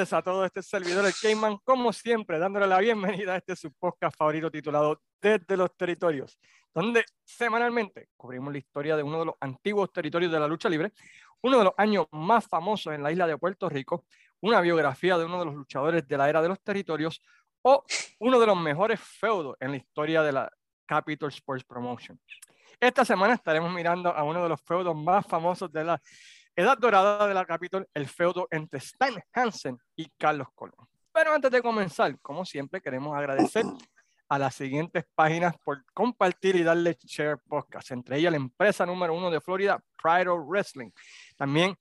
a 0.00 0.22
todos 0.22 0.46
este 0.46 0.62
servidor, 0.62 1.04
el 1.04 1.12
Cayman, 1.12 1.58
como 1.62 1.92
siempre, 1.92 2.38
dándole 2.38 2.66
la 2.66 2.78
bienvenida 2.78 3.34
a 3.34 3.36
este 3.36 3.54
su 3.54 3.70
podcast 3.70 4.16
favorito 4.16 4.50
titulado 4.50 5.02
Desde 5.20 5.58
los 5.58 5.76
Territorios, 5.76 6.38
donde 6.72 7.04
semanalmente 7.22 8.08
cubrimos 8.16 8.50
la 8.50 8.58
historia 8.58 8.96
de 8.96 9.02
uno 9.02 9.18
de 9.18 9.26
los 9.26 9.34
antiguos 9.40 9.92
territorios 9.92 10.32
de 10.32 10.40
la 10.40 10.48
lucha 10.48 10.70
libre, 10.70 10.92
uno 11.42 11.58
de 11.58 11.64
los 11.64 11.74
años 11.76 12.06
más 12.12 12.48
famosos 12.48 12.94
en 12.94 13.02
la 13.02 13.12
isla 13.12 13.26
de 13.26 13.36
Puerto 13.36 13.68
Rico, 13.68 14.06
una 14.40 14.62
biografía 14.62 15.18
de 15.18 15.26
uno 15.26 15.38
de 15.38 15.44
los 15.44 15.54
luchadores 15.54 16.08
de 16.08 16.16
la 16.16 16.30
era 16.30 16.40
de 16.40 16.48
los 16.48 16.60
territorios 16.62 17.20
o 17.60 17.84
uno 18.20 18.40
de 18.40 18.46
los 18.46 18.56
mejores 18.56 18.98
feudos 19.00 19.54
en 19.60 19.72
la 19.72 19.76
historia 19.76 20.22
de 20.22 20.32
la 20.32 20.50
Capital 20.86 21.28
Sports 21.28 21.64
Promotion. 21.64 22.18
Esta 22.80 23.04
semana 23.04 23.34
estaremos 23.34 23.70
mirando 23.70 24.08
a 24.08 24.24
uno 24.24 24.42
de 24.42 24.48
los 24.48 24.62
feudos 24.62 24.96
más 24.96 25.26
famosos 25.26 25.70
de 25.70 25.84
la 25.84 26.00
Edad 26.60 26.76
Dorada 26.76 27.26
de 27.26 27.32
la 27.32 27.46
Capitol, 27.46 27.88
el 27.94 28.06
feudo 28.06 28.46
entre 28.50 28.80
Stan 28.80 29.14
Hansen 29.32 29.78
y 29.96 30.10
Carlos 30.18 30.48
Colón. 30.54 30.86
Pero 31.10 31.32
antes 31.32 31.50
de 31.50 31.62
comenzar, 31.62 32.20
como 32.20 32.44
siempre, 32.44 32.82
queremos 32.82 33.16
agradecer 33.16 33.64
a 34.28 34.38
las 34.38 34.56
siguientes 34.56 35.04
páginas 35.14 35.54
por 35.64 35.82
compartir 35.94 36.56
y 36.56 36.62
darle 36.62 36.98
share 37.02 37.38
podcast, 37.38 37.92
entre 37.92 38.18
ellas 38.18 38.32
la 38.32 38.36
empresa 38.36 38.84
número 38.84 39.14
uno 39.14 39.30
de 39.30 39.40
Florida, 39.40 39.82
Pride 40.02 40.28
of 40.28 40.46
Wrestling. 40.46 40.90
También 41.34 41.74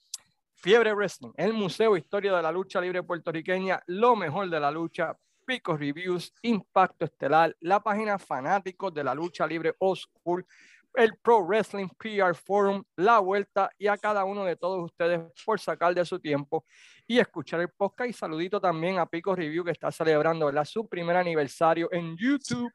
Fiebre 0.56 0.94
Wrestling, 0.94 1.34
el 1.36 1.52
Museo 1.52 1.98
Historia 1.98 2.34
de 2.34 2.42
la 2.42 2.52
Lucha 2.52 2.80
Libre 2.80 3.04
Puertorriqueña, 3.04 3.84
lo 3.88 4.16
mejor 4.16 4.50
de 4.50 4.62
la 4.62 4.72
lucha, 4.72 5.14
Pico 5.46 5.76
Reviews, 5.76 6.34
Impacto 6.44 7.04
Estelar, 7.04 7.54
la 7.60 7.82
página 7.82 8.18
Fanáticos 8.18 8.94
de 8.94 9.04
la 9.04 9.14
Lucha 9.14 9.46
Libre 9.46 9.76
School, 9.78 10.46
el 10.96 11.18
Pro 11.18 11.46
Wrestling 11.46 11.88
PR 11.98 12.36
Forum, 12.36 12.84
La 12.96 13.20
Vuelta 13.20 13.70
y 13.78 13.88
a 13.88 13.98
cada 13.98 14.24
uno 14.24 14.44
de 14.44 14.56
todos 14.56 14.84
ustedes 14.84 15.22
por 15.46 15.60
sacar 15.60 15.94
de 15.94 16.06
su 16.06 16.20
tiempo 16.20 16.66
y 17.08 17.20
escuchar 17.20 17.62
el 17.62 17.70
podcast. 17.70 18.10
Y 18.10 18.14
saludito 18.14 18.60
también 18.60 19.00
a 19.00 19.06
Pico 19.06 19.36
Review 19.36 19.64
que 19.64 19.72
está 19.72 19.92
celebrando 19.92 20.52
su 20.66 20.88
primer 20.88 21.16
aniversario 21.16 21.90
en 21.92 22.16
YouTube. 22.18 22.72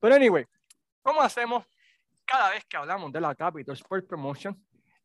Pero 0.00 0.14
anyway, 0.14 0.44
¿cómo 1.02 1.22
hacemos 1.22 1.64
cada 2.24 2.50
vez 2.50 2.64
que 2.66 2.76
hablamos 2.76 3.12
de 3.12 3.20
la 3.20 3.34
Capital 3.34 3.74
Sport 3.74 4.06
Promotion? 4.06 4.56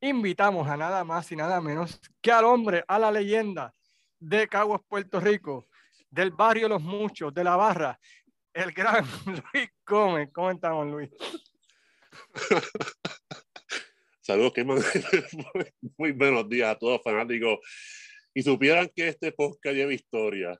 Invitamos 0.02 0.68
a 0.68 0.78
nada 0.78 1.04
más 1.04 1.32
y 1.32 1.36
nada 1.36 1.60
menos 1.60 2.00
que 2.22 2.32
al 2.32 2.46
hombre, 2.46 2.84
a 2.88 3.00
la 3.00 3.12
leyenda 3.12 3.74
de 4.20 4.48
Caguas, 4.48 4.82
Puerto 4.88 5.20
Rico, 5.20 5.68
del 6.10 6.32
barrio 6.32 6.68
Los 6.70 6.82
Muchos, 6.82 7.34
de 7.34 7.44
la 7.44 7.56
barra, 7.56 8.00
el 8.54 8.72
gran 8.72 9.06
Luis 9.26 9.70
Gómez. 9.86 10.30
¿Cómo 10.34 10.52
estamos, 10.52 10.88
Luis? 10.88 11.10
Saludos, 14.22 14.54
que 14.54 14.64
muy, 15.98 16.12
buenos 16.12 16.50
días 16.50 16.70
a 16.70 16.78
todos 16.78 17.02
fanáticos. 17.02 17.60
Y 18.34 18.44
supieran 18.44 18.90
que 18.94 19.08
este 19.08 19.32
podcast 19.32 19.76
lleva 19.76 19.94
historia. 19.94 20.60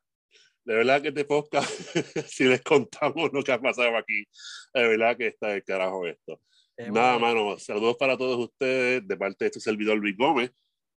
De 0.64 0.76
verdad 0.76 1.02
que 1.02 1.10
este 1.10 1.26
podcast, 1.26 1.70
si 2.28 2.46
les 2.46 2.62
contamos 2.62 3.32
lo 3.34 3.44
que 3.44 3.52
ha 3.52 3.60
pasado 3.62 3.96
aquí, 3.98 4.26
de 4.74 4.88
verdad 4.88 5.18
que 5.18 5.28
está 5.28 5.54
el 5.54 5.64
carajo 5.64 6.08
esto. 6.08 6.42
Nada, 6.78 7.18
mano, 7.18 7.58
saludos 7.58 7.98
para 7.98 8.18
todos 8.18 8.38
ustedes 8.38 9.08
de 9.08 9.18
parte 9.18 9.46
de 9.46 9.48
este 9.48 9.60
servidor 9.60 9.98
Luis 9.98 10.16
Gómez. 10.16 10.52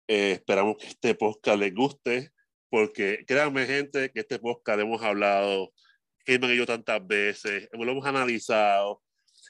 Eh, 0.07 0.33
esperamos 0.33 0.77
que 0.77 0.89
este 0.89 1.15
podcast 1.15 1.59
les 1.59 1.75
guste, 1.75 2.31
porque 2.69 3.25
créanme, 3.27 3.67
gente, 3.67 4.11
que 4.13 4.21
este 4.21 4.39
podcast 4.39 4.81
hemos 4.81 5.03
hablado, 5.03 5.73
que 6.25 6.35
hemos 6.35 6.51
yo 6.51 6.67
tantas 6.67 7.05
veces, 7.07 7.69
lo 7.73 7.91
hemos 7.91 8.05
analizado, 8.05 9.03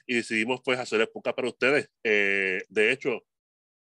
y 0.05 0.15
decidimos 0.15 0.61
pues 0.63 0.79
hacer 0.79 1.01
el 1.01 1.09
podcast 1.09 1.35
para 1.35 1.47
ustedes. 1.47 1.89
Eh, 2.03 2.61
de 2.69 2.91
hecho, 2.91 3.23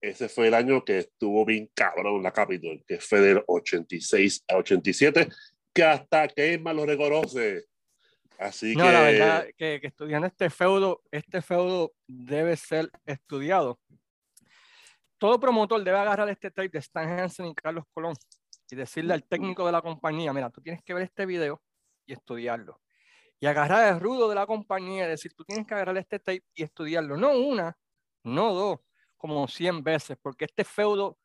ese 0.00 0.28
fue 0.28 0.48
el 0.48 0.54
año 0.54 0.84
que 0.84 0.98
estuvo 0.98 1.44
bien 1.44 1.71
cabrón 1.75 2.22
la 2.22 2.32
Capitol, 2.32 2.82
que 2.87 2.98
fue 2.98 3.21
del 3.21 3.43
86 3.47 4.44
a 4.49 4.56
87, 4.56 5.28
que 5.75 5.84
hasta 5.84 6.28
más 6.60 6.75
lo 6.75 6.87
reconoce. 6.87 7.65
Así 8.38 8.75
no, 8.75 8.84
que... 8.84 8.93
la 8.93 9.00
verdad 9.03 9.47
que, 9.56 9.81
que 9.81 9.87
estudiando 9.88 10.26
este 10.26 10.49
feudo, 10.49 11.03
este 11.10 11.43
feudo 11.43 11.93
debe 12.06 12.56
ser 12.56 12.91
estudiado. 13.04 13.78
Todo 15.19 15.38
promotor 15.38 15.84
debe 15.84 15.99
agarrar 15.99 16.31
este 16.31 16.50
tape 16.50 16.70
de 16.70 16.78
Stan 16.78 17.06
Hansen 17.06 17.47
y 17.47 17.54
Carlos 17.54 17.84
Colón 17.93 18.15
y 18.70 18.76
decirle 18.76 19.12
al 19.12 19.25
técnico 19.25 19.66
de 19.66 19.72
la 19.72 19.82
compañía, 19.82 20.32
mira, 20.32 20.49
tú 20.49 20.62
tienes 20.62 20.82
que 20.82 20.94
ver 20.94 21.03
este 21.03 21.26
video 21.26 21.60
y 22.06 22.15
estudiarlo 22.15 22.81
y 23.41 23.47
agarrar 23.47 23.93
el 23.93 24.01
rudo 24.01 24.28
de 24.28 24.34
la 24.34 24.47
compañía 24.47 25.06
y 25.06 25.09
decir, 25.09 25.33
tú 25.34 25.45
tienes 25.45 25.67
que 25.67 25.75
agarrar 25.75 25.97
este 25.97 26.19
tape 26.19 26.45
y 26.55 26.62
estudiarlo. 26.62 27.17
No 27.17 27.33
una, 27.33 27.77
no 28.23 28.53
dos, 28.53 28.81
como 29.17 29.49
100 29.49 29.83
veces, 29.83 30.19
porque 30.21 30.45
este 30.45 30.62
feudo, 30.62 31.19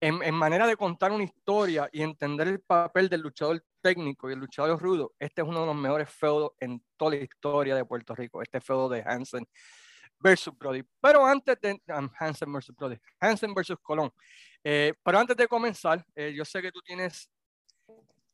en, 0.00 0.22
en, 0.22 0.34
manera 0.34 0.66
de 0.66 0.76
contar 0.76 1.10
una 1.10 1.24
historia 1.24 1.88
y 1.92 2.02
entender 2.02 2.48
el 2.48 2.60
papel 2.60 3.08
del 3.08 3.20
luchador 3.22 3.62
técnico 3.82 4.30
y 4.30 4.34
el 4.34 4.38
luchador 4.38 4.80
rudo, 4.80 5.12
este 5.18 5.42
es 5.42 5.48
uno 5.48 5.60
de 5.60 5.66
los 5.66 5.76
mejores 5.76 6.08
feudos 6.08 6.52
en 6.60 6.82
toda 6.96 7.16
la 7.16 7.16
historia 7.16 7.74
de 7.74 7.84
Puerto 7.84 8.14
Rico, 8.14 8.40
este 8.40 8.60
feudo 8.60 8.88
de 8.88 9.02
Hansen 9.02 9.46
versus 10.20 10.56
Brody. 10.56 10.84
Pero 11.00 11.26
antes 11.26 11.60
de 11.60 11.82
um, 11.88 12.08
Hansen 12.18 12.52
versus 12.52 12.74
Brody, 12.76 12.96
Hansen 13.18 13.52
versus 13.52 13.78
Colón. 13.82 14.12
Eh, 14.62 14.94
pero 15.02 15.18
antes 15.18 15.36
de 15.36 15.48
comenzar, 15.48 16.04
eh, 16.14 16.32
yo 16.34 16.44
sé 16.44 16.62
que 16.62 16.70
tú 16.70 16.80
tienes 16.82 17.28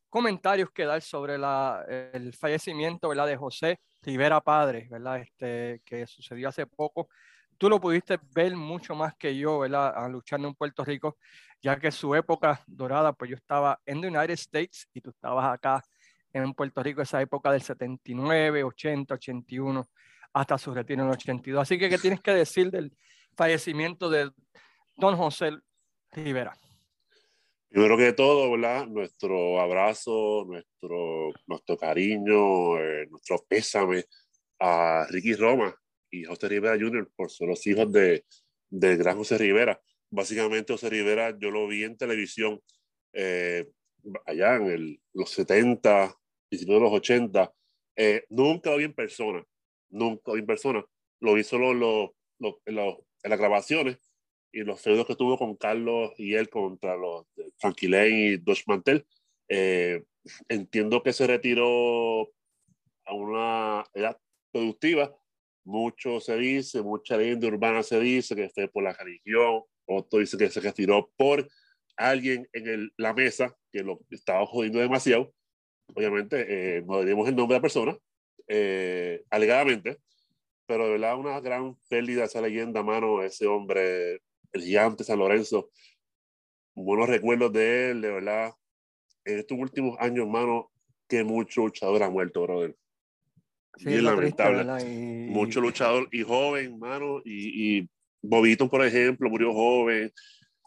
comentarios 0.09 0.71
que 0.71 0.85
dar 0.85 1.01
sobre 1.01 1.35
el 1.35 2.33
fallecimiento 2.33 3.09
de 3.09 3.37
José 3.37 3.79
Rivera 4.01 4.41
Padre, 4.41 4.87
¿verdad? 4.89 5.19
Este, 5.19 5.81
que 5.83 6.07
sucedió 6.07 6.49
hace 6.49 6.65
poco. 6.65 7.09
Tú 7.57 7.69
lo 7.69 7.81
pudiste 7.81 8.19
ver 8.35 8.55
mucho 8.55 8.95
más 8.95 9.15
que 9.15 9.35
yo, 9.35 9.65
luchando 10.09 10.47
en 10.47 10.53
Puerto 10.53 10.85
Rico, 10.85 11.17
ya 11.61 11.79
que 11.79 11.91
su 11.91 12.13
época 12.13 12.61
dorada, 12.67 13.13
pues 13.13 13.31
yo 13.31 13.35
estaba 13.35 13.79
en 13.85 14.01
the 14.01 14.07
United 14.07 14.33
States 14.35 14.87
y 14.93 15.01
tú 15.01 15.09
estabas 15.09 15.53
acá 15.53 15.83
en 16.31 16.53
Puerto 16.53 16.83
Rico, 16.83 17.01
esa 17.01 17.19
época 17.19 17.51
del 17.51 17.63
79, 17.63 18.63
80, 18.63 19.15
81, 19.15 19.89
hasta 20.33 20.57
su 20.57 20.73
retiro 20.73 21.01
en 21.01 21.07
el 21.07 21.13
82. 21.13 21.61
Así 21.63 21.79
que, 21.79 21.89
¿qué 21.89 21.97
tienes 21.97 22.21
que 22.21 22.31
decir 22.31 22.69
del 22.69 22.95
fallecimiento 23.35 24.07
de 24.07 24.31
don 24.95 25.15
José 25.15 25.51
Rivera? 26.11 26.53
Primero 27.69 27.97
que 27.97 28.13
todo, 28.13 28.49
¿verdad? 28.51 28.87
Nuestro 28.87 29.59
abrazo, 29.59 30.45
nuestro, 30.47 31.31
nuestro 31.47 31.77
cariño, 31.77 32.79
eh, 32.79 33.07
nuestro 33.09 33.43
pésame 33.47 34.05
a 34.59 35.05
Ricky 35.09 35.35
Roma 35.35 35.75
y 36.09 36.23
José 36.23 36.47
Rivera 36.47 36.77
Jr. 36.79 37.11
por 37.15 37.29
ser 37.29 37.49
los 37.49 37.65
hijos 37.67 37.91
de, 37.91 38.25
del 38.69 38.97
gran 38.97 39.17
José 39.17 39.37
Rivera. 39.37 39.81
Básicamente, 40.09 40.73
José 40.73 40.89
Rivera 40.89 41.37
yo 41.37 41.51
lo 41.51 41.67
vi 41.67 41.83
en 41.83 41.97
televisión 41.97 42.61
eh, 43.11 43.67
allá 44.25 44.55
en 44.55 44.67
el, 44.67 45.01
los 45.13 45.29
70, 45.31 46.15
principios 46.47 46.77
de 46.77 46.83
los 46.83 46.93
80. 46.93 47.53
Eh, 47.97 48.25
nunca 48.29 48.69
lo 48.71 48.77
vi 48.77 48.85
en 48.85 48.93
persona, 48.93 49.43
nunca 49.89 50.23
lo 50.27 50.33
vi 50.35 50.39
en 50.39 50.47
persona. 50.47 50.85
Lo 51.19 51.33
vi 51.33 51.43
solo 51.43 52.15
en, 52.39 52.55
en 52.65 53.29
las 53.29 53.39
grabaciones 53.39 53.97
y 54.57 54.63
los 54.63 54.81
feudos 54.81 55.05
que 55.05 55.15
tuvo 55.15 55.37
con 55.37 55.55
Carlos 55.55 56.13
y 56.17 56.33
él 56.33 56.49
contra 56.49 56.97
los 56.97 57.27
Frankie 57.59 57.87
y 57.95 58.37
Dos 58.37 58.63
Mantel. 58.65 59.05
Eh, 59.47 60.03
entiendo 60.49 61.03
que 61.03 61.13
se 61.13 61.27
retiró 61.27 62.23
a 63.05 63.13
una 63.13 63.83
edad 63.93 64.17
productiva. 64.51 65.15
Mucho 65.63 66.19
se 66.19 66.37
dice, 66.37 66.81
mucha 66.81 67.17
leyenda 67.17 67.47
urbana 67.47 67.83
se 67.83 67.99
dice 67.99 68.35
que 68.35 68.49
fue 68.49 68.67
por 68.67 68.83
la 68.83 68.93
religión, 68.93 69.61
otro 69.85 70.19
dice 70.19 70.37
que 70.37 70.49
se 70.49 70.59
retiró 70.59 71.11
por 71.15 71.47
alguien 71.95 72.49
en 72.51 72.67
el, 72.67 72.93
la 72.97 73.13
mesa 73.13 73.55
que 73.71 73.83
lo 73.83 73.99
estaba 74.09 74.43
jodiendo 74.47 74.79
demasiado. 74.79 75.33
Obviamente, 75.93 76.77
eh, 76.77 76.81
no 76.81 77.01
diríamos 77.01 77.29
el 77.29 77.35
nombre 77.35 77.53
de 77.53 77.59
la 77.59 77.61
persona, 77.61 77.97
eh, 78.47 79.23
alegadamente, 79.29 79.99
pero 80.65 80.85
de 80.85 80.91
verdad 80.93 81.17
una 81.17 81.39
gran 81.41 81.77
pérdida 81.89 82.23
esa 82.23 82.41
leyenda, 82.41 82.81
mano, 82.81 83.21
ese 83.21 83.45
hombre 83.45 84.21
el 84.53 84.61
gigante 84.61 85.03
San 85.03 85.19
Lorenzo. 85.19 85.69
Buenos 86.75 87.09
recuerdos 87.09 87.51
de 87.53 87.91
él, 87.91 88.01
de 88.01 88.11
verdad. 88.11 88.53
En 89.25 89.39
estos 89.39 89.57
últimos 89.57 89.97
años, 89.99 90.25
hermano, 90.25 90.71
que 91.07 91.23
mucho 91.23 91.61
luchador 91.61 92.03
ha 92.03 92.09
muerto, 92.09 92.43
brother. 92.43 92.75
Bien 93.79 94.03
lamentable. 94.03 95.27
Mucho 95.29 95.61
luchador 95.61 96.07
y 96.11 96.23
joven, 96.23 96.73
hermano. 96.73 97.21
Y, 97.25 97.79
y 97.79 97.89
Bobito, 98.21 98.69
por 98.69 98.85
ejemplo, 98.85 99.29
murió 99.29 99.53
joven. 99.53 100.11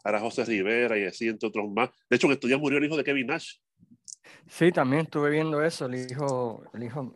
Ahora 0.03 0.19
José 0.19 0.45
Rivera 0.45 0.97
y 0.97 1.05
así, 1.05 1.27
entre 1.27 1.47
otros 1.47 1.69
más. 1.71 1.89
De 2.09 2.15
hecho, 2.15 2.27
en 2.27 2.33
estos 2.33 2.47
días 2.47 2.59
murió 2.59 2.77
el 2.77 2.85
hijo 2.85 2.97
de 2.97 3.03
Kevin 3.03 3.27
Nash. 3.27 3.57
Sí, 4.47 4.71
también 4.71 5.03
estuve 5.03 5.29
viendo 5.29 5.63
eso, 5.63 5.85
el 5.85 5.95
hijo, 5.95 6.63
el 6.73 6.83
hijo. 6.83 7.15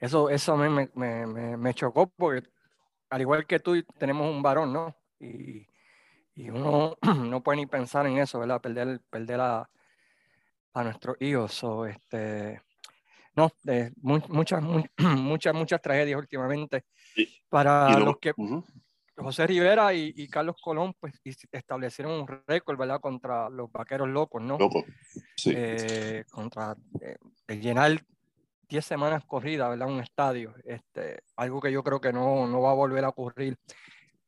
Eso, 0.00 0.28
eso 0.28 0.56
me, 0.56 0.68
me, 0.68 1.26
me, 1.26 1.56
me 1.56 1.74
chocó 1.74 2.06
porque, 2.08 2.48
al 3.10 3.20
igual 3.20 3.46
que 3.46 3.60
tú, 3.60 3.82
tenemos 3.98 4.30
un 4.30 4.42
varón, 4.42 4.72
¿no? 4.72 4.94
Y, 5.20 5.66
y 6.34 6.50
uno 6.50 6.96
no 7.16 7.42
puede 7.42 7.58
ni 7.58 7.66
pensar 7.66 8.06
en 8.06 8.18
eso, 8.18 8.38
¿verdad? 8.38 8.60
Perder, 8.60 9.00
perder 9.10 9.40
a, 9.40 9.70
a 10.74 10.84
nuestros 10.84 11.16
hijos. 11.20 11.64
O 11.64 11.86
este, 11.86 12.60
no, 13.34 13.50
de 13.62 13.92
muchas, 14.02 14.62
muchas, 14.98 15.54
muchas 15.54 15.80
tragedias 15.80 16.18
últimamente. 16.18 16.84
para 17.48 17.98
los 17.98 18.18
que... 18.18 18.32
José 19.18 19.46
Rivera 19.46 19.94
y, 19.94 20.28
Carlos 20.28 20.56
Colón 20.60 20.94
pues 21.00 21.14
establecieron 21.50 22.20
un 22.20 22.42
récord, 22.46 22.78
¿verdad? 22.78 23.00
Contra 23.00 23.48
los 23.48 23.72
vaqueros 23.72 24.08
locos, 24.08 24.42
¿no? 24.42 24.58
Loco, 24.58 24.84
sí. 25.36 25.52
Eh, 25.56 26.24
contra 26.30 26.76
eh, 27.00 27.56
llenar 27.56 27.98
10 28.68 28.84
semanas 28.84 29.24
corridas, 29.24 29.70
¿verdad? 29.70 29.88
Un 29.88 30.00
estadio. 30.00 30.54
Este, 30.64 31.22
algo 31.36 31.62
que 31.62 31.72
yo 31.72 31.82
creo 31.82 31.98
que 31.98 32.12
no, 32.12 32.46
no 32.46 32.60
va 32.60 32.72
a 32.72 32.74
volver 32.74 33.04
a 33.04 33.08
ocurrir 33.08 33.56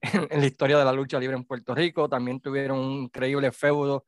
en, 0.01 0.41
la 0.41 0.47
historia 0.47 0.79
de 0.79 0.85
la 0.85 0.93
lucha 0.93 1.19
libre 1.19 1.37
en 1.37 1.45
Puerto 1.45 1.75
Rico. 1.75 2.09
También 2.09 2.41
tuvieron 2.41 2.79
un 2.79 2.93
increíble 3.05 3.53
feudo 3.53 4.05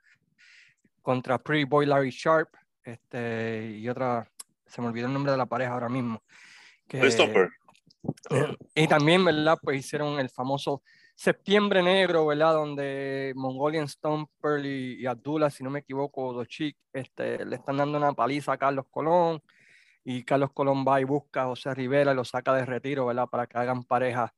contra 1.02 1.38
Pretty 1.38 1.64
Boy 1.64 1.86
Larry 1.86 2.10
Sharp 2.10 2.50
este, 2.84 3.76
y 3.76 3.88
otra, 3.88 4.30
se 4.66 4.80
me 4.80 4.88
olvidó 4.88 5.06
el 5.06 5.12
nombre 5.12 5.32
de 5.32 5.38
la 5.38 5.46
pareja 5.46 5.72
ahora 5.72 5.88
mismo. 5.88 6.22
Que, 6.86 7.08
y 8.74 8.88
también, 8.88 9.24
¿verdad? 9.24 9.58
Pues 9.62 9.78
hicieron 9.78 10.18
el 10.18 10.30
famoso 10.30 10.82
Septiembre 11.14 11.82
Negro, 11.82 12.26
¿verdad? 12.26 12.54
Donde 12.54 13.32
Mongolian 13.36 13.88
Stomper 13.88 14.64
y, 14.64 15.02
y 15.02 15.06
Abdullah, 15.06 15.50
si 15.50 15.62
no 15.62 15.70
me 15.70 15.80
equivoco, 15.80 16.32
dos 16.32 16.48
este, 16.92 17.44
le 17.44 17.56
están 17.56 17.76
dando 17.76 17.98
una 17.98 18.12
paliza 18.12 18.52
a 18.52 18.58
Carlos 18.58 18.86
Colón. 18.90 19.42
Y 20.02 20.24
Carlos 20.24 20.50
Colón 20.52 20.82
va 20.86 20.98
y 21.00 21.04
busca 21.04 21.42
a 21.42 21.46
José 21.46 21.74
Rivera 21.74 22.12
y 22.12 22.14
lo 22.14 22.24
saca 22.24 22.54
de 22.54 22.64
retiro, 22.64 23.06
¿verdad? 23.06 23.26
Para 23.26 23.46
que 23.46 23.58
hagan 23.58 23.84
pareja 23.84 24.32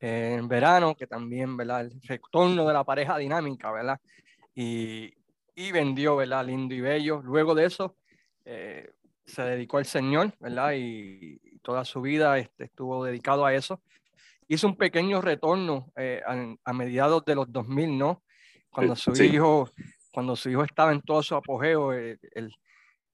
en 0.00 0.48
verano, 0.48 0.94
que 0.94 1.06
también, 1.06 1.56
¿verdad? 1.56 1.82
El 1.82 2.00
retorno 2.02 2.66
de 2.66 2.72
la 2.72 2.84
pareja 2.84 3.16
dinámica, 3.18 3.70
¿verdad? 3.72 4.00
Y, 4.54 5.14
y 5.56 5.72
vendió, 5.72 6.16
¿verdad? 6.16 6.46
Lindo 6.46 6.74
y 6.74 6.80
bello. 6.80 7.20
Luego 7.22 7.54
de 7.54 7.64
eso, 7.64 7.96
eh, 8.44 8.92
se 9.24 9.42
dedicó 9.42 9.78
al 9.78 9.86
Señor, 9.86 10.32
¿verdad? 10.38 10.72
Y, 10.76 11.40
toda 11.62 11.84
su 11.84 12.00
vida 12.00 12.38
este, 12.38 12.64
estuvo 12.64 13.04
dedicado 13.04 13.44
a 13.44 13.52
eso. 13.52 13.82
Hizo 14.46 14.68
un 14.68 14.76
pequeño 14.76 15.20
retorno 15.20 15.90
eh, 15.96 16.22
a, 16.64 16.72
mediados 16.72 17.24
de 17.24 17.34
los 17.34 17.50
2000, 17.50 17.98
¿no? 17.98 18.22
Cuando 18.70 18.94
su 18.94 19.10
hijo, 19.20 19.68
cuando 20.12 20.36
su 20.36 20.48
hijo 20.48 20.62
estaba 20.62 20.92
en 20.92 21.02
todo 21.02 21.24
su 21.24 21.34
apogeo, 21.34 21.92
eh, 21.92 22.20
el, 22.30 22.52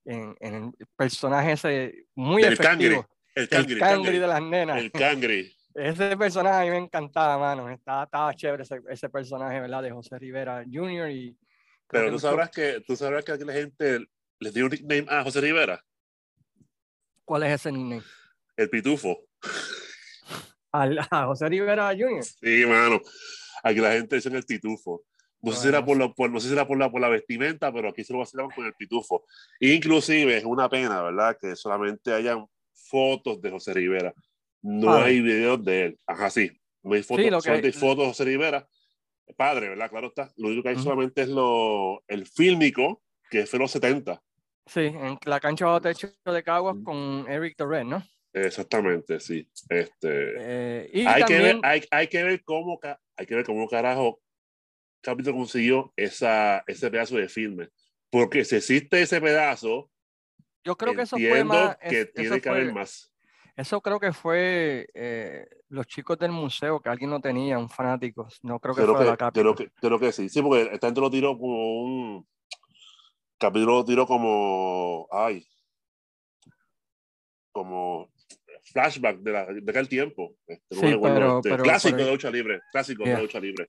en, 0.04 0.36
el 0.38 0.86
personaje 0.94 1.52
ese 1.52 2.04
muy 2.14 2.42
el 2.42 2.52
efectivo. 2.52 3.06
el 3.34 3.48
cangri, 3.48 4.18
de 4.18 4.26
las 4.26 4.42
nenas. 4.42 4.76
El 4.76 4.92
cangri. 4.92 5.56
Ese 5.74 6.16
personaje 6.16 6.60
a 6.60 6.64
mí 6.64 6.70
me 6.70 6.84
encantaba, 6.84 7.38
mano. 7.38 7.70
Estaba, 7.70 8.04
estaba 8.04 8.34
chévere 8.34 8.62
ese, 8.62 8.80
ese, 8.88 9.08
personaje, 9.08 9.60
¿verdad? 9.60 9.82
De 9.82 9.90
José 9.90 10.18
Rivera 10.18 10.64
Jr. 10.70 11.10
Y 11.10 11.36
Pero 11.88 12.10
tú 12.10 12.18
sabrás, 12.18 12.50
que, 12.50 12.82
tú 12.86 12.96
sabrás 12.96 13.24
que 13.24 13.36
la 13.36 13.52
gente 13.52 14.06
les 14.38 14.54
dio 14.54 14.64
un 14.64 14.70
nickname 14.70 15.06
a 15.08 15.22
José 15.22 15.40
Rivera. 15.40 15.82
¿Cuál 17.24 17.44
es 17.44 17.52
ese 17.52 17.72
nickname? 17.72 18.02
El 18.56 18.68
Pitufo. 18.68 19.24
¿A, 20.72 21.26
José 21.26 21.48
Rivera 21.48 21.88
Jr.? 21.88 22.22
Sí, 22.22 22.64
mano. 22.66 23.00
Aquí 23.62 23.80
la 23.80 23.92
gente 23.92 24.16
dice 24.16 24.28
el 24.28 24.44
Pitufo. 24.44 25.04
No 25.42 25.50
sé, 25.50 25.62
si 25.62 25.68
era 25.68 25.84
por, 25.84 25.96
la, 25.96 26.08
por, 26.12 26.30
no 26.30 26.38
sé 26.38 26.46
si 26.46 26.52
era 26.52 26.66
por 26.66 26.78
la, 26.78 26.90
por 26.90 27.00
la 27.00 27.08
vestimenta, 27.08 27.72
pero 27.72 27.88
aquí 27.88 28.04
se 28.04 28.12
lo 28.12 28.20
vacilaban 28.20 28.52
con 28.54 28.64
el 28.64 28.74
pitufo. 28.74 29.24
Inclusive 29.58 30.36
es 30.36 30.44
una 30.44 30.68
pena, 30.68 31.02
¿verdad? 31.02 31.36
Que 31.40 31.56
solamente 31.56 32.12
hayan 32.12 32.46
fotos 32.72 33.42
de 33.42 33.50
José 33.50 33.74
Rivera. 33.74 34.14
No 34.62 34.94
hay 34.94 35.20
videos 35.20 35.64
de 35.64 35.84
él. 35.86 35.98
Ajá, 36.06 36.30
sí. 36.30 36.50
No 36.82 36.94
hay 36.94 37.02
fotos, 37.02 37.44
sí, 37.44 37.50
hay 37.50 37.72
fotos 37.72 37.98
de 37.98 38.06
José 38.06 38.24
Rivera. 38.24 38.66
Padre, 39.36 39.70
¿verdad? 39.70 39.90
Claro 39.90 40.08
está. 40.08 40.32
Lo 40.36 40.48
único 40.48 40.62
que 40.64 40.70
hay 40.70 40.78
solamente 40.78 41.22
es 41.22 41.28
lo, 41.28 42.02
el 42.08 42.26
fílmico, 42.26 43.02
que 43.30 43.46
fue 43.46 43.58
los 43.58 43.70
70. 43.70 44.20
Sí, 44.66 44.80
en 44.80 45.18
la 45.24 45.40
cancha 45.40 45.66
bajo 45.66 45.80
techo 45.80 46.08
de 46.24 46.42
Caguas 46.42 46.76
con 46.84 47.26
Eric 47.28 47.56
Torres, 47.56 47.84
¿no? 47.84 48.02
Exactamente, 48.32 49.20
sí. 49.20 49.48
Este, 49.68 50.34
eh, 50.38 50.90
y 50.92 51.06
hay, 51.06 51.24
que 51.24 51.38
ver, 51.38 51.58
hay, 51.62 51.82
hay, 51.90 52.08
que 52.08 52.22
ver 52.22 52.42
cómo, 52.44 52.80
hay 53.16 53.26
que 53.26 53.34
ver 53.34 53.44
cómo 53.44 53.68
carajo 53.68 54.20
Capitol 55.02 55.34
consiguió 55.34 55.92
esa, 55.96 56.62
ese 56.66 56.90
pedazo 56.90 57.16
de 57.16 57.28
filme. 57.28 57.68
Porque 58.10 58.44
si 58.44 58.56
existe 58.56 59.02
ese 59.02 59.20
pedazo, 59.20 59.90
yo 60.64 60.76
creo 60.76 60.94
que 60.94 61.02
eso 61.02 61.16
fue 61.16 61.44
más. 61.44 61.76
que 61.78 62.06
tiene 62.06 62.40
que 62.40 62.48
haber 62.48 62.72
más. 62.72 63.11
Eso 63.54 63.80
creo 63.82 64.00
que 64.00 64.12
fue 64.12 64.88
eh, 64.94 65.46
los 65.68 65.86
chicos 65.86 66.18
del 66.18 66.32
museo, 66.32 66.80
que 66.80 66.88
alguien 66.88 67.10
no 67.10 67.20
tenía, 67.20 67.58
un 67.58 67.68
fanático. 67.68 68.26
No 68.42 68.58
creo 68.58 68.74
que 68.74 68.82
fue 68.82 69.04
la 69.04 69.16
Creo 69.30 69.54
que, 69.54 69.70
creo 69.70 69.98
que 69.98 70.12
sí. 70.12 70.28
Sí, 70.28 70.40
porque 70.40 70.70
esta 70.72 70.86
gente 70.86 71.00
lo 71.00 71.10
tiró 71.10 71.38
como 71.38 71.82
un. 71.82 72.26
Capítulo 73.38 73.74
lo 73.74 73.84
tiró 73.84 74.06
como. 74.06 75.06
Ay. 75.10 75.46
Como 77.52 78.10
flashback 78.72 79.18
de, 79.18 79.32
la, 79.32 79.46
de 79.46 79.70
aquel 79.70 79.88
tiempo. 79.88 80.34
Este, 80.46 80.74
sí, 80.74 80.98
pero, 81.02 81.38
este, 81.38 81.56
clásico 81.58 81.96
de 81.96 82.10
lucha 82.10 82.30
libre. 82.30 82.60
Clásico 82.70 83.04
de 83.04 83.20
lucha 83.20 83.38
libre. 83.38 83.68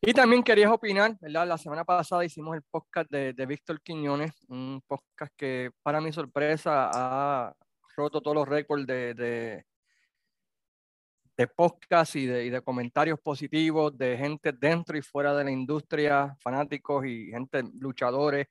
Y 0.00 0.12
también 0.12 0.42
querías 0.42 0.72
opinar, 0.72 1.16
¿verdad? 1.20 1.46
La 1.46 1.58
semana 1.58 1.84
pasada 1.84 2.24
hicimos 2.24 2.56
el 2.56 2.62
podcast 2.62 3.08
de, 3.08 3.32
de 3.34 3.46
Víctor 3.46 3.80
Quiñones, 3.82 4.32
un 4.48 4.82
podcast 4.84 5.32
que 5.36 5.70
para 5.80 6.00
mi 6.00 6.12
sorpresa 6.12 6.90
ha 6.92 7.54
roto 7.96 8.20
todos 8.20 8.34
los 8.36 8.48
récords 8.48 8.86
de, 8.86 9.14
de, 9.14 9.66
de 11.36 11.46
podcast 11.46 12.16
y 12.16 12.26
de, 12.26 12.44
y 12.44 12.50
de, 12.50 12.60
comentarios 12.62 13.18
positivos 13.20 13.96
de 13.96 14.16
gente 14.16 14.52
dentro 14.52 14.96
y 14.96 15.02
fuera 15.02 15.34
de 15.34 15.44
la 15.44 15.50
industria, 15.50 16.36
fanáticos 16.40 17.06
y 17.06 17.30
gente, 17.30 17.62
luchadores, 17.74 18.48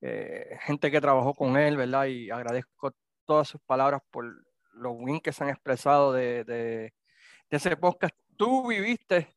eh, 0.00 0.58
gente 0.62 0.90
que 0.90 1.00
trabajó 1.00 1.34
con 1.34 1.56
él, 1.56 1.76
¿verdad? 1.76 2.06
Y 2.06 2.30
agradezco 2.30 2.94
todas 3.26 3.48
sus 3.48 3.60
palabras 3.62 4.02
por 4.10 4.24
los 4.74 4.92
wins 4.96 5.22
que 5.22 5.32
se 5.32 5.44
han 5.44 5.50
expresado 5.50 6.12
de, 6.12 6.44
de 6.44 6.92
ese 7.50 7.76
podcast. 7.76 8.14
Tú 8.36 8.68
viviste 8.68 9.28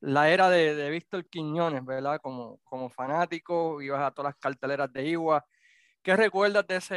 la 0.00 0.30
era 0.30 0.48
de, 0.48 0.74
de 0.74 0.90
Víctor 0.90 1.28
Quiñones, 1.28 1.84
¿verdad? 1.84 2.20
Como, 2.20 2.60
como 2.64 2.90
fanático, 2.90 3.80
ibas 3.82 4.00
a 4.02 4.10
todas 4.10 4.32
las 4.32 4.40
carteleras 4.40 4.92
de 4.92 5.06
Igua. 5.06 5.44
¿Qué 6.02 6.16
recuerdas 6.16 6.66
de 6.66 6.76
esa 6.76 6.96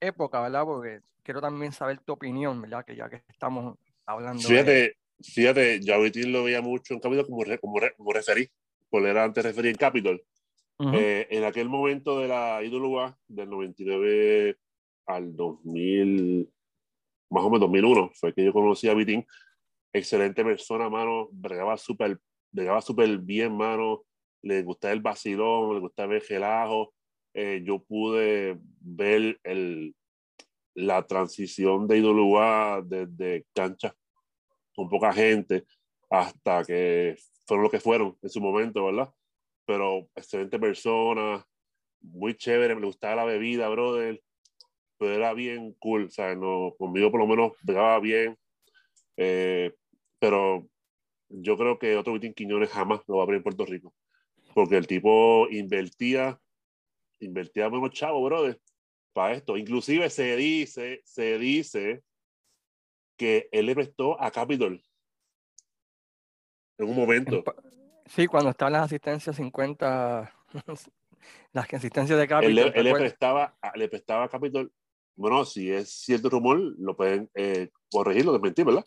época, 0.00 0.40
verdad? 0.40 0.64
Porque 0.64 1.00
quiero 1.24 1.40
también 1.40 1.72
saber 1.72 1.98
tu 2.00 2.12
opinión, 2.12 2.60
¿verdad? 2.60 2.84
Que 2.84 2.94
ya 2.94 3.08
que 3.08 3.22
estamos 3.28 3.76
hablando. 4.06 4.42
Fíjate, 4.42 4.70
de... 4.70 4.96
fíjate, 5.20 5.80
yo 5.80 5.94
a 5.94 5.98
Víctor 5.98 6.26
lo 6.26 6.44
veía 6.44 6.62
mucho 6.62 6.94
en 6.94 7.00
Capitol 7.00 7.26
como, 7.26 7.44
como, 7.60 7.80
como 7.96 8.12
referí, 8.12 8.48
porque 8.88 9.08
era 9.08 9.24
antes 9.24 9.44
referí 9.44 9.70
en 9.70 9.76
Capitol. 9.76 10.22
Eh, 10.92 11.28
en 11.30 11.44
aquel 11.44 11.68
momento 11.68 12.18
de 12.18 12.28
la 12.28 12.62
IWA, 12.62 13.16
del 13.28 13.48
99 13.48 14.56
al 15.06 15.34
2000, 15.34 16.52
más 17.30 17.44
o 17.44 17.46
menos 17.46 17.60
2001, 17.60 18.10
fue 18.14 18.34
que 18.34 18.44
yo 18.44 18.52
conocí 18.52 18.88
a 18.88 18.94
Vitín 18.94 19.24
excelente 19.92 20.44
persona, 20.44 20.90
mano, 20.90 21.28
bregaba 21.30 21.76
súper 21.76 22.18
bregaba 22.50 22.80
súper 22.80 23.18
bien, 23.18 23.56
mano, 23.56 24.04
le 24.42 24.62
gustaba 24.62 24.92
el 24.92 25.00
vacilón, 25.00 25.74
le 25.74 25.80
gustaba 25.80 26.14
el 26.14 26.22
relajo. 26.26 26.94
Eh, 27.34 27.62
yo 27.64 27.82
pude 27.82 28.58
ver 28.80 29.40
el, 29.42 29.94
la 30.74 31.06
transición 31.06 31.86
de 31.86 31.98
IWA 31.98 32.82
desde 32.84 33.46
cancha 33.54 33.94
con 34.74 34.88
poca 34.88 35.12
gente 35.12 35.64
hasta 36.10 36.64
que 36.64 37.16
fueron 37.46 37.64
lo 37.64 37.70
que 37.70 37.80
fueron 37.80 38.16
en 38.20 38.28
su 38.28 38.40
momento, 38.40 38.84
¿verdad? 38.84 39.12
Pero 39.66 40.08
excelente 40.14 40.58
persona, 40.58 41.46
muy 42.00 42.34
chévere, 42.34 42.74
me 42.74 42.86
gustaba 42.86 43.16
la 43.16 43.24
bebida, 43.24 43.68
brother, 43.68 44.20
pero 44.98 45.14
era 45.14 45.32
bien 45.32 45.74
cool, 45.78 46.04
o 46.04 46.10
sea, 46.10 46.34
no, 46.34 46.74
conmigo 46.78 47.10
por 47.10 47.20
lo 47.20 47.26
menos 47.26 47.52
pegaba 47.66 47.98
bien. 48.00 48.36
Eh, 49.16 49.72
pero 50.18 50.66
yo 51.28 51.56
creo 51.56 51.78
que 51.78 51.96
otro 51.96 52.12
Vitín 52.12 52.34
Quiñones 52.34 52.70
jamás 52.70 53.00
lo 53.06 53.16
va 53.16 53.22
a 53.22 53.24
abrir 53.24 53.38
en 53.38 53.42
Puerto 53.42 53.64
Rico. 53.66 53.94
Porque 54.54 54.76
el 54.76 54.86
tipo 54.86 55.48
invertía, 55.50 56.38
invertía 57.20 57.70
menos 57.70 57.90
chavo, 57.90 58.22
brother, 58.24 58.60
para 59.14 59.34
esto. 59.34 59.56
Inclusive 59.56 60.10
se 60.10 60.36
dice, 60.36 61.00
se 61.04 61.38
dice 61.38 62.02
que 63.16 63.48
él 63.52 63.66
le 63.66 63.74
prestó 63.74 64.20
a 64.20 64.30
Capitol 64.30 64.82
en 66.78 66.88
un 66.88 66.96
momento. 66.96 67.42
Sí, 68.06 68.26
cuando 68.26 68.50
estaban 68.50 68.74
las 68.74 68.84
asistencias 68.84 69.36
50, 69.36 70.34
las 71.52 71.72
asistencias 71.72 72.18
de 72.18 72.28
Capitol. 72.28 72.72
Él, 72.74 72.84
le, 72.84 72.92
prestaba, 72.92 73.56
le 73.74 73.88
prestaba 73.88 74.24
a 74.24 74.28
Capitol. 74.28 74.70
Bueno, 75.16 75.44
si 75.44 75.70
es 75.70 75.88
cierto 75.88 76.28
rumor, 76.28 76.58
lo 76.58 76.94
pueden 76.94 77.30
eh, 77.34 77.70
corregirlo, 77.88 78.32
desmentir, 78.32 78.66
¿verdad? 78.66 78.84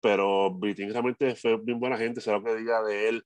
pero 0.00 0.50
Britín 0.50 0.90
realmente 0.90 1.34
fue 1.36 1.56
bien 1.58 1.78
buena 1.78 1.96
gente, 1.96 2.20
sé 2.20 2.32
lo 2.32 2.42
que 2.42 2.56
diga 2.56 2.82
de 2.82 3.08
él, 3.08 3.24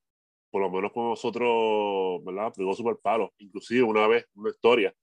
por 0.51 0.61
lo 0.63 0.71
menos 0.71 0.93
con 0.93 1.09
nosotros, 1.11 2.23
¿verdad? 2.25 2.53
Pegó 2.55 2.75
súper 2.75 2.97
palo. 3.03 3.33
Inclusive 3.39 3.83
una 3.83 4.07
vez, 4.07 4.27
una 4.35 4.51
historia, 4.51 4.95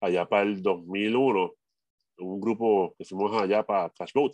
allá 0.00 0.28
para 0.28 0.42
el 0.42 0.62
2001, 0.62 1.54
un 2.18 2.40
grupo 2.40 2.94
que 2.98 3.04
fuimos 3.04 3.40
allá 3.40 3.64
para 3.64 3.90
Cash 3.90 4.12
Boat, 4.14 4.32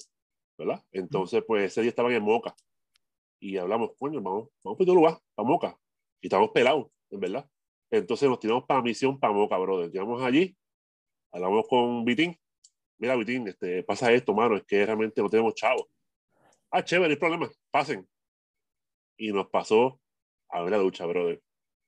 ¿verdad? 0.59 0.83
Entonces, 0.93 1.43
pues 1.47 1.65
ese 1.65 1.83
día 1.83 1.91
estaban 1.91 2.13
en 2.13 2.23
Moca 2.23 2.55
y 3.41 3.57
hablamos, 3.57 3.91
coño, 3.99 4.21
vamos, 4.21 4.49
vamos 4.65 4.79
para 4.79 4.87
tu 4.87 4.95
lugar, 4.95 5.19
para 5.35 5.49
Moca. 5.49 5.79
Y 6.21 6.27
estamos 6.27 6.51
pelados, 6.51 6.89
en 7.11 7.21
verdad. 7.21 7.49
Entonces 7.91 8.29
nos 8.29 8.41
tiramos 8.41 8.65
para 8.65 8.83
misión 8.83 9.19
para 9.19 9.33
Moca, 9.33 9.59
brother. 9.59 9.91
Llegamos 9.91 10.23
allí, 10.23 10.57
hablamos 11.33 11.67
con 11.69 12.05
Vitín. 12.05 12.39
Mira, 12.99 13.15
Vitín, 13.17 13.47
este, 13.47 13.83
pasa 13.83 14.13
esto, 14.13 14.35
mano, 14.35 14.57
es 14.57 14.65
que 14.65 14.85
realmente 14.85 15.21
no 15.21 15.29
tenemos 15.29 15.55
chavos 15.55 15.87
Ah, 16.71 16.83
chévere, 16.83 17.13
el 17.13 17.19
problema, 17.19 17.49
pasen. 17.71 18.07
y 19.17 19.33
nos 19.33 19.49
pasó 19.49 20.01
a 20.49 20.63
ver 20.63 20.73
la 20.73 20.79
lucha, 20.79 21.07
brother. 21.07 21.41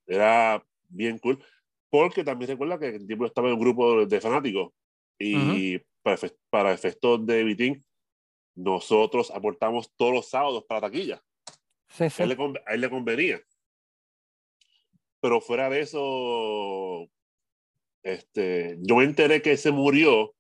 Era 0.06 0.64
bien 0.88 1.18
cool. 1.18 1.44
Porque 1.90 2.25
también 2.25 2.50
recuerda 2.50 2.78
que 2.78 2.88
el 2.88 3.07
tipo 3.07 3.25
estaba 3.25 3.49
en 3.49 3.54
un 3.54 3.61
grupo 3.61 4.07
de 4.07 4.21
fanáticos 4.21 4.73
y 5.18 5.78
para, 6.02 6.18
para 6.50 6.73
efectos 6.73 7.25
de 7.26 7.45
Vitín, 7.45 7.85
nosotros 8.54 9.30
aportamos 9.30 9.92
todos 9.97 10.12
los 10.12 10.28
sábados 10.28 10.64
para 10.68 10.83
taquilla. 10.83 11.23
Sí, 11.88 12.11
sí. 12.11 12.23
A, 12.23 12.25
él 12.25 12.30
le, 12.30 12.62
a 12.66 12.75
él 12.75 12.80
le 12.80 12.90
convenía. 12.90 13.40
Pero 15.21 15.40
fuera 15.40 15.68
de 15.68 15.80
eso, 15.80 17.09
este, 18.02 18.76
yo 18.80 18.97
me 18.97 19.04
enteré 19.04 19.42
que 19.42 19.57
se 19.57 19.73
murió 19.73 20.35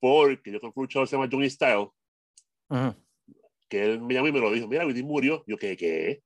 porque 0.00 0.52
yo 0.52 0.60
con 0.60 0.72
un 0.74 0.82
luchador 0.84 1.08
se 1.08 1.16
llama 1.16 1.28
Johnny 1.30 1.50
Style, 1.50 1.88
que 3.68 3.84
él 3.84 4.00
me 4.00 4.14
llamó 4.14 4.28
y 4.28 4.32
me 4.32 4.40
lo 4.40 4.52
dijo, 4.52 4.68
mira, 4.68 4.84
Vitín 4.84 5.06
murió. 5.06 5.44
Yo, 5.46 5.56
¿qué? 5.56 5.76
¿Qué? 5.76 6.22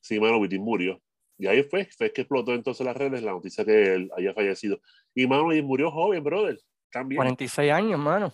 Sí, 0.00 0.20
mano, 0.20 0.40
Vitín 0.40 0.62
murió. 0.62 1.00
Y 1.38 1.46
ahí 1.46 1.62
fue, 1.62 1.84
fue 1.96 2.12
que 2.12 2.22
explotó 2.22 2.52
entonces 2.52 2.84
las 2.84 2.96
redes 2.96 3.22
la 3.22 3.30
noticia 3.30 3.64
que 3.64 3.94
él 3.94 4.10
haya 4.16 4.34
fallecido. 4.34 4.80
Y 5.14 5.26
mano, 5.26 5.54
y 5.54 5.62
murió 5.62 5.90
joven, 5.90 6.22
brother. 6.24 6.60
También. 6.90 7.18
46 7.18 7.70
años, 7.72 7.98
mano. 7.98 8.32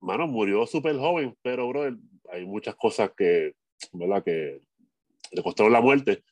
Mano, 0.00 0.26
murió 0.26 0.66
súper 0.66 0.96
joven, 0.96 1.36
pero, 1.42 1.68
brother, 1.68 1.94
hay 2.32 2.44
muchas 2.44 2.74
cosas 2.74 3.12
que, 3.16 3.54
¿verdad? 3.92 4.24
Que 4.24 4.60
le 5.30 5.42
costaron 5.42 5.72
la 5.72 5.80
muerte. 5.80 6.24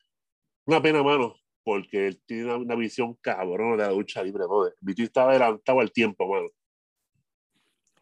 Una 0.64 0.82
pena, 0.82 1.02
mano, 1.04 1.36
porque 1.62 2.08
él 2.08 2.20
tiene 2.26 2.46
una, 2.46 2.56
una 2.56 2.74
visión 2.74 3.14
cabrón 3.20 3.78
de 3.78 3.84
la 3.84 3.92
lucha 3.92 4.22
libre, 4.24 4.44
brother. 4.46 4.74
Viti 4.80 5.04
estaba 5.04 5.30
adelantado 5.30 5.78
al 5.78 5.92
tiempo, 5.92 6.26
mano. 6.26 6.48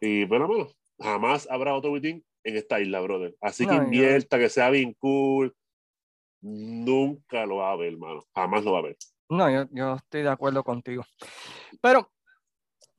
Y, 0.01 0.25
bueno, 0.25 0.47
mano, 0.47 0.69
jamás 0.99 1.47
habrá 1.51 1.75
otro 1.75 1.91
Vitín 1.91 2.25
en 2.43 2.57
esta 2.57 2.79
isla, 2.79 3.01
brother. 3.01 3.35
Así 3.41 3.65
que 3.65 3.73
No, 3.73 3.77
yo- 3.77 3.83
invierta, 3.83 4.39
que 4.39 4.49
sea 4.49 4.69
bien 4.71 4.93
cool. 4.93 5.53
Nunca 6.41 7.45
lo 7.45 7.57
va 7.57 7.71
a 7.71 7.75
ver, 7.75 7.97
mano. 7.97 8.21
Jamás 8.33 8.63
lo 8.63 8.73
va 8.73 8.79
a 8.79 8.83
ver. 8.83 8.97
No, 9.29 9.49
yo, 9.49 9.65
yo 9.71 9.95
estoy 9.95 10.23
de 10.23 10.29
acuerdo 10.29 10.63
contigo. 10.63 11.03
Pero 11.81 12.11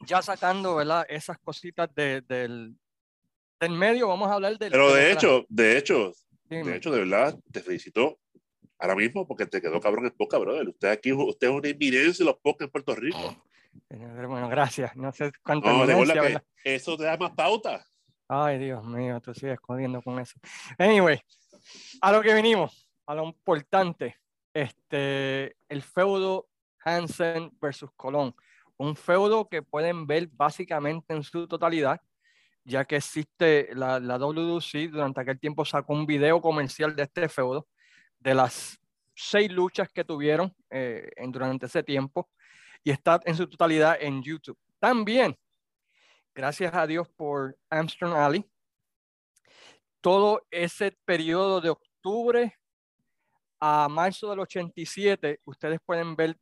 ya 0.07 0.23
sacando, 0.23 0.77
¿verdad? 0.77 1.05
Esas 1.09 1.39
cositas 1.39 1.93
de- 1.95 2.21
del, 2.23 2.77
del 3.59 3.71
medio, 3.73 4.09
vamos 4.09 4.29
a 4.31 4.35
hablar 4.35 4.57
del... 4.59 4.71
Pero 4.71 4.95
de 4.95 5.01
de 5.03 5.13
hecho, 5.13 5.45
de 5.49 5.79
hecho, 5.79 6.13
Dime. 6.45 6.71
de 6.71 6.77
hecho, 6.77 6.91
de 6.91 6.99
verdad, 7.01 7.37
te 7.53 7.61
felicito 7.61 8.19
ahora 8.79 8.95
mismo 8.95 9.27
porque 9.27 9.47
te 9.47 9.61
quedó 9.61 9.81
cabrón 9.81 10.05
el 10.07 10.13
podcast, 10.13 10.43
brother. 10.43 10.69
Usted 10.69 10.89
aquí, 10.89 11.13
usted 11.13 11.49
es 11.49 11.53
una 11.55 11.69
eminencia 11.69 12.23
en 12.23 12.27
los 12.27 12.37
podcasts 12.37 12.63
en 12.65 12.71
Puerto 12.71 12.95
Rico. 12.95 13.45
Bueno, 13.89 14.49
gracias. 14.49 14.95
No 14.97 15.13
sé 15.13 15.33
cuánta 15.45 15.73
No, 15.73 15.85
eso 16.65 16.97
te 16.97 17.05
da 17.05 17.17
más 17.17 17.33
pauta. 17.33 17.85
Ay, 18.29 18.59
Dios 18.59 18.85
mío, 18.85 19.21
tú 19.21 19.35
sigues 19.35 19.59
jodiendo 19.61 20.01
con 20.03 20.19
eso. 20.21 20.39
Anyway, 20.79 21.21
a 22.01 22.13
lo 22.13 22.23
que 22.23 22.33
vinimos, 22.35 22.89
a 23.07 23.15
lo 23.15 23.25
importante, 23.25 24.17
este, 24.55 25.57
el 25.69 25.83
feudo 25.83 26.49
Hansen 26.85 27.51
versus 27.61 27.91
Colón. 27.97 28.35
Un 28.77 28.97
feudo 28.97 29.49
que 29.49 29.63
pueden 29.63 30.07
ver 30.07 30.29
básicamente 30.29 31.15
en 31.15 31.23
su 31.23 31.47
totalidad, 31.47 32.01
ya 32.65 32.85
que 32.85 32.97
existe 32.97 33.69
la, 33.75 34.01
la 34.01 34.19
durante 34.19 35.21
aquel 35.21 35.39
tiempo 35.39 35.65
sacó 35.65 35.93
un 35.93 36.07
video 36.07 36.41
comercial 36.41 36.95
de 36.95 37.03
este 37.03 37.29
feudo, 37.29 37.67
de 38.19 38.35
las 38.35 38.79
seis 39.15 39.51
luchas 39.51 39.89
que 39.91 40.05
tuvieron 40.05 40.55
eh, 40.71 41.11
en, 41.17 41.31
durante 41.33 41.67
ese 41.67 41.83
tiempo, 41.83 42.31
y 42.83 42.91
está 42.91 43.21
en 43.25 43.37
su 43.37 43.47
totalidad 43.47 43.99
en 44.01 44.23
YouTube. 44.23 44.59
También 44.79 45.37
gracias 46.35 46.73
a 46.73 46.87
Dios 46.87 47.09
por 47.17 47.59
Armstrong 47.69 48.15
Alley. 48.15 48.51
Todo 50.01 50.47
ese 50.51 50.97
periodo 51.05 51.61
de 51.61 51.69
octubre 51.69 52.60
a 53.61 53.89
marzo 53.89 54.31
del 54.31 54.41
87, 54.41 55.41
ustedes 55.45 55.79
pueden 55.85 56.17
ver 56.17 56.37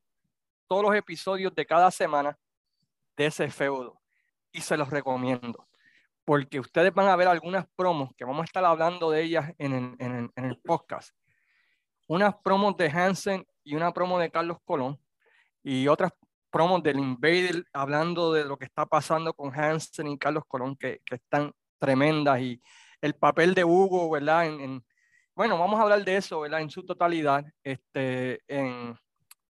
todos 0.69 0.85
los 0.85 0.95
episodios 0.95 1.53
de 1.55 1.67
cada 1.67 1.91
semana 1.91 2.39
de 3.17 3.27
ese 3.27 3.51
feudo. 3.51 4.01
Y 4.53 4.61
se 4.61 4.77
los 4.77 4.89
recomiendo. 4.89 5.67
Porque 6.25 6.61
ustedes 6.61 6.95
van 6.95 7.09
a 7.09 7.17
ver 7.17 7.27
algunas 7.27 7.67
promos 7.75 8.11
que 8.17 8.25
vamos 8.25 8.43
a 8.43 8.45
estar 8.45 8.65
hablando 8.65 9.11
de 9.11 9.23
ellas 9.23 9.53
en 9.59 10.31
el, 10.37 10.61
podcast. 10.61 11.15
Unas 12.07 12.35
promos 12.37 12.77
de 12.77 12.91
Hansen 12.91 13.47
y 13.65 13.75
una 13.75 13.93
promo 13.93 14.19
de 14.19 14.31
Carlos 14.31 14.59
Colón. 14.65 15.01
Y 15.63 15.89
otras 15.89 16.13
promos 16.51 16.83
del 16.83 16.99
Invader 16.99 17.65
hablando 17.73 18.33
de 18.33 18.45
lo 18.45 18.57
que 18.57 18.67
está 18.67 18.87
pasando 18.87 19.35
con 19.35 19.53
Hansen 19.59 20.07
y 20.09 20.19
Carlos 20.19 20.45
Colón, 20.47 20.77
que, 20.77 21.01
que 21.05 21.17
están 21.17 21.53
tremendas. 21.79 22.41
Y 22.41 22.63
el 23.01 23.15
papel 23.15 23.55
de 23.55 23.65
Hugo, 23.65 24.11
¿verdad? 24.11 24.47
Bueno, 25.39 25.57
vamos 25.57 25.79
a 25.79 25.85
hablar 25.85 26.05
de 26.05 26.17
eso, 26.17 26.41
¿verdad? 26.41 26.63
En 26.63 26.69
su 26.69 26.85
totalidad 26.85 27.45
este, 27.63 28.41
en, 28.49 28.99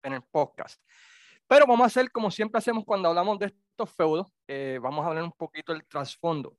en 0.01 0.13
el 0.13 0.21
podcast. 0.21 0.81
Pero 1.45 1.67
vamos 1.67 1.83
a 1.83 1.87
hacer 1.87 2.09
como 2.09 2.31
siempre 2.31 2.59
hacemos 2.59 2.85
cuando 2.85 3.09
hablamos 3.09 3.37
de 3.37 3.47
estos 3.47 3.91
feudos, 3.91 4.31
eh, 4.47 4.79
vamos 4.81 5.03
a 5.03 5.09
hablar 5.09 5.25
un 5.25 5.33
poquito 5.33 5.73
del 5.73 5.85
trasfondo. 5.85 6.55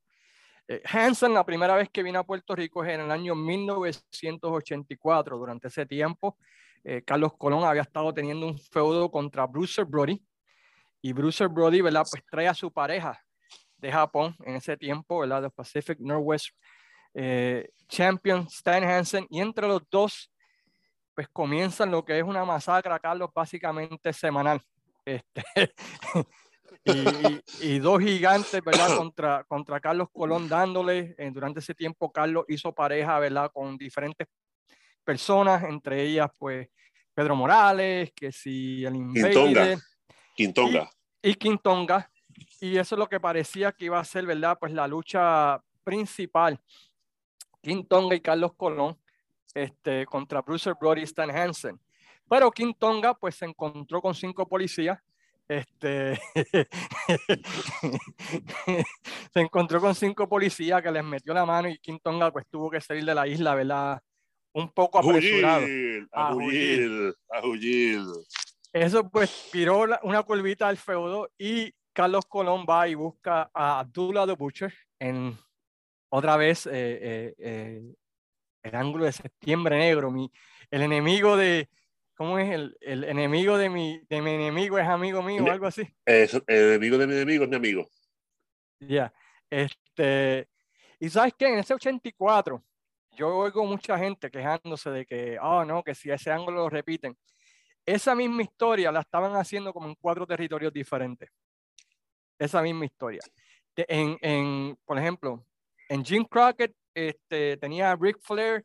Eh, 0.68 0.82
Hansen, 0.84 1.32
la 1.32 1.42
primera 1.42 1.74
vez 1.74 1.88
que 1.88 2.02
vino 2.02 2.18
a 2.18 2.26
Puerto 2.26 2.54
Rico 2.54 2.84
es 2.84 2.90
en 2.90 3.00
el 3.00 3.10
año 3.10 3.34
1984. 3.34 5.38
Durante 5.38 5.68
ese 5.68 5.86
tiempo, 5.86 6.36
eh, 6.84 7.02
Carlos 7.02 7.32
Colón 7.38 7.64
había 7.64 7.80
estado 7.80 8.12
teniendo 8.12 8.46
un 8.46 8.58
feudo 8.58 9.10
contra 9.10 9.46
Bruce 9.46 9.84
Brody. 9.84 10.22
Y 11.00 11.14
Bruce 11.14 11.46
Brody, 11.46 11.80
¿verdad? 11.80 12.04
Pues 12.10 12.22
trae 12.30 12.46
a 12.46 12.52
su 12.52 12.70
pareja 12.70 13.18
de 13.78 13.90
Japón 13.90 14.36
en 14.44 14.56
ese 14.56 14.76
tiempo, 14.76 15.20
¿verdad? 15.20 15.40
De 15.40 15.48
Pacific 15.48 15.98
Northwest 15.98 16.50
eh, 17.14 17.68
Champion 17.88 18.40
Stan 18.50 18.83
Hansen. 18.85 19.26
Y 19.30 19.40
entre 19.40 19.66
los 19.68 19.83
dos, 19.90 20.30
pues 21.14 21.28
comienzan 21.33 21.90
lo 21.90 22.04
que 22.04 22.18
es 22.18 22.25
una 22.25 22.44
masacre, 22.44 22.92
Carlos, 23.00 23.30
básicamente 23.35 24.12
semanal. 24.12 24.61
Este, 25.04 25.44
y, 26.85 26.90
y- 26.92 27.40
y 27.61 27.78
dos 27.78 28.00
gigantes, 28.00 28.61
¿verdad? 28.64 28.97
Contra, 29.04 29.44
contra 29.44 29.80
Carlos 29.80 30.09
Colón 30.12 30.49
dándole. 30.49 31.14
eh, 31.18 31.30
durante 31.33 31.61
ese 31.61 31.75
tiempo, 31.75 32.11
Carlos 32.12 32.44
hizo 32.49 32.73
pareja, 32.75 33.18
¿verdad? 33.18 33.50
Con 33.52 33.76
diferentes 33.76 34.26
personas, 35.04 35.62
entre 35.64 36.02
ellas, 36.02 36.30
pues, 36.38 36.68
Pedro 37.14 37.37
Morales, 37.37 38.12
que 38.14 38.33
si 38.33 38.85
el 38.85 38.94
Quintonga. 38.94 39.49
Invader 39.49 39.78
Quintonga. 40.35 40.90
y 41.23 41.35
Quintonga. 41.35 42.11
Y 42.61 42.76
eso 42.78 42.94
es 42.97 42.99
lo 42.99 43.09
que 43.09 43.21
parecía 43.21 43.71
que 43.71 43.85
iba 43.85 44.00
a 44.00 44.04
ser, 44.04 44.26
¿verdad? 44.26 44.56
Pues 44.59 44.73
la 44.73 44.88
lucha 44.88 45.61
principal. 45.85 46.59
Quintonga 47.64 48.14
y 48.14 48.21
Carlos 48.21 48.52
Colón 48.54 48.97
este, 49.54 50.06
contra 50.06 50.42
Bruce 50.42 50.73
Brody 50.78 51.00
y 51.00 51.04
Stan 51.04 51.30
Hansen. 51.30 51.80
Pero 52.28 52.50
Quintonga 52.50 53.14
pues 53.14 53.37
se 53.37 53.47
encontró 53.47 54.02
con 54.02 54.14
cinco 54.14 54.47
policías. 54.47 54.99
Este, 55.49 56.18
se 59.33 59.40
encontró 59.40 59.80
con 59.80 59.94
cinco 59.94 60.28
policías 60.28 60.83
que 60.83 60.90
les 60.90 61.04
metió 61.04 61.35
la 61.35 61.44
mano 61.44 61.68
y 61.68 61.78
Quintonga 61.78 62.30
pues 62.30 62.47
tuvo 62.49 62.71
que 62.71 62.80
salir 62.80 63.04
de 63.04 63.14
la 63.14 63.26
isla, 63.26 63.54
¿verdad? 63.54 64.00
Un 64.52 64.71
poco 64.71 64.99
apresurado. 64.99 65.66
A 66.12 66.35
huir, 66.35 67.14
a 67.30 67.47
huir. 67.47 68.00
Eso 68.73 69.09
pues 69.09 69.49
tiró 69.50 69.87
una 70.02 70.23
curvita 70.23 70.68
al 70.68 70.76
feudo 70.76 71.30
y 71.38 71.73
Carlos 71.92 72.26
Colón 72.26 72.66
va 72.68 72.88
y 72.88 72.94
busca 72.94 73.50
a 73.54 73.80
Abdullah 73.80 74.26
the 74.26 74.35
Butcher 74.35 74.75
en 74.99 75.37
otra 76.16 76.37
vez 76.37 76.66
eh, 76.66 76.71
eh, 76.75 77.35
eh, 77.38 77.83
el 78.62 78.75
ángulo 78.76 79.04
de 79.04 79.12
septiembre 79.12 79.76
negro, 79.76 80.12
mi, 80.12 80.30
el 80.71 80.83
enemigo 80.83 81.37
de, 81.37 81.68
¿cómo 82.14 82.38
es? 82.38 82.50
El, 82.52 82.76
el 82.80 83.02
enemigo 83.02 83.59
de 83.59 83.68
mi, 83.68 84.00
de 84.09 84.23
mi 84.23 84.30
enemigo 84.30 84.78
es 84.78 84.87
amigo 84.87 85.23
mío, 85.23 85.44
o 85.44 85.50
algo 85.50 85.66
así. 85.66 85.83
Es- 86.06 86.35
el 86.35 86.42
enemigo 86.47 86.99
de 86.99 87.06
mi 87.09 87.14
enemigo 87.14 87.42
es 87.44 87.50
mi 87.50 87.56
amigo. 87.56 87.88
Ya. 88.78 89.12
Este, 89.50 90.49
y 91.00 91.09
sabes 91.11 91.35
qué, 91.37 91.49
en 91.49 91.59
ese 91.59 91.75
84, 91.75 92.64
yo 93.16 93.37
oigo 93.37 93.64
mucha 93.66 93.99
gente 93.99 94.30
quejándose 94.30 94.90
de 94.90 95.06
que, 95.06 95.37
oh 95.40 95.64
no, 95.64 95.83
que 95.83 95.97
si 95.97 96.12
ese 96.12 96.30
ángulo 96.30 96.59
lo 96.59 96.71
repiten. 96.71 97.16
Esa 97.85 98.14
misma 98.14 98.42
historia 98.42 98.92
la 98.92 99.00
estaban 99.00 99.35
haciendo 99.35 99.73
como 99.73 99.88
en 99.88 99.97
cuatro 100.00 100.26
territorios 100.28 100.73
diferentes. 100.73 101.28
Esa 102.38 102.62
misma 102.62 102.85
historia. 102.85 103.21
En, 103.76 104.16
en, 104.23 104.78
por 104.85 104.97
ejemplo, 104.97 105.44
en 105.88 106.04
Jim 106.04 106.24
Crockett 106.24 106.74
este, 106.94 107.56
tenía 107.56 107.90
a 107.90 107.96
Ric 107.96 108.18
Flair 108.20 108.64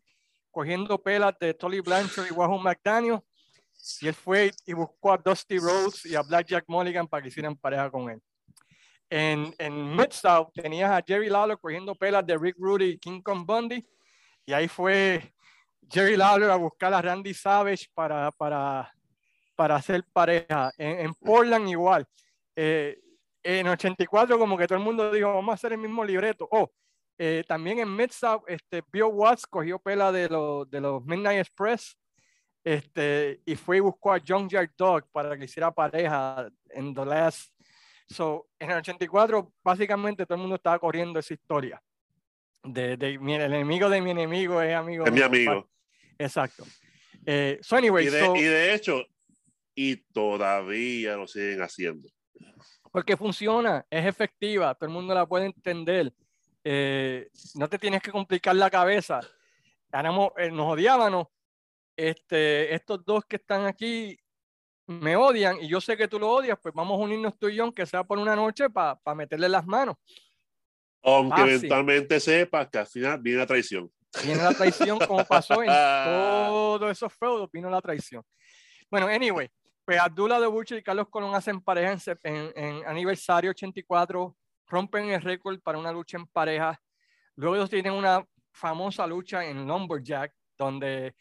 cogiendo 0.51 1.01
pelas 1.01 1.33
de 1.39 1.53
Tolly 1.53 1.79
Blanchard 1.79 2.27
y 2.27 2.33
Wahoo 2.33 2.59
McDaniel. 2.59 3.19
Y 4.01 4.07
él 4.07 4.13
fue 4.13 4.51
y 4.65 4.73
buscó 4.73 5.13
a 5.13 5.17
Dusty 5.17 5.57
Rhodes 5.57 6.05
y 6.05 6.15
a 6.15 6.21
Blackjack 6.21 6.65
Mulligan 6.67 7.07
para 7.07 7.21
que 7.21 7.29
hicieran 7.29 7.55
pareja 7.55 7.89
con 7.89 8.09
él. 8.09 8.21
En, 9.09 9.55
en 9.57 9.95
Mid-South 9.95 10.51
tenías 10.53 10.91
a 10.91 11.03
Jerry 11.05 11.29
Lawler 11.29 11.57
cogiendo 11.57 11.95
pelas 11.95 12.25
de 12.25 12.37
Rick 12.37 12.55
Rudy 12.59 12.85
y 12.85 12.99
King 12.99 13.21
Kong 13.21 13.45
Bundy. 13.45 13.83
Y 14.45 14.53
ahí 14.53 14.67
fue 14.67 15.33
Jerry 15.89 16.17
Lawler 16.17 16.51
a 16.51 16.55
buscar 16.55 16.93
a 16.93 17.01
Randy 17.01 17.33
Savage 17.33 17.87
para, 17.93 18.31
para, 18.31 18.93
para 19.55 19.75
hacer 19.75 20.03
pareja. 20.11 20.71
En, 20.77 20.99
en 20.99 21.13
Portland 21.15 21.67
igual. 21.69 22.05
Eh, 22.55 22.99
en 23.41 23.67
84 23.67 24.37
como 24.37 24.57
que 24.57 24.67
todo 24.67 24.77
el 24.77 24.83
mundo 24.83 25.11
dijo, 25.11 25.33
vamos 25.33 25.53
a 25.53 25.55
hacer 25.55 25.71
el 25.71 25.79
mismo 25.79 26.03
libreto. 26.03 26.47
Oh, 26.51 26.69
Eh, 27.21 27.43
también 27.45 27.79
en 27.79 27.93
Mid-South, 27.93 28.43
este, 28.47 28.81
Bill 28.89 29.03
Watts 29.11 29.45
cogió 29.45 29.77
pela 29.77 30.09
de, 30.09 30.21
de 30.21 30.81
los 30.81 31.03
Midnight 31.03 31.39
Express 31.39 31.97
este, 32.63 33.41
y 33.45 33.55
fue 33.55 33.77
y 33.77 33.79
buscó 33.81 34.13
a 34.13 34.21
John 34.25 34.47
Yard 34.47 34.71
Dog 34.77 35.09
para 35.11 35.37
que 35.37 35.43
hiciera 35.43 35.69
pareja 35.69 36.49
en 36.69 36.93
The 36.93 37.05
Last. 37.05 37.53
So, 38.07 38.47
en 38.57 38.71
el 38.71 38.77
84, 38.77 39.53
básicamente 39.61 40.25
todo 40.25 40.35
el 40.35 40.41
mundo 40.41 40.55
estaba 40.55 40.79
corriendo 40.79 41.19
esa 41.19 41.33
historia. 41.33 41.81
De, 42.63 42.95
de 42.95 43.15
el 43.15 43.53
enemigo 43.53 43.89
de 43.89 44.01
mi 44.01 44.11
enemigo 44.11 44.61
es 44.61 44.73
amigo. 44.73 45.05
Es 45.05 45.11
mi 45.11 45.21
amigo. 45.21 45.69
Exacto. 46.17 46.63
Eh, 47.25 47.59
so 47.61 47.75
anyway, 47.75 48.07
y, 48.07 48.09
de, 48.09 48.39
y 48.39 48.43
de 48.43 48.73
hecho, 48.73 49.05
y 49.75 49.97
todavía 49.97 51.17
lo 51.17 51.27
siguen 51.27 51.61
haciendo. 51.61 52.09
Porque 52.91 53.17
funciona, 53.17 53.85
es 53.89 54.05
efectiva, 54.05 54.73
todo 54.73 54.87
el 54.87 54.93
mundo 54.93 55.13
la 55.13 55.25
puede 55.25 55.47
entender. 55.47 56.13
Eh, 56.63 57.29
no 57.55 57.69
te 57.69 57.79
tienes 57.79 58.01
que 58.01 58.11
complicar 58.11 58.55
la 58.55 58.69
cabeza. 58.69 59.19
Eh, 59.91 60.51
nos 60.51 60.73
odiábamos. 60.73 61.27
Este, 61.95 62.73
estos 62.73 63.03
dos 63.03 63.25
que 63.25 63.35
están 63.35 63.65
aquí 63.65 64.17
me 64.87 65.15
odian 65.15 65.61
y 65.61 65.67
yo 65.67 65.81
sé 65.81 65.97
que 65.97 66.07
tú 66.07 66.17
lo 66.17 66.29
odias, 66.29 66.57
pues 66.61 66.73
vamos 66.73 66.99
a 66.99 67.03
unirnos 67.03 67.37
tú 67.37 67.49
y 67.49 67.55
yo, 67.55 67.63
aunque 67.63 67.85
sea 67.85 68.03
por 68.03 68.17
una 68.17 68.35
noche, 68.35 68.69
para 68.69 68.97
meterle 69.15 69.49
las 69.49 69.65
manos. 69.65 69.97
Aunque 71.03 71.41
eventualmente 71.41 72.19
sepas 72.19 72.69
que 72.69 72.79
al 72.79 72.87
final 72.87 73.19
viene 73.21 73.39
la 73.39 73.45
traición. 73.45 73.91
Viene 74.23 74.41
la 74.41 74.53
traición, 74.53 74.97
como 74.99 75.23
pasó 75.25 75.61
en 75.61 75.69
todos 76.47 76.91
esos 76.91 77.13
feudos, 77.13 77.49
vino 77.51 77.69
la 77.69 77.81
traición. 77.81 78.23
Bueno, 78.89 79.07
anyway, 79.07 79.49
pues 79.85 79.99
Abdullah 79.99 80.39
de 80.39 80.47
Butcher 80.47 80.79
y 80.79 80.83
Carlos 80.83 81.07
Colón 81.09 81.35
hacen 81.35 81.61
pareja 81.61 81.97
en, 82.23 82.51
en, 82.55 82.87
aniversario 82.87 83.51
84, 83.51 84.35
rompen 84.69 85.09
el 85.09 85.21
récord 85.21 85.59
para 85.61 85.77
una 85.77 85.91
lucha 85.91 86.17
en 86.17 86.27
pareja. 86.27 86.79
Luego 87.35 87.55
ellos 87.55 87.69
tienen 87.69 87.93
una 87.93 88.25
famosa 88.51 89.07
lucha 89.07 89.45
en 89.45 89.67
Lumberjack, 89.67 90.33
donde 90.57 91.15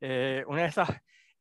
eh, 0.00 0.44
una 0.46 0.62
de 0.62 0.68
esas, 0.68 0.88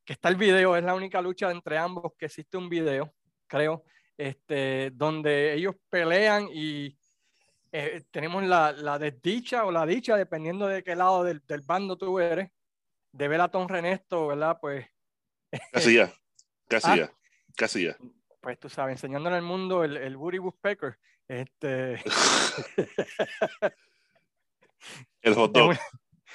que 0.04 0.14
está 0.14 0.30
el 0.30 0.36
video, 0.36 0.76
es 0.76 0.84
la 0.84 0.96
única 0.96 1.22
lucha 1.22 1.52
entre 1.52 1.78
ambos 1.78 2.14
que 2.18 2.26
existe 2.26 2.58
un 2.58 2.70
video, 2.70 3.14
creo, 3.48 3.84
este, 4.18 4.92
donde 4.94 5.54
ellos 5.54 5.76
pelean 5.90 6.48
y 6.52 6.98
eh, 7.72 8.04
tenemos 8.12 8.44
la, 8.44 8.72
la, 8.72 9.00
desdicha 9.00 9.66
o 9.66 9.72
la 9.72 9.86
dicha, 9.86 10.16
dependiendo 10.16 10.68
de 10.68 10.84
qué 10.84 10.96
lado 10.96 11.24
del, 11.24 11.42
del 11.48 11.62
bando 11.62 11.98
tú 11.98 12.20
eres, 12.20 12.50
de 13.12 13.28
ver 13.28 13.42
a 13.42 13.50
Tom 13.50 13.68
Renesto, 13.68 14.28
¿verdad? 14.28 14.58
Pues... 14.60 14.86
Casi 15.72 15.96
ya. 15.96 16.14
Casi 16.68 16.88
ya, 17.00 17.12
casi 17.56 17.86
ya. 17.86 17.98
Pues 18.42 18.60
tú 18.60 18.70
sabes, 18.70 18.94
enseñándole 18.94 19.38
al 19.38 19.44
mundo 19.44 19.84
el, 19.84 19.98
el 19.98 20.18
Woody 20.18 20.40
Woodpecker. 20.40 20.98
Este... 21.28 21.94
el 25.22 25.36
hot 25.36 25.52
dog. 25.52 25.76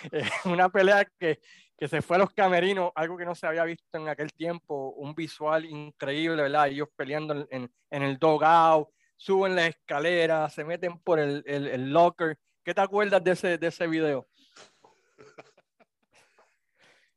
Una, 0.45 0.69
pelea 0.69 1.05
que, 1.19 1.41
que 1.77 1.89
se 1.89 2.03
fue 2.03 2.17
a 2.17 2.21
los 2.21 2.33
camerinos, 2.33 2.93
algo 2.95 3.17
que 3.17 3.25
no 3.25 3.35
se 3.35 3.47
había 3.47 3.65
visto 3.65 3.99
en 3.99 4.09
aquel 4.09 4.33
tiempo, 4.33 4.91
un 4.97 5.15
visual 5.15 5.65
increíble, 5.65 6.43
¿verdad? 6.43 6.69
Ellos 6.69 6.89
peleando 6.97 7.47
en, 7.51 7.71
en 7.91 8.03
el 8.03 8.19
dogout, 8.19 8.89
suben 9.17 9.55
la 9.55 9.67
escalera, 9.67 10.49
se 10.49 10.65
meten 10.65 10.99
por 11.01 11.19
el, 11.19 11.43
el, 11.47 11.67
el, 11.67 11.93
locker. 11.93 12.39
¿Qué 12.65 12.75
te 12.75 12.81
acuerdas 12.81 13.23
de 13.23 13.33
ese, 13.33 13.59
de 13.59 13.67
ese 13.67 13.87
video? 13.87 14.29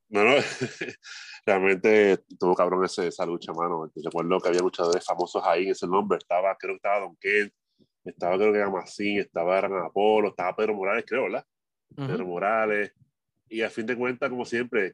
No, 0.09 0.25
no, 0.25 0.35
realmente 1.45 2.17
tuvo 2.37 2.53
cabrón 2.53 2.83
ese, 2.83 3.07
esa 3.07 3.25
lucha, 3.25 3.53
mano. 3.53 3.89
Recuerdo 3.95 4.39
que 4.39 4.49
había 4.49 4.61
luchadores 4.61 5.05
famosos 5.05 5.41
ahí 5.45 5.63
en 5.63 5.71
ese 5.71 5.87
nombre. 5.87 6.17
Estaba, 6.17 6.55
creo 6.57 6.73
que 6.73 6.77
estaba 6.77 6.99
Don 6.99 7.15
Kent, 7.15 7.53
estaba 8.03 8.37
creo 8.37 8.51
que 8.51 8.59
era 8.59 8.69
Massin, 8.69 9.19
estaba 9.19 9.57
Aran 9.57 9.73
Apolo, 9.85 10.29
estaba 10.29 10.55
Pedro 10.55 10.75
Morales, 10.75 11.05
creo, 11.07 11.23
¿verdad? 11.23 11.45
Pedro 11.95 12.25
Morales. 12.25 12.93
Y 13.49 13.61
a 13.61 13.69
fin 13.69 13.85
de 13.85 13.97
cuentas, 13.97 14.29
como 14.29 14.45
siempre, 14.45 14.93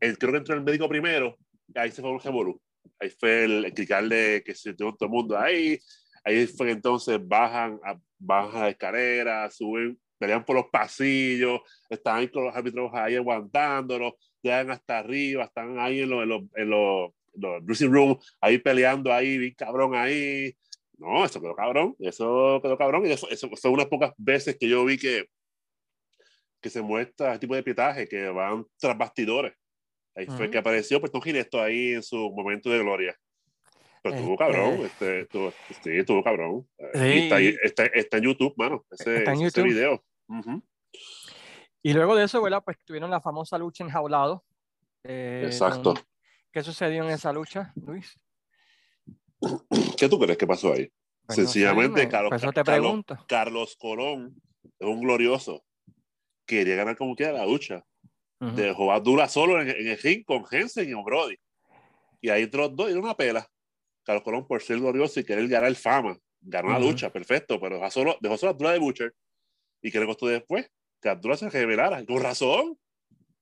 el, 0.00 0.18
creo 0.18 0.32
que 0.32 0.38
entró 0.38 0.54
el 0.54 0.62
médico 0.62 0.88
primero, 0.88 1.36
ahí 1.74 1.90
se 1.90 2.02
fue 2.02 2.10
un 2.10 2.20
revolú. 2.20 2.60
Ahí 2.98 3.10
fue 3.10 3.44
el, 3.44 3.64
el 3.64 4.08
de 4.08 4.42
que 4.44 4.54
se 4.54 4.72
dio 4.72 4.94
todo 4.94 5.06
el 5.06 5.12
mundo 5.12 5.38
ahí. 5.38 5.78
Ahí 6.24 6.46
fue 6.46 6.70
entonces 6.70 7.18
bajan 7.26 7.78
a, 7.84 7.98
bajan 8.18 8.62
a 8.62 8.64
la 8.64 8.70
escalera, 8.70 9.50
suben, 9.50 9.98
pelean 10.18 10.44
por 10.44 10.56
los 10.56 10.66
pasillos, 10.72 11.60
están 11.88 12.26
con 12.28 12.44
los 12.44 12.56
árbitros 12.56 12.90
ahí 12.94 13.16
aguantándolos 13.16 14.14
llegan 14.44 14.70
hasta 14.70 14.98
arriba, 14.98 15.44
están 15.44 15.78
ahí 15.78 16.00
en 16.00 16.10
los, 16.10 16.22
en 16.22 16.28
los, 16.28 16.42
en 16.54 16.70
los, 16.70 17.66
dressing 17.66 17.90
room, 17.90 18.18
ahí 18.40 18.58
peleando 18.58 19.12
ahí, 19.12 19.38
bien 19.38 19.54
cabrón 19.54 19.94
ahí. 19.94 20.54
No, 20.98 21.24
eso 21.24 21.40
quedó 21.40 21.54
cabrón, 21.54 21.96
eso 21.98 22.60
quedó 22.62 22.78
cabrón. 22.78 23.06
Y 23.06 23.12
eso, 23.12 23.28
eso 23.28 23.48
son 23.56 23.72
unas 23.72 23.86
pocas 23.86 24.12
veces 24.16 24.56
que 24.58 24.68
yo 24.68 24.84
vi 24.84 24.98
que, 24.98 25.28
que 26.60 26.70
se 26.70 26.82
muestra 26.82 27.34
este 27.34 27.40
tipo 27.40 27.54
de 27.54 27.62
pietaje, 27.62 28.08
que 28.08 28.28
van 28.28 28.64
tras 28.78 28.96
bastidores. 28.96 29.54
Ahí 30.16 30.26
fue 30.26 30.48
que 30.48 30.58
apareció 30.58 31.00
pues, 31.00 31.10
Tom 31.10 31.20
Ginesto 31.20 31.60
ahí 31.60 31.94
en 31.94 32.02
su 32.02 32.30
momento 32.30 32.70
de 32.70 32.78
gloria. 32.78 33.16
Pero 34.02 34.14
estuvo 34.14 34.32
este 34.34 34.44
cabrón, 34.44 34.86
este, 34.86 35.20
estuvo, 35.22 35.50
sí, 35.82 35.90
estuvo 35.90 36.22
cabrón. 36.22 36.68
Sí. 36.92 37.00
Está, 37.00 37.40
está, 37.40 37.84
está, 37.86 38.16
en 38.18 38.24
YouTube, 38.24 38.54
mano, 38.56 38.84
ese, 38.90 39.16
está 39.16 39.32
en 39.32 39.40
YouTube. 39.40 39.48
ese 39.48 39.62
video. 39.62 40.04
Uh 40.28 40.60
y 41.86 41.92
luego 41.92 42.16
de 42.16 42.24
eso, 42.24 42.40
¿verdad? 42.40 42.62
Pues 42.64 42.78
tuvieron 42.82 43.10
la 43.10 43.20
famosa 43.20 43.58
lucha 43.58 43.84
en 43.84 43.90
Jaulado. 43.90 44.42
Eh, 45.02 45.42
Exacto. 45.44 45.92
¿Qué 46.50 46.62
sucedió 46.62 47.04
en 47.04 47.10
esa 47.10 47.30
lucha, 47.30 47.74
Luis? 47.76 48.18
¿Qué 49.96 50.08
tú 50.08 50.18
crees 50.18 50.38
que 50.38 50.46
pasó 50.46 50.72
ahí? 50.72 50.88
Pues 51.26 51.36
Sencillamente, 51.36 52.08
Carlos, 52.08 52.40
te 52.40 52.62
Carlos, 52.62 53.04
Carlos, 53.26 53.76
Colón 53.76 54.34
es 54.78 54.86
un 54.86 55.00
glorioso. 55.00 55.64
Quería 56.46 56.76
ganar 56.76 56.96
como 56.96 57.16
quiera 57.16 57.32
la 57.32 57.46
lucha. 57.46 57.84
Dejó 58.38 58.92
a 58.92 59.00
Dura 59.00 59.26
solo 59.26 59.60
en, 59.62 59.68
el 59.68 59.98
ring 59.98 60.22
con 60.22 60.44
Jensen 60.44 60.88
y 60.88 60.94
Brody. 61.02 61.36
Y 62.20 62.28
ahí 62.28 62.42
entró 62.42 62.68
dos 62.68 62.90
y 62.90 62.92
una 62.92 63.14
pela. 63.14 63.48
Carlos 64.02 64.22
Colón, 64.22 64.46
por 64.46 64.60
ser 64.60 64.78
glorioso 64.78 65.18
y 65.18 65.24
querer 65.24 65.48
ganar 65.48 65.68
el 65.68 65.76
fama, 65.76 66.18
ganó 66.42 66.68
la 66.68 66.78
lucha, 66.78 67.10
perfecto, 67.10 67.58
pero 67.58 67.76
dejó 67.76 67.90
solo, 67.90 68.18
dejó 68.20 68.36
solo 68.36 68.50
a 68.50 68.54
Dura 68.54 68.72
de 68.72 68.78
Butcher. 68.78 69.14
¿Y 69.80 69.90
qué 69.90 69.98
le 69.98 70.04
costó 70.04 70.26
después? 70.26 70.70
que 71.04 71.10
Abdullah 71.10 71.36
se 71.36 71.50
revelara. 71.50 72.04
Con 72.06 72.22
razón. 72.22 72.78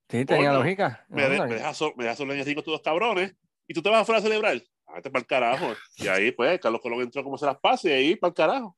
Sí, 0.09 0.25
tenía 0.27 0.53
lógica. 0.53 1.07
Me, 1.09 1.29
me, 1.29 1.47
dejas 1.47 1.77
solo, 1.77 1.95
me 1.97 2.05
dejas 2.05 2.19
solo 2.19 2.35
en 2.35 2.41
el 2.41 2.45
rico 2.45 2.63
todos 2.63 2.83
cabrones 2.83 3.35
y 3.69 3.73
tú 3.73 3.81
te 3.81 3.89
vas 3.89 4.03
afuera 4.03 4.19
a 4.19 4.23
celebrar. 4.23 4.61
Vete 4.95 5.11
para 5.11 5.21
el 5.21 5.27
carajo. 5.27 5.73
Y 5.97 6.09
ahí, 6.09 6.33
pues, 6.33 6.61
Carlos 6.61 6.81
Colón 6.81 7.01
entró 7.01 7.23
como 7.25 7.39
se 7.39 7.47
las 7.47 7.59
pase 7.59 7.89
y 7.91 7.93
ahí 7.93 8.17
para 8.17 8.29
el 8.31 8.35
carajo. 8.35 8.77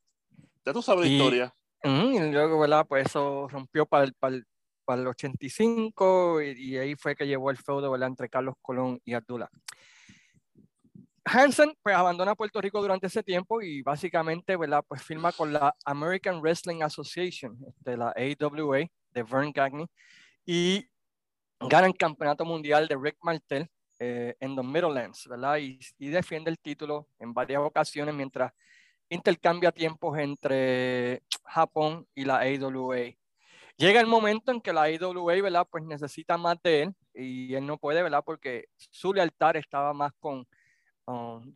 Ya 0.65 0.73
tú 0.73 0.83
sabes 0.83 1.07
la 1.07 1.13
historia. 1.13 1.55
y 1.83 2.31
luego, 2.31 2.61
¿verdad? 2.61 2.87
Pues 2.89 3.07
eso 3.07 3.49
rompió 3.49 3.87
para 3.87 4.05
el, 4.05 4.15
para 4.15 4.37
el, 4.37 4.47
para 4.85 5.03
el 5.03 5.09
85 5.09 6.43
y, 6.43 6.51
y, 6.71 6.79
ahí 6.79 6.95
fue 6.95 7.15
que 7.15 7.27
llevó 7.27 7.51
el 7.51 7.59
feudo, 7.59 7.91
¿verdad? 7.91 8.09
Entre 8.09 8.29
Carlos 8.29 8.55
Colón 8.63 9.01
y 9.05 9.15
Abdullah. 9.15 9.51
Hansen 11.25 11.75
pues 11.83 11.97
abandona 11.97 12.35
Puerto 12.35 12.61
Rico 12.61 12.83
durante 12.83 13.07
ese 13.07 13.23
tiempo 13.23 13.63
y 13.63 13.83
básicamente 13.83 14.57
¿verdad? 14.57 14.85
pues 14.87 15.03
firma 15.03 15.33
con 15.33 15.53
la 15.53 15.75
American 15.85 16.41
Wrestling 16.41 16.83
Association, 16.83 17.57
de 17.81 17.97
la 17.97 18.09
AWA 18.11 18.87
de 19.13 19.23
Vern 19.23 19.51
Gagne 19.53 19.87
y 20.45 20.87
gana 21.61 21.87
el 21.87 21.97
campeonato 21.97 22.45
mundial 22.45 22.87
de 22.89 22.97
Rick 23.01 23.17
Martel 23.23 23.69
eh, 23.99 24.37
en 24.41 24.57
los 24.57 24.65
Middlelands, 24.65 25.27
¿verdad? 25.29 25.59
Y, 25.59 25.79
y, 25.99 26.09
defiende 26.09 26.51
el 26.51 26.59
título 26.59 27.09
en 27.19 27.33
varias 27.33 27.61
ocasiones 27.61 28.15
mientras 28.15 28.53
intercambia 29.09 29.73
tiempos 29.73 30.19
entre 30.19 31.23
Japón 31.45 32.07
y 32.15 32.25
la 32.25 32.41
AWA. 32.41 33.15
Llega 33.77 34.01
el 34.01 34.07
momento 34.07 34.53
en 34.53 34.61
que 34.61 34.73
la 34.73 34.85
AWA, 34.85 35.43
¿verdad? 35.43 35.67
Pues 35.71 35.85
necesita 35.85 36.39
más 36.39 36.63
de 36.63 36.83
él 36.83 36.95
y 37.15 37.55
él 37.55 37.67
no 37.67 37.79
puede, 37.79 38.03
¿verdad? 38.03 38.23
Porque 38.25 38.67
su 38.77 39.13
lealtad 39.13 39.57
estaba 39.57 39.93
más 39.93 40.13
con 40.19 40.47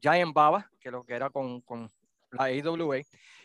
Giant 0.00 0.34
Baba, 0.34 0.70
que 0.80 0.90
lo 0.90 1.04
que 1.04 1.14
era 1.14 1.30
con, 1.30 1.60
con 1.62 1.90
la 2.30 2.52
IWA, 2.52 2.98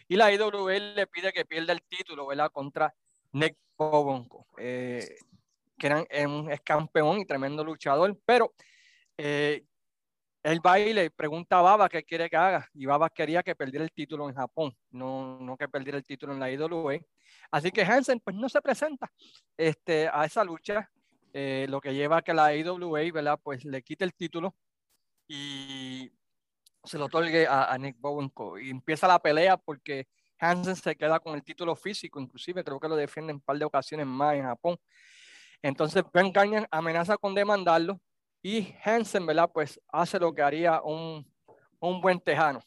y 0.07 0.15
la 0.15 0.33
IWA 0.33 0.73
le 0.79 1.07
pide 1.07 1.31
que 1.31 1.45
pierda 1.45 1.73
el 1.73 1.81
título, 1.83 2.27
¿verdad? 2.27 2.51
Contra 2.51 2.93
Nick 3.31 3.57
Bobonco, 3.77 4.47
eh, 4.57 5.15
que 5.77 5.87
era, 5.87 6.05
un, 6.27 6.51
es 6.51 6.61
campeón 6.61 7.19
y 7.19 7.25
tremendo 7.25 7.63
luchador, 7.63 8.17
pero 8.25 8.53
eh, 9.17 9.65
él 10.43 10.59
va 10.65 10.77
y 10.79 10.93
le 10.93 11.09
pregunta 11.09 11.59
a 11.59 11.61
Baba 11.61 11.89
qué 11.89 12.03
quiere 12.03 12.29
que 12.29 12.35
haga, 12.35 12.69
y 12.73 12.85
Baba 12.85 13.09
quería 13.09 13.41
que 13.41 13.55
perdiera 13.55 13.85
el 13.85 13.91
título 13.91 14.27
en 14.27 14.35
Japón, 14.35 14.75
no, 14.91 15.39
no 15.39 15.55
que 15.57 15.69
perdiera 15.69 15.97
el 15.97 16.03
título 16.03 16.33
en 16.33 16.39
la 16.39 16.51
IWA. 16.51 16.99
Así 17.49 17.71
que 17.71 17.83
Hansen 17.83 18.19
pues 18.19 18.35
no 18.35 18.49
se 18.49 18.61
presenta 18.61 19.11
este, 19.57 20.09
a 20.11 20.25
esa 20.25 20.43
lucha, 20.43 20.89
eh, 21.31 21.65
lo 21.69 21.79
que 21.79 21.93
lleva 21.93 22.17
a 22.17 22.21
que 22.21 22.33
la 22.33 22.53
IWA, 22.55 23.11
¿verdad? 23.13 23.39
Pues 23.41 23.63
le 23.63 23.81
quite 23.81 24.03
el 24.03 24.13
título 24.13 24.53
y 25.27 26.11
se 26.83 26.97
lo 26.97 27.05
otorgue 27.05 27.47
a, 27.47 27.77
Nick 27.77 27.97
Bowenko. 27.99 28.59
Y 28.59 28.69
empieza 28.69 29.07
la 29.07 29.19
pelea 29.19 29.57
porque 29.57 30.07
Hansen 30.39 30.75
se 30.75 30.95
queda 30.95 31.19
con 31.19 31.35
el 31.35 31.43
título 31.43 31.75
físico, 31.75 32.19
inclusive 32.19 32.63
creo 32.63 32.79
que 32.79 32.89
lo 32.89 32.95
defiende 32.95 33.31
en 33.31 33.37
un 33.37 33.41
par 33.41 33.57
de 33.57 33.65
ocasiones 33.65 34.05
más 34.05 34.35
en 34.35 34.43
Japón. 34.43 34.77
Entonces 35.61 36.03
Ben 36.13 36.33
Gagnon 36.33 36.67
amenaza 36.69 37.17
con 37.17 37.33
demandarlo 37.33 38.01
y 38.43 38.75
Hansen, 38.83 39.25
¿verdad? 39.25 39.49
Pues 39.51 39.79
hace 39.87 40.19
lo 40.19 40.35
que 40.35 40.41
haría 40.41 40.81
un, 40.81 41.25
un 41.79 42.01
buen 42.01 42.19
tejano. 42.19 42.61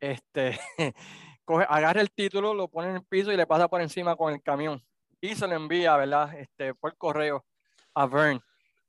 Este, 0.00 0.58
coge, 1.44 1.66
agarra 1.68 2.00
el 2.00 2.10
título, 2.10 2.54
lo 2.54 2.68
pone 2.68 2.88
en 2.88 2.96
el 2.96 3.04
piso 3.04 3.30
y 3.30 3.36
le 3.36 3.46
pasa 3.46 3.68
por 3.68 3.82
encima 3.82 4.16
con 4.16 4.32
el 4.32 4.42
camión. 4.42 4.82
Y 5.20 5.36
se 5.36 5.46
lo 5.46 5.54
envía, 5.54 5.96
¿verdad? 5.98 6.34
Este, 6.38 6.74
por 6.74 6.96
correo 6.96 7.44
a 7.94 8.06
Vern, 8.06 8.40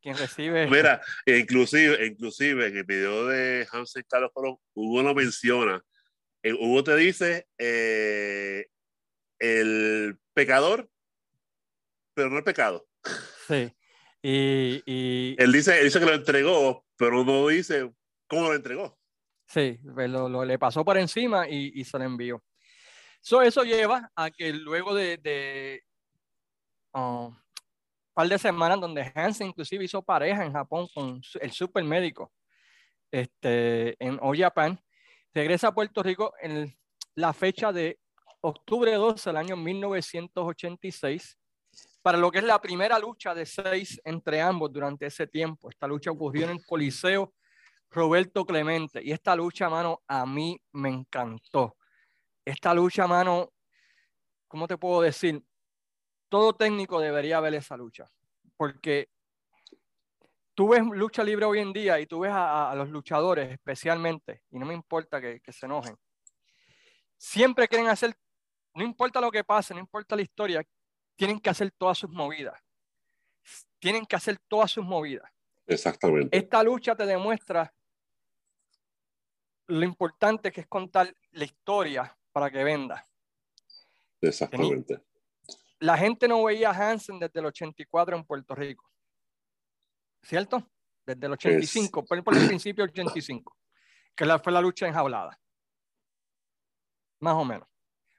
quien 0.01 0.17
recibe. 0.17 0.65
Mira, 0.71 1.01
inclusive, 1.25 2.05
inclusive 2.05 2.67
en 2.67 2.77
el 2.77 2.83
video 2.85 3.27
de 3.27 3.67
Hansen 3.69 4.05
Carlos 4.07 4.31
Colón, 4.33 4.57
Hugo 4.73 5.03
lo 5.03 5.13
menciona. 5.13 5.83
Eh, 6.41 6.53
Hugo 6.53 6.85
te 6.85 6.95
dice 6.95 7.47
eh, 7.57 8.67
el 9.39 10.17
pecador, 10.33 10.89
pero 12.13 12.29
no 12.29 12.37
el 12.37 12.43
pecado. 12.45 12.87
Sí. 13.45 13.73
Y, 14.25 14.81
y, 14.85 15.35
Él 15.37 15.51
dice, 15.51 15.77
él 15.77 15.85
dice 15.85 15.99
que 15.99 16.05
lo 16.05 16.13
entregó, 16.13 16.85
pero 16.95 17.25
no 17.25 17.47
dice 17.47 17.91
cómo 18.27 18.43
lo 18.43 18.55
entregó. 18.55 18.97
Sí, 19.45 19.77
pues 19.93 20.09
lo, 20.09 20.29
lo, 20.29 20.45
le 20.45 20.57
pasó 20.57 20.85
por 20.85 20.97
encima 20.97 21.47
y, 21.49 21.73
y 21.75 21.83
se 21.83 21.97
lo 21.99 22.05
envió. 22.05 22.41
So, 23.21 23.41
eso 23.41 23.63
lleva 23.63 24.09
a 24.15 24.31
que 24.31 24.53
luego 24.53 24.95
de, 24.95 25.17
de 25.17 25.83
uh, 26.93 27.27
un 27.27 27.37
par 28.13 28.29
de 28.29 28.39
semanas 28.39 28.79
donde 28.79 29.11
Hansen 29.13 29.47
inclusive 29.47 29.83
hizo 29.83 30.01
pareja 30.01 30.45
en 30.45 30.53
Japón 30.53 30.87
con 30.93 31.21
el 31.41 31.51
super 31.51 31.83
médico 31.83 32.31
este, 33.11 33.95
en 34.03 34.17
All 34.21 34.37
Japan, 34.37 34.79
regresa 35.33 35.67
a 35.67 35.73
Puerto 35.73 36.01
Rico 36.01 36.33
en 36.41 36.73
la 37.15 37.33
fecha 37.33 37.71
de 37.71 37.99
octubre 38.41 38.93
12 38.93 39.29
del 39.29 39.37
año 39.37 39.57
1986 39.57 41.37
para 42.01 42.17
lo 42.17 42.29
que 42.31 42.39
es 42.39 42.43
la 42.43 42.59
primera 42.59 42.99
lucha 42.99 43.33
de 43.33 43.45
seis 43.45 43.99
entre 44.03 44.41
ambos 44.41 44.71
durante 44.71 45.05
ese 45.05 45.25
tiempo. 45.27 45.69
Esta 45.69 45.87
lucha 45.87 46.11
ocurrió 46.11 46.45
en 46.45 46.51
el 46.51 46.65
Coliseo 46.65 47.33
Roberto 47.89 48.45
Clemente. 48.45 49.01
Y 49.03 49.11
esta 49.11 49.35
lucha, 49.35 49.69
mano, 49.69 50.01
a 50.07 50.25
mí 50.25 50.59
me 50.73 50.89
encantó. 50.89 51.77
Esta 52.43 52.73
lucha, 52.73 53.07
mano, 53.07 53.53
¿cómo 54.47 54.67
te 54.67 54.77
puedo 54.77 55.01
decir? 55.01 55.41
Todo 56.27 56.53
técnico 56.53 56.99
debería 56.99 57.39
ver 57.39 57.53
esa 57.53 57.77
lucha. 57.77 58.09
Porque 58.57 59.09
tú 60.53 60.69
ves 60.69 60.83
lucha 60.83 61.23
libre 61.23 61.45
hoy 61.45 61.59
en 61.59 61.73
día 61.73 61.99
y 61.99 62.05
tú 62.05 62.19
ves 62.19 62.31
a, 62.33 62.73
los 62.75 62.89
luchadores 62.89 63.51
especialmente, 63.51 64.43
y 64.51 64.59
no 64.59 64.65
me 64.65 64.73
importa 64.73 65.19
que, 65.19 65.39
que 65.39 65.51
se 65.51 65.65
enojen, 65.65 65.95
siempre 67.17 67.67
quieren 67.67 67.87
hacer, 67.87 68.15
no 68.75 68.83
importa 68.83 69.19
lo 69.19 69.31
que 69.31 69.43
pase, 69.43 69.73
no 69.73 69.79
importa 69.79 70.15
la 70.15 70.21
historia, 70.21 70.63
tienen 71.15 71.39
que 71.39 71.49
hacer 71.49 71.71
todas 71.71 71.97
sus 71.97 72.09
movidas. 72.09 72.59
Tienen 73.79 74.05
que 74.05 74.15
hacer 74.15 74.39
todas 74.47 74.71
sus 74.71 74.85
movidas. 74.85 75.29
Exactamente. 75.65 76.37
Esta 76.37 76.63
lucha 76.63 76.95
te 76.95 77.05
demuestra 77.05 77.73
lo 79.67 79.83
importante 79.83 80.51
que 80.51 80.61
es 80.61 80.67
contar 80.67 81.15
la 81.31 81.45
historia 81.45 82.17
para 82.31 82.49
que 82.49 82.63
venda. 82.63 83.07
Exactamente. 84.21 85.01
La 85.79 85.97
gente 85.97 86.27
no 86.27 86.43
veía 86.43 86.71
a 86.71 86.91
Hansen 86.91 87.19
desde 87.19 87.39
el 87.39 87.47
84 87.47 88.15
en 88.15 88.23
Puerto 88.23 88.55
Rico. 88.55 88.89
¿Cierto? 90.21 90.71
Desde 91.05 91.25
el 91.25 91.33
85, 91.33 91.99
es... 91.99 92.07
por, 92.07 92.23
por 92.23 92.37
el 92.37 92.47
principio 92.47 92.85
del 92.85 92.91
85, 92.91 93.57
que 94.15 94.25
la, 94.25 94.39
fue 94.39 94.53
la 94.53 94.61
lucha 94.61 94.87
enjaulada. 94.87 95.37
Más 97.19 97.35
o 97.35 97.43
menos. 97.43 97.67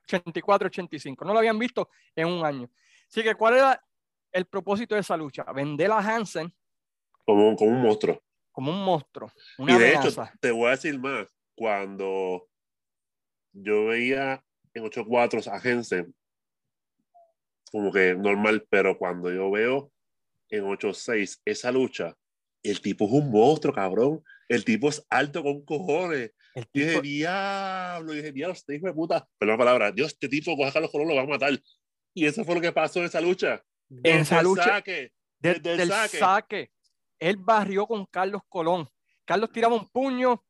84-85. 0.06 1.24
No 1.24 1.32
lo 1.32 1.38
habían 1.38 1.58
visto 1.58 1.88
en 2.14 2.28
un 2.28 2.44
año. 2.44 2.70
Así 3.08 3.22
que, 3.22 3.34
¿cuál 3.34 3.54
era 3.54 3.84
el 4.32 4.46
propósito 4.46 4.94
de 4.94 5.02
esa 5.02 5.16
lucha? 5.16 5.44
Vender 5.52 5.90
a 5.90 5.98
Hansen 5.98 6.52
como, 7.24 7.56
como 7.56 7.70
un 7.70 7.82
monstruo. 7.82 8.22
Como 8.52 8.70
un 8.70 8.84
monstruo. 8.84 9.32
Una 9.58 9.74
y 9.74 9.78
de 9.78 9.96
amenaza. 9.96 10.24
hecho, 10.24 10.38
te 10.40 10.50
voy 10.50 10.68
a 10.68 10.70
decir 10.70 10.98
más. 10.98 11.26
Cuando 11.56 12.48
yo 13.52 13.86
veía 13.86 14.44
en 14.74 14.84
8-4 14.84 15.46
a 15.46 15.56
Hansen, 15.56 16.14
como 17.70 17.92
que 17.92 18.14
normal, 18.14 18.66
pero 18.68 18.98
cuando 18.98 19.32
yo 19.32 19.50
veo 19.50 19.90
en 20.48 20.64
8-6 20.64 21.40
esa 21.44 21.72
lucha, 21.72 22.16
el 22.62 22.80
tipo 22.80 23.06
es 23.06 23.12
un 23.12 23.30
monstruo, 23.30 23.74
cabrón. 23.74 24.22
El 24.48 24.64
tipo 24.64 24.88
es 24.88 25.04
alto 25.10 25.42
con 25.42 25.64
cojones. 25.64 26.32
El 26.54 26.62
Y 26.72 26.80
tipo- 26.80 26.86
dije, 26.86 27.00
diablo, 27.02 28.12
y 28.12 28.16
dije, 28.16 28.32
diablo, 28.32 28.54
este 28.54 28.76
hijo 28.76 28.86
de 28.86 28.92
puta. 28.92 29.26
Perdón 29.38 29.54
la 29.54 29.58
palabra, 29.58 29.92
Dios, 29.92 30.12
este 30.12 30.28
tipo 30.28 30.56
coge 30.56 30.68
a 30.68 30.72
Carlos 30.72 30.90
Colón, 30.90 31.08
lo 31.08 31.14
va 31.16 31.22
a 31.22 31.26
matar. 31.26 31.58
Y 32.14 32.26
eso 32.26 32.44
fue 32.44 32.54
lo 32.54 32.60
que 32.60 32.72
pasó 32.72 33.00
en 33.00 33.06
esa 33.06 33.20
lucha. 33.20 33.62
en 34.02 34.20
esa 34.20 34.42
lucha, 34.42 34.64
saque, 34.64 35.12
de- 35.38 35.54
desde 35.54 35.72
el 35.72 35.76
del 35.78 35.88
saque. 35.88 36.18
saque. 36.18 36.70
él 37.18 37.36
barrió 37.38 37.86
con 37.86 38.04
Carlos 38.06 38.42
Colón. 38.48 38.88
Carlos 39.24 39.50
tiraba 39.52 39.74
un 39.74 39.88
puño, 39.88 40.44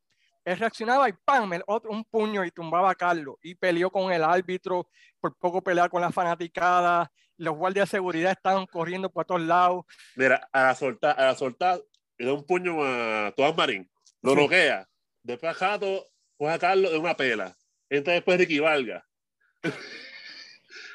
él 0.44 0.58
reaccionaba 0.58 1.08
y 1.08 1.12
¡pam! 1.24 1.52
El 1.52 1.62
otro, 1.66 1.90
un 1.90 2.04
puño 2.04 2.44
y 2.44 2.50
tumbaba 2.50 2.90
a 2.90 2.94
Carlos. 2.94 3.36
Y 3.42 3.54
peleó 3.54 3.90
con 3.90 4.12
el 4.12 4.22
árbitro, 4.24 4.88
por 5.20 5.36
poco 5.36 5.62
pelear 5.62 5.88
con 5.90 6.00
la 6.02 6.10
fanaticada. 6.12 7.10
Los 7.36 7.56
guardias 7.56 7.88
de 7.90 7.96
seguridad 7.98 8.32
estaban 8.32 8.66
corriendo 8.66 9.10
por 9.10 9.24
todos 9.24 9.40
lados. 9.42 9.84
Mira, 10.16 10.48
a 10.52 10.64
la 10.64 10.74
soltar, 10.74 11.18
a 11.18 11.26
la 11.26 11.34
soltar, 11.34 11.80
le 12.18 12.26
da 12.26 12.32
un 12.32 12.44
puño 12.46 12.84
a 12.84 13.32
Tomás 13.36 13.56
Marín, 13.56 13.90
lo 14.22 14.34
noquea. 14.34 14.88
Después 15.22 15.50
a 15.50 15.54
Jato, 15.54 16.06
coge 16.36 16.52
a 16.52 16.58
Carlos 16.58 16.92
de 16.92 16.98
una 16.98 17.16
pela. 17.16 17.56
Entra 17.88 18.14
después 18.14 18.38
Ricky 18.38 18.58
Valga. 18.58 19.06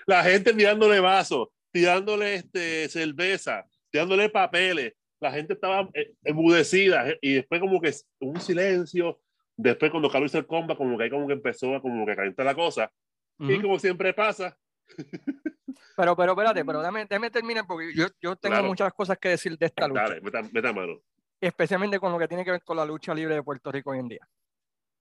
la 0.05 0.23
gente 0.23 0.53
tirándole 0.53 0.99
vasos, 0.99 1.49
tirándole 1.71 2.35
este, 2.35 2.89
cerveza, 2.89 3.65
tirándole 3.91 4.29
papeles. 4.29 4.93
La 5.19 5.31
gente 5.31 5.53
estaba 5.53 5.89
embudecida 6.23 7.09
eh, 7.09 7.19
y 7.21 7.33
después 7.35 7.59
como 7.59 7.81
que 7.81 7.93
un 8.19 8.39
silencio. 8.39 9.19
Después 9.57 9.91
cuando 9.91 10.09
Carlos 10.09 10.31
hizo 10.31 10.37
el 10.37 10.47
comba, 10.47 10.77
como 10.77 10.97
que 10.97 11.03
ahí 11.05 11.09
como 11.09 11.27
que 11.27 11.33
empezó 11.33 11.75
a 11.75 11.81
como 11.81 12.05
que 12.05 12.15
calentar 12.15 12.45
la 12.45 12.55
cosa. 12.55 12.91
Y 13.39 13.53
Ujú. 13.53 13.61
como 13.63 13.79
siempre 13.79 14.13
pasa, 14.13 14.57
Pero, 15.95 16.15
pero, 16.15 16.31
espérate, 16.31 16.63
pero 16.63 16.79
déjame, 16.79 17.05
déjame 17.05 17.29
terminar 17.29 17.65
porque 17.67 17.93
yo, 17.93 18.07
yo 18.21 18.35
tengo 18.37 18.53
Claro. 18.55 18.67
muchas 18.69 18.93
cosas 18.93 19.17
que 19.17 19.29
decir 19.29 19.57
de 19.57 19.65
esta 19.65 19.85
lucha, 19.87 20.03
dale, 20.03 20.21
meta, 20.21 20.41
meta 20.51 20.71
mano. 20.73 21.01
especialmente 21.41 21.99
con 21.99 22.11
lo 22.11 22.17
que 22.17 22.27
tiene 22.27 22.45
que 22.45 22.51
ver 22.51 22.63
con 22.63 22.77
la 22.77 22.85
lucha 22.85 23.13
libre 23.13 23.35
de 23.35 23.43
Puerto 23.43 23.69
Rico 23.71 23.91
hoy 23.91 23.99
en 23.99 24.07
día. 24.07 24.27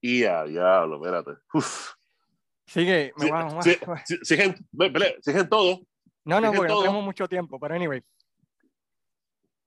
Y 0.01 0.23
a 0.25 0.43
diablo, 0.43 0.97
espérate. 0.97 1.41
Uf. 1.53 1.93
Sigue, 2.67 3.13
me 3.15 3.25
Sí, 3.25 3.31
voy 3.31 3.39
a- 3.39 3.45
me 3.45 3.49
voy 3.51 3.59
a- 3.59 3.61
sí, 4.05 4.17
sí, 4.23 4.35
Siguen, 5.21 5.49
todo. 5.49 5.81
No, 6.25 6.41
no, 6.41 6.51
porque 6.53 6.67
no 6.73 6.81
tenemos 6.81 7.03
mucho 7.03 7.27
tiempo, 7.29 7.57
pero 7.59 7.75
anyway. 7.75 8.03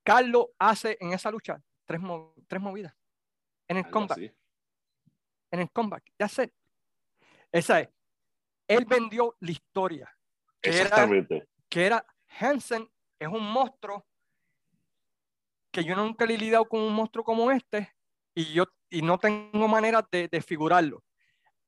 Carlos 0.03 0.47
hace 0.59 0.97
en 0.99 1.13
esa 1.13 1.31
lucha 1.31 1.61
tres, 1.85 1.99
mo- 2.01 2.35
tres 2.47 2.61
movidas. 2.61 2.93
En 3.67 3.77
el 3.77 3.85
Algo 3.85 3.91
comeback, 3.93 4.17
así. 4.17 4.31
en 5.51 5.59
el 5.61 5.71
comeback. 5.71 6.03
Ya 6.19 6.27
sé. 6.27 6.53
Esa 7.51 7.79
es. 7.81 7.89
Él 8.77 8.85
vendió 8.85 9.35
la 9.39 9.51
historia, 9.51 10.13
que 10.61 10.69
era, 10.71 10.81
Exactamente. 10.81 11.47
que 11.69 11.85
era 11.85 12.05
Hansen 12.39 12.89
es 13.19 13.27
un 13.27 13.43
monstruo 13.51 14.05
que 15.71 15.83
yo 15.83 15.95
nunca 15.95 16.25
le 16.25 16.35
he 16.35 16.37
lidiado 16.37 16.65
con 16.65 16.81
un 16.81 16.93
monstruo 16.93 17.23
como 17.23 17.49
este 17.51 17.93
y 18.35 18.53
yo 18.53 18.65
y 18.89 19.01
no 19.01 19.17
tengo 19.17 19.67
manera 19.67 20.07
de, 20.11 20.27
de 20.27 20.41
figurarlo. 20.41 21.03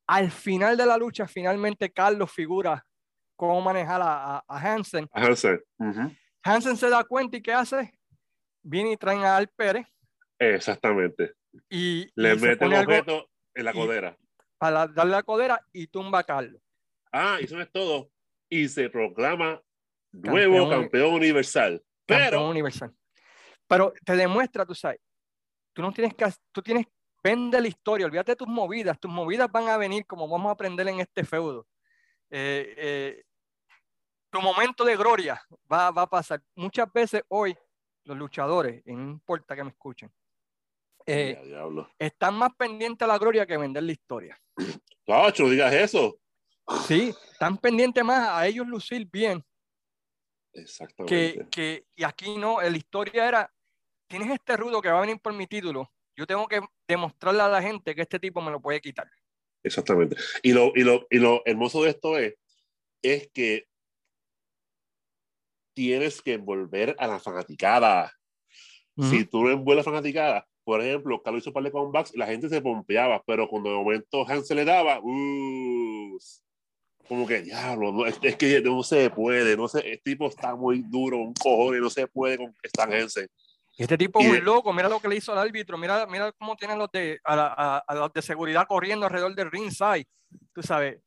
Al 0.08 0.30
final 0.32 0.78
de 0.78 0.86
la 0.86 0.98
lucha, 0.98 1.28
finalmente 1.28 1.92
Carlos 1.92 2.32
figura 2.32 2.86
cómo 3.36 3.60
manejar 3.62 4.02
a, 4.02 4.36
a- 4.38 4.44
a 4.48 4.58
Hansen. 4.60 5.10
Hansen. 5.12 5.60
Ujú. 5.80 6.12
Hansen 6.44 6.78
se 6.78 6.90
da 6.90 7.04
cuenta 7.04 7.38
y 7.38 7.42
¿qué 7.42 7.52
hace? 7.54 7.92
Viene 8.62 8.92
y 8.92 8.98
traen 8.98 9.24
a 9.24 9.36
Al 9.38 9.48
Pérez 9.50 9.88
Exactamente. 10.38 11.34
y, 11.70 12.08
Le 12.16 12.34
y 12.36 12.40
mete 12.40 12.66
el 12.66 12.74
objeto 12.76 13.28
en 13.56 13.66
la 13.66 13.72
y- 13.72 13.74
codera. 13.74 14.18
para 14.60 14.88
darle 14.88 15.12
la 15.14 15.24
codera 15.24 15.60
y 15.74 15.88
tumba 15.88 16.20
a 16.20 16.24
Carlos. 16.24 16.62
Ah, 17.18 17.38
y 17.40 17.46
eso 17.46 17.56
no 17.56 17.62
es 17.62 17.72
todo. 17.72 18.10
Y 18.50 18.68
se 18.68 18.90
proclama 18.90 19.62
nuevo 20.12 20.70
Campeón- 20.70 20.82
campeón, 20.82 21.14
universal. 21.14 21.82
Campeón 22.06 22.30
Pero, 22.30 22.50
universal. 22.50 22.94
Pero 23.68 23.94
te 24.06 24.16
demuestra, 24.18 24.66
tú 24.66 24.76
sabes, 24.76 25.00
tú 25.74 25.82
no 25.82 25.92
tienes 25.94 26.14
que, 26.14 26.26
tú 26.52 26.62
tienes, 26.62 26.86
vende 27.24 27.60
la 27.62 27.68
historia, 27.70 28.06
olvídate 28.06 28.34
de 28.34 28.36
tus 28.36 28.48
movidas, 28.48 29.00
tus 29.00 29.10
movidas 29.12 29.50
van 29.52 29.70
a 29.70 29.78
venir 29.78 30.06
como 30.06 30.28
vamos 30.28 30.50
a 30.50 30.52
aprender 30.52 30.88
en 30.90 31.00
este 31.00 31.24
feudo. 31.24 31.66
Eh, 32.30 32.74
eh, 32.78 33.24
tu 34.30 34.42
momento 34.42 34.84
de 34.84 34.98
gloria 34.98 35.42
va, 35.72 35.92
va 35.92 36.02
a 36.04 36.10
pasar. 36.10 36.44
Muchas 36.56 36.92
veces 36.92 37.24
hoy 37.30 37.58
los 38.04 38.18
luchadores, 38.18 38.84
y 38.86 38.94
no 38.94 39.12
importa 39.12 39.56
que 39.56 39.64
me 39.64 39.70
escuchen, 39.70 40.12
eh, 41.08 41.40
están 41.98 42.36
más 42.36 42.54
pendientes 42.56 43.04
a 43.06 43.08
la 43.08 43.18
gloria 43.18 43.46
que 43.46 43.58
vender 43.58 43.84
la 43.84 43.92
historia. 43.94 44.40
Tacho, 45.06 45.44
no 45.44 45.50
digas 45.50 45.74
eso. 45.74 46.20
Sí, 46.88 47.14
están 47.32 47.58
pendientes 47.58 48.04
más 48.04 48.28
a 48.30 48.48
ellos 48.48 48.68
lucir 48.68 49.08
bien 49.12 49.44
Exactamente. 50.54 51.34
que, 51.34 51.50
que, 51.50 51.86
y 51.96 52.04
aquí 52.04 52.38
no, 52.38 52.62
la 52.62 52.78
historia 52.78 53.28
era, 53.28 53.54
tienes 54.08 54.32
este 54.32 54.58
rudo 54.58 54.82
que 54.82 54.90
va 54.90 55.00
a 55.00 55.02
venir 55.02 55.20
por 55.20 55.34
mi 55.34 55.48
título, 55.48 55.92
yo 56.18 56.26
tengo 56.26 56.48
que 56.48 56.62
demostrarle 56.88 57.42
a 57.42 57.50
la 57.50 57.62
gente 57.62 57.94
que 57.94 58.02
este 58.02 58.20
tipo 58.20 58.42
me 58.42 58.52
lo 58.52 58.62
puede 58.62 58.80
quitar. 58.80 59.08
Exactamente. 59.64 60.16
Y 60.44 60.54
lo, 60.54 60.72
y, 60.76 60.84
lo, 60.84 61.06
y 61.10 61.20
lo 61.20 61.42
hermoso 61.46 61.84
de 61.84 61.90
esto 61.90 62.18
es, 62.18 62.36
es 63.02 63.30
que 63.34 63.68
tienes 65.76 66.22
que 66.22 66.34
envolver 66.34 66.96
a 66.98 67.08
la 67.08 67.20
fanaticada. 67.20 68.14
Si 68.98 69.26
tú 69.26 69.44
no 69.44 69.52
envuelves 69.52 69.86
a 69.86 69.90
la 69.90 69.98
fanaticada, 69.98 70.48
por 70.64 70.82
ejemplo, 70.82 71.22
Carlos 71.22 71.42
hizo 71.42 71.50
un 71.50 71.54
par 71.56 71.64
de 71.64 71.72
comebacks 71.72 72.16
y 72.16 72.18
la 72.18 72.28
gente 72.28 72.48
se 72.48 72.62
pompeaba, 72.62 73.22
pero 73.28 73.50
cuando 73.50 73.70
de 73.70 73.76
momento 73.76 74.26
Hans 74.26 74.48
se 74.48 74.56
le 74.56 74.64
daba, 74.64 75.02
uh, 75.02 76.18
como 77.08 77.28
que, 77.28 77.42
diablo, 77.42 77.92
no, 77.92 78.06
es, 78.06 78.20
es, 78.22 78.36
que 78.36 78.62
no 78.62 78.84
se 78.84 79.10
puede, 79.10 79.56
no 79.56 79.68
sé, 79.68 79.80
el 79.92 80.02
tipo 80.02 80.28
está 80.28 80.56
muy 80.56 80.84
duro, 80.84 81.18
un 81.18 81.34
cojón 81.34 81.80
no 81.80 81.90
se 81.90 82.08
puede 82.08 82.38
con 82.38 82.54
Stan 82.64 82.92
Hansen. 82.92 83.28
Este 83.78 83.98
tipo 83.98 84.20
es 84.22 84.28
muy 84.28 84.42
loco, 84.42 84.72
mira 84.72 84.88
lo 84.88 85.00
que 85.00 85.08
le 85.08 85.18
hizo 85.18 85.34
al 85.34 85.40
árbitro, 85.40 85.78
mira, 85.78 86.06
mira 86.08 86.32
cómo 86.32 86.56
tienen 86.56 86.78
los 86.78 86.90
de, 86.92 87.20
a, 87.24 87.34
a, 87.34 87.78
a 87.80 87.96
los 87.96 88.14
de 88.14 88.22
seguridad 88.22 88.66
corriendo 88.68 89.06
alrededor 89.06 89.36
del 89.36 89.52
ringside, 89.52 90.08
tú 90.54 90.64
sabes. 90.64 91.00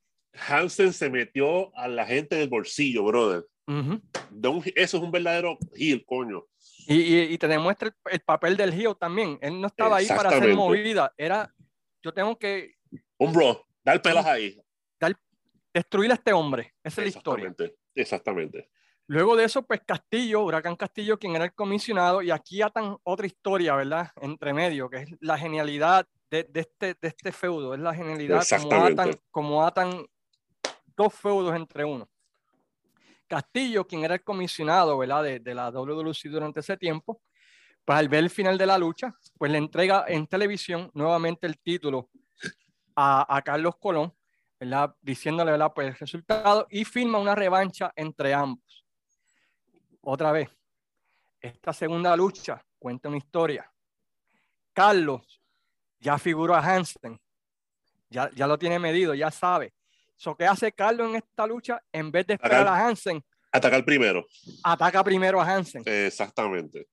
Hansen 0.49 0.93
se 0.93 1.09
metió 1.11 1.75
a 1.77 1.89
la 1.89 2.07
gente 2.07 2.37
del 2.37 2.49
bolsillo, 2.49 3.05
brother. 3.05 3.47
Uh 3.67 3.73
-huh. 3.73 4.73
eso 4.77 4.97
es 4.97 5.03
un 5.03 5.11
verdadero 5.11 5.59
heel, 5.75 6.05
coño. 6.07 6.45
Y, 6.87 7.01
y, 7.01 7.21
y 7.35 7.39
te 7.39 7.49
demuestra 7.49 7.89
el, 7.89 7.95
el, 8.13 8.21
papel 8.21 8.57
del 8.57 8.73
heel 8.73 8.97
también. 8.99 9.39
Él 9.43 9.61
no 9.61 9.67
estaba 9.67 9.97
ahí 9.97 10.07
para 10.07 10.31
hacer 10.31 10.55
movida. 10.55 11.13
Era, 11.17 11.53
yo 12.03 12.13
tengo 12.13 12.39
que... 12.39 12.77
Un 13.19 13.33
bro, 13.33 13.67
dar 13.85 14.01
pelas 14.01 14.25
ahí. 14.25 14.59
Destruir 15.79 16.11
a 16.11 16.15
este 16.15 16.33
hombre. 16.33 16.75
Esa 16.83 17.03
es 17.03 17.15
la 17.15 17.19
historia. 17.19 17.55
Exactamente. 17.95 18.69
Luego 19.07 19.37
de 19.37 19.45
eso, 19.45 19.63
pues 19.63 19.81
Castillo, 19.87 20.43
Huracán 20.43 20.75
Castillo, 20.75 21.21
quien 21.21 21.37
era 21.37 21.45
el 21.45 21.55
comisionado, 21.55 22.21
y 22.21 22.33
aquí 22.33 22.61
atan 22.63 22.97
otra 23.05 23.29
historia, 23.29 23.77
¿verdad? 23.77 24.11
Entre 24.21 24.53
medio, 24.53 24.91
que 24.91 24.97
es 24.97 25.09
la 25.21 25.39
genialidad 25.39 26.05
de, 26.33 26.43
de 26.43 26.61
este, 26.61 26.87
de 27.01 27.09
este 27.09 27.31
feudo, 27.31 27.75
es 27.75 27.81
la 27.81 27.95
genialidad 27.95 28.43
como 28.61 28.85
atan, 28.85 29.11
como 29.31 29.65
atan 29.65 30.05
dos 30.97 31.15
feudos 31.15 31.55
entre 31.55 31.85
uno. 31.85 32.11
Castillo, 33.29 33.87
quien 33.87 34.03
era 34.03 34.15
el 34.15 34.25
comisionado 34.25 34.99
¿verdad? 34.99 35.23
De, 35.23 35.39
de, 35.39 35.55
la 35.55 35.71
WWC 35.71 36.25
durante 36.29 36.59
ese 36.59 36.77
tiempo, 36.77 37.23
pues 37.85 37.97
al 37.97 38.09
ver 38.09 38.25
el 38.25 38.31
final 38.31 38.59
de 38.59 38.67
la 38.67 38.79
lucha, 38.79 39.15
pues 39.39 39.53
le 39.53 39.59
entrega 39.59 40.07
en 40.09 40.27
televisión 40.27 40.91
nuevamente 40.93 41.47
el 41.47 41.57
título 41.61 42.11
a, 42.97 43.37
a 43.37 43.43
Carlos 43.43 43.77
Colón, 43.79 44.13
¿verdad? 44.59 44.95
diciéndole 45.01 45.53
¿verdad? 45.53 45.73
Pues 45.75 45.89
el 45.89 45.97
resultado 45.97 46.67
y 46.71 46.85
firma 46.85 47.19
una 47.19 47.35
revancha 47.35 47.93
entre 47.97 48.35
ambos. 48.35 48.85
Otra 50.01 50.33
vez, 50.33 50.49
esta 51.41 51.73
segunda 51.73 52.17
lucha 52.17 52.65
cuenta 52.79 53.09
una 53.09 53.19
historia. 53.19 53.71
Carlos 54.73 55.41
ya 55.99 56.19
figuró 56.19 56.55
a 56.55 56.61
Hansen, 56.61 57.21
ya, 58.09 58.31
ya 58.35 58.47
lo 58.47 58.59
tiene 58.59 58.79
medido, 58.79 59.15
ya 59.15 59.31
sabe. 59.31 59.75
So, 60.17 60.37
¿Qué 60.37 60.47
hace 60.47 60.73
Carlos 60.73 61.11
en 61.11 61.17
esta 61.17 61.47
lucha? 61.47 61.81
En 61.93 62.11
vez 62.11 62.27
de 62.27 62.35
esperar 62.35 62.63
atacar, 62.63 62.81
a 62.81 62.87
Hansen. 62.87 63.25
Atacar 63.53 63.85
primero. 63.85 64.27
Ataca 64.65 65.05
primero 65.05 65.41
a 65.41 65.45
Hansen. 65.45 65.83
Exactamente. 65.87 66.89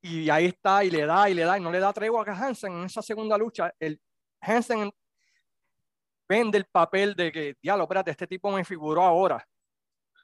Y 0.00 0.28
ahí 0.30 0.46
está, 0.46 0.82
y 0.82 0.90
le 0.90 1.04
da, 1.04 1.28
y 1.28 1.34
le 1.34 1.44
da, 1.44 1.58
y 1.58 1.60
no 1.60 1.70
le 1.70 1.78
da 1.78 1.92
tregua 1.92 2.24
a 2.26 2.32
Hansen 2.32 2.72
en 2.72 2.84
esa 2.84 3.02
segunda 3.02 3.36
lucha. 3.36 3.72
El 3.78 4.00
Hansen 4.40 4.90
vende 6.28 6.58
el 6.58 6.66
papel 6.66 7.14
de 7.14 7.32
que, 7.32 7.56
diablo, 7.60 7.84
espérate, 7.84 8.10
este 8.10 8.26
tipo 8.26 8.50
me 8.50 8.64
figuró 8.64 9.02
ahora. 9.02 9.46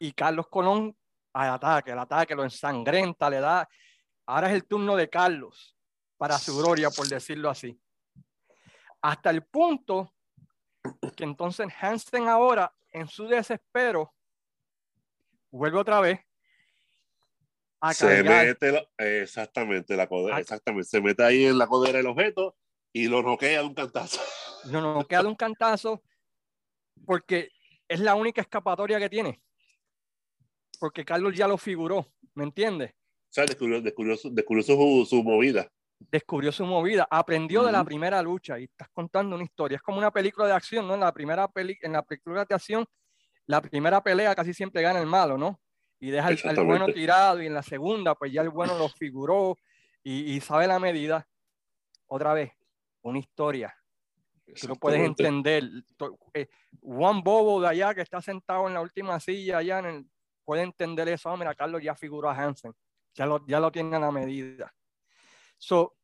Y 0.00 0.12
Carlos 0.12 0.48
Colón 0.48 0.96
al 1.32 1.50
ataque, 1.50 1.92
el 1.92 1.98
ataque 1.98 2.34
lo 2.34 2.44
ensangrenta, 2.44 3.28
le 3.30 3.40
da. 3.40 3.68
Ahora 4.26 4.48
es 4.48 4.54
el 4.54 4.66
turno 4.66 4.96
de 4.96 5.08
Carlos 5.08 5.76
para 6.16 6.38
su 6.38 6.56
gloria, 6.56 6.90
por 6.90 7.06
decirlo 7.08 7.50
así. 7.50 7.80
Hasta 9.02 9.30
el 9.30 9.44
punto 9.44 10.12
que 11.16 11.24
entonces 11.24 11.68
Hansen 11.80 12.28
ahora, 12.28 12.74
en 12.92 13.06
su 13.08 13.26
desespero, 13.26 14.14
vuelve 15.50 15.78
otra 15.78 16.00
vez 16.00 16.20
a 17.80 17.94
se 17.94 18.22
mete 18.24 18.72
la, 18.72 18.88
exactamente 18.98 19.96
la 19.96 20.08
codera, 20.08 20.40
exactamente, 20.40 20.88
se 20.88 21.00
mete 21.00 21.22
ahí 21.22 21.44
en 21.44 21.58
la 21.58 21.68
codera 21.68 22.00
el 22.00 22.06
objeto 22.06 22.56
y 22.98 23.08
lo 23.08 23.22
noquea 23.22 23.60
de 23.60 23.66
un 23.66 23.74
cantazo. 23.74 24.20
Lo 24.64 24.80
noquea 24.80 25.22
de 25.22 25.28
un 25.28 25.36
cantazo 25.36 26.02
porque 27.06 27.50
es 27.86 28.00
la 28.00 28.16
única 28.16 28.40
escapatoria 28.40 28.98
que 28.98 29.08
tiene. 29.08 29.40
Porque 30.80 31.04
Carlos 31.04 31.34
ya 31.34 31.46
lo 31.46 31.56
figuró, 31.56 32.06
¿me 32.34 32.42
entiendes? 32.44 32.90
O 32.90 33.30
sea, 33.30 33.46
descubrió, 33.46 33.80
descubrió, 33.80 34.16
su, 34.16 34.34
descubrió 34.34 34.62
su, 34.64 35.06
su 35.08 35.22
movida 35.22 35.70
descubrió 35.98 36.52
su 36.52 36.64
movida, 36.64 37.08
aprendió 37.10 37.60
uh 37.60 37.62
-huh. 37.62 37.66
de 37.66 37.72
la 37.72 37.84
primera 37.84 38.22
lucha 38.22 38.58
y 38.58 38.64
estás 38.64 38.88
contando 38.90 39.34
una 39.34 39.44
historia. 39.44 39.76
Es 39.76 39.82
como 39.82 39.98
una 39.98 40.12
película 40.12 40.46
de 40.46 40.52
acción, 40.52 40.86
¿no? 40.86 40.94
En 40.94 41.00
la 41.00 41.12
primera 41.12 41.48
peli 41.48 41.76
en 41.82 41.92
la 41.92 42.02
película 42.02 42.44
de 42.44 42.54
acción, 42.54 42.86
la 43.46 43.60
primera 43.60 44.00
pelea 44.02 44.34
casi 44.34 44.54
siempre 44.54 44.82
gana 44.82 45.00
el 45.00 45.06
malo, 45.06 45.36
¿no? 45.36 45.60
Y 46.00 46.10
deja 46.10 46.28
al, 46.28 46.38
al 46.44 46.64
bueno 46.64 46.86
tirado 46.86 47.42
y 47.42 47.46
en 47.46 47.54
la 47.54 47.62
segunda, 47.62 48.14
pues 48.14 48.32
ya 48.32 48.42
el 48.42 48.50
bueno 48.50 48.78
lo 48.78 48.88
figuró 48.88 49.56
y, 50.04 50.34
y 50.34 50.40
sabe 50.40 50.66
la 50.66 50.78
medida. 50.78 51.26
Otra 52.06 52.32
vez, 52.32 52.52
una 53.02 53.18
historia. 53.18 53.74
Tú 54.60 54.68
no 54.68 54.76
puedes 54.76 55.00
entender. 55.00 55.64
Eh, 56.34 56.46
Juan 56.80 57.22
Bobo 57.22 57.60
de 57.60 57.68
allá 57.68 57.94
que 57.94 58.00
está 58.00 58.20
sentado 58.22 58.66
en 58.66 58.74
la 58.74 58.80
última 58.80 59.20
silla 59.20 59.58
allá 59.58 59.80
en 59.80 59.86
el, 59.86 60.06
puede 60.44 60.62
entender 60.62 61.08
eso. 61.08 61.30
Oh, 61.30 61.36
mira, 61.36 61.54
Carlos 61.54 61.82
ya 61.82 61.94
figuró 61.94 62.30
a 62.30 62.34
Hansen. 62.34 62.72
Ya 63.14 63.26
lo, 63.26 63.44
ya 63.46 63.60
lo 63.60 63.70
tiene 63.70 63.96
a 63.96 64.00
la 64.00 64.10
medida. 64.10 64.72
So, 65.58 65.96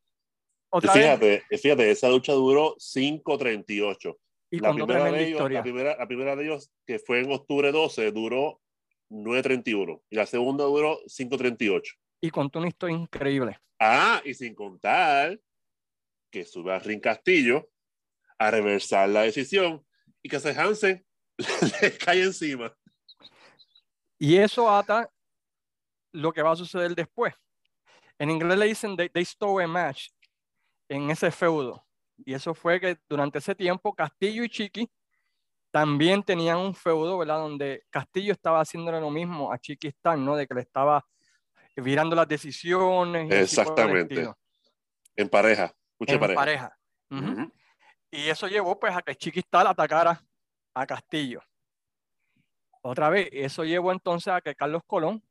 otra 0.69 0.91
fíjate, 0.91 1.43
vez, 1.49 1.61
fíjate, 1.61 1.89
esa 1.89 2.09
lucha 2.09 2.33
duró 2.33 2.75
5.38. 2.75 4.17
Y 4.51 4.59
la 4.59 4.73
primera, 4.73 5.11
de 5.11 5.27
ellos, 5.27 5.51
la, 5.51 5.63
primera, 5.63 5.97
la 5.97 6.07
primera 6.07 6.35
de 6.35 6.43
ellos, 6.43 6.71
que 6.85 6.99
fue 6.99 7.21
en 7.21 7.31
octubre 7.31 7.71
12, 7.71 8.11
duró 8.11 8.61
9.31. 9.09 10.01
Y 10.09 10.15
la 10.15 10.25
segunda 10.25 10.65
duró 10.65 10.99
5.38. 11.05 11.81
Y 12.21 12.29
contó 12.29 12.59
una 12.59 12.67
historia 12.67 12.95
increíble. 12.95 13.59
Ah, 13.79 14.21
y 14.23 14.33
sin 14.33 14.53
contar 14.53 15.39
que 16.31 16.45
sube 16.45 16.73
a 16.73 16.79
Ring 16.79 17.01
Castillo 17.01 17.69
a 18.37 18.51
reversar 18.51 19.09
la 19.09 19.21
decisión 19.21 19.85
y 20.21 20.29
que 20.29 20.39
se 20.39 20.49
Hansen 20.51 21.05
le 21.81 21.97
cae 21.97 22.23
encima. 22.23 22.75
Y 24.17 24.37
eso 24.37 24.69
ata 24.69 25.09
lo 26.11 26.31
que 26.31 26.41
va 26.41 26.51
a 26.51 26.55
suceder 26.55 26.95
después. 26.95 27.33
En 28.17 28.29
inglés 28.29 28.57
le 28.57 28.65
dicen 28.67 28.95
they, 28.95 29.09
they 29.09 29.25
stole 29.25 29.63
a 29.63 29.67
match 29.67 30.09
en 30.89 31.09
ese 31.09 31.31
feudo. 31.31 31.85
Y 32.17 32.33
eso 32.33 32.53
fue 32.53 32.79
que 32.79 32.97
durante 33.09 33.39
ese 33.39 33.55
tiempo 33.55 33.93
Castillo 33.93 34.43
y 34.43 34.49
Chiqui 34.49 34.89
también 35.71 36.23
tenían 36.23 36.57
un 36.57 36.73
feudo, 36.73 37.17
¿verdad? 37.17 37.39
Donde 37.39 37.83
Castillo 37.89 38.31
estaba 38.31 38.61
haciéndole 38.61 39.01
lo 39.01 39.09
mismo 39.09 39.51
a 39.51 39.57
Chiqui 39.57 39.89
Stan, 39.89 40.23
¿no? 40.23 40.37
De 40.37 40.47
que 40.47 40.53
le 40.53 40.61
estaba 40.61 41.05
virando 41.75 42.15
las 42.15 42.27
decisiones. 42.27 43.29
Exactamente. 43.31 44.29
En 45.17 45.29
pareja. 45.29 45.75
Mucha 45.99 46.13
en 46.13 46.19
pareja. 46.19 46.39
pareja. 46.39 46.77
Uh 47.09 47.15
-huh. 47.15 47.33
Uh 47.33 47.37
-huh. 47.39 47.51
Y 48.11 48.29
eso 48.29 48.47
llevó 48.47 48.79
pues 48.79 48.95
a 48.95 49.01
que 49.01 49.15
Chiqui 49.15 49.39
Stan 49.39 49.67
atacara 49.67 50.21
a 50.73 50.85
Castillo. 50.85 51.41
Otra 52.81 53.09
vez, 53.09 53.29
eso 53.31 53.63
llevó 53.63 53.91
entonces 53.91 54.31
a 54.31 54.41
que 54.41 54.55
Carlos 54.55 54.83
Colón 54.85 55.23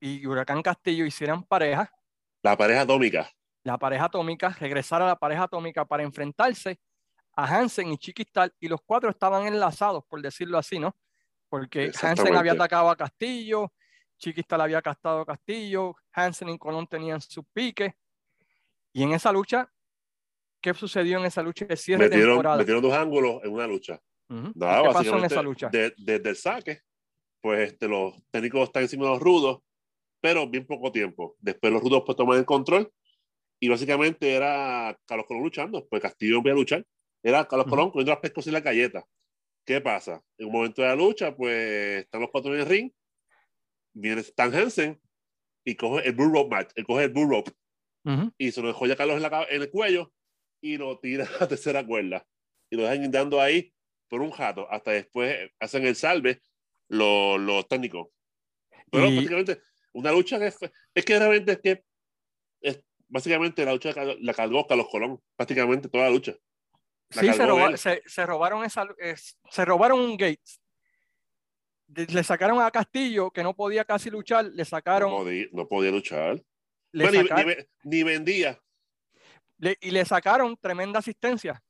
y 0.00 0.26
Huracán 0.26 0.62
Castillo 0.62 1.06
hicieran 1.06 1.44
pareja. 1.44 1.90
La 2.42 2.56
pareja 2.56 2.82
atómica. 2.82 3.30
La 3.62 3.78
pareja 3.78 4.06
atómica, 4.06 4.50
regresar 4.50 5.02
a 5.02 5.06
la 5.06 5.16
pareja 5.16 5.44
atómica 5.44 5.84
para 5.84 6.02
enfrentarse 6.02 6.80
a 7.34 7.44
Hansen 7.44 7.92
y 7.92 7.98
Chiquistal, 7.98 8.52
y 8.58 8.68
los 8.68 8.80
cuatro 8.84 9.10
estaban 9.10 9.46
enlazados, 9.46 10.04
por 10.08 10.20
decirlo 10.20 10.58
así, 10.58 10.78
¿no? 10.78 10.96
Porque 11.48 11.92
Hansen 12.02 12.34
había 12.34 12.52
atacado 12.52 12.90
a 12.90 12.96
Castillo, 12.96 13.72
Chiquistal 14.18 14.60
había 14.60 14.82
castado 14.82 15.20
a 15.20 15.26
Castillo, 15.26 15.94
Hansen 16.12 16.48
y 16.48 16.58
Colón 16.58 16.86
tenían 16.86 17.20
su 17.20 17.44
pique, 17.44 17.96
y 18.98 19.04
en 19.04 19.12
esa 19.12 19.30
lucha, 19.30 19.72
¿qué 20.60 20.74
sucedió 20.74 21.20
en 21.20 21.24
esa 21.24 21.40
lucha 21.40 21.66
de 21.66 21.76
cierre 21.76 22.06
metieron, 22.06 22.26
de 22.26 22.32
temporada? 22.32 22.56
Metieron 22.56 22.82
dos 22.82 22.92
ángulos 22.92 23.44
en 23.44 23.52
una 23.52 23.68
lucha. 23.68 24.02
Uh 24.28 24.34
-huh. 24.34 24.52
Nada, 24.56 24.82
¿Qué 24.82 24.88
pasó 24.92 25.18
en 25.18 25.24
esa 25.24 25.40
lucha? 25.40 25.68
Desde 25.70 25.94
de, 25.98 26.18
de 26.18 26.30
el 26.30 26.36
saque, 26.36 26.82
pues 27.40 27.70
este, 27.70 27.86
los 27.86 28.14
técnicos 28.32 28.64
están 28.64 28.82
encima 28.82 29.04
de 29.04 29.10
los 29.12 29.20
rudos, 29.20 29.60
pero 30.20 30.48
bien 30.48 30.66
poco 30.66 30.90
tiempo. 30.90 31.36
Después 31.38 31.72
los 31.72 31.80
rudos 31.80 32.02
pues 32.04 32.16
toman 32.16 32.38
el 32.38 32.44
control 32.44 32.92
y 33.60 33.68
básicamente 33.68 34.34
era 34.34 34.98
Carlos 35.06 35.26
Colón 35.28 35.44
luchando, 35.44 35.86
pues 35.86 36.02
Castillo 36.02 36.34
no 36.34 36.42
podía 36.42 36.54
luchar. 36.56 36.84
Era 37.22 37.46
Carlos 37.46 37.68
Colón 37.68 37.84
uh 37.84 37.88
-huh. 37.88 37.92
comiendo 37.92 38.10
las 38.10 38.20
pescos 38.20 38.48
y 38.48 38.50
la 38.50 38.60
galleta. 38.60 39.04
¿Qué 39.64 39.80
pasa? 39.80 40.20
En 40.38 40.46
un 40.46 40.52
momento 40.54 40.82
de 40.82 40.88
la 40.88 40.96
lucha, 40.96 41.36
pues 41.36 42.02
están 42.02 42.20
los 42.22 42.30
cuatro 42.32 42.52
en 42.52 42.62
el 42.62 42.66
ring, 42.66 42.90
viene 43.92 44.22
Stan 44.22 44.52
Hansen 44.52 45.00
y 45.64 45.76
coge 45.76 46.08
el 46.08 46.14
bull 46.16 46.32
rope 46.32 46.50
match, 46.56 46.70
él 46.74 46.84
coge 46.84 47.04
el 47.04 47.10
bull 47.12 47.30
rope 47.30 47.52
uh 48.04 48.10
-huh. 48.10 48.34
y 48.38 48.52
se 48.52 48.60
lo 48.62 48.68
dejó 48.68 48.86
ya 48.86 48.96
Carlos 48.96 49.16
en, 49.16 49.22
la, 49.22 49.46
en, 49.50 49.62
el 49.62 49.70
cuello 49.70 50.12
y 50.60 50.76
lo 50.76 50.98
tira 50.98 51.24
a 51.38 51.40
la 51.40 51.48
tercera 51.48 51.86
cuerda 51.86 52.26
y 52.70 52.76
lo 52.76 52.82
dejan 52.82 53.02
guindando 53.02 53.40
ahí 53.40 53.72
por 54.08 54.20
un 54.20 54.30
jato 54.30 54.70
hasta 54.70 54.92
después 54.92 55.50
hacen 55.60 55.86
el 55.86 55.96
salve 55.96 56.40
los, 56.88 57.40
los 57.40 57.68
técnicos. 57.68 58.08
Pero 58.90 59.06
y... 59.06 59.16
básicamente 59.16 59.62
una 59.92 60.12
lucha 60.12 60.38
que 60.38 60.46
es, 60.46 60.58
es 60.94 61.04
que 61.04 61.18
realmente 61.18 61.52
es 61.52 61.60
que 61.60 61.84
es, 62.60 62.82
básicamente 63.08 63.64
la 63.64 63.72
lucha 63.72 63.92
la 64.20 64.34
cargó 64.34 64.66
Carlos 64.66 64.88
Colón, 64.90 65.20
prácticamente 65.36 65.88
toda 65.88 66.04
la 66.04 66.10
lucha. 66.10 66.34
La 67.10 67.22
sí, 67.22 67.32
se, 67.32 67.46
roba, 67.46 67.76
se, 67.76 68.02
se, 68.04 68.26
robaron 68.26 68.64
esa, 68.64 68.86
es, 68.98 69.38
se 69.50 69.64
robaron 69.64 70.00
un 70.00 70.16
gate. 70.16 70.40
Le 71.94 72.22
sacaron 72.22 72.60
a 72.60 72.70
Castillo, 72.70 73.30
que 73.30 73.42
no 73.42 73.56
podía 73.56 73.84
casi 73.84 74.10
luchar, 74.10 74.44
le 74.44 74.64
sacaron. 74.66 75.10
No 75.10 75.18
podía, 75.18 75.46
no 75.52 75.68
podía 75.68 75.90
luchar. 75.90 76.42
Bueno, 76.92 77.22
sacaron, 77.22 77.54
ni, 77.84 77.96
ni, 77.96 78.02
vendía. 78.02 78.60
Le, 79.58 79.76
y 79.80 79.90
le 79.90 80.04
sacaron 80.04 80.56
tremenda 80.56 80.98
asistencia. 80.98 81.62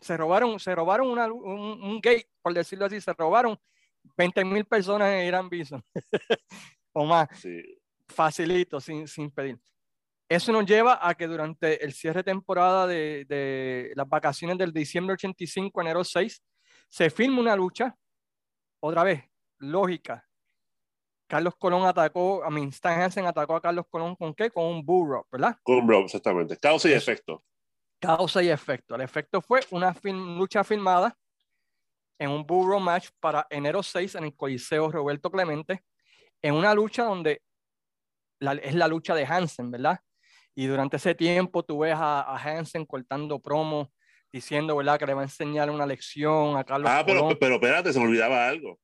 se 0.00 0.16
robaron, 0.16 0.58
se 0.58 0.74
robaron 0.74 1.08
una, 1.08 1.26
un, 1.32 1.82
un, 1.82 2.00
gate, 2.00 2.28
por 2.42 2.52
decirlo 2.52 2.86
así, 2.86 3.00
se 3.00 3.12
robaron 3.12 3.58
20 4.16 4.44
mil 4.44 4.64
personas 4.64 5.12
en 5.12 5.26
Irán 5.26 5.48
Bison 5.48 5.82
o 6.92 7.04
más. 7.04 7.28
Facilito, 8.08 8.80
sin, 8.80 9.06
sin 9.06 9.30
pedir. 9.30 9.58
Eso 10.28 10.52
nos 10.52 10.66
lleva 10.66 10.98
a 11.00 11.14
que 11.14 11.26
durante 11.26 11.82
el 11.82 11.92
cierre 11.92 12.20
de 12.20 12.24
temporada 12.24 12.86
de, 12.86 13.24
de 13.26 13.92
las 13.94 14.08
vacaciones 14.08 14.58
del 14.58 14.72
diciembre 14.72 15.14
85, 15.14 15.80
enero 15.80 16.04
6, 16.04 16.42
se 16.88 17.10
firma 17.10 17.40
una 17.40 17.56
lucha, 17.56 17.96
otra 18.80 19.04
vez, 19.04 19.24
lógica. 19.58 20.27
Carlos 21.28 21.54
Colón 21.56 21.86
atacó, 21.86 22.42
a 22.42 22.50
mí, 22.50 22.64
Stan 22.68 23.00
Hansen 23.00 23.26
atacó 23.26 23.54
a 23.54 23.60
Carlos 23.60 23.84
Colón 23.90 24.16
con 24.16 24.34
qué? 24.34 24.50
Con 24.50 24.64
un 24.64 24.84
burro, 24.84 25.26
¿verdad? 25.30 25.56
Con 25.62 25.76
un 25.76 25.86
burro, 25.86 26.00
exactamente. 26.00 26.56
Causa 26.56 26.88
y 26.88 26.94
efecto. 26.94 27.44
Causa 28.00 28.42
y 28.42 28.48
efecto. 28.48 28.94
El 28.94 29.02
efecto 29.02 29.42
fue 29.42 29.60
una 29.70 29.94
lucha 30.02 30.64
filmada 30.64 31.16
en 32.18 32.30
un 32.30 32.46
burro 32.46 32.80
match 32.80 33.10
para 33.20 33.46
enero 33.50 33.82
6 33.82 34.14
en 34.14 34.24
el 34.24 34.34
Coliseo 34.34 34.90
Roberto 34.90 35.30
Clemente, 35.30 35.84
en 36.42 36.54
una 36.54 36.72
lucha 36.74 37.04
donde 37.04 37.42
es 38.62 38.74
la 38.74 38.88
lucha 38.88 39.14
de 39.14 39.26
Hansen, 39.26 39.70
¿verdad? 39.70 40.00
Y 40.54 40.66
durante 40.66 40.96
ese 40.96 41.14
tiempo 41.14 41.62
tú 41.62 41.80
ves 41.80 41.94
a, 41.96 42.36
Hansen 42.36 42.86
cortando 42.86 43.38
promo, 43.38 43.92
diciendo, 44.32 44.76
¿verdad? 44.76 44.98
Que 44.98 45.06
le 45.06 45.14
va 45.14 45.20
a 45.20 45.24
enseñar 45.24 45.68
una 45.70 45.84
lección 45.84 46.56
a 46.56 46.64
Carlos 46.64 46.90
Ah, 46.90 47.02
pero, 47.04 47.28
pero 47.38 47.56
espérate, 47.56 47.92
se 47.92 47.98
me 47.98 48.06
olvidaba 48.06 48.48
algo. 48.48 48.78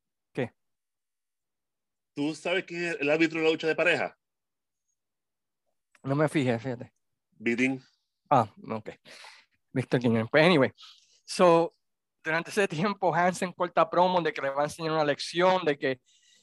¿Tú 2.14 2.34
sabes 2.34 2.64
quién 2.64 2.84
es 2.84 2.96
el 3.00 3.10
árbitro 3.10 3.38
de 3.38 3.44
la 3.44 3.50
lucha 3.50 3.66
de 3.66 3.74
pareja? 3.74 4.16
No 6.02 6.14
me 6.14 6.28
fijé, 6.28 6.58
fíjate. 6.58 6.92
Bidding. 7.32 7.82
Ah, 8.30 8.48
ok. 8.70 8.90
Víctor 9.72 10.00
Quiñones. 10.00 10.28
Pues 10.30 10.44
anyway, 10.44 10.70
so, 11.24 11.74
durante 12.22 12.50
ese 12.50 12.68
tiempo 12.68 13.14
Hansen 13.14 13.52
corta 13.52 13.88
promo 13.88 14.22
de 14.22 14.32
que 14.32 14.40
le 14.40 14.50
va 14.50 14.62
a 14.62 14.64
enseñar 14.64 14.92
una 14.92 15.04
lección, 15.04 15.64
de 15.64 15.76
que 15.76 16.00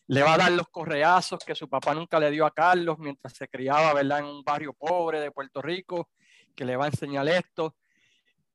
le 0.08 0.24
va 0.24 0.34
a 0.34 0.38
dar 0.38 0.52
los 0.52 0.68
correazos 0.68 1.40
que 1.46 1.56
su 1.56 1.70
papá 1.70 1.94
nunca 1.94 2.20
le 2.20 2.30
dio 2.32 2.46
a 2.46 2.54
Carlos 2.54 2.98
mientras 3.00 3.34
se 3.34 3.48
criaba, 3.48 3.94
¿verdad? 3.94 4.20
En 4.20 4.26
un 4.26 4.44
barrio 4.44 4.74
pobre 4.74 5.22
de 5.22 5.32
Puerto 5.32 5.62
Rico, 5.62 6.10
que 6.54 6.66
le 6.66 6.76
va 6.76 6.86
a 6.86 6.90
enseñar 6.90 7.28
esto. 7.30 7.78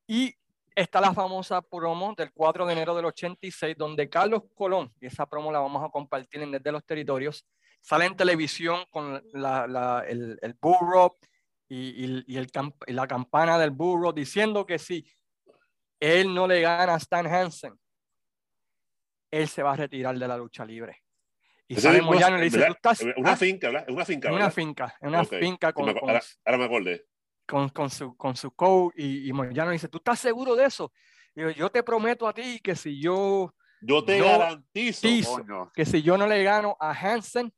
Y 0.07 0.35
está 0.77 1.01
la 1.01 1.15
famosa 1.15 1.63
promo 1.63 2.15
del 2.15 2.31
4 2.33 2.67
de 2.67 2.73
enero 2.75 2.95
del 2.95 3.07
86, 3.07 3.77
donde 3.77 4.09
Carlos 4.09 4.43
Colón, 4.55 4.93
y 5.01 5.07
esa 5.07 5.27
promo 5.27 5.51
la 5.51 5.59
vamos 5.59 5.83
a 5.83 5.89
compartir 5.89 6.43
en 6.43 6.53
Desde 6.53 6.71
los 6.71 6.85
Territorios, 6.85 7.47
sale 7.81 8.05
en 8.05 8.17
televisión 8.17 8.85
con 8.91 9.15
el, 9.15 10.39
el, 10.43 10.55
burro 10.61 11.17
y, 11.69 12.05
y, 12.05 12.37
el, 12.37 12.51
y 12.87 12.93
la 12.93 13.07
campana 13.07 13.59
del 13.59 13.71
burro 13.71 14.13
diciendo 14.13 14.67
que 14.67 14.79
si 14.79 15.07
él 15.99 16.35
no 16.35 16.47
le 16.47 16.61
gana 16.61 16.95
a 16.95 16.99
Stan 16.99 17.27
Hansen, 17.27 17.75
él 19.31 19.49
se 19.49 19.63
va 19.63 19.73
a 19.73 19.77
retirar 19.77 20.19
de 20.19 20.29
la 20.29 20.37
lucha 20.37 20.65
libre. 20.65 21.03
Y 21.69 21.77
sale 21.77 22.01
Moyano 22.01 22.37
y 22.37 22.41
le 22.41 22.45
dice, 22.45 22.65
¿tú 22.65 22.73
estás? 22.73 23.05
Una 23.17 23.37
finca, 23.37 23.71
¿verdad? 23.71 23.87
Una 23.89 24.05
finca, 24.05 24.33
Una 24.33 24.51
finca, 24.51 24.97
una 25.01 25.25
finca 25.25 25.73
con, 25.73 25.89
ahora, 25.89 26.59
me 26.59 26.65
acordé. 26.65 27.07
Con, 27.47 27.69
con, 27.69 27.91
su, 27.91 28.17
con 28.17 28.35
su 28.35 28.51
coach 28.51 28.95
y, 28.97 29.29
y 29.29 29.33
Moyano 29.33 29.71
dice, 29.71 29.89
¿tú 29.89 29.99
estás 29.99 30.19
seguro 30.19 30.57
de 30.57 30.65
eso? 30.65 30.93
Y 31.35 31.43
yo, 31.43 31.51
yo 31.51 31.71
te 31.71 31.83
prometo 31.83 32.27
a 32.27 32.33
ti 32.33 32.59
que 32.61 32.75
si 32.75 33.01
yo... 33.01 33.55
Yo 33.81 34.05
te 34.05 34.21
garantizo, 34.21 35.07
que 35.73 35.85
si 35.85 36.03
yo 36.03 36.17
no 36.17 36.27
le 36.27 36.43
gano 36.43 36.77
a 36.81 36.91
Hansen 36.91 37.53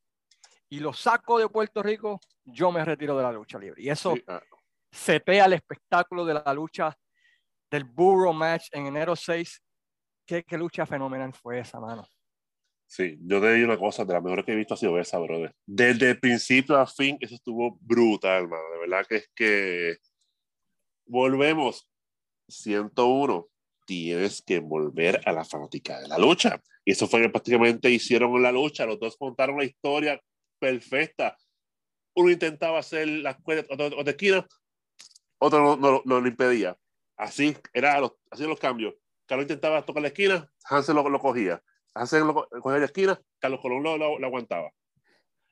y 0.68 0.80
lo 0.80 0.92
saco 0.92 1.38
de 1.38 1.48
Puerto 1.48 1.82
Rico, 1.82 2.20
yo 2.44 2.70
me 2.70 2.84
retiro 2.84 3.16
de 3.16 3.22
la 3.22 3.32
lucha 3.32 3.58
libre. 3.58 3.80
Y 3.80 3.88
eso 3.88 4.14
ah. 4.26 4.42
setea 4.90 5.46
el 5.46 5.54
espectáculo 5.54 6.24
de 6.24 6.34
la 6.34 6.52
lucha 6.52 6.94
del 7.70 7.84
Burro 7.84 8.32
Match 8.32 8.68
en 8.72 8.86
enero 8.86 9.14
6. 9.16 9.62
¿Qué, 10.26 10.42
qué 10.42 10.58
lucha 10.58 10.84
fenomenal 10.84 11.32
fue 11.32 11.60
esa, 11.60 11.80
mano? 11.80 12.06
Sí, 12.88 13.18
yo 13.20 13.38
te 13.38 13.52
digo 13.52 13.66
una 13.66 13.78
cosa, 13.78 14.06
de 14.06 14.14
las 14.14 14.22
mejores 14.22 14.46
que 14.46 14.52
he 14.52 14.56
visto 14.56 14.72
ha 14.72 14.76
sido 14.78 14.98
esa, 14.98 15.18
brother. 15.18 15.54
Desde 15.66 16.10
el 16.10 16.18
principio 16.18 16.78
a 16.78 16.86
fin, 16.86 17.18
eso 17.20 17.34
estuvo 17.34 17.78
brutal, 17.82 18.44
hermano. 18.44 18.62
De 18.72 18.78
verdad 18.78 19.06
que 19.06 19.16
es 19.16 19.30
que 19.34 19.96
volvemos. 21.06 21.86
101, 22.48 23.46
tienes 23.86 24.40
que 24.40 24.60
volver 24.60 25.20
a 25.26 25.32
la 25.32 25.44
fanática 25.44 26.00
de 26.00 26.08
la 26.08 26.16
lucha. 26.16 26.62
Y 26.82 26.92
eso 26.92 27.06
fue 27.06 27.20
que 27.20 27.28
prácticamente 27.28 27.90
hicieron 27.90 28.42
la 28.42 28.50
lucha. 28.50 28.86
Los 28.86 28.98
dos 28.98 29.18
contaron 29.18 29.58
la 29.58 29.66
historia 29.66 30.18
perfecta. 30.58 31.36
Uno 32.14 32.30
intentaba 32.30 32.78
hacer 32.78 33.06
las 33.06 33.36
cuentas 33.42 33.76
de 33.76 34.10
esquina, 34.10 34.46
otro 35.36 35.76
no, 35.76 36.02
no, 36.06 36.20
lo 36.20 36.26
impedía. 36.26 36.74
Así 37.18 37.54
era 37.74 38.00
los, 38.00 38.12
así 38.30 38.44
los 38.44 38.58
cambios. 38.58 38.94
Carlos 39.26 39.44
intentaba 39.44 39.84
tocar 39.84 40.00
la 40.00 40.08
esquina, 40.08 40.50
Hansel 40.64 40.96
lo, 40.96 41.06
lo 41.06 41.20
cogía 41.20 41.62
hacen 41.98 42.24
con 42.62 42.78
la 42.78 42.84
esquina, 42.84 43.20
Carlos 43.40 43.60
Colón 43.60 43.82
lo, 43.82 44.18
lo, 44.18 44.26
aguantaba. 44.26 44.70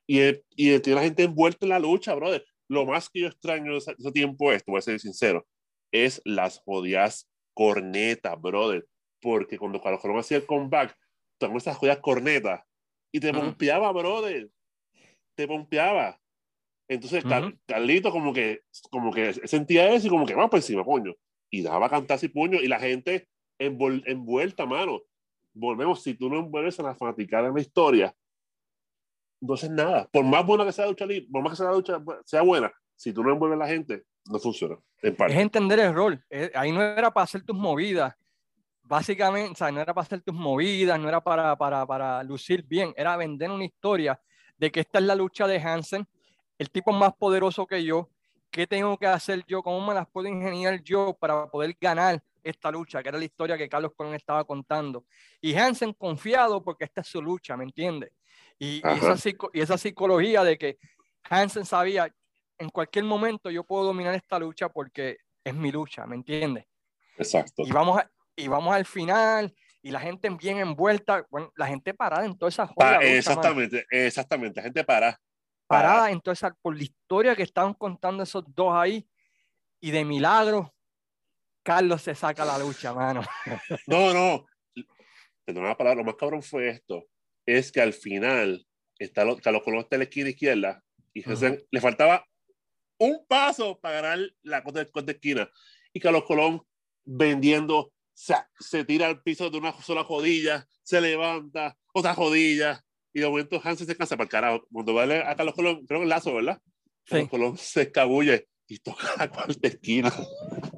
Y, 0.09 0.21
y 0.51 0.79
tiene 0.81 0.95
la 0.95 1.03
gente 1.03 1.25
envuelta 1.25 1.67
en 1.67 1.71
la 1.71 1.79
lucha, 1.79 2.15
brother. 2.15 2.45
Lo 2.69 2.87
más 2.87 3.09
que 3.09 3.21
yo 3.21 3.27
extraño 3.29 3.73
de 3.73 3.79
ese, 3.79 4.13
tiempo 4.13 4.53
es, 4.53 4.65
voy 4.65 4.79
a 4.79 4.83
ser 4.83 5.01
sincero, 5.01 5.47
es 5.93 6.21
las 6.25 6.61
jodidas 6.61 7.29
cornetas, 7.55 8.41
brother. 8.41 8.87
Porque 9.21 9.59
cuando 9.59 9.81
Carlos 9.81 10.01
Colón 10.01 10.19
hacía 10.19 10.39
el 10.39 10.47
comeback, 10.47 10.97
tomó 11.39 11.59
esas 11.59 11.77
jodidas 11.77 11.99
cornetas 11.99 12.63
y 13.13 13.21
te 13.21 13.33
pompeaba, 13.33 13.93
brother. 13.93 14.51
Te 15.37 15.47
pompeaba. 15.47 16.21
Entonces, 16.89 17.25
Carlito 17.67 18.13
como 18.13 18.33
que, 18.33 18.63
como 18.91 19.13
que 19.13 19.33
sentía 19.33 19.93
eso 19.93 20.07
y 20.07 20.11
como 20.11 20.27
que 20.27 20.35
va 20.35 20.49
por 20.49 20.59
encima, 20.59 20.85
coño. 20.85 21.15
Y 21.51 21.63
daba 21.63 21.89
cantar 21.89 22.19
y 22.23 22.29
puño 22.29 22.61
y 22.61 22.69
la 22.69 22.79
gente 22.79 23.29
envuelta, 23.59 24.67
mano 24.67 25.03
volvemos, 25.57 26.03
si 26.03 26.15
tú 26.15 26.29
no 26.29 26.39
envuelves 26.39 26.79
a 26.81 26.83
la 26.83 26.95
fanaticada 26.95 27.49
en 27.49 27.55
la 27.55 27.61
historia, 27.61 28.15
entonces 29.41 29.71
nada, 29.71 30.09
por 30.13 30.25
más 30.25 30.45
buena 30.47 30.65
que 30.65 30.73
sea 30.73 30.85
la 30.85 30.91
lucha 30.91 31.07
por 31.31 31.43
más 31.43 31.53
que 31.53 31.57
sea 31.57 31.67
la 31.67 31.73
lucha 31.73 32.03
sea 32.25 32.43
buena, 32.43 32.73
si 32.95 33.13
tú 33.13 33.23
no 33.23 33.33
envuelves 33.33 33.57
a 33.57 33.65
la 33.65 33.69
gente, 33.69 34.05
no 34.27 34.39
funciona. 34.39 34.77
Es 35.03 35.37
entender 35.37 35.79
el 35.81 35.95
rol. 35.95 36.25
Ahí 36.55 36.73
no 36.73 36.83
era 36.83 37.13
para 37.13 37.25
hacer 37.25 37.45
tus 37.45 37.57
movidas. 37.57 38.15
Básicamente, 38.83 39.53
o 39.53 39.55
sea, 39.55 39.71
no 39.71 39.81
era 39.81 39.93
para 39.93 40.05
hacer 40.05 40.23
tus 40.23 40.35
movidas, 40.35 40.99
no 40.99 41.09
era 41.09 41.21
para, 41.21 41.57
para, 41.57 41.85
para 41.87 42.23
lucir 42.23 42.63
bien, 42.63 42.95
era 42.97 43.17
vender 43.17 43.51
una 43.51 43.65
historia 43.65 44.21
de 44.57 44.71
que 44.71 44.81
esta 44.81 45.01
es 45.01 45.05
la 45.05 45.15
lucha 45.15 45.47
de 45.47 45.59
Hansen, 45.59 46.07
el 46.57 46.71
tipo 46.71 46.93
más 46.93 47.13
poderoso 47.15 47.67
que 47.67 47.85
yo, 47.85 48.09
¿qué 48.57 48.67
tengo 48.67 48.97
que 48.97 49.07
hacer 49.07 49.45
yo? 49.47 49.63
¿Cómo 49.63 49.87
me 49.87 49.93
las 49.93 50.09
puedo 50.09 50.29
ingeniar 50.29 50.83
yo 50.83 51.15
para 51.21 51.47
poder 51.47 51.77
ganar 51.79 52.23
esta 52.43 52.71
lucha, 52.71 53.03
que 53.03 53.11
era 53.11 53.19
la 53.19 53.25
historia 53.27 53.59
que 53.59 53.69
Carlos 53.69 53.93
Colón 53.95 54.15
estaba 54.15 54.45
contando. 54.45 55.05
Y 55.43 55.55
Hansen 55.55 55.93
confiado 55.93 56.63
porque 56.63 56.85
esta 56.85 57.03
es 57.03 57.07
su 57.07 57.21
lucha, 57.21 57.55
¿me 57.55 57.65
entiendes? 57.65 58.13
Y, 58.59 58.77
y, 58.77 59.61
esa, 59.61 59.77
psicología 59.77 60.43
de 60.43 60.57
que 60.57 60.79
Hansen 61.25 61.67
sabía, 61.67 62.11
en 62.57 62.71
cualquier 62.71 63.05
momento 63.05 63.51
yo 63.51 63.63
puedo 63.63 63.85
dominar 63.85 64.15
esta 64.15 64.39
lucha 64.39 64.71
porque 64.71 65.19
es 65.45 65.55
mi 65.55 65.71
lucha, 65.71 66.07
¿me 66.07 66.17
entiendes? 66.17 66.65
Exacto. 67.19 67.63
Y 67.63 67.71
vamos, 67.73 68.01
y 68.35 68.49
vamos 68.49 68.75
al 68.75 68.87
final 68.87 69.55
y 69.83 69.91
la 69.91 70.01
gente 70.01 70.31
bien 70.31 70.61
envuelta, 70.61 71.27
bueno, 71.31 71.53
la 71.57 71.67
gente 71.67 71.93
parada 71.93 72.25
en 72.25 72.39
toda 72.39 72.49
esa 72.49 72.67
joda. 72.67 73.01
exactamente, 73.03 73.85
exactamente, 73.91 74.61
la 74.61 74.65
gente 74.65 74.83
para. 74.83 75.21
Parada 75.67 76.11
en 76.11 76.21
toda 76.21 76.35
esa, 76.35 76.55
por 76.63 76.77
la 76.77 76.85
historia 76.85 77.35
que 77.35 77.43
estaban 77.43 77.75
contando 77.75 78.23
esos 78.23 78.45
dos 78.55 78.73
ahí 78.75 79.09
y 79.81 79.91
de 79.91 80.05
milagro 80.05 80.73
Carlos 81.67 82.01
se 82.01 82.15
saca 82.15 82.45
la 82.45 82.59
lucha, 82.59 82.95
mano. 82.95 83.23
No, 83.89 84.15
no. 84.15 84.47
Perdón 85.45 85.65
la 85.65 85.77
palabra, 85.77 85.99
lo 85.99 86.05
más 86.05 86.15
cabrón 86.15 86.41
fue 86.41 86.69
esto. 86.69 87.09
Es 87.45 87.73
que 87.73 87.81
al 87.81 87.93
final, 87.93 88.65
está 89.01 89.25
Carlos 89.43 89.63
Colón 89.65 89.81
está 89.81 89.97
en 89.97 90.01
la 90.01 90.05
esquina 90.05 90.31
izquierda 90.31 90.85
y 91.13 91.25
le 91.25 91.81
faltaba 91.81 92.25
un 92.99 93.27
paso 93.27 93.81
para 93.81 94.01
ganar 94.01 94.31
la 94.43 94.63
cosa 94.63 94.85
de, 94.85 95.13
esquina. 95.13 95.51
Y 95.93 95.99
Carlos 95.99 96.23
Colón 96.23 96.63
vendiendo, 97.05 97.93
se, 98.15 98.37
se 98.61 98.85
tira 98.85 99.09
al 99.09 99.21
piso 99.25 99.51
de 99.51 99.59
una 99.59 99.73
sola 99.83 100.05
jodilla, 100.05 100.69
se 100.85 101.01
levanta, 101.01 101.77
otra 101.93 102.15
jodilla, 102.15 102.85
y 103.17 103.21
de 103.21 103.27
momento 103.27 103.59
Hansen 103.65 103.87
se 103.87 103.97
cansa 103.97 104.15
para 104.15 104.25
el 104.25 104.31
carajo. 104.31 104.67
Cuando 104.71 104.93
va 104.93 105.05
a 105.05 105.35
Carlos 105.35 105.55
Colón, 105.55 105.87
creo 105.87 106.01
que 106.01 106.05
el 106.05 106.11
lazo, 106.11 106.35
¿verdad? 106.35 106.61
Carlos 107.07 107.31
Colón 107.31 107.57
se 107.57 107.83
escabulle 107.83 108.47
y 108.69 108.79
toca 108.79 109.07
la 109.17 109.31
cuarta 109.31 109.69
esquina. 109.69 110.13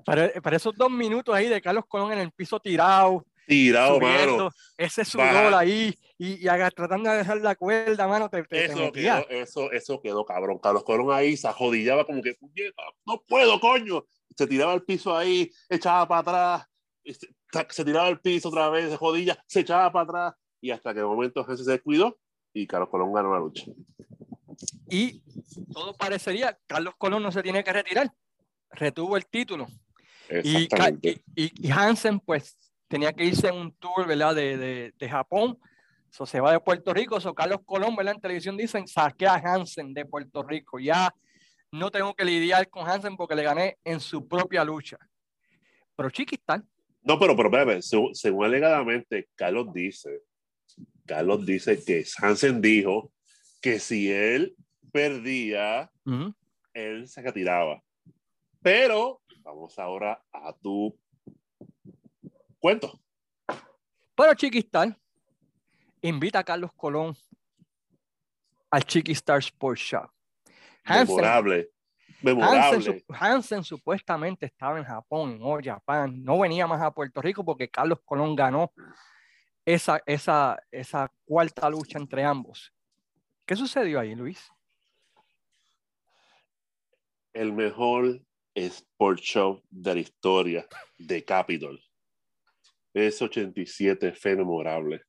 Para, 0.05 0.31
para, 0.41 0.57
esos 0.57 0.73
dos 0.77 0.89
minutos 0.89 1.35
ahí 1.35 1.49
de 1.49 1.61
Carlos 1.61 1.85
Colón 1.89 2.13
en 2.13 2.21
el 2.21 2.31
piso 2.31 2.61
tirado. 2.61 3.27
Tirado, 3.45 3.99
mano. 3.99 4.51
Ese 4.77 5.05
sudor 5.05 5.53
ahí 5.53 5.93
y, 6.17 6.35
y 6.35 6.71
tratando 6.77 7.11
de 7.11 7.17
dejar 7.17 7.39
la 7.39 7.57
cuerda, 7.57 8.07
mano. 8.07 8.31
Te, 8.31 8.47
eso, 8.53 8.93
quedó, 8.93 9.29
eso, 9.31 9.73
eso 9.73 10.01
quedó 10.01 10.25
cabrón. 10.25 10.61
Carlos 10.63 10.85
Colón 10.85 11.11
ahí 11.11 11.37
se 11.37 11.49
ajodillaba 11.49 12.05
como 12.05 12.23
que, 12.23 12.37
no 13.05 13.21
puedo, 13.27 13.59
coño. 13.59 14.05
Se 14.37 14.47
tiraba 14.47 14.75
al 14.75 14.85
piso 14.85 15.17
ahí, 15.17 15.51
echaba 15.69 16.07
para 16.07 16.21
atrás, 16.21 16.69
se, 17.05 17.67
se 17.69 17.85
tiraba 17.85 18.07
al 18.07 18.21
piso 18.21 18.49
otra 18.49 18.69
vez, 18.69 18.91
se 18.91 18.97
jodilla, 18.97 19.37
se 19.49 19.59
echaba 19.59 19.91
para 19.91 20.05
atrás. 20.05 20.35
Y 20.61 20.71
hasta 20.71 20.95
que 20.95 21.01
de 21.01 21.07
momento 21.07 21.45
se 21.45 21.69
descuidó 21.69 22.17
y 22.53 22.67
Carlos 22.67 22.89
Colón 22.89 23.13
ganó 23.13 23.33
la 23.33 23.41
lucha. 23.41 23.67
Y 24.91 25.23
todo 25.73 25.95
parecería, 25.95 26.59
Carlos 26.67 26.95
Colón 26.97 27.23
no 27.23 27.31
se 27.33 27.43
tiene 27.43 27.63
que 27.63 27.73
retirar, 27.73 28.13
retuvo 28.71 29.17
el 29.17 29.27
título. 29.27 29.67
Y, 30.45 30.69
y, 31.35 31.71
Hansen, 31.71 32.21
pues, 32.21 32.57
tenía 32.87 33.13
que 33.13 33.25
irse 33.25 33.49
en 33.49 33.57
un 33.57 33.73
tour, 33.73 34.07
¿verdad? 34.07 34.35
De, 34.35 34.57
de, 34.57 34.95
de 34.99 35.09
Japón. 35.09 35.59
So, 36.11 36.27
se 36.27 36.41
va 36.41 36.53
de 36.53 36.61
Puerto 36.61 36.93
Rico. 36.93 37.21
So, 37.21 37.35
Carlos 37.35 37.61
Colón, 37.65 37.97
¿verdad? 37.97 38.15
En 38.15 38.21
televisión 38.21 38.57
dicen, 38.57 38.87
saqué 38.87 39.27
a 39.27 39.35
Hansen 39.37 39.95
de 39.95 40.05
Puerto 40.05 40.43
Rico. 40.43 40.79
Ya 40.79 41.15
no 41.73 41.91
tengo 41.91 42.15
que 42.15 42.25
lidiar 42.25 42.69
con 42.69 42.89
Hansen 42.89 43.17
porque 43.17 43.35
le 43.35 43.43
gané 43.43 43.79
en 43.85 44.01
su 44.01 44.27
propia 44.27 44.65
lucha. 44.65 44.99
Pero 45.97 46.11
Chiquistán. 46.11 46.67
No, 47.03 47.19
pero, 47.19 47.37
pero, 47.37 47.51
bebé, 47.51 47.83
según, 47.83 48.15
según 48.15 48.45
alegadamente, 48.45 49.29
Carlos 49.35 49.73
dice, 49.73 50.23
Carlos 51.07 51.47
dice 51.47 51.83
que 51.83 52.05
Hansen 52.21 52.61
dijo 52.61 53.13
que 53.61 53.81
si 53.81 54.11
él 54.11 54.55
perdía, 54.93 55.91
él 56.75 57.09
se 57.09 57.23
retiraba. 57.23 57.83
Pero 58.63 59.23
vamos 59.43 59.79
ahora 59.79 60.23
a 60.33 60.53
tu 60.53 60.99
cuento. 62.59 63.01
Pero 64.15 64.35
Chiquistar 64.35 64.97
invita 66.03 66.41
a 66.41 66.45
Carlos 66.45 66.73
Colón 66.77 67.17
al 68.71 68.85
Chiquistar 68.85 69.39
Sports 69.39 69.81
Shop. 69.81 70.11
memorable. 70.85 71.71
Memorable. 72.21 73.05
Hansen, 73.09 73.63
supuestamente 73.63 74.47
estaba 74.47 74.79
en 74.79 74.85
Japón, 74.85 75.33
en 75.33 75.43
All 75.43 75.63
Japan. 75.63 76.23
No 76.23 76.39
venía 76.41 76.67
más 76.67 76.83
a 76.83 76.91
Puerto 76.91 77.23
Rico 77.23 77.45
porque 77.45 77.71
Carlos 77.71 78.01
Colón 78.05 78.35
ganó 78.35 78.73
esa, 79.75 80.03
esa, 80.07 80.59
esa 80.71 81.13
cuarta 81.27 81.69
lucha 81.69 81.99
entre 81.99 82.25
ambos. 82.25 82.73
¿Qué 83.45 83.55
sucedió 83.55 84.01
ahí, 84.01 84.15
Luis? 84.15 84.51
El 87.35 87.53
mejor 87.53 88.23
sport 88.55 89.21
show 89.21 89.63
de 89.69 89.95
la 89.95 90.01
historia 90.01 90.67
de 90.97 91.23
Capitol. 91.23 91.79
Es 92.95 93.21
87 93.21 94.15
fue 94.15 94.37
memorable. 94.37 95.03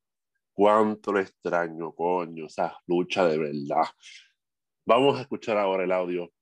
Cuánto 0.51 1.17
extraño, 1.17 1.93
coño, 1.93 2.47
esa 2.47 2.77
lucha 2.85 3.25
de 3.29 3.37
verdad. 3.37 3.87
Vamos 4.85 5.17
a 5.17 5.21
escuchar 5.21 5.57
ahora 5.57 5.85
el 5.85 5.93
audio 5.93 6.33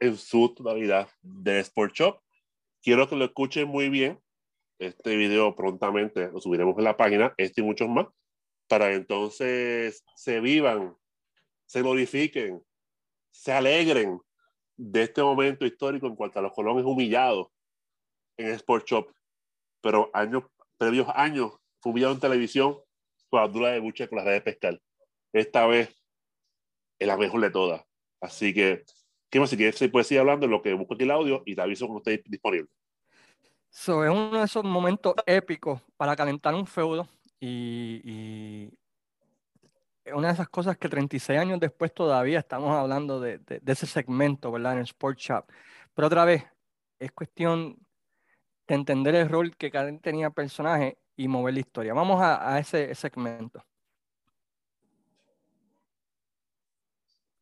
en 0.00 0.16
su 0.16 0.54
totalidad 0.54 1.10
de 1.20 1.60
Sport 1.60 1.94
Shop. 1.94 2.22
Quiero 2.80 3.06
que 3.06 3.16
lo 3.16 3.26
escuchen 3.26 3.68
muy 3.68 3.90
bien. 3.90 4.18
Este 4.78 5.16
video 5.16 5.56
prontamente 5.56 6.30
lo 6.30 6.40
subiremos 6.40 6.78
en 6.78 6.84
la 6.84 6.96
página, 6.96 7.34
este 7.36 7.60
y 7.60 7.64
muchos 7.64 7.88
más, 7.88 8.06
para 8.68 8.92
entonces 8.92 10.04
se 10.14 10.40
vivan, 10.40 10.96
se 11.66 11.82
glorifiquen, 11.82 12.62
se 13.30 13.52
alegren 13.52 14.20
de 14.76 15.02
este 15.02 15.22
momento 15.22 15.66
histórico 15.66 16.06
en 16.06 16.14
cuanto 16.14 16.38
a 16.38 16.42
los 16.42 16.52
colones 16.52 16.84
humillados 16.84 17.48
en 18.36 18.50
Sport 18.50 18.86
Shop, 18.86 19.12
pero 19.80 20.10
años, 20.14 20.44
previos 20.76 21.08
años, 21.14 21.52
fue 21.80 21.90
humillado 21.90 22.14
en 22.14 22.20
televisión 22.20 22.78
con 23.28 23.40
Abdullah 23.40 23.70
de 23.70 23.80
Buche 23.80 24.08
con 24.08 24.16
las 24.16 24.26
redes 24.26 24.44
de 24.44 24.52
pescar. 24.52 24.80
Esta 25.32 25.66
vez 25.66 25.94
es 26.98 27.06
la 27.06 27.16
mejor 27.16 27.40
de 27.40 27.50
todas. 27.50 27.84
Así 28.20 28.54
que, 28.54 28.84
¿qué 29.30 29.40
más? 29.40 29.50
Si 29.50 29.56
quieres, 29.56 29.76
se 29.76 29.88
puede 29.88 30.04
seguir 30.04 30.20
hablando 30.20 30.46
en 30.46 30.52
lo 30.52 30.62
que 30.62 30.72
busco 30.74 30.94
aquí 30.94 31.04
el 31.04 31.10
audio 31.10 31.42
y 31.46 31.54
te 31.54 31.62
aviso 31.62 31.86
cuando 31.86 32.10
esté 32.10 32.22
disponible. 32.28 32.68
So, 33.70 34.04
es 34.04 34.10
uno 34.10 34.38
de 34.38 34.44
esos 34.44 34.64
momentos 34.64 35.14
épicos 35.26 35.80
para 35.96 36.16
calentar 36.16 36.54
un 36.54 36.66
feudo 36.66 37.08
y, 37.38 38.00
y 38.04 38.78
una 40.12 40.28
de 40.28 40.34
esas 40.34 40.48
cosas 40.48 40.76
que 40.76 40.88
36 40.88 41.38
años 41.38 41.60
después 41.60 41.92
todavía 41.92 42.38
estamos 42.38 42.74
hablando 42.74 43.20
de, 43.20 43.40
ese 43.66 43.86
segmento, 43.86 44.50
¿verdad? 44.52 44.72
En 44.72 44.78
el 44.78 44.84
Sport 44.84 45.18
Shop. 45.18 45.44
Pero 45.94 46.06
otra 46.06 46.24
vez, 46.24 46.44
es 46.98 47.12
cuestión 47.12 47.76
de 48.66 48.74
entender 48.74 49.14
el 49.14 49.28
rol 49.28 49.56
que 49.56 49.70
cada 49.70 49.96
tenía 49.98 50.30
personaje 50.30 50.98
y 51.16 51.28
mover 51.28 51.54
la 51.54 51.60
historia. 51.60 51.94
Vamos 51.94 52.20
a 52.22 52.58
ese 52.58 52.94
segmento. 52.94 53.64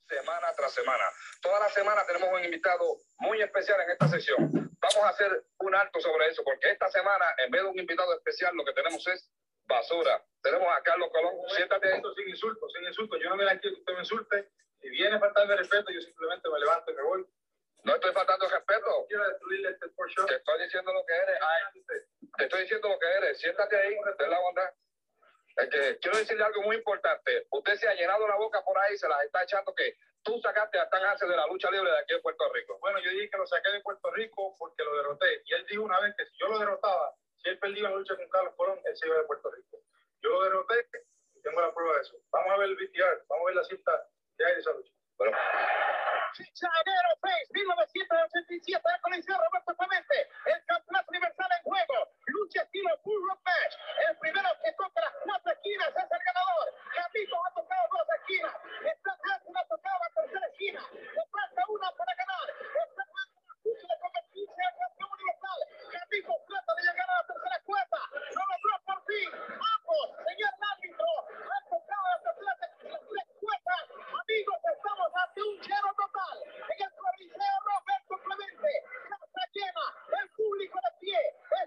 Semana 0.08 0.46
tras 0.56 0.72
semana. 0.72 1.04
Toda 1.46 1.60
la 1.60 1.68
semana 1.68 2.02
tenemos 2.04 2.28
un 2.28 2.44
invitado 2.44 2.96
muy 3.18 3.40
especial 3.40 3.80
en 3.82 3.90
esta 3.92 4.08
sesión. 4.08 4.50
Vamos 4.50 5.04
a 5.04 5.10
hacer 5.10 5.30
un 5.60 5.76
alto 5.76 6.00
sobre 6.00 6.26
eso, 6.26 6.42
porque 6.42 6.72
esta 6.72 6.90
semana, 6.90 7.24
en 7.38 7.52
vez 7.52 7.62
de 7.62 7.68
un 7.68 7.78
invitado 7.78 8.12
especial, 8.14 8.52
lo 8.56 8.64
que 8.64 8.72
tenemos 8.72 9.06
es 9.06 9.30
basura. 9.62 10.24
Tenemos 10.42 10.66
a 10.76 10.82
Carlos 10.82 11.08
Colón. 11.12 11.34
Siéntate 11.50 11.92
ahí. 11.92 12.02
Sin 12.16 12.28
insultos, 12.28 12.72
sin 12.72 12.84
insultos. 12.84 13.20
Yo 13.22 13.30
no 13.30 13.36
me 13.36 13.44
la 13.44 13.56
quiero 13.60 13.76
que 13.76 13.80
usted 13.80 13.92
me 13.92 14.00
insulte. 14.00 14.50
Si 14.80 14.88
viene 14.90 15.20
faltarme 15.20 15.54
respeto, 15.54 15.92
yo 15.92 16.00
simplemente 16.00 16.48
me 16.50 16.58
levanto 16.58 16.90
y 16.90 16.94
me 16.96 17.02
voy. 17.02 17.26
No 17.84 17.94
estoy 17.94 18.12
faltando 18.12 18.48
respeto. 18.48 19.06
Quiero 19.06 19.28
destruirle 19.28 19.70
este 19.70 19.86
Te 20.26 20.34
estoy 20.34 20.62
diciendo 20.64 20.92
lo 20.92 21.06
que 21.06 21.14
eres. 21.14 21.38
te 22.38 22.44
estoy 22.44 22.62
diciendo 22.62 22.88
lo 22.88 22.98
que 22.98 23.06
eres. 23.06 23.38
Siéntate 23.38 23.76
ahí, 23.76 23.96
ten 24.18 24.30
la 24.30 24.40
bondad. 24.40 24.70
Es 25.58 25.68
que 25.68 25.98
quiero 26.00 26.18
decirle 26.18 26.42
algo 26.42 26.62
muy 26.62 26.74
importante. 26.74 27.46
Usted 27.50 27.76
se 27.76 27.88
ha 27.88 27.94
llenado 27.94 28.26
la 28.26 28.34
boca 28.34 28.64
por 28.64 28.76
ahí, 28.78 28.98
se 28.98 29.08
las 29.08 29.24
está 29.24 29.44
echando 29.44 29.72
que 29.76 29.96
tú 30.26 30.40
sacaste 30.42 30.78
a 30.78 30.84
Stan 30.84 31.04
Hansen 31.04 31.28
de 31.28 31.36
la 31.36 31.46
lucha 31.46 31.70
libre 31.70 31.88
de 31.88 31.98
aquí 31.98 32.14
de 32.14 32.20
Puerto 32.20 32.52
Rico. 32.52 32.76
Bueno, 32.80 32.98
yo 32.98 33.10
dije 33.10 33.30
que 33.30 33.38
lo 33.38 33.46
saqué 33.46 33.70
de 33.70 33.80
Puerto 33.80 34.10
Rico 34.10 34.56
porque 34.58 34.82
lo 34.82 34.96
derroté. 34.96 35.42
Y 35.46 35.54
él 35.54 35.64
dijo 35.70 35.84
una 35.84 36.00
vez 36.00 36.14
que 36.18 36.26
si 36.26 36.36
yo 36.36 36.48
lo 36.48 36.58
derrotaba, 36.58 37.14
si 37.40 37.48
él 37.48 37.58
perdía 37.60 37.84
la 37.84 37.96
lucha 37.96 38.16
con 38.16 38.28
Carlos 38.28 38.54
Colón, 38.56 38.80
él 38.84 38.96
se 38.96 39.06
iba 39.06 39.16
de 39.16 39.24
Puerto 39.24 39.48
Rico. 39.52 39.78
Yo 40.20 40.30
lo 40.30 40.42
derroté 40.42 40.84
y 41.34 41.42
tengo 41.42 41.60
la 41.60 41.72
prueba 41.72 41.94
de 41.94 42.02
eso. 42.02 42.16
Vamos 42.32 42.52
a 42.52 42.56
ver 42.56 42.68
el 42.70 42.76
VTR, 42.76 43.24
vamos 43.28 43.42
a 43.42 43.46
ver 43.46 43.54
la 43.54 43.64
cinta 43.64 43.92
que 44.36 44.44
hay 44.44 44.54
de 44.54 44.60
esa 44.60 44.72
lucha. 44.72 44.92
Bueno. 45.16 45.38
Chichaguero 46.36 47.16
Face, 47.22 47.48
1987, 47.48 48.82
Coliseo 49.00 49.38
Roberto 49.40 49.72
Clemente, 49.72 50.28
el 50.44 50.60
campeonato 50.66 51.08
universal 51.08 51.48
en 51.56 51.62
juego, 51.64 52.12
lucha 52.26 52.60
estilo 52.60 52.90
full 53.00 53.16
rock 53.24 53.40
match, 53.40 53.74
el 54.06 54.18
primero 54.18 54.48
que 54.62 54.72
toca 54.76 55.00
las 55.00 55.14
cuatro 55.24 55.52
esquinas 55.52 55.88
es 55.88 56.10
el 56.12 56.22
ganador, 56.28 56.66
Carlitos 56.92 57.40
ha 57.40 57.54
tocado 57.56 57.84
dos 57.88 58.08
esquinas, 58.20 58.52
Stan 58.84 59.18
Hansen 59.32 59.56
ha 59.56 59.64
tocado 59.64 59.96
la 59.96 60.10
tercera 60.20 60.46
esquina, 60.46 60.82
le 60.92 61.24
falta 61.32 61.62
una 61.72 61.88
para 61.96 62.12
ganar, 62.20 62.46
Stan 62.52 63.10
Hansen 63.16 63.40
lucha 63.64 63.86
de 63.88 63.96
convertirse 63.96 64.60
en 64.60 64.74
campeón 64.76 65.10
universal, 65.16 65.58
Carlitos 65.88 66.36
trata 66.52 66.72
de 66.76 66.82
llegar 66.84 67.08
a 67.08 67.16
la 67.16 67.26
tercera 67.32 67.58
cuerda, 67.64 68.00
lo 68.12 68.42
logró 68.44 68.74
por 68.84 69.00
fin, 69.08 69.28
ambos, 69.32 70.06
señor 70.20 70.52
árbitro, 70.52 71.08
han 71.48 71.64
tocado 71.64 72.04
la 72.12 72.18
tercera 72.28 72.56
cuerda, 73.40 73.76
amigos, 74.20 74.58
estamos 74.76 75.08
ante 75.16 75.42
un 75.42 75.56
cero 75.62 75.88
total, 75.96 76.36
en 76.66 76.78
el 76.82 76.92
Coliseo 76.96 77.56
Roberto 77.62 78.14
Clemente, 78.26 78.70
casa 79.06 79.42
llena, 79.54 79.86
el 80.20 80.28
público 80.30 80.78
de 80.82 80.90
pie, 80.98 81.20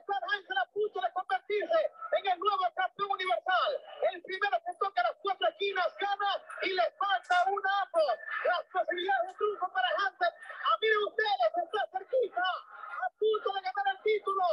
Stan 0.04 0.24
Hansen 0.34 0.58
a 0.58 0.66
punto 0.74 1.00
de 1.00 1.12
convertirse 1.14 1.82
en 2.20 2.26
el 2.32 2.40
nuevo 2.40 2.66
campeón 2.76 3.12
universal, 3.12 3.72
el 4.12 4.22
primero 4.24 4.58
que 4.66 4.74
toca 4.76 5.04
las 5.04 5.16
cuatro 5.24 5.48
esquinas 5.48 5.88
gana 6.00 6.32
y 6.64 6.70
le 6.74 6.86
falta 7.00 7.36
un 7.48 7.64
ambos, 7.64 8.14
las 8.44 8.64
posibilidades 8.74 9.28
de 9.28 9.34
triunfo 9.36 9.68
para 9.72 9.90
Hansen, 10.04 10.34
a 10.34 10.74
mí 10.82 10.88
ustedes, 11.08 11.52
está 11.64 11.82
cerquita, 11.96 12.44
a 12.44 13.08
punto 13.20 13.48
de 13.54 13.62
ganar 13.62 13.88
el 13.96 14.04
título, 14.04 14.44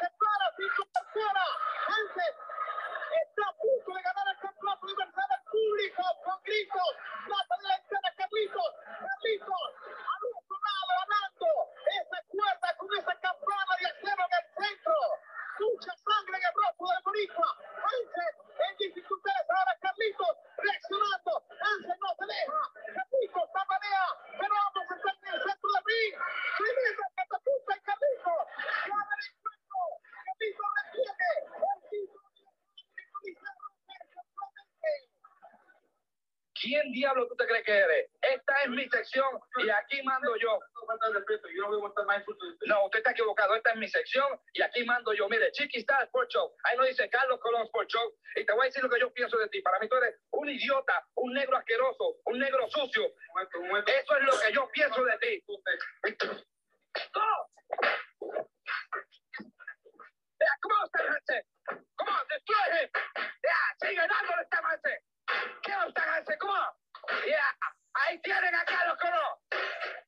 se 0.00 0.08
para 0.10 0.46
sin 0.58 0.70
tercera, 0.90 1.44
Hansen 1.86 2.34
está 3.22 3.42
a 3.46 3.54
punto 3.54 3.94
de 3.94 4.02
ganar 4.02 4.26
el 4.34 4.38
campeonato 4.42 4.82
universal 4.86 5.28
del 5.30 5.44
público 5.54 6.02
con 6.24 6.42
gritos, 6.42 6.90
plata 7.26 7.54
de 7.62 7.68
la 7.68 7.76
escena 7.76 8.10
Carlitos, 8.16 8.70
Carlitos, 8.84 9.66
al 9.94 10.22
otro 10.34 10.56
lado 10.64 10.90
ganando 10.98 11.46
esa 11.94 12.18
cuerda 12.28 12.68
con 12.78 12.88
esa 12.98 13.14
campana 13.20 13.72
de 13.78 13.86
acero 13.86 14.22
en 14.24 14.32
el 14.34 14.46
centro, 14.58 14.96
mucha 15.60 15.92
sangre 15.94 16.34
en 16.38 16.44
el 16.44 16.54
rostro 16.54 16.86
del 16.90 17.02
Boricua, 17.04 17.50
Hansen 17.84 18.34
en 18.54 18.76
dificultades 18.78 19.46
ahora 19.50 19.78
Carlitos 19.80 20.34
reaccionando, 20.58 21.32
Hansen 21.54 21.98
no 22.00 22.10
se 22.18 22.26
deja, 22.26 22.60
Carlitos 22.98 23.46
tambalea, 23.54 24.06
pero 24.40 24.54
ambos 24.58 24.84
están 24.90 25.16
en 25.22 25.34
el 25.34 25.40
centro 25.42 25.68
del 25.70 25.84
ring, 25.86 26.14
tremenda 26.58 27.06
catapulta 27.14 27.70
en 27.74 27.82
Carlitos, 27.86 28.42
gana 28.90 29.12
el 29.14 29.22
encuentro, 29.30 29.80
Carlitos 30.26 30.68
retiene 30.82 31.28
el 31.38 31.80
título 31.90 32.24
¿Quién 36.64 36.92
diablo 36.92 37.28
tú 37.28 37.36
te 37.36 37.46
crees 37.46 37.64
que 37.64 37.76
eres? 37.76 38.10
Esta 38.22 38.54
es 38.62 38.70
mi 38.70 38.88
sección 38.88 39.28
y 39.58 39.68
aquí 39.68 40.02
mando 40.02 40.34
yo. 40.36 40.58
No, 42.66 42.86
usted 42.86 42.98
está 43.00 43.10
equivocado. 43.10 43.54
Esta 43.54 43.72
es 43.72 43.73
mi 43.84 43.90
sección 43.90 44.26
y 44.54 44.62
aquí 44.62 44.84
mando 44.84 45.12
yo. 45.12 45.28
Mire, 45.28 45.52
Chiqui 45.52 45.80
está 45.80 46.02
Sport 46.04 46.30
Show. 46.30 46.56
Ahí 46.64 46.76
no 46.76 46.84
dice 46.84 47.08
Carlos 47.10 47.38
Colón 47.40 47.66
Sport 47.66 47.88
Show. 47.88 48.14
Y 48.36 48.46
te 48.46 48.52
voy 48.52 48.62
a 48.62 48.68
decir 48.68 48.82
lo 48.82 48.88
que 48.88 48.98
yo 48.98 49.12
pienso 49.12 49.36
de 49.36 49.48
ti. 49.48 49.60
Para 49.60 49.78
mí 49.78 49.88
tú 49.88 49.96
eres 49.96 50.16
un 50.30 50.48
idiota, 50.48 51.06
un 51.16 51.34
negro 51.34 51.56
asqueroso, 51.56 52.16
un 52.24 52.38
negro 52.38 52.66
sucio. 52.70 53.04
Eso 53.04 54.16
es 54.16 54.24
lo 54.24 54.40
que 54.40 54.52
yo 54.52 54.68
pienso 54.72 55.04
de 55.04 55.18
ti. 55.18 55.44
Yeah, 60.40 60.56
come 60.60 60.74
on, 60.76 60.86
Stan 60.92 61.06
Hansen. 61.08 61.42
Come 61.96 62.10
on, 62.10 62.24
destroy 62.28 62.66
him. 62.76 62.88
Yeah, 63.16 63.64
sigue 63.80 64.04
dándole 64.04 64.44
Stan 64.44 64.64
Hansen. 64.64 64.98
Kill 65.64 65.80
him, 65.80 65.90
Stan 65.90 66.08
Hansen. 66.08 66.36
Come 66.40 66.50
on. 66.50 66.70
Yeah, 67.24 67.50
ahí 67.96 68.20
tienen 68.20 68.54
a 68.54 68.64
Carlos 68.64 68.98
Colón. 69.00 69.34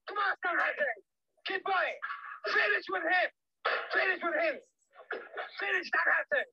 Come 0.09 0.19
on, 0.19 0.37
Stan 0.37 0.59
Hansen. 0.61 0.97
Keep 1.47 1.65
going. 1.65 1.97
Finish 2.47 2.87
with 2.91 3.03
him. 3.03 3.31
Finish 3.93 5.87
Stan 5.91 6.07
Hansen. 6.07 6.47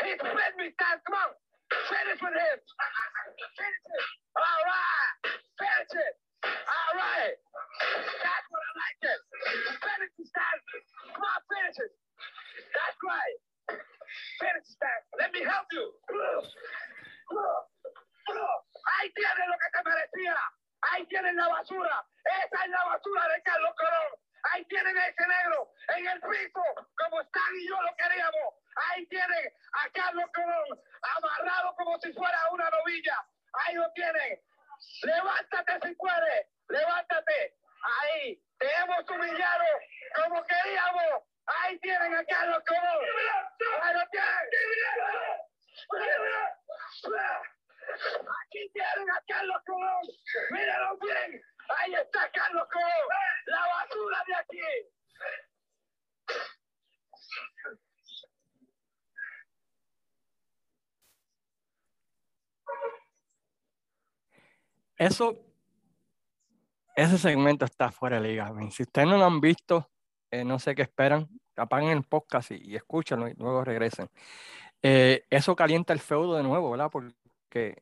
He's 0.00 0.16
split 0.16 0.54
me, 0.56 0.72
Stan. 0.72 0.96
Come 1.04 1.16
on. 1.20 1.30
Finish 1.68 2.20
with 2.20 2.36
him. 2.36 2.58
Finish 3.56 3.84
it. 3.92 4.04
All 4.36 4.62
right. 4.64 5.12
Finish 5.60 5.94
it. 6.00 6.14
All 6.44 6.92
right. 6.96 7.36
That's 8.24 8.46
what 8.48 8.62
I 8.64 8.72
like 8.80 9.00
it. 9.04 9.20
Finish 9.84 10.12
it, 10.16 10.26
Stan. 10.32 10.56
Come 11.12 11.24
on, 11.28 11.40
finish 11.44 11.78
it. 11.84 11.92
That's 12.72 12.93
right. 13.04 13.38
Finish 14.40 14.68
Stan. 14.72 15.00
Let 15.20 15.32
me 15.32 15.40
help 15.44 15.68
you. 15.72 15.86
Ahí 19.00 19.12
tienes 19.12 19.46
lo 19.48 19.56
que 19.58 19.68
te 19.72 19.80
merecía. 19.84 20.36
Ahí 20.92 21.06
tienen 21.06 21.36
la 21.36 21.48
basura. 21.48 22.04
Esa 22.24 22.64
es 22.64 22.70
la 22.70 22.84
basura 22.84 23.28
de 23.28 23.42
Carlos 23.42 23.74
Colón. 23.76 24.12
Ahí 24.52 24.64
tienen 24.66 24.96
a 24.96 25.06
ese 25.08 25.26
negro 25.26 25.72
en 25.96 26.06
el 26.06 26.20
piso, 26.20 26.62
como 26.98 27.20
Stan 27.22 27.56
y 27.56 27.68
yo 27.68 27.80
lo 27.80 27.96
queríamos. 27.96 28.54
Ahí 28.76 29.06
tienen 29.06 29.52
a 29.72 29.88
Carlos 29.90 30.30
Colón 30.34 30.80
amarrado 31.16 31.74
como 31.76 31.98
si 32.00 32.12
fuera 32.12 32.38
una 32.52 32.68
novilla. 32.68 33.24
Ahí 33.52 33.74
lo 33.74 33.90
tienen. 33.92 34.40
Levántate 35.02 35.88
si 35.88 35.94
puedes. 35.94 36.46
Levántate. 36.68 37.56
Ahí. 37.82 38.40
Te 38.58 38.66
hemos 38.80 39.08
humillado 39.10 39.64
como 40.14 40.44
queríamos. 40.44 41.33
Ahí 41.46 41.78
tienen 41.80 42.14
a 42.14 42.24
Carlos 42.24 42.62
Colón. 42.66 43.04
Ahí 43.82 43.94
lo 43.94 44.08
tienen. 44.10 44.48
Aquí 48.46 48.70
tienen 48.72 49.10
a 49.10 49.22
Carlos 49.26 49.62
Colón. 49.66 50.02
Mírenlo 50.50 50.98
bien. 50.98 51.42
Ahí 51.78 51.94
está 51.94 52.30
Carlos 52.32 52.66
Colón. 52.72 53.08
La 53.46 53.60
basura 53.60 54.24
de 54.26 54.34
aquí. 54.34 54.60
Eso, 64.96 65.36
ese 66.94 67.18
segmento 67.18 67.64
está 67.64 67.90
fuera 67.90 68.20
de 68.20 68.28
liga. 68.28 68.50
Si 68.70 68.84
ustedes 68.84 69.08
no 69.08 69.18
lo 69.18 69.24
han 69.24 69.40
visto, 69.40 69.90
eh, 70.40 70.44
no 70.44 70.58
sé 70.58 70.74
qué 70.74 70.82
esperan, 70.82 71.28
apaguen 71.56 71.90
el 71.90 72.02
podcast 72.02 72.50
y, 72.50 72.60
y 72.72 72.76
escúchenlo 72.76 73.28
y 73.28 73.34
luego 73.34 73.64
regresen. 73.64 74.08
Eh, 74.82 75.24
eso 75.30 75.54
calienta 75.56 75.92
el 75.92 76.00
feudo 76.00 76.36
de 76.36 76.42
nuevo, 76.42 76.70
¿verdad? 76.70 76.90
Porque 76.90 77.76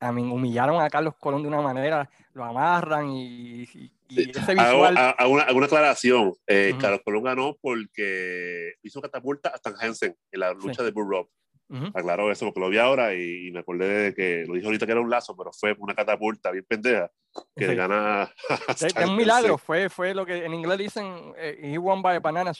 a 0.00 0.12
mí 0.12 0.22
humillaron 0.22 0.82
a 0.82 0.90
Carlos 0.90 1.14
Colón 1.18 1.42
de 1.42 1.48
una 1.48 1.62
manera, 1.62 2.10
lo 2.34 2.44
amarran 2.44 3.10
y, 3.10 3.62
y- 3.62 3.90
y 4.08 4.30
ese 4.30 4.52
Hago, 4.52 4.72
visual. 4.82 4.96
ha- 4.98 5.10
hago 5.10 5.32
una, 5.32 5.42
hago 5.44 5.56
una 5.56 5.66
aclaración. 5.66 6.34
Eh. 6.46 6.74
Carlos 6.78 7.00
Colón 7.04 7.22
ganó 7.24 7.56
porque 7.60 8.74
hizo 8.82 9.00
catapulta 9.00 9.48
a 9.48 9.54
Stan 9.56 9.74
Hansen 9.80 10.14
en 10.30 10.40
la 10.40 10.52
lucha 10.52 10.82
de 10.82 10.90
Bull 10.90 11.08
Rock. 11.08 11.30
Ujú. 11.68 11.86
Aclaro 11.94 12.30
eso 12.30 12.44
porque 12.46 12.60
lo 12.60 12.68
vi 12.68 12.78
ahora 12.78 13.14
y, 13.14 13.48
y 13.48 13.50
me 13.50 13.60
acordé 13.60 13.88
de 13.88 14.14
que 14.14 14.44
lo 14.46 14.54
dije 14.54 14.66
ahorita 14.66 14.86
que 14.86 14.92
era 14.92 15.00
un 15.00 15.10
lazo, 15.10 15.36
pero 15.36 15.52
fue 15.52 15.74
una 15.78 15.94
catapulta 15.94 16.50
bien 16.50 16.64
pendeja 16.68 17.10
que 17.56 17.64
Sí. 17.64 17.70
le 17.70 17.74
gana 17.74 18.32
de 18.96 19.04
un 19.06 19.16
milagro, 19.16 19.58
fue, 19.58 19.88
fue 19.88 20.14
lo 20.14 20.24
que 20.24 20.44
en 20.44 20.54
inglés 20.54 20.78
dicen, 20.78 21.32
eh, 21.36 21.58
he 21.62 21.78
won 21.78 22.02
by 22.02 22.18
banana 22.18 22.52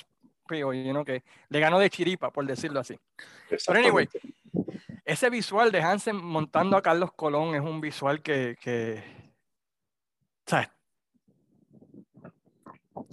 peel, 0.48 0.72
you 0.84 0.90
know, 0.90 1.04
que 1.04 1.22
le 1.48 1.60
ganó 1.60 1.78
de 1.78 1.90
chiripa, 1.90 2.30
por 2.30 2.44
decirlo 2.46 2.80
así. 2.80 2.98
Pero 3.48 3.78
anyway, 3.78 4.08
ese 5.04 5.30
visual 5.30 5.70
de 5.70 5.80
Hansen 5.80 6.16
montando 6.16 6.76
a 6.76 6.82
Carlos 6.82 7.12
Colón 7.12 7.54
es 7.54 7.60
un 7.60 7.80
visual 7.80 8.20
que, 8.22 8.56
que 8.60 9.02
¿sabes? 10.46 10.68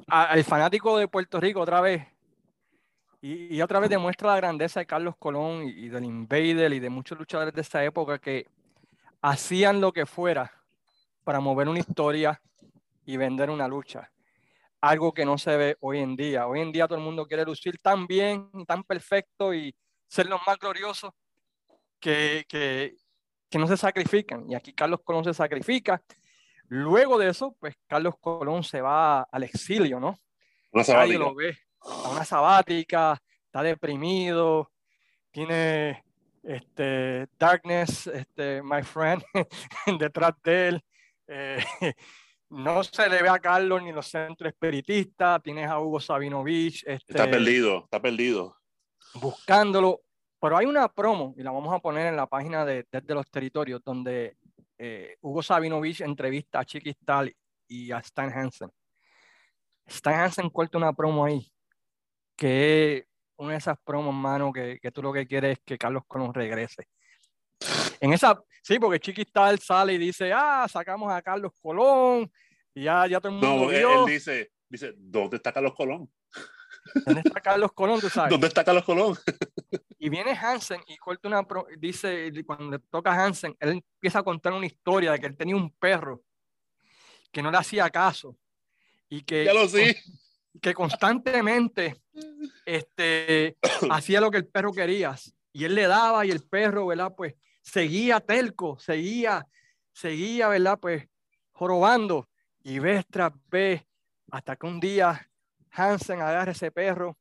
Al 0.08 0.44
fanático 0.44 0.98
de 0.98 1.08
Puerto 1.08 1.40
Rico 1.40 1.62
otra 1.62 1.80
vez, 1.80 2.06
y, 3.22 3.56
y 3.56 3.62
otra 3.62 3.80
vez 3.80 3.90
demuestra 3.90 4.30
la 4.30 4.38
grandeza 4.38 4.80
de 4.80 4.86
Carlos 4.86 5.16
Colón 5.18 5.64
y, 5.64 5.72
y 5.72 5.90
del 5.90 6.06
Invader 6.06 6.74
y 6.74 6.80
de 6.80 6.90
muchos 6.90 7.18
luchadores 7.18 7.54
de 7.54 7.62
esa 7.62 7.84
época 7.84 8.20
que 8.20 8.48
hacían 9.22 9.80
lo 9.80 9.92
que 9.94 10.06
fuera 10.06 10.52
para 11.24 11.40
mover 11.40 11.70
una 11.70 11.80
historia 11.80 12.42
y 13.06 13.18
vender 13.18 13.50
una 13.50 13.68
lucha. 13.68 14.12
Algo 14.82 15.14
que 15.14 15.26
no 15.26 15.38
se 15.38 15.56
ve 15.58 15.78
hoy 15.82 16.00
en 16.00 16.16
día. 16.16 16.48
Hoy 16.48 16.62
en 16.62 16.72
día 16.72 16.88
todo 16.88 16.98
el 16.98 17.04
mundo 17.04 17.28
quiere 17.28 17.46
lucir 17.46 17.78
tan 17.80 18.08
bien, 18.08 18.50
tan 18.66 18.84
perfecto 18.84 19.54
y 19.54 19.76
ser 20.08 20.26
los 20.26 20.42
más 20.48 20.58
gloriosos 20.58 21.12
que, 22.00 22.46
que, 22.50 22.96
que 23.50 23.60
no 23.60 23.68
se 23.68 23.78
sacrifican. 23.78 24.50
Y 24.50 24.56
aquí 24.56 24.74
Carlos 24.74 25.02
Colón 25.04 25.24
se 25.24 25.34
sacrifica. 25.36 26.02
Luego 26.68 27.20
de 27.20 27.30
eso, 27.30 27.56
pues 27.60 27.76
Carlos 27.88 28.16
Colón 28.20 28.64
se 28.64 28.82
va 28.82 29.22
al 29.22 29.44
exilio, 29.44 30.00
¿no? 30.00 30.18
Una 30.72 30.84
Nadie 30.84 30.86
sabática. 30.86 31.20
lo 31.20 31.36
ve. 31.36 31.58
A 31.82 32.10
una 32.10 32.26
sabática, 32.26 33.22
está 33.46 33.64
deprimido, 33.64 34.72
tiene 35.32 36.04
este, 36.44 37.28
darkness, 37.38 38.08
este, 38.08 38.62
my 38.62 38.84
friend, 38.84 39.24
detrás 40.00 40.34
de 40.44 40.68
él. 40.68 40.84
Eh, 41.28 41.58
no 42.50 42.84
se 42.84 43.10
le 43.10 43.22
ve 43.22 43.30
a 43.30 43.40
Carlos 43.40 43.82
ni 43.82 43.92
los 43.92 44.08
centros 44.08 44.52
espiritistas. 44.52 45.42
Tienes 45.42 45.70
a 45.70 45.80
Hugo 45.80 46.00
Sabinovich 46.00 46.84
este, 46.86 47.14
Está 47.14 47.30
perdido, 47.30 47.84
está 47.86 48.02
perdido. 48.02 48.58
buscándolo. 49.16 50.02
Pero 50.40 50.58
hay 50.58 50.66
una 50.66 50.92
promo, 50.92 51.36
y 51.38 51.44
la 51.44 51.52
vamos 51.52 51.72
a 51.72 51.80
poner 51.80 52.08
en 52.08 52.16
la 52.16 52.26
página 52.26 52.66
de 52.66 52.88
Desde 52.92 53.14
los 53.14 53.30
Territorios, 53.30 53.80
donde 53.84 54.38
eh, 54.80 55.16
Hugo 55.22 55.44
Sabinovich 55.44 56.02
entrevista 56.02 56.60
a 56.60 56.66
Chiqui 56.66 56.94
Stahl 56.94 57.32
y 57.68 57.92
a 57.92 58.00
Stan 58.00 58.32
Hansen. 58.34 58.72
Stan 59.86 60.16
Hansen 60.16 60.50
corta 60.50 60.80
una 60.80 60.94
promo 60.94 61.26
ahí, 61.26 61.48
que 62.42 62.98
es 62.98 63.06
una 63.38 63.52
de 63.52 63.58
esas 63.60 63.78
promos, 63.84 64.16
mano, 64.16 64.52
que, 64.52 64.80
que 64.82 64.92
tú 64.92 65.04
lo 65.04 65.14
que 65.14 65.28
quieres 65.28 65.60
es 65.60 65.64
que 65.64 65.78
Carlos 65.78 66.02
Colón 66.08 66.34
regrese. 66.34 66.88
En 68.00 68.14
esa, 68.14 68.42
sí, 68.64 68.80
porque 68.80 69.00
Chiqui 69.00 69.22
Stahl 69.22 69.60
sale 69.60 69.94
y 69.94 70.00
dice, 70.00 70.34
ah, 70.34 70.66
sacamos 70.68 71.12
a 71.12 71.22
Carlos 71.22 71.52
Colón, 71.62 72.32
y 72.74 72.86
ya, 72.86 73.06
ya 73.06 73.20
todo 73.20 73.28
el 73.32 73.36
mundo 73.36 73.66
No, 73.66 73.72
él, 73.72 73.78
vio. 73.78 74.06
él 74.08 74.12
dice, 74.12 74.52
dice, 74.68 74.94
¿dónde 74.98 75.38
está 75.38 75.54
Carlos 75.54 75.76
Colón? 75.76 76.12
¿Dónde 77.06 77.22
está 77.24 77.40
Carlos 77.42 77.72
Colón? 77.74 78.02
Tú 78.02 78.10
sabes. 78.10 78.32
¿Dónde 78.32 78.48
está 78.48 78.64
Carlos 78.64 78.86
Colón? 78.86 79.16
Y 80.00 80.10
viene 80.10 80.32
Hansen 80.32 80.82
y 80.88 80.98
corta 80.98 81.28
una, 81.28 81.44
pro- 81.48 81.68
dice, 81.78 82.32
cuando 82.44 82.72
le 82.72 82.80
toca 82.90 83.12
a 83.12 83.24
Hansen, 83.24 83.56
él 83.60 83.84
empieza 83.94 84.18
a 84.18 84.24
contar 84.24 84.54
una 84.54 84.66
historia 84.66 85.12
de 85.12 85.20
que 85.20 85.28
él 85.28 85.38
tenía 85.38 85.56
un 85.56 85.70
perro 85.74 86.24
que 87.32 87.44
no 87.44 87.52
le 87.52 87.58
hacía 87.60 87.88
caso 87.92 88.36
y 89.10 89.22
que, 89.22 89.46
Ya 89.46 89.54
lo 89.54 89.68
sé. 89.70 89.96
Que 90.60 90.74
constantemente 90.74 92.02
este, 92.66 93.58
hacía 93.92 94.22
lo 94.22 94.32
que 94.32 94.38
el 94.38 94.48
perro 94.48 94.72
quería. 94.72 95.16
Y 95.54 95.66
él 95.66 95.76
le 95.76 95.88
daba 95.88 96.26
y 96.26 96.32
el 96.32 96.42
perro, 96.44 96.88
¿verdad? 96.88 97.14
Pues 97.16 97.36
seguía 97.62 98.20
telco, 98.20 98.80
seguía, 98.80 99.48
seguía, 99.94 100.48
¿verdad? 100.48 100.80
Pues 100.80 101.08
jorobando 101.52 102.30
y 102.64 102.80
vez 102.80 103.06
tras 103.10 103.32
vez, 103.50 103.84
hasta 104.32 104.56
que 104.56 104.66
un 104.66 104.80
día 104.80 105.30
Hansen 105.72 106.22
agarra 106.22 106.52
ese 106.52 106.72
perro 106.72 107.18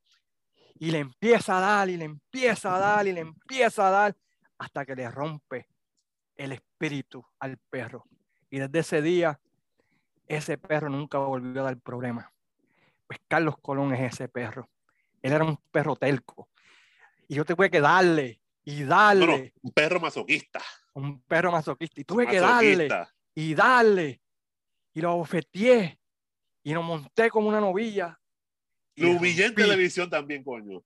y 0.79 0.91
le 0.91 0.99
empieza 0.99 1.59
a 1.59 1.61
dar 1.61 1.89
y 1.89 1.97
le 1.97 2.05
empieza 2.05 2.75
a 2.75 2.79
dar 2.79 3.07
y 3.07 3.13
le 3.13 3.21
empieza 3.21 3.89
a 3.89 3.91
dar 3.91 4.17
hasta 4.59 4.85
que 4.87 4.97
le 4.97 5.11
rompe 5.11 5.69
el 6.37 6.53
espíritu 6.53 7.25
al 7.39 7.59
perro. 7.59 8.07
Y 8.49 8.59
desde 8.59 8.79
ese 8.79 9.03
día, 9.03 9.39
ese 10.27 10.59
perro 10.59 10.89
nunca 10.89 11.19
volvió 11.19 11.61
a 11.61 11.65
dar 11.65 11.79
problema. 11.79 12.33
Pues 13.11 13.19
Carlos 13.27 13.57
Colón 13.61 13.93
es 13.93 14.13
ese 14.15 14.29
perro. 14.29 14.71
Él 15.21 15.33
era 15.33 15.43
un 15.43 15.57
perro 15.73 15.97
telco. 15.97 16.49
Y 17.27 17.35
yo 17.35 17.45
tuve 17.45 17.69
que 17.69 17.81
darle 17.81 18.41
y 18.63 18.85
darle 18.85 19.27
No, 19.27 19.37
no, 19.37 19.45
un 19.63 19.73
perro 19.73 19.99
masoquista. 19.99 20.63
un 20.95 21.21
perro 21.23 21.51
masoquista. 21.51 22.01
Y 22.01 22.05
tuve 22.05 22.25
que 22.29 22.39
darle 22.39 22.89
y 23.35 23.53
darle. 23.53 24.23
Y 24.95 25.01
lo 25.01 25.11
abofeteé 25.11 25.99
y 26.63 26.73
lo 26.73 26.85
monté 26.85 27.31
como 27.31 27.49
una 27.49 27.59
novilla. 27.59 28.17
Lo 28.95 29.11
humillé 29.11 29.47
en 29.47 29.55
televisión 29.57 30.09
también, 30.09 30.45
coño. 30.45 30.81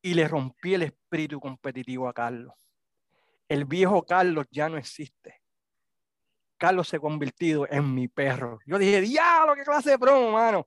y 0.00 0.14
le 0.14 0.26
rompí 0.26 0.72
el 0.72 0.84
espíritu 0.84 1.38
competitivo 1.38 2.08
a 2.08 2.14
Carlos. 2.14 2.54
El 3.46 3.66
viejo 3.66 4.02
Carlos 4.06 4.46
ya 4.50 4.70
no 4.70 4.78
existe. 4.78 5.42
Carlos 6.56 6.88
se 6.88 6.96
ha 6.96 7.00
convertido 7.00 7.66
en 7.70 7.94
mi 7.94 8.08
perro. 8.08 8.58
Yo 8.64 8.78
dije, 8.78 9.02
diablo, 9.02 9.54
qué 9.54 9.64
clase 9.64 9.90
de 9.90 9.98
promo, 9.98 10.32
mano. 10.32 10.64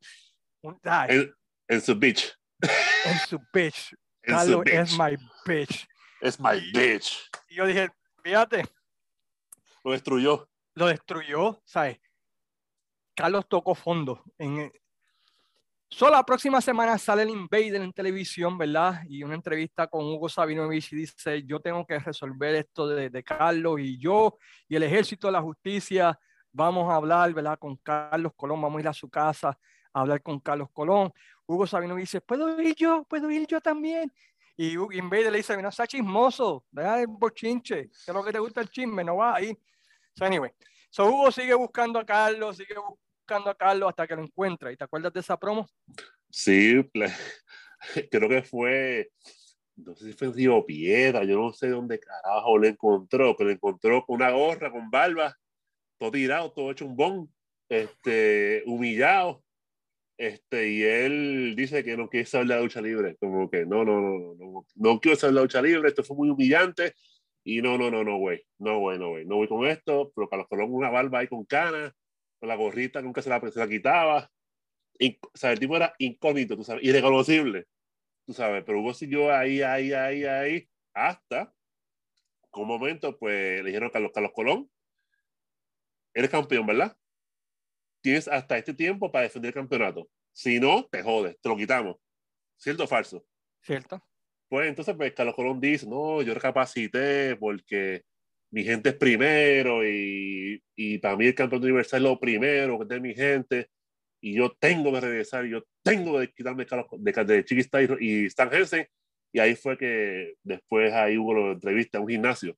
Un- 0.64 0.80
ay, 0.84 1.09
En, 1.18 1.36
en 1.68 1.82
su 1.82 1.95
bitch. 1.95 2.34
en 3.05 3.20
su 3.28 3.39
bitch. 3.53 3.93
En 4.26 4.36
su 4.36 4.36
Carlos 4.38 4.64
bitch. 4.64 4.74
es 4.74 4.97
my 4.97 5.18
bitch. 5.45 5.88
Es 6.22 6.39
my 6.39 6.57
bitch. 6.72 7.30
Y 7.49 7.55
yo 7.55 7.66
dije, 7.66 7.89
fíjate, 8.24 8.64
Lo 9.84 9.91
destruyó. 9.91 10.49
lo 10.76 10.86
destruyó, 10.88 11.61
¿sabes? 11.66 11.99
Carlos 13.16 13.45
tocó 13.49 13.76
fondo. 13.76 14.24
En... 14.38 14.72
Solo 15.89 16.14
la 16.14 16.26
próxima 16.26 16.61
semana 16.61 16.97
sale 16.97 17.24
el 17.24 17.30
Invader 17.32 17.76
en 17.82 17.91
televisión, 17.93 18.57
¿verdad? 18.57 19.01
Y 19.09 19.22
una 19.24 19.36
entrevista 19.36 19.86
con 19.88 20.05
Hugo 20.05 20.30
Sabinovich 20.30 20.93
y 20.93 20.95
dice, 20.95 21.43
yo 21.43 21.59
tengo 21.59 21.86
que 21.86 21.99
resolver 21.99 22.55
esto 22.55 22.88
de, 22.88 23.09
de 23.09 23.24
Carlos 23.24 23.80
y 23.82 23.99
yo 23.99 24.38
y 24.70 24.76
el 24.78 24.84
ejército 24.84 25.28
de 25.28 25.34
la 25.34 25.41
justicia 25.41 26.18
vamos 26.51 26.89
a 26.89 26.95
hablar, 26.95 27.32
¿verdad? 27.34 27.59
Con 27.59 27.76
Carlos 27.78 28.32
Colón, 28.38 28.61
vamos 28.61 28.78
a 28.78 28.82
ir 28.82 28.88
a 28.88 28.93
su 28.93 29.09
casa 29.09 29.59
hablar 29.94 30.22
con 30.22 30.39
Carlos 30.39 30.70
Colón. 30.72 31.14
Hugo 31.46 31.68
Sabinovich 31.68 32.04
dice, 32.04 32.22
¿puedo 32.22 32.60
ir 32.60 32.76
yo? 32.76 33.06
¿Puedo 33.08 33.30
ir 33.30 33.46
yo 33.48 33.62
también? 33.62 34.12
Y 34.56 34.74
Invader 34.74 35.32
le 35.32 35.38
dice, 35.38 35.60
no 35.62 35.72
sea 35.72 35.88
chismoso, 35.88 36.66
deja 36.72 37.02
el 37.02 37.08
bochinche, 37.08 37.89
que 37.89 38.12
es 38.12 38.14
lo 38.14 38.24
que 38.24 38.32
te 38.32 38.39
gusta 38.39 38.62
el 38.62 38.70
chisme, 38.70 39.04
no 39.04 39.18
va 39.18 39.36
ahí. 39.36 39.58
So, 40.16 40.26
anyway, 40.26 40.52
so 40.91 41.08
Hugo 41.08 41.32
sigue 41.32 41.56
buscando 41.56 42.00
a 42.00 42.06
Carlos, 42.06 42.58
sigue 42.58 42.76
buscando 42.78 43.50
a 43.50 43.56
Carlos 43.56 43.89
hasta 43.89 44.06
que 44.06 44.16
lo 44.16 44.24
encuentra. 44.24 44.72
¿Y 44.72 44.78
te 44.78 44.84
acuerdas 44.84 45.12
de 45.12 45.22
esa 45.22 45.39
promo? 45.39 45.68
Sí, 46.30 46.88
creo 48.12 48.30
que 48.30 48.44
fue, 48.44 49.12
no 49.76 49.96
sé 49.96 50.06
si 50.06 50.14
fue 50.14 50.32
Río 50.32 50.64
Piedra, 50.66 51.24
yo 51.24 51.39
no 51.39 51.52
sé 51.52 51.70
dónde 51.70 52.00
carajo 52.00 52.58
le 52.60 52.70
encontró, 52.70 53.36
pero 53.36 53.48
le 53.48 53.56
encontró 53.56 54.06
con 54.06 54.18
una 54.18 54.30
gorra, 54.30 54.72
con 54.72 54.91
barba, 54.91 55.36
todo 55.98 56.12
tirado, 56.12 56.52
todo 56.52 56.70
hecho 56.70 56.86
un 56.86 56.96
bon, 56.96 57.34
este, 57.70 58.62
humillado 58.68 59.43
este, 60.24 60.69
y 60.69 60.84
él 60.84 61.53
dice 61.57 61.84
que 61.84 61.97
no 61.97 62.07
quiere 62.07 62.26
saber 62.26 62.47
la 62.47 62.61
lucha 62.61 62.82
libre, 62.82 63.17
como 63.19 63.49
que 63.49 63.65
no, 63.65 63.84
no, 63.84 63.99
no, 63.99 64.36
no, 64.36 64.65
no, 64.74 64.99
quiero 65.01 65.17
saber 65.17 65.34
la 65.36 65.41
lucha 65.41 65.61
libre, 65.61 65.89
esto 65.89 66.01
fue 66.01 66.15
muy 66.15 66.30
humillante, 66.30 66.93
y 67.43 67.61
no, 67.61 67.78
no, 67.78 67.91
no, 67.91 68.05
no, 68.05 68.17
güey, 68.17 68.41
no, 68.57 68.80
güey, 68.80 68.97
no, 68.97 69.09
güey, 69.09 69.26
no 69.26 69.36
voy 69.36 69.49
con 69.49 69.67
esto, 69.67 70.13
pero 70.15 70.30
Carlos 70.30 70.47
Colón 70.47 70.74
una 70.74 70.89
barba 70.89 71.19
ahí 71.19 71.28
con 71.28 71.43
canas, 71.43 71.91
con 72.39 72.47
la 72.47 72.55
gorrita 72.55 73.01
nunca 73.01 73.21
se 73.21 73.30
la, 73.30 73.41
se 73.51 73.59
la 73.59 73.67
quitaba, 73.67 74.32
y, 74.97 75.19
o 75.21 75.32
sea, 75.34 75.51
el 75.51 75.59
tipo 75.59 75.76
era 75.76 75.93
incógnito, 75.97 76.55
tú 76.55 76.63
sabes, 76.63 76.86
irreconocible, 76.86 77.65
tú 78.26 78.34
sabes, 78.34 78.63
pero 78.65 78.80
Hugo 78.80 78.93
siguió 78.93 79.30
ahí, 79.30 79.61
ahí, 79.61 79.91
ahí, 79.91 80.24
ahí, 80.24 80.69
hasta, 80.93 81.53
con 82.49 82.63
un 82.63 82.69
momento, 82.69 83.17
pues, 83.17 83.61
le 83.61 83.67
dijeron 83.67 83.89
Carlos, 83.89 84.11
Carlos 84.13 84.32
Colón, 84.34 84.69
eres 86.13 86.30
campeón, 86.30 86.65
¿verdad? 86.65 86.95
Tienes 88.04 88.28
hasta 88.28 88.58
este 88.58 88.74
tiempo 88.74 89.12
para 89.12 89.24
defender 89.24 89.49
el 89.49 89.56
campeonato. 89.56 90.10
Si 90.34 90.60
no, 90.60 90.86
te 90.91 91.01
jodes, 91.01 91.39
te 91.39 91.49
lo 91.49 91.56
quitamos. 91.56 91.95
¿Cierto 92.58 92.84
o 92.84 92.88
falso? 92.88 93.26
Cierto. 93.62 94.04
Pues 94.49 94.68
entonces, 94.68 94.93
pues 94.95 95.14
Carlos 95.14 95.36
Colón 95.36 95.60
dice, 95.60 95.88
no, 95.88 96.22
yo 96.22 96.34
recapacité 96.34 97.36
porque 97.38 98.04
mi 98.51 98.64
gente 98.64 98.89
es 98.89 98.95
primero 98.95 99.88
y, 99.88 100.62
y 100.76 100.97
para 100.99 101.16
mí 101.16 101.26
el 101.26 101.34
campeonato 101.34 101.66
universal 101.66 102.01
es 102.01 102.10
lo 102.10 102.20
primero, 102.20 102.78
que 102.78 102.95
es 102.95 103.01
mi 103.01 103.16
gente, 103.16 103.70
y 104.22 104.36
yo 104.36 104.51
tengo 104.60 104.91
que 104.93 105.01
regresar, 105.01 105.45
yo 105.45 105.64
tengo 105.82 106.20
que 106.20 106.32
quitarme 106.34 106.66
de, 106.66 107.24
de 107.24 107.45
Chiquista 107.45 107.82
y, 107.82 108.26
Stan 108.28 108.54
Hansen, 108.54 108.88
y 109.32 109.39
ahí 109.39 109.56
fue 109.56 109.78
que 109.78 110.36
después 110.43 110.93
ahí 110.93 111.18
hubo 111.18 111.34
la 111.34 111.54
entrevista 111.54 111.97
en 111.97 112.04
un 112.04 112.10
gimnasio, 112.10 112.56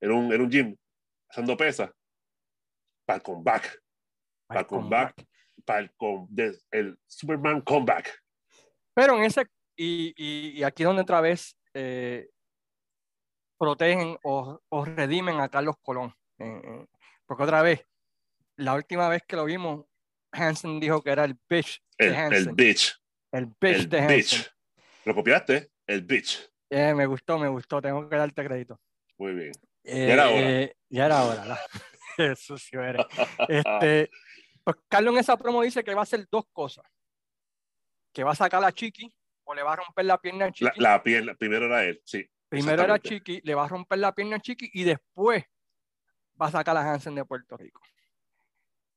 en 0.00 0.10
un, 0.10 0.32
en 0.32 0.40
un 0.40 0.50
gym, 0.50 0.76
haciendo 1.30 1.56
pesas, 1.56 1.90
para 3.06 3.18
el 3.18 3.22
comeback 3.22 3.85
para 4.46 4.60
el 4.60 4.66
comeback, 4.66 5.26
para 5.64 5.80
el, 5.80 5.90
el, 6.70 6.98
Superman 7.06 7.60
comeback. 7.60 8.22
Pero 8.94 9.16
en 9.16 9.24
ese, 9.24 9.46
y, 9.76 10.14
y, 10.16 10.62
aquí 10.62 10.84
donde 10.84 11.02
otra 11.02 11.20
vez 11.20 11.56
eh, 11.74 12.28
protegen 13.58 14.16
o, 14.22 14.60
o, 14.68 14.84
redimen 14.84 15.40
a 15.40 15.48
Carlos 15.48 15.76
Colón. 15.82 16.14
Eh, 16.38 16.60
eh, 16.64 16.86
porque 17.26 17.42
otra 17.42 17.62
vez, 17.62 17.86
la 18.56 18.74
última 18.74 19.08
vez 19.08 19.22
que 19.26 19.36
lo 19.36 19.44
vimos, 19.44 19.84
Hansen 20.32 20.80
dijo 20.80 21.02
que 21.02 21.10
era 21.10 21.24
el 21.24 21.36
bitch 21.48 21.82
de 21.98 22.06
el, 22.06 22.14
Hansen. 22.14 22.48
El 22.48 22.54
bitch. 22.54 22.96
El 23.32 23.46
bitch 23.60 23.88
de 23.88 23.98
Hansen. 24.00 24.44
¿Lo 25.04 25.14
copiaste? 25.14 25.70
El 25.86 26.02
bitch. 26.02 26.50
me 26.70 27.06
gustó, 27.06 27.38
me 27.38 27.48
gustó. 27.48 27.80
Tengo 27.82 28.08
que 28.08 28.16
darte 28.16 28.44
crédito. 28.44 28.80
Muy 29.18 29.34
bien. 29.34 29.52
ya 29.84 29.92
era 29.94 30.30
hora. 30.30 30.70
ya 30.88 31.06
era 31.06 31.22
hora. 31.24 31.58
Sí 32.36 32.70
era. 32.72 33.06
Este, 33.48 34.10
pues 34.66 34.78
Carlos 34.88 35.14
en 35.14 35.20
esa 35.20 35.36
promo 35.36 35.62
dice 35.62 35.84
que 35.84 35.94
va 35.94 36.00
a 36.00 36.02
hacer 36.02 36.26
dos 36.28 36.44
cosas. 36.52 36.84
Que 38.12 38.24
va 38.24 38.32
a 38.32 38.34
sacar 38.34 38.64
a 38.64 38.72
Chiqui 38.72 39.14
o 39.44 39.54
le 39.54 39.62
va 39.62 39.74
a 39.74 39.76
romper 39.76 40.04
la 40.04 40.20
pierna 40.20 40.46
a 40.46 40.50
Chiqui. 40.50 40.80
La, 40.80 41.00
pierna, 41.00 41.36
primero 41.36 41.66
era 41.66 41.84
él, 41.84 42.02
sí. 42.04 42.28
Primero 42.48 42.82
era 42.82 42.98
Chiqui, 42.98 43.42
le 43.44 43.54
va 43.54 43.66
a 43.66 43.68
romper 43.68 44.00
la 44.00 44.12
pierna 44.12 44.36
a 44.36 44.40
Chiqui 44.40 44.68
y 44.72 44.82
después 44.82 45.44
va 46.40 46.46
a 46.48 46.50
sacar 46.50 46.76
a 46.76 46.80
Hansen 46.80 47.14
de 47.14 47.24
Puerto 47.24 47.56
Rico. 47.56 47.80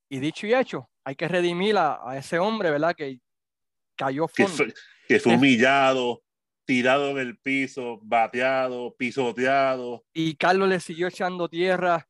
Y 0.10 0.18
dicho 0.18 0.48
y 0.48 0.56
hecho, 0.56 0.90
hay 1.04 1.16
que 1.16 1.28
redimir 1.28 1.78
a, 1.78 2.18
ese 2.18 2.40
hombre, 2.40 2.72
¿verdad? 2.72 2.96
Que 2.96 3.20
cayó 3.96 4.28
fondo. 4.28 4.74
Que 5.08 5.20
fue, 5.20 5.36
humillado, 5.36 6.24
tirado 6.66 7.12
en 7.12 7.20
el 7.20 7.38
piso, 7.38 8.00
bateado, 8.02 8.96
pisoteado. 8.96 10.04
Y 10.14 10.36
Carlos 10.36 10.68
le 10.68 10.80
siguió 10.80 11.10
echando 11.10 11.48
tierra 11.48 12.08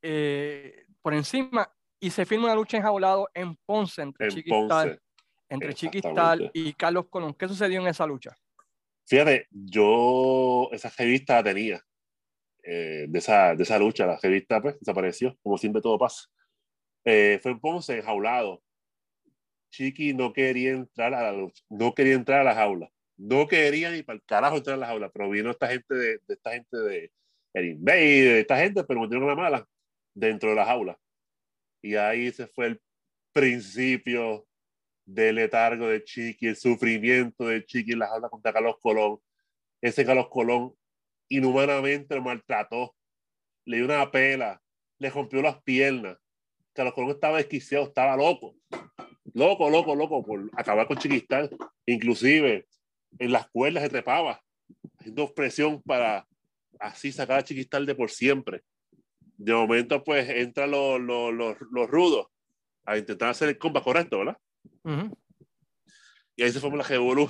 eh, 0.00 0.86
por 1.02 1.12
encima 1.12 1.74
y 2.04 2.10
se 2.10 2.26
firma 2.26 2.44
una 2.44 2.54
lucha 2.54 2.76
enjaulado 2.76 3.30
en 3.32 3.56
Ponce 3.64 4.02
entre 4.02 4.28
Chiquistal, 4.28 5.00
entre 5.48 5.72
Chiquistal 5.72 6.50
y 6.52 6.74
Carlos 6.74 7.06
Colón. 7.08 7.32
¿Qué 7.32 7.48
sucedió 7.48 7.80
en 7.80 7.86
esa 7.86 8.06
lucha? 8.06 8.36
Fíjate, 9.06 9.46
yo 9.50 10.68
esa 10.70 10.92
revista 10.98 11.36
la 11.36 11.44
tenía 11.44 11.82
eh, 12.62 13.06
de, 13.08 13.18
esa, 13.18 13.54
de 13.54 13.62
esa 13.62 13.78
lucha, 13.78 14.04
la 14.04 14.18
revista 14.22 14.60
pues 14.60 14.78
desapareció, 14.78 15.34
como 15.42 15.56
siempre 15.56 15.80
todo 15.80 15.98
pasa. 15.98 16.28
Eh, 17.06 17.38
fue 17.42 17.52
en 17.52 17.60
Ponce 17.60 17.96
enjaulado. 17.96 18.62
Chiqui 19.70 20.12
no 20.12 20.34
quería 20.34 20.72
entrar 20.72 21.14
a 21.14 21.22
la 21.22 21.32
lucha, 21.32 21.64
no 21.70 21.94
quería 21.94 22.16
entrar 22.16 22.40
a 22.40 22.44
la 22.44 22.54
jaula, 22.54 22.90
no 23.16 23.48
quería 23.48 23.90
ni 23.90 24.02
para 24.02 24.16
el 24.16 24.24
carajo 24.24 24.58
entrar 24.58 24.74
a 24.74 24.80
la 24.80 24.86
jaula, 24.88 25.08
pero 25.08 25.30
vino 25.30 25.50
esta 25.50 25.68
gente 25.68 25.94
de, 25.94 26.18
de 26.18 26.34
esta 26.34 26.52
gente 26.52 26.76
de 26.76 27.12
el 27.54 27.64
Invader, 27.64 28.02
de 28.02 28.40
esta 28.40 28.58
gente, 28.58 28.84
pero 28.84 29.00
metieron 29.00 29.24
una 29.24 29.34
mala 29.34 29.66
dentro 30.12 30.50
de 30.50 30.56
la 30.56 30.66
jaula. 30.66 30.98
Y 31.84 31.96
ahí 31.96 32.32
se 32.32 32.46
fue 32.46 32.68
el 32.68 32.80
principio 33.34 34.46
del 35.04 35.34
letargo 35.34 35.86
de 35.88 36.02
Chiqui, 36.02 36.46
el 36.46 36.56
sufrimiento 36.56 37.48
de 37.48 37.62
Chiqui 37.62 37.92
en 37.92 37.98
la 37.98 38.06
jaula 38.08 38.30
contra 38.30 38.54
Carlos 38.54 38.76
Colón. 38.80 39.18
Ese 39.82 40.02
Carlos 40.06 40.28
Colón 40.30 40.72
inhumanamente 41.28 42.14
lo 42.14 42.22
maltrató, 42.22 42.96
le 43.66 43.76
dio 43.76 43.84
una 43.84 44.10
pela, 44.10 44.62
le 44.98 45.10
rompió 45.10 45.42
las 45.42 45.62
piernas. 45.62 46.16
Carlos 46.72 46.94
Colón 46.94 47.10
estaba 47.10 47.36
desquiciado, 47.36 47.84
estaba 47.84 48.16
loco, 48.16 48.56
loco, 49.34 49.68
loco, 49.68 49.94
loco 49.94 50.24
por 50.24 50.50
acabar 50.56 50.86
con 50.86 50.96
Chiquistán. 50.96 51.50
Inclusive 51.84 52.66
en 53.18 53.30
las 53.30 53.50
cuerdas 53.50 53.82
se 53.82 53.90
trepaba, 53.90 54.42
haciendo 54.98 55.34
presión 55.34 55.82
para 55.82 56.26
así 56.80 57.12
sacar 57.12 57.40
a 57.40 57.44
Chiquistán 57.44 57.84
de 57.84 57.94
por 57.94 58.10
siempre 58.10 58.62
de 59.36 59.52
momento 59.52 60.02
pues 60.04 60.28
entran 60.28 60.70
los, 60.70 61.00
los, 61.00 61.56
los, 61.70 61.90
rudos 61.90 62.26
a 62.84 62.96
intentar 62.98 63.30
hacer 63.30 63.48
el 63.48 63.58
comba 63.58 63.82
correcto, 63.82 64.18
¿verdad? 64.18 64.38
Y 66.36 66.42
ahí 66.42 66.52
se 66.52 66.60
forma 66.60 66.78
la 66.78 66.84
Revolú 66.84 67.28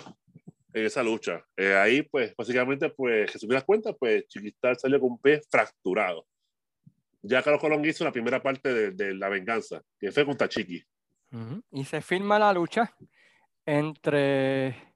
en 0.72 0.86
esa 0.86 1.02
lucha. 1.02 1.44
Eh, 1.56 1.74
ahí 1.74 2.02
pues 2.02 2.34
básicamente 2.36 2.90
pues 2.90 3.30
Jesús 3.30 3.48
me 3.48 3.54
das 3.54 3.64
cuenta 3.64 3.92
pues 3.92 4.26
Chiquistar 4.26 4.76
salió 4.76 5.00
con 5.00 5.12
un 5.12 5.18
pie 5.18 5.40
fracturado. 5.50 6.26
Ya 7.22 7.42
Carlos 7.42 7.60
Colón 7.60 7.84
hizo 7.84 8.04
la 8.04 8.12
primera 8.12 8.42
parte 8.42 8.72
de, 8.74 8.90
de 8.90 9.14
la 9.14 9.28
venganza, 9.28 9.82
que 9.98 10.12
fue 10.12 10.26
contra 10.26 10.48
Chiqui. 10.48 10.84
Y 11.72 11.84
se 11.84 12.00
firma 12.00 12.38
la 12.38 12.52
lucha 12.52 12.94
entre 13.66 14.94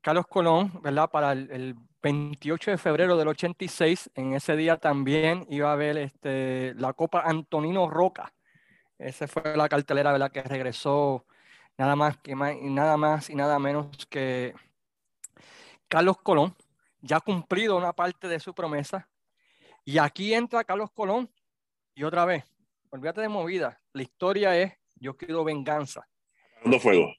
Carlos 0.00 0.26
Colón, 0.28 0.80
¿verdad? 0.82 1.10
Para 1.10 1.32
el 1.32 1.74
28 2.04 2.72
de 2.72 2.76
febrero 2.76 3.16
del 3.16 3.28
86, 3.28 4.10
en 4.14 4.34
ese 4.34 4.56
día 4.56 4.76
también 4.76 5.46
iba 5.48 5.70
a 5.70 5.72
haber 5.72 5.96
este, 5.96 6.74
la 6.74 6.92
Copa 6.92 7.22
Antonino 7.24 7.88
Roca. 7.88 8.34
Esa 8.98 9.26
fue 9.26 9.56
la 9.56 9.70
cartelera 9.70 10.12
¿verdad? 10.12 10.30
que 10.30 10.42
regresó 10.42 11.24
nada 11.78 11.96
más, 11.96 12.18
que, 12.18 12.36
nada 12.36 12.98
más 12.98 13.30
y 13.30 13.34
nada 13.34 13.58
menos 13.58 13.86
que 14.10 14.52
Carlos 15.88 16.18
Colón, 16.18 16.54
ya 17.00 17.20
cumplido 17.20 17.74
una 17.74 17.94
parte 17.94 18.28
de 18.28 18.38
su 18.38 18.54
promesa. 18.54 19.08
Y 19.82 19.96
aquí 19.96 20.34
entra 20.34 20.62
Carlos 20.62 20.90
Colón 20.92 21.30
y 21.94 22.04
otra 22.04 22.26
vez, 22.26 22.44
olvídate 22.90 23.22
de 23.22 23.30
movida, 23.30 23.80
la 23.94 24.02
historia 24.02 24.54
es 24.60 24.74
yo 24.96 25.16
quiero 25.16 25.42
venganza. 25.42 26.06
Fuego 26.80 27.14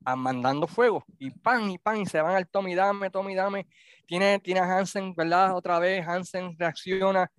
mandando 0.00 0.66
fuego 0.66 1.04
y 1.18 1.30
pan 1.30 1.70
y 1.70 1.78
pan 1.78 1.98
y 1.98 2.06
se 2.06 2.20
van 2.20 2.36
al 2.36 2.48
Tommy 2.48 2.74
Dame, 2.74 3.10
Tommy 3.10 3.34
Dame. 3.34 3.66
Tiene, 4.06 4.38
tiene 4.38 4.60
a 4.60 4.64
Hansen, 4.64 5.14
¿verdad? 5.14 5.54
Otra 5.54 5.78
vez 5.78 6.06
Hansen 6.06 6.56
reacciona 6.58 7.30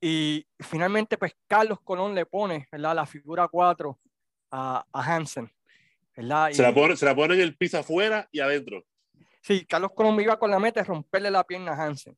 y 0.00 0.46
finalmente 0.60 1.16
pues 1.16 1.34
Carlos 1.46 1.78
Colón 1.82 2.14
le 2.14 2.26
pone, 2.26 2.68
¿verdad? 2.70 2.94
La 2.94 3.06
figura 3.06 3.48
4 3.48 3.98
a, 4.50 4.84
a 4.92 5.02
Hansen, 5.02 5.50
¿verdad? 6.14 6.50
se, 6.50 6.62
la 6.62 6.74
pone, 6.74 6.94
se 6.94 7.06
la 7.06 7.14
pone 7.14 7.34
en 7.34 7.40
el 7.40 7.56
piso 7.56 7.78
afuera 7.78 8.28
y 8.30 8.40
adentro. 8.40 8.84
Sí, 9.40 9.64
Carlos 9.64 9.92
Colón 9.94 10.20
iba 10.20 10.38
con 10.38 10.50
la 10.50 10.58
meta 10.58 10.80
de 10.80 10.86
romperle 10.86 11.30
la 11.30 11.44
pierna 11.44 11.72
a 11.72 11.82
Hansen. 11.82 12.16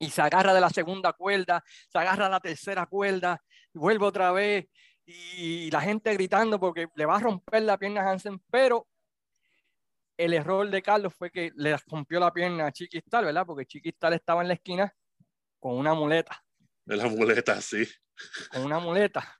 Y 0.00 0.10
se 0.10 0.20
agarra 0.20 0.52
de 0.52 0.60
la 0.60 0.68
segunda 0.68 1.12
cuerda, 1.12 1.62
se 1.88 1.98
agarra 1.98 2.24
de 2.24 2.30
la 2.30 2.40
tercera 2.40 2.86
cuerda, 2.86 3.40
vuelve 3.72 4.04
otra 4.04 4.32
vez 4.32 4.66
y 5.06 5.70
la 5.70 5.80
gente 5.80 6.12
gritando 6.14 6.58
porque 6.58 6.88
le 6.94 7.06
va 7.06 7.16
a 7.16 7.20
romper 7.20 7.62
la 7.62 7.78
pierna 7.78 8.02
a 8.02 8.10
Hansen, 8.10 8.42
pero 8.50 8.86
el 10.16 10.32
error 10.32 10.68
de 10.70 10.82
Carlos 10.82 11.14
fue 11.14 11.30
que 11.30 11.52
le 11.56 11.76
rompió 11.88 12.20
la 12.20 12.32
pierna 12.32 12.66
a 12.66 12.72
Chiquistal, 12.72 13.24
¿verdad? 13.24 13.44
Porque 13.46 13.66
Chiquistal 13.66 14.14
estaba 14.14 14.42
en 14.42 14.48
la 14.48 14.54
esquina 14.54 14.94
con 15.58 15.76
una 15.76 15.94
muleta. 15.94 16.42
De 16.84 16.96
la 16.96 17.06
muleta, 17.08 17.60
sí. 17.60 17.86
Con 18.50 18.62
una 18.62 18.78
muleta. 18.78 19.38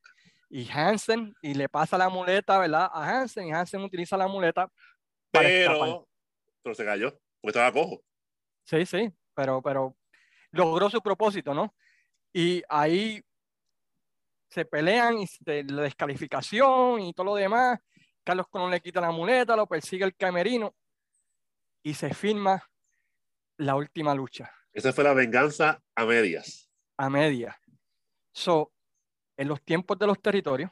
Y 0.48 0.68
Hansen, 0.70 1.34
y 1.42 1.54
le 1.54 1.68
pasa 1.68 1.98
la 1.98 2.08
muleta, 2.08 2.58
¿verdad? 2.58 2.90
A 2.92 3.08
Hansen, 3.08 3.48
y 3.48 3.52
Hansen 3.52 3.82
utiliza 3.82 4.16
la 4.16 4.28
muleta. 4.28 4.70
pero, 5.30 6.08
pero 6.62 6.74
se 6.74 6.84
cayó, 6.84 7.10
porque 7.40 7.58
estaba 7.58 7.72
cojo. 7.72 8.02
Sí, 8.64 8.86
sí, 8.86 9.12
pero, 9.34 9.60
pero 9.62 9.96
logró 10.50 10.88
su 10.90 11.00
propósito, 11.02 11.54
¿no? 11.54 11.74
Y 12.32 12.62
ahí 12.68 13.22
se 14.54 14.64
pelean 14.64 15.18
y 15.18 15.26
se, 15.26 15.64
la 15.64 15.82
descalificación 15.82 17.00
y 17.00 17.12
todo 17.12 17.26
lo 17.26 17.34
demás. 17.34 17.80
Carlos 18.22 18.46
Colón 18.48 18.70
le 18.70 18.80
quita 18.80 19.00
la 19.00 19.10
muleta, 19.10 19.56
lo 19.56 19.66
persigue 19.66 20.04
el 20.04 20.14
camerino 20.14 20.74
y 21.82 21.92
se 21.92 22.14
firma 22.14 22.62
la 23.56 23.74
última 23.74 24.14
lucha. 24.14 24.50
Esa 24.72 24.92
fue 24.92 25.04
la 25.04 25.12
venganza 25.12 25.82
a 25.94 26.04
medias. 26.04 26.70
A 26.96 27.10
medias. 27.10 27.56
So, 28.32 28.72
en 29.36 29.48
los 29.48 29.60
tiempos 29.62 29.98
de 29.98 30.06
los 30.06 30.22
territorios, 30.22 30.70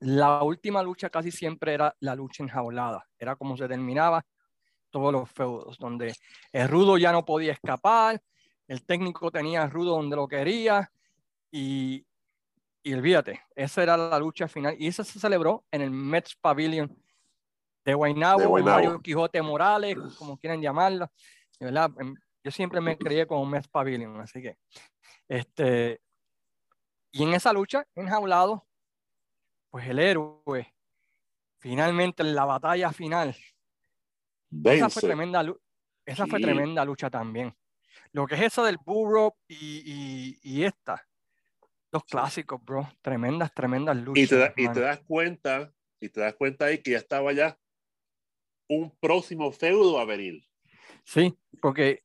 la 0.00 0.42
última 0.42 0.82
lucha 0.82 1.10
casi 1.10 1.30
siempre 1.30 1.74
era 1.74 1.94
la 2.00 2.14
lucha 2.14 2.42
enjaulada. 2.42 3.06
Era 3.18 3.36
como 3.36 3.58
se 3.58 3.68
terminaba 3.68 4.24
todos 4.88 5.12
los 5.12 5.30
feudos, 5.30 5.78
donde 5.78 6.14
el 6.50 6.66
rudo 6.66 6.96
ya 6.96 7.12
no 7.12 7.26
podía 7.26 7.52
escapar, 7.52 8.20
el 8.66 8.84
técnico 8.84 9.30
tenía 9.30 9.62
el 9.62 9.70
rudo 9.70 9.96
donde 9.96 10.16
lo 10.16 10.26
quería 10.26 10.90
y, 11.52 12.06
y 12.82 12.94
olvídate, 12.94 13.40
esa 13.54 13.82
era 13.82 13.96
la 13.96 14.18
lucha 14.18 14.48
final 14.48 14.74
y 14.78 14.86
esa 14.86 15.04
se 15.04 15.20
celebró 15.20 15.64
en 15.70 15.82
el 15.82 15.90
Mets 15.90 16.36
Pavilion 16.36 16.96
de 17.84 17.94
Guaynabo, 17.94 18.58
Mario 18.58 19.00
Quijote 19.00 19.42
Morales, 19.42 19.96
como 20.18 20.38
quieran 20.38 20.60
llamarlo. 20.60 21.10
¿verdad? 21.58 21.90
Em, 21.98 22.14
yo 22.42 22.50
siempre 22.50 22.80
me 22.80 22.96
creía 22.96 23.26
como 23.26 23.44
Mets 23.44 23.68
Pavilion, 23.68 24.20
así 24.20 24.40
que 24.40 24.56
este 25.28 26.00
y 27.12 27.22
en 27.22 27.34
esa 27.34 27.52
lucha 27.52 27.86
enjaulado 27.94 28.66
pues 29.68 29.86
el 29.88 29.98
héroe 29.98 30.74
finalmente 31.58 32.22
en 32.22 32.34
la 32.34 32.44
batalla 32.44 32.92
final 32.92 33.36
esa 34.64 34.88
fue 34.88 35.02
tremenda 35.02 35.44
esa 36.06 36.26
fue 36.26 36.40
tremenda 36.40 36.84
lucha 36.84 37.10
también 37.10 37.54
lo 38.12 38.26
que 38.26 38.34
es 38.34 38.42
esa 38.42 38.64
del 38.64 38.78
Burro 38.78 39.36
y, 39.46 40.38
y, 40.42 40.64
esta, 40.64 41.06
los 41.92 42.04
clásicos, 42.04 42.64
bro, 42.64 42.88
tremendas, 43.02 43.52
tremendas 43.52 43.96
luchas. 43.96 44.24
Y 44.24 44.26
te, 44.28 44.52
y 44.56 44.68
te, 44.68 44.80
das 44.80 45.00
cuenta, 45.00 45.72
y 46.00 46.08
te 46.08 46.20
das 46.20 46.34
cuenta 46.34 46.66
ahí 46.66 46.78
que 46.78 46.92
ya 46.92 46.98
estaba 46.98 47.32
ya 47.32 47.58
un 48.68 48.96
próximo 49.00 49.50
feudo 49.50 49.98
a 49.98 50.04
venir. 50.04 50.44
Sí, 51.04 51.36
porque 51.60 52.04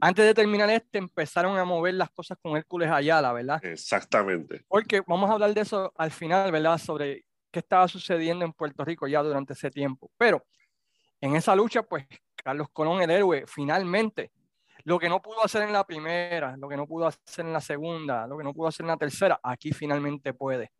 antes 0.00 0.24
de 0.24 0.34
terminar 0.34 0.70
este 0.70 0.98
empezaron 0.98 1.58
a 1.58 1.64
mover 1.64 1.94
las 1.94 2.10
cosas 2.10 2.38
con 2.40 2.56
Hércules 2.56 2.90
Ayala, 2.90 3.32
¿verdad? 3.32 3.64
Exactamente. 3.64 4.64
Porque 4.68 5.02
vamos 5.06 5.28
a 5.30 5.34
hablar 5.34 5.52
de 5.54 5.60
eso 5.60 5.92
al 5.96 6.10
final, 6.10 6.50
¿verdad? 6.50 6.78
Sobre 6.78 7.24
qué 7.50 7.60
estaba 7.60 7.88
sucediendo 7.88 8.44
en 8.44 8.52
Puerto 8.52 8.84
Rico 8.84 9.06
ya 9.06 9.22
durante 9.22 9.52
ese 9.52 9.70
tiempo. 9.70 10.10
Pero 10.16 10.44
en 11.20 11.36
esa 11.36 11.54
lucha, 11.54 11.82
pues 11.82 12.06
Carlos 12.34 12.68
Colón, 12.72 13.02
el 13.02 13.10
héroe, 13.10 13.44
finalmente 13.46 14.30
lo 14.86 15.00
que 15.00 15.08
no 15.08 15.20
pudo 15.20 15.44
hacer 15.44 15.62
en 15.62 15.72
la 15.72 15.84
primera, 15.84 16.56
lo 16.56 16.68
que 16.68 16.76
no 16.76 16.86
pudo 16.86 17.08
hacer 17.08 17.44
en 17.44 17.52
la 17.52 17.60
segunda, 17.60 18.24
lo 18.28 18.38
que 18.38 18.44
no 18.44 18.54
pudo 18.54 18.68
hacer 18.68 18.84
en 18.84 18.88
la 18.90 18.96
tercera, 18.96 19.40
aquí 19.42 19.72
finalmente 19.72 20.32
puede. 20.32 20.70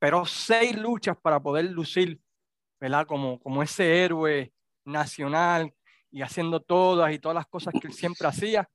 Pero 0.00 0.26
seis 0.26 0.76
luchas 0.76 1.16
para 1.16 1.38
poder 1.38 1.66
lucir, 1.66 2.20
¿verdad? 2.80 3.06
Como, 3.06 3.38
como 3.38 3.62
ese 3.62 4.04
héroe 4.04 4.52
nacional 4.84 5.72
y 6.10 6.22
haciendo 6.22 6.58
todas 6.58 7.12
y 7.12 7.20
todas 7.20 7.36
las 7.36 7.46
cosas 7.46 7.72
que 7.80 7.86
él 7.86 7.92
siempre 7.92 8.26
hacía. 8.26 8.68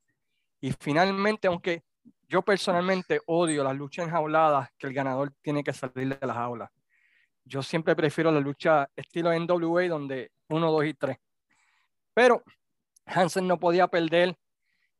Y 0.62 0.72
finalmente, 0.72 1.50
aunque 1.50 1.84
yo 2.30 2.42
personalmente 2.42 3.20
odio 3.26 3.66
las 3.66 3.76
luchas 3.76 4.06
enjauladas, 4.06 4.70
que 4.78 4.88
el 4.88 4.94
ganador 4.94 5.34
tiene 5.42 5.66
que 5.66 5.74
salir 5.74 6.18
de 6.18 6.28
las 6.28 6.38
aulas. 6.38 6.72
Yo 7.44 7.62
siempre 7.62 7.94
prefiero 7.94 8.32
la 8.32 8.40
lucha 8.40 8.90
estilo 8.96 9.38
NWA, 9.38 9.90
donde 9.90 10.32
uno, 10.48 10.72
dos 10.72 10.86
y 10.86 10.94
tres. 10.94 11.18
Pero 12.14 12.42
Hansen 13.06 13.46
no 13.46 13.60
podía 13.60 13.90
perder 13.90 14.38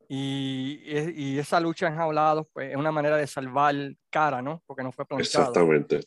y, 0.10 0.82
y, 1.16 1.38
esa 1.38 1.60
lucha 1.60 1.88
enjaulados 1.88 2.48
pues, 2.54 2.72
es 2.72 2.78
una 2.78 2.92
manera 2.92 3.18
de 3.18 3.28
salvar 3.28 3.76
cara, 4.10 4.42
¿no? 4.42 4.64
Porque 4.66 4.84
no 4.84 4.92
fue 4.92 5.06
pronunciado. 5.06 5.48
Exactamente. 5.48 6.02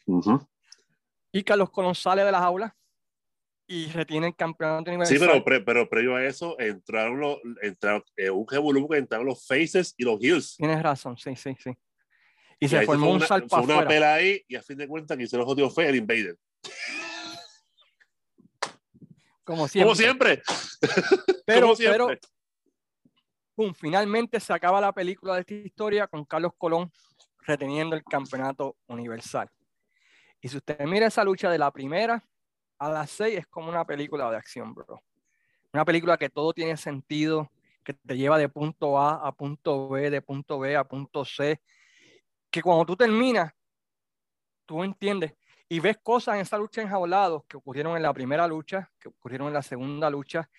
Y 1.33 1.43
Carlos 1.45 1.71
Colón 1.71 1.95
sale 1.95 2.25
de 2.25 2.33
las 2.33 2.43
aulas 2.43 2.73
y 3.67 3.87
retiene 3.89 4.29
el 4.29 4.37
campeonato 4.37 4.91
universal. 4.91 5.19
Sí, 5.19 5.25
pero, 5.25 5.45
pero, 5.45 5.65
pero 5.65 5.89
previo 5.89 6.17
a 6.17 6.25
eso 6.25 6.59
entraron 6.59 7.21
los, 7.21 7.39
entraron, 7.63 8.03
eh, 8.17 8.31
un 8.31 8.47
que 8.47 8.97
entraron 8.97 9.27
los 9.27 9.47
faces 9.47 9.95
y 9.97 10.05
los 10.05 10.19
heels. 10.21 10.57
Tienes 10.57 10.83
razón, 10.83 11.17
sí, 11.19 11.37
sí, 11.37 11.55
sí. 11.59 11.71
Y, 12.59 12.69
se 12.69 12.83
formó 12.83 13.13
un 13.13 13.21
salto 13.21 13.49
Fue 13.49 13.63
una 13.63 13.87
pela 13.87 14.15
ahí 14.15 14.43
y 14.49 14.57
a 14.57 14.63
fin 14.63 14.77
de 14.77 14.89
cuentas 14.89 15.17
que 15.17 15.27
se 15.27 15.37
los 15.37 15.47
jodió 15.47 15.71
fue 15.71 15.89
el 15.89 15.97
Invader. 15.97 16.37
Como 19.45 19.69
siempre. 19.69 19.85
Como 19.85 19.95
siempre. 19.95 20.43
Pero, 21.47 21.61
Como 21.63 21.77
siempre. 21.77 22.07
pero 22.07 22.21
finalmente 23.75 24.41
se 24.41 24.53
acaba 24.53 24.81
la 24.81 24.93
película 24.93 25.35
de 25.35 25.41
esta 25.41 25.55
historia 25.55 26.07
con 26.07 26.25
Carlos 26.25 26.53
Colón 26.57 26.91
reteniendo 27.41 27.97
el 27.97 28.05
campeonato 28.05 28.77
universal. 28.87 29.51
Y 30.41 30.49
si 30.49 30.57
usted 30.57 30.79
mira 30.81 31.07
esa 31.07 31.25
lucha 31.25 31.51
de 31.51 31.59
la 31.59 31.71
primera 31.71 32.25
a 32.79 32.91
las 32.91 33.11
seis, 33.11 33.39
es 33.39 33.47
como 33.47 33.69
una 33.69 33.85
película 33.85 34.31
de 34.31 34.37
acción, 34.37 34.75
bro. 34.75 35.03
Una 35.73 35.85
película 35.85 36.17
que 36.17 36.31
todo 36.31 36.53
tiene 36.53 36.77
sentido, 36.77 37.51
que 37.85 37.95
te 37.95 38.17
lleva 38.17 38.39
de 38.39 38.49
punto 38.49 38.99
A 38.99 39.27
a 39.27 39.33
punto 39.33 39.89
B, 39.89 40.11
de 40.11 40.23
punto 40.23 40.59
B 40.59 40.77
a 40.77 40.85
punto 40.85 41.25
C, 41.25 41.61
que 42.51 42.63
cuando 42.63 42.85
tú 42.87 42.97
terminas, 42.97 43.53
tú 44.67 44.83
entiendes 44.83 45.35
y 45.69 45.79
ves 45.79 45.99
cosas 46.03 46.37
en 46.37 46.41
esa 46.41 46.59
lucha 46.59 46.83
enjaulados 46.83 47.45
que 47.47 47.57
ocurrieron 47.57 47.97
en 47.97 48.03
la 48.03 48.13
primera 48.13 48.47
lucha, 48.47 48.91
que 48.99 49.09
ocurrieron 49.09 49.49
en 49.49 49.55
la 49.55 49.63
segunda 49.63 50.11
lucha, 50.11 50.51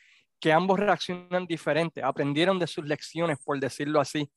que 0.41 0.51
ambos 0.51 0.79
reaccionan 0.79 1.45
diferente, 1.45 2.01
aprendieron 2.01 2.57
de 2.57 2.65
sus 2.65 2.83
lecciones, 2.85 3.37
por 3.37 3.59
decirlo 3.59 4.01
así, 4.01 4.29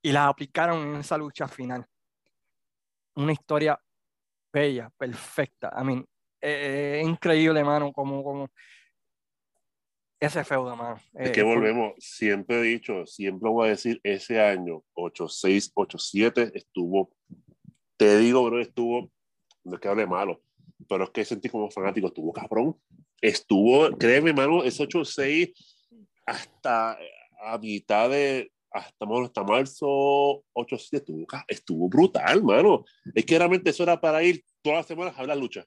y 0.00 0.12
las 0.12 0.28
aplicaron 0.28 0.94
en 0.94 1.00
esa 1.00 1.18
lucha 1.18 1.48
final. 1.48 1.84
Una 3.16 3.32
historia 3.32 3.78
bella, 4.52 4.88
perfecta. 4.96 5.74
I 5.76 5.84
mean, 5.84 6.06
eh, 6.40 7.02
increíble, 7.04 7.58
hermano, 7.58 7.92
como, 7.92 8.22
como 8.22 8.48
ese 10.20 10.44
feudo, 10.44 10.76
mano. 10.76 11.00
Es 11.14 11.32
que 11.32 11.42
volvemos, 11.42 11.94
siempre 11.98 12.60
he 12.60 12.62
dicho, 12.62 13.04
siempre 13.04 13.50
voy 13.50 13.66
a 13.66 13.70
decir, 13.70 14.00
ese 14.04 14.40
año 14.40 14.84
86, 14.94 15.72
87 15.74 16.52
estuvo, 16.54 17.10
te 17.96 18.16
digo, 18.18 18.44
bro, 18.44 18.60
estuvo, 18.60 19.10
no 19.64 19.74
es 19.74 19.80
que 19.80 19.88
hable 19.88 20.06
malo, 20.06 20.40
pero 20.88 21.02
es 21.02 21.10
que 21.10 21.24
sentí 21.24 21.48
como 21.48 21.68
fanático, 21.68 22.06
estuvo 22.06 22.32
cabrón 22.32 22.76
estuvo, 23.20 23.90
créeme, 23.96 24.32
mano, 24.32 24.62
ese 24.64 24.84
8-6 24.84 25.52
hasta 26.26 26.98
a 27.40 27.58
mitad 27.58 28.10
de, 28.10 28.52
hasta, 28.70 29.06
hasta 29.24 29.44
marzo 29.44 30.44
8-7 30.54 30.92
estuvo, 30.92 31.26
estuvo 31.46 31.88
brutal, 31.88 32.42
mano. 32.42 32.84
Es 33.14 33.24
que 33.24 33.38
realmente 33.38 33.70
eso 33.70 33.82
era 33.82 34.00
para 34.00 34.22
ir 34.22 34.44
todas 34.62 34.78
las 34.78 34.86
semanas 34.86 35.14
a 35.18 35.24
la 35.24 35.34
lucha. 35.34 35.64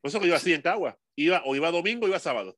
Por 0.00 0.08
eso 0.08 0.20
que 0.20 0.28
yo 0.28 0.34
hacía 0.34 0.56
en 0.56 0.62
Cagua. 0.62 0.98
Iba, 1.16 1.42
o 1.44 1.54
iba 1.54 1.70
domingo 1.70 2.06
o 2.06 2.08
iba 2.08 2.18
sábado. 2.18 2.56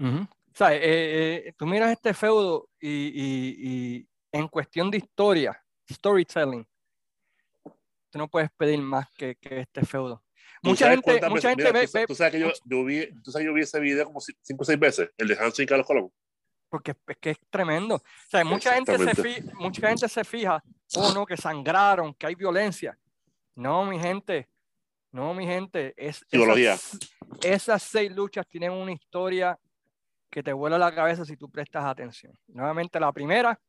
o 0.00 0.26
sea, 0.52 0.74
eh, 0.74 0.80
eh, 0.82 1.52
tú 1.56 1.66
miras 1.66 1.92
este 1.92 2.12
feudo 2.14 2.68
y, 2.80 2.88
y, 2.88 3.56
y, 3.58 4.08
en 4.32 4.48
cuestión 4.48 4.90
de 4.90 4.98
historia, 4.98 5.62
storytelling, 5.90 6.66
tú 8.10 8.18
no 8.18 8.28
puedes 8.28 8.50
pedir 8.56 8.80
más 8.80 9.08
que, 9.12 9.36
que 9.36 9.60
este 9.60 9.84
feudo 9.84 10.23
mucha 10.64 10.90
gente, 10.90 11.28
mucha 11.28 11.50
gente 11.50 11.72
ve, 11.72 12.06
tú, 12.06 12.14
sabes 12.14 12.32
que 12.32 12.40
yo, 12.40 12.52
yo, 12.64 12.84
vi, 12.84 13.06
tú 13.22 13.30
sabes 13.30 13.44
que 13.44 13.46
yo 13.46 13.54
vi 13.54 13.62
ese 13.62 13.80
video 13.80 14.06
como 14.06 14.20
cinco 14.20 14.62
o 14.62 14.64
seis 14.64 14.78
veces, 14.78 15.10
el 15.16 15.28
de 15.28 15.36
Hansen 15.38 15.64
y 15.64 15.66
Carlos 15.66 15.86
Colón. 15.86 16.12
Porque 16.68 16.92
es 17.06 17.16
que 17.18 17.30
es 17.30 17.38
tremendo. 17.50 17.96
O 17.96 18.02
sea, 18.28 18.44
mucha 18.44 18.74
gente, 18.74 18.98
se 18.98 19.14
fija, 19.14 19.52
mucha 19.54 19.88
gente 19.88 20.08
se 20.08 20.24
fija, 20.24 20.62
oh 20.96 21.12
no, 21.12 21.24
que 21.24 21.36
sangraron, 21.36 22.14
que 22.14 22.26
hay 22.26 22.34
violencia. 22.34 22.98
No, 23.54 23.84
mi 23.84 24.00
gente, 24.00 24.48
no, 25.12 25.34
mi 25.34 25.46
gente, 25.46 25.94
es, 25.96 26.24
esas, 26.30 26.98
esas, 27.42 27.82
seis 27.82 28.10
luchas 28.10 28.46
tienen 28.48 28.72
una 28.72 28.90
historia 28.90 29.58
que 30.28 30.42
te 30.42 30.52
vuela 30.52 30.76
la 30.76 30.92
cabeza 30.92 31.24
si 31.24 31.36
tú 31.36 31.48
prestas 31.48 31.84
atención. 31.84 32.32
Nuevamente, 32.48 32.98
la 32.98 33.12
primera, 33.12 33.60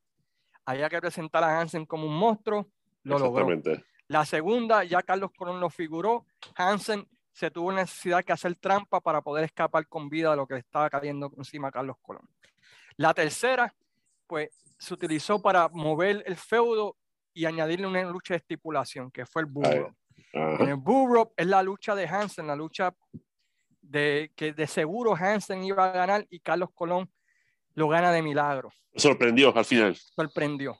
había 0.64 0.88
que 0.88 1.00
presentar 1.00 1.44
a 1.44 1.60
Hansen 1.60 1.86
como 1.86 2.08
un 2.08 2.18
monstruo, 2.18 2.68
lo 3.04 3.20
logró. 3.20 3.46
La 4.08 4.24
segunda, 4.24 4.84
ya 4.84 5.02
Carlos 5.02 5.30
Colón 5.36 5.60
lo 5.60 5.68
figuró, 5.68 6.26
Hansen 6.54 7.06
se 7.32 7.50
tuvo 7.50 7.72
necesidad 7.72 8.24
que 8.24 8.32
hacer 8.32 8.54
trampa 8.56 9.00
para 9.00 9.20
poder 9.20 9.44
escapar 9.44 9.86
con 9.88 10.08
vida 10.08 10.30
de 10.30 10.36
lo 10.36 10.46
que 10.46 10.54
le 10.54 10.60
estaba 10.60 10.88
cayendo 10.88 11.30
encima 11.36 11.68
a 11.68 11.72
Carlos 11.72 11.96
Colón. 12.00 12.26
La 12.96 13.12
tercera, 13.12 13.74
pues 14.26 14.50
se 14.78 14.94
utilizó 14.94 15.42
para 15.42 15.68
mover 15.68 16.22
el 16.26 16.36
feudo 16.36 16.96
y 17.34 17.44
añadirle 17.44 17.86
una 17.86 18.02
lucha 18.04 18.34
de 18.34 18.38
estipulación, 18.38 19.10
que 19.10 19.26
fue 19.26 19.42
el 19.42 19.46
burro. 19.46 19.94
En 20.32 20.68
el 20.68 20.76
burro 20.76 21.32
es 21.36 21.46
la 21.46 21.62
lucha 21.62 21.94
de 21.94 22.06
Hansen, 22.06 22.46
la 22.46 22.56
lucha 22.56 22.94
de 23.82 24.32
que 24.34 24.52
de 24.52 24.66
seguro 24.66 25.14
Hansen 25.14 25.62
iba 25.62 25.84
a 25.84 25.92
ganar 25.92 26.26
y 26.30 26.40
Carlos 26.40 26.70
Colón 26.74 27.10
lo 27.74 27.88
gana 27.88 28.10
de 28.12 28.22
milagro. 28.22 28.72
Sorprendió 28.94 29.56
al 29.56 29.64
final. 29.64 29.94
Sorprendió. 29.94 30.78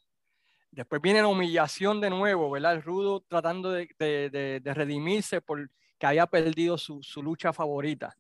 Después 0.71 1.01
viene 1.01 1.23
la 1.23 1.29
humillación 1.29 2.01
de 2.01 2.11
nuevo, 2.11 2.51
¿verdad? 2.51 2.75
El 2.75 2.83
rudo 2.83 3.21
tratando 3.21 3.71
de, 3.71 3.89
de, 3.99 4.61
de, 4.63 4.75
redimirse 4.75 5.41
porque 5.41 5.71
había 6.03 6.27
perdido 6.27 6.77
su, 6.77 7.03
su, 7.03 7.23
lucha 7.23 7.53
favorita. 7.53 8.17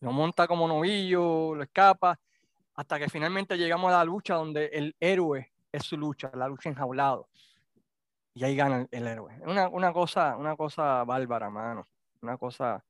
Lo 0.00 0.12
monta 0.12 0.46
como 0.46 0.66
novillo, 0.66 1.54
lo 1.54 1.62
escapa 1.62 2.18
hasta 2.74 2.98
que 2.98 3.08
finalmente 3.08 3.56
llegamos 3.56 3.92
a 3.92 3.98
la 3.98 4.04
lucha 4.04 4.34
donde 4.34 4.66
el 4.66 4.96
héroe 4.98 5.52
es 5.70 5.84
su 5.84 5.96
lucha, 5.96 6.30
la 6.34 6.48
lucha 6.48 6.68
enjaulado. 6.68 7.28
Y 8.34 8.44
ahí 8.44 8.56
gana 8.56 8.86
el, 8.90 9.06
héroe. 9.06 9.32
Una, 9.42 9.68
una, 9.68 9.92
cosa, 9.92 10.36
una 10.36 10.56
cosa 10.56 11.04
bárbara, 11.04 11.50
mano. 11.50 11.86
Una 12.20 12.36
cosa. 12.36 12.84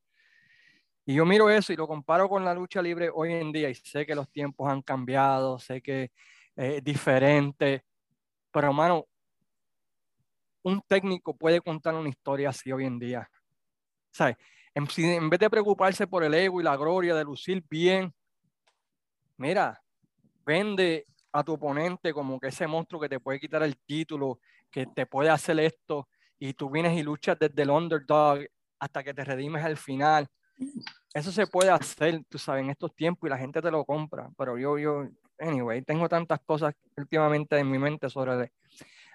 Y 1.05 1.15
yo 1.15 1.27
miro 1.27 1.51
eso 1.51 1.73
y 1.73 1.77
lo 1.77 1.87
comparo 1.87 2.29
con 2.31 2.45
la 2.45 2.55
lucha 2.55 2.81
libre 2.81 3.11
hoy 3.13 3.35
en 3.35 3.53
día 3.53 3.69
y 3.69 3.75
sé 3.75 4.07
que 4.07 4.15
los 4.15 4.31
tiempos 4.31 4.71
han 4.71 4.81
cambiado, 4.81 5.59
sé 5.59 5.83
que 5.83 6.13
es 6.57 6.83
diferente, 6.83 7.85
pero 8.55 8.73
mano, 8.73 9.05
un 10.63 10.81
técnico 10.87 11.37
puede 11.37 11.61
contar 11.61 11.93
una 11.97 12.09
historia 12.09 12.51
así 12.51 12.71
hoy 12.71 12.85
en 12.85 13.01
día. 13.01 13.29
¿Sabes? 14.13 14.37
En, 14.73 14.87
en 14.97 15.29
vez 15.29 15.41
de 15.41 15.51
preocuparse 15.51 16.07
por 16.07 16.23
el 16.23 16.35
ego 16.35 16.61
y 16.61 16.65
la 16.65 16.77
gloria 16.77 17.17
de 17.17 17.25
lucir 17.25 17.65
bien, 17.69 18.15
mira, 19.39 19.83
vende 20.47 21.05
a 21.33 21.43
tu 21.43 21.55
oponente 21.55 22.15
como 22.15 22.39
que 22.39 22.47
ese 22.47 22.69
monstruo 22.69 23.01
que 23.01 23.09
te 23.09 23.19
puede 23.19 23.41
quitar 23.41 23.65
el 23.65 23.77
título, 23.77 24.39
que 24.71 24.87
te 24.87 25.05
puede 25.05 25.31
hacer 25.31 25.59
esto, 25.59 26.09
y 26.39 26.53
tú 26.53 26.71
vienes 26.71 26.97
y 26.97 27.03
luchas 27.03 27.37
desde 27.37 27.61
el 27.61 27.71
underdog 27.71 28.39
hasta 28.79 29.03
que 29.03 29.13
te 29.13 29.25
redimes 29.25 29.65
al 29.65 29.77
final. 29.77 30.29
Eso 31.13 31.33
se 31.33 31.49
puede 31.49 31.71
hacer, 31.71 32.23
tú 32.29 32.39
sabes, 32.39 32.63
en 32.63 32.71
estos 32.71 32.95
tiempos 32.95 33.27
y 33.27 33.31
la 33.31 33.39
gente 33.39 33.61
te 33.61 33.71
lo 33.73 33.85
compra, 33.85 34.31
pero 34.39 34.57
yo, 34.57 34.79
yo, 34.79 35.09
anyway, 35.39 35.83
tengo 35.83 36.09
tantas 36.09 36.41
cosas 36.41 36.75
últimamente 36.97 37.59
en 37.59 37.71
mi 37.71 37.79
mente 37.79 38.09
sobre 38.09 38.53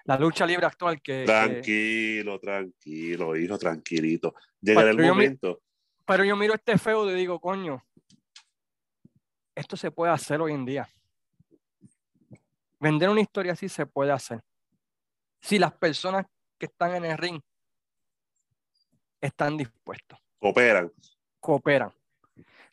la 0.04 0.18
lucha 0.18 0.46
libre 0.46 0.66
actual 0.66 1.00
que... 1.00 1.24
Tranquilo, 1.24 2.38
tranquilo, 2.38 3.36
hijo, 3.36 3.58
tranquilito. 3.58 4.34
Llegará 4.60 4.90
el 4.90 4.98
momento. 4.98 5.60
pero 6.04 6.24
yo 6.24 6.36
miro 6.36 6.54
este 6.54 6.78
feudo 6.78 7.10
y 7.10 7.14
digo, 7.14 7.40
coño, 7.40 7.84
esto 9.54 9.76
se 9.76 9.90
puede 9.90 10.12
hacer 10.12 10.40
hoy 10.40 10.52
en 10.52 10.64
día. 10.64 10.88
Vender 12.78 13.10
una 13.10 13.20
historia 13.20 13.52
así 13.52 13.68
se 13.68 13.86
puede 13.86 14.10
hacer. 14.10 14.40
Si 15.40 15.58
las 15.58 15.72
personas 15.72 16.26
que 16.58 16.66
están 16.66 16.94
en 16.94 17.04
el 17.04 17.18
ring 17.18 17.40
están 19.20 19.56
dispuestos. 19.56 20.18
Cooperan. 20.38 20.90
Cooperan. 21.40 21.92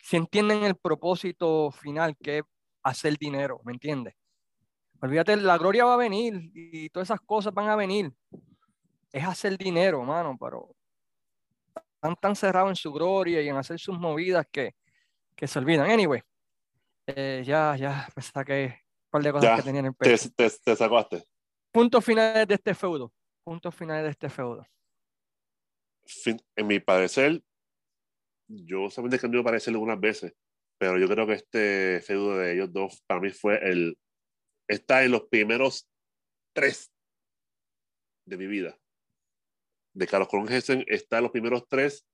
Si 0.00 0.16
entienden 0.16 0.64
el 0.64 0.76
propósito 0.76 1.70
final 1.70 2.16
que 2.16 2.38
es 2.38 2.44
hacer 2.82 3.16
dinero, 3.18 3.60
¿me 3.64 3.72
entiendes? 3.72 4.14
Olvídate, 5.00 5.36
la 5.36 5.58
gloria 5.58 5.84
va 5.84 5.94
a 5.94 5.98
venir 5.98 6.50
y 6.54 6.88
todas 6.90 7.08
esas 7.08 7.20
cosas 7.20 7.54
van 7.54 7.68
a 7.68 7.76
venir. 7.76 8.12
Es 9.12 9.24
hacer 9.24 9.56
dinero, 9.56 10.02
mano, 10.02 10.36
pero 10.38 10.74
están 11.94 12.16
tan 12.16 12.36
cerrados 12.36 12.70
en 12.70 12.76
su 12.76 12.92
gloria 12.92 13.40
y 13.40 13.48
en 13.48 13.56
hacer 13.56 13.78
sus 13.78 13.98
movidas 13.98 14.46
que, 14.50 14.74
que 15.34 15.46
se 15.46 15.58
olvidan. 15.58 15.90
Anyway, 15.90 16.22
eh, 17.06 17.42
ya, 17.44 17.76
ya 17.76 18.08
me 18.14 18.22
saqué 18.22 18.82
un 19.04 19.10
par 19.10 19.22
de 19.22 19.32
cosas 19.32 19.56
que 19.56 19.62
tenía 19.62 19.80
en 19.80 19.86
el 19.86 19.94
pecho. 19.94 20.30
Te, 20.36 20.50
te, 20.50 20.76
sacaste. 20.76 21.24
Puntos 21.72 22.04
finales 22.04 22.46
de 22.46 22.54
este 22.54 22.74
feudo. 22.74 23.12
Puntos 23.44 23.74
finales 23.74 24.04
de 24.04 24.10
este 24.10 24.28
feudo. 24.28 24.66
en 26.56 26.66
mi 26.66 26.80
parecer, 26.80 27.42
yo 28.46 28.90
solamente 28.90 29.16
he 29.16 29.20
cambiado 29.20 29.44
parecer 29.44 29.72
algunas 29.72 29.98
veces, 29.98 30.34
pero 30.78 30.98
yo 30.98 31.08
creo 31.08 31.26
que 31.26 31.34
este 31.34 32.00
feudo 32.00 32.38
de 32.38 32.54
ellos 32.54 32.72
dos 32.72 33.02
para 33.06 33.20
mí 33.20 33.30
fue 33.30 33.58
el. 33.68 33.98
Está 34.68 35.04
en 35.04 35.12
los 35.12 35.28
primeros 35.28 35.88
tres 36.52 36.92
de 38.24 38.36
mi 38.36 38.46
vida. 38.46 38.78
De 39.94 40.06
Carlos 40.06 40.28
Colón 40.28 40.48
está 40.50 41.18
en 41.18 41.22
los 41.22 41.32
primeros 41.32 41.66
tres. 41.68 42.06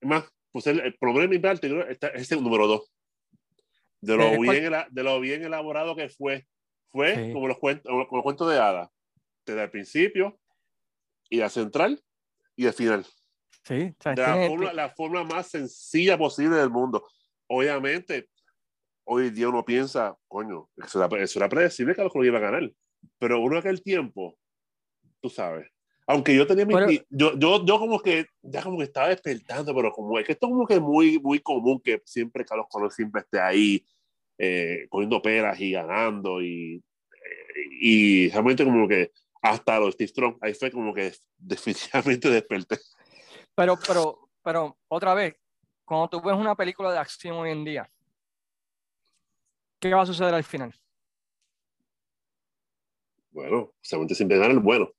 Es 0.00 0.08
más, 0.08 0.24
pues 0.50 0.66
el, 0.66 0.80
el 0.80 0.96
problema 0.96 1.22
de 1.22 1.28
mi 1.28 1.38
parte 1.38 1.90
está, 1.90 2.08
es 2.08 2.32
el 2.32 2.42
número 2.42 2.66
dos 2.66 2.94
de 4.04 4.16
lo, 4.16 4.40
bien, 4.40 4.72
de 4.90 5.02
lo 5.02 5.20
bien 5.20 5.44
elaborado 5.44 5.96
que 5.96 6.08
fue, 6.08 6.46
fue 6.90 7.30
como, 7.32 7.48
los 7.48 7.58
cuentos, 7.58 7.90
como 7.90 8.16
los 8.18 8.22
cuentos 8.22 8.50
de 8.50 8.58
hadas, 8.58 8.90
desde 9.46 9.62
el 9.62 9.70
principio 9.70 10.38
y 11.30 11.38
la 11.38 11.48
central 11.48 12.02
y 12.54 12.66
el 12.66 12.72
final. 12.72 13.06
Sí, 13.66 13.94
de 14.04 14.16
la, 14.16 14.46
forma, 14.46 14.72
la 14.74 14.90
forma 14.90 15.24
más 15.24 15.48
sencilla 15.48 16.18
posible 16.18 16.56
del 16.56 16.68
mundo. 16.68 17.06
Obviamente, 17.46 18.28
hoy 19.04 19.30
día 19.30 19.48
uno 19.48 19.64
piensa, 19.64 20.16
coño, 20.28 20.68
eso 20.76 21.04
era, 21.04 21.22
eso 21.22 21.38
era 21.38 21.48
predecible 21.48 21.94
que 21.94 22.02
a 22.02 22.04
lo 22.04 22.24
iba 22.24 22.38
a 22.38 22.42
ganar. 22.42 22.70
Pero 23.18 23.40
uno 23.40 23.58
aquel 23.58 23.82
tiempo, 23.82 24.38
tú 25.20 25.28
sabes, 25.28 25.68
aunque 26.06 26.34
yo 26.34 26.46
tenía 26.46 26.66
mi, 26.66 27.00
yo, 27.08 27.38
yo, 27.38 27.64
yo 27.64 27.78
como 27.78 27.98
que 28.00 28.26
ya 28.42 28.62
como 28.62 28.78
que 28.78 28.84
estaba 28.84 29.08
despertando, 29.08 29.74
pero 29.74 29.90
como 29.90 30.18
es 30.18 30.26
que 30.26 30.32
esto 30.32 30.48
como 30.48 30.66
que 30.66 30.74
es 30.74 30.80
muy, 30.80 31.18
muy 31.18 31.40
común 31.40 31.80
que 31.82 32.02
siempre 32.04 32.44
Carlos 32.44 32.66
Colón 32.68 32.90
siempre 32.90 33.22
esté 33.22 33.40
ahí 33.40 33.84
eh, 34.36 34.86
cogiendo 34.90 35.22
peras 35.22 35.58
y 35.60 35.72
ganando 35.72 36.42
y, 36.42 36.82
y 37.80 38.28
realmente 38.30 38.64
como 38.64 38.86
que 38.86 39.12
hasta 39.40 39.78
los 39.78 39.94
Steve 39.94 40.08
Strong, 40.08 40.36
ahí 40.40 40.54
fue 40.54 40.70
como 40.70 40.92
que 40.94 41.12
definitivamente 41.36 42.30
desperté. 42.30 42.78
Pero, 43.54 43.78
pero, 43.86 44.30
pero 44.42 44.78
otra 44.88 45.14
vez, 45.14 45.36
cuando 45.84 46.08
tú 46.08 46.20
ves 46.20 46.36
una 46.36 46.54
película 46.54 46.92
de 46.92 46.98
acción 46.98 47.36
hoy 47.36 47.50
en 47.50 47.64
día, 47.64 47.90
¿qué 49.78 49.92
va 49.92 50.02
a 50.02 50.06
suceder 50.06 50.34
al 50.34 50.44
final? 50.44 50.74
Bueno, 53.30 53.72
solamente 53.80 54.14
siempre 54.14 54.38
gana 54.38 54.52
el 54.52 54.60
bueno. 54.60 54.90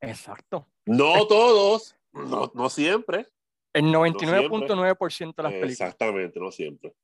Exacto. 0.00 0.68
No 0.84 1.26
todos, 1.26 1.96
no, 2.12 2.52
no 2.54 2.68
siempre. 2.68 3.26
El 3.72 3.86
99.9% 3.86 5.34
de 5.34 5.42
las 5.42 5.52
películas. 5.52 5.70
Exactamente, 5.70 6.38
no 6.38 6.50
siempre. 6.50 6.94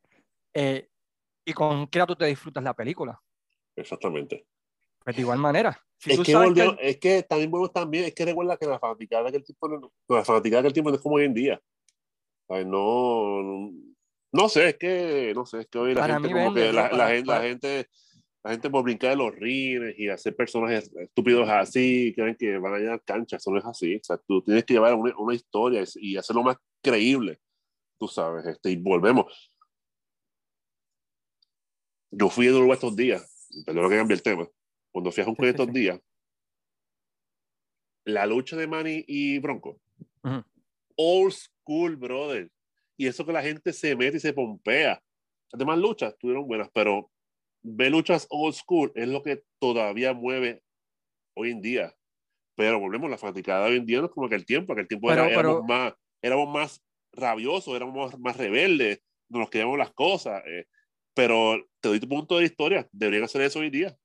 Eh, 0.53 0.89
y 1.45 1.53
con 1.55 1.87
qué 1.87 2.05
tú 2.07 2.14
te 2.14 2.27
disfrutas 2.27 2.62
la 2.62 2.75
película. 2.75 3.21
Exactamente. 3.75 4.47
Pues 5.03 5.16
de 5.16 5.23
igual 5.23 5.39
manera. 5.39 5.83
es, 6.05 6.21
que 6.21 6.37
volvió, 6.37 6.79
es 6.79 6.99
que 6.99 7.23
también 7.23 7.51
bueno 7.51 7.69
también, 7.71 8.05
es 8.05 8.14
que 8.14 8.27
recuerda 8.27 8.59
que 8.59 8.66
la 8.66 8.79
fanaticada 8.79 9.23
de 9.23 9.29
aquel 9.31 9.45
tiempo, 9.45 9.91
la 10.09 10.25
fanaticada 10.25 10.62
de 10.62 10.69
aquel 10.69 10.73
tiempo 10.75 10.91
no 10.91 10.97
es 10.97 11.03
como 11.03 11.14
hoy 11.14 11.25
en 11.25 11.33
día. 11.33 11.62
No, 12.49 13.73
no 14.33 14.49
sé, 14.49 14.71
es 14.71 14.77
que, 14.77 15.33
no 15.35 15.47
sé, 15.47 15.61
es 15.61 15.67
que 15.69 15.79
hoy 15.79 15.95
la 15.95 16.07
gente 16.07 16.33
como 16.33 16.55
que 16.55 16.73
la, 16.73 16.91
la, 16.91 17.09
gente, 17.09 17.31
la 17.31 17.41
gente 17.43 17.89
la 18.43 18.51
gente 18.53 18.71
por 18.71 18.85
brincar 18.85 19.11
de 19.11 19.17
los 19.17 19.35
rines 19.35 19.99
y 19.99 20.09
hacer 20.09 20.35
personajes 20.35 20.91
estúpidos 20.97 21.49
así, 21.49 22.13
creen 22.15 22.37
que 22.37 22.57
van 22.59 22.75
a 22.75 22.79
llegar 22.79 23.03
cancha, 23.05 23.37
eso 23.37 23.51
no 23.51 23.59
es 23.59 23.65
así. 23.65 23.97
O 23.97 24.05
sea, 24.05 24.17
tú 24.17 24.43
tienes 24.43 24.65
que 24.65 24.75
llevar 24.75 24.95
una, 24.95 25.15
una 25.19 25.35
historia 25.35 25.83
y 25.97 26.17
hacerlo 26.17 26.43
más 26.43 26.57
creíble, 26.83 27.41
tú 27.99 28.09
sabes, 28.09 28.47
este, 28.47 28.71
y 28.71 28.77
volvemos 28.77 29.51
yo 32.11 32.29
fui 32.31 32.49
a 32.49 32.53
Uruguay 32.55 32.75
estos 32.75 32.97
días, 32.97 33.51
perdón 33.67 33.91
que 33.91 33.97
cambie 33.97 34.17
el 34.17 34.23
tema, 34.23 34.49
cuando 34.91 35.13
fui 35.13 35.23
a 35.23 35.27
Hong 35.27 35.37
estos 35.41 35.73
días, 35.73 36.01
la 38.05 38.27
lucha 38.27 38.57
de 38.57 38.67
Manny 38.67 39.05
y 39.07 39.39
Bronco, 39.39 39.81
old 40.99 41.33
school, 41.33 41.97
brother. 41.97 42.51
Y 42.97 43.07
eso 43.07 43.25
que 43.25 43.33
la 43.33 43.43
gente 43.43 43.73
se 43.73 43.95
mete 43.97 44.17
y 44.17 44.21
se 44.21 44.33
pompea. 44.33 45.01
Además, 45.53 45.79
luchas 45.79 46.17
tuvieron 46.19 46.47
buenas, 46.47 46.69
pero 46.75 47.11
ver 47.63 47.93
luchas 47.93 48.27
old 48.31 48.55
school 48.55 48.93
es 48.95 49.09
lo 49.09 49.23
que 49.23 49.43
todavía 49.59 50.13
mueve 50.13 50.63
hoy 51.35 51.53
en 51.53 51.61
día. 51.63 51.95
Pero 52.57 52.81
volvemos, 52.81 53.09
la 53.09 53.17
fanaticada 53.19 53.67
hoy 53.67 53.77
en 53.77 53.87
día 53.87 54.01
no 54.01 54.07
es 54.07 54.11
como 54.11 54.27
aquel 54.27 54.45
tiempo, 54.45 54.73
aquel 54.73 54.89
tiempo 54.89 55.13
era, 55.13 55.29
éramos, 55.31 55.65
más, 55.65 55.95
éramos 56.21 56.49
más 56.53 56.83
rabiosos, 57.13 57.75
éramos 57.75 58.19
más, 58.19 58.37
rebeldes, 58.37 59.01
nos 59.29 59.49
queríamos 59.49 59.79
las 59.79 59.93
cosas. 59.93 60.43
Eh, 60.47 60.67
pero 61.15 61.65
te 61.81 61.89
doy 61.89 62.01
tu 62.01 62.09
punto 62.09 62.39
de 62.39 62.45
historia. 62.45 62.89
Deberían 62.91 63.25
hacer 63.25 63.43
eso 63.43 63.61
hoy 63.61 63.71
día. 63.71 63.97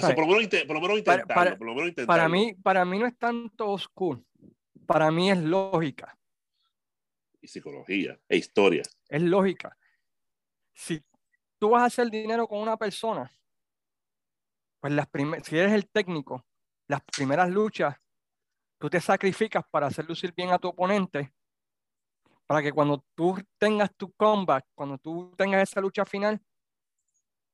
por, 0.00 0.18
lo 0.18 0.26
menos, 0.26 0.42
intentarlo, 0.44 2.06
para, 2.06 2.28
mí, 2.28 2.54
para 2.62 2.84
mí 2.84 2.98
no 2.98 3.06
es 3.06 3.16
tanto 3.18 3.68
oscuro. 3.68 4.24
Para 4.88 5.10
mí 5.10 5.30
es 5.30 5.38
lógica. 5.38 6.18
Y 7.42 7.46
psicología, 7.46 8.18
e 8.26 8.38
historia. 8.38 8.82
Es 9.06 9.20
lógica. 9.20 9.76
Si 10.72 11.04
tú 11.58 11.70
vas 11.70 11.82
a 11.82 11.86
hacer 11.86 12.10
dinero 12.10 12.48
con 12.48 12.58
una 12.58 12.78
persona, 12.78 13.30
pues 14.80 14.94
las 14.94 15.06
si 15.42 15.58
eres 15.58 15.74
el 15.74 15.90
técnico, 15.90 16.46
las 16.86 17.02
primeras 17.02 17.50
luchas, 17.50 17.96
tú 18.78 18.88
te 18.88 18.98
sacrificas 18.98 19.62
para 19.70 19.88
hacer 19.88 20.06
lucir 20.06 20.32
bien 20.34 20.52
a 20.52 20.58
tu 20.58 20.68
oponente 20.68 21.34
para 22.46 22.62
que 22.62 22.72
cuando 22.72 23.04
tú 23.14 23.36
tengas 23.58 23.94
tu 23.94 24.10
comeback, 24.12 24.64
cuando 24.74 24.96
tú 24.96 25.34
tengas 25.36 25.68
esa 25.68 25.82
lucha 25.82 26.06
final, 26.06 26.40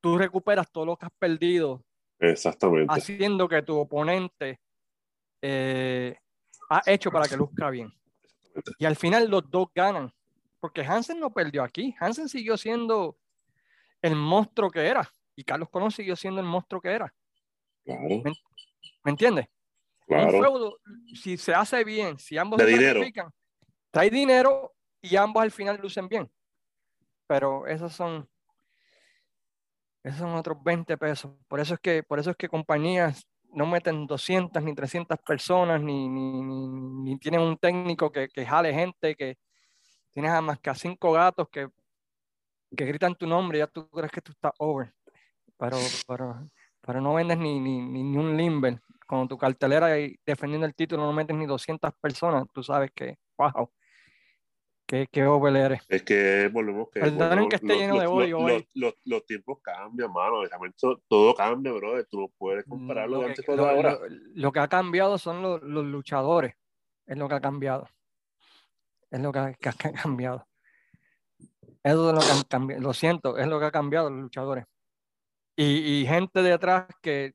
tú 0.01 0.17
recuperas 0.17 0.71
todo 0.71 0.87
lo 0.87 0.97
que 0.97 1.07
has 1.07 1.13
perdido. 1.19 1.85
Exactamente. 2.21 2.95
Haciendo 2.95 3.49
que 3.49 3.61
tu 3.63 3.77
oponente 3.77 4.61
eh, 5.43 6.17
ha 6.71 6.83
hecho 6.87 7.11
para 7.11 7.27
que 7.27 7.37
luzca 7.37 7.71
bien. 7.71 7.93
Y 8.79 8.85
al 8.85 8.97
final 8.97 9.29
los 9.29 9.51
dos 9.51 9.69
ganan. 9.75 10.13
Porque 10.61 10.83
Hansen 10.83 11.21
no 11.21 11.31
perdió 11.31 11.63
aquí. 11.63 11.95
Hansen 12.01 12.29
siguió 12.29 12.57
siendo 12.57 13.19
el 14.01 14.17
monstruo 14.17 14.71
que 14.71 14.87
era. 14.87 15.11
Y 15.37 15.45
Carlos 15.45 15.69
Colón 15.69 15.91
siguió 15.91 16.17
siendo 16.17 16.41
el 16.41 16.47
monstruo 16.47 16.81
que 16.81 16.91
era. 16.91 17.13
Claro. 17.85 18.23
¿Me, 19.05 19.11
entiendes? 19.11 19.47
Claro. 20.07 20.77
si 21.15 21.37
se 21.37 21.55
hace 21.55 21.83
bien, 21.85 22.19
si 22.19 22.39
ambos 22.39 22.61
se 22.61 22.77
sacrifican, 22.77 23.31
trae 23.91 24.11
dinero 24.11 24.75
y 25.03 25.17
ambos 25.17 25.43
al 25.43 25.51
final 25.51 25.79
lucen 25.81 26.09
bien. 26.09 26.31
Pero 27.27 27.67
esos 27.67 27.93
son... 27.93 28.29
Esos 30.03 30.21
son 30.21 30.35
otros 30.35 30.63
20 30.63 30.99
pesos. 30.99 31.33
Por 31.49 31.61
eso 31.61 31.75
es 31.75 31.81
que, 31.81 32.03
por 32.03 32.19
eso 32.19 32.31
es 32.31 32.37
que 32.37 32.49
compañías 32.49 33.27
no 33.55 33.67
meten 33.67 34.07
200 34.07 34.63
ni 34.63 34.75
300 34.75 35.19
personas, 35.19 35.81
ni, 35.81 36.09
ni, 36.09 36.43
ni, 36.43 37.19
tienen 37.19 37.41
un 37.41 37.57
técnico 37.57 38.11
que, 38.11 38.29
que, 38.29 38.45
jale 38.45 38.75
gente, 38.75 39.15
que 39.15 39.39
tienes 40.13 40.33
a 40.33 40.41
más 40.41 40.59
que 40.61 40.71
a 40.71 40.75
cinco 40.75 41.13
gatos 41.13 41.49
que, 41.51 41.69
que 42.77 42.85
gritan 42.85 43.15
tu 43.15 43.27
nombre 43.27 43.59
ya 43.59 43.67
tú 43.67 43.89
crees 43.89 44.13
que 44.13 44.21
tú 44.21 44.33
estás 44.33 44.53
over. 44.59 44.93
Pero, 45.57 45.77
pero, 46.07 46.49
pero 46.81 47.01
no 47.01 47.15
vendes 47.15 47.39
ni, 47.39 47.61
ni, 47.61 47.81
ni 47.81 48.17
un 48.17 48.37
limber. 48.37 48.81
Con 49.07 49.29
tu 49.29 49.37
cartelera 49.37 49.99
y 50.01 50.19
defendiendo 50.25 50.67
el 50.67 50.75
título 50.75 51.03
no 51.03 51.13
metes 51.13 51.37
ni 51.37 51.45
200 51.45 51.93
personas, 52.01 52.47
tú 52.53 52.63
sabes 52.63 52.91
que, 52.95 53.19
wow, 53.37 53.71
qué, 54.95 55.09
qué 55.13 55.59
eres. 55.59 55.83
Es 55.89 56.03
que 56.03 56.49
volvemos 56.53 56.89
que... 56.91 57.01
Perdonen 57.01 57.49
que 57.49 57.57
esté 57.57 57.77
lleno 57.77 57.99
de 57.99 58.07
odio 58.07 58.39
hoy. 58.39 58.69
Los, 58.75 58.95
los, 59.05 59.27
tiempos 59.27 59.59
cambian, 59.63 60.13
mano. 60.13 60.37
Todo 61.09 61.35
cambia, 61.35 61.73
bro. 61.73 62.05
Tú 62.07 62.21
no 62.21 62.29
puedes 62.39 62.65
compararlo 62.65 63.23
lo 63.23 63.27
antes 63.29 63.45
con 63.45 63.59
ahora. 63.59 63.99
Lo, 64.35 64.53
que 64.53 64.61
ha 64.61 64.69
cambiado 64.69 65.19
son 65.19 65.43
los, 65.43 65.63
los, 65.63 65.85
luchadores. 65.85 66.55
Es 67.07 67.19
lo 67.19 67.29
que 67.29 67.35
ha 67.35 67.41
cambiado. 67.41 67.89
Es 69.11 69.21
lo 69.21 69.33
que 69.33 69.39
ha, 69.39 69.55
que 69.55 69.69
ha 69.69 69.93
cambiado. 70.03 70.47
Eso 71.83 72.09
es 72.09 72.15
lo 72.15 72.21
que 72.21 72.31
han 72.31 72.43
cambiado. 72.43 72.83
Lo 72.83 72.95
siento, 72.95 73.37
es 73.37 73.47
lo 73.47 73.59
que 73.61 73.67
ha 73.67 73.73
cambiado 73.73 74.11
los 74.11 74.21
luchadores. 74.21 74.65
Y, 75.57 76.01
y 76.01 76.07
gente 76.07 76.43
detrás 76.43 76.87
que 77.01 77.35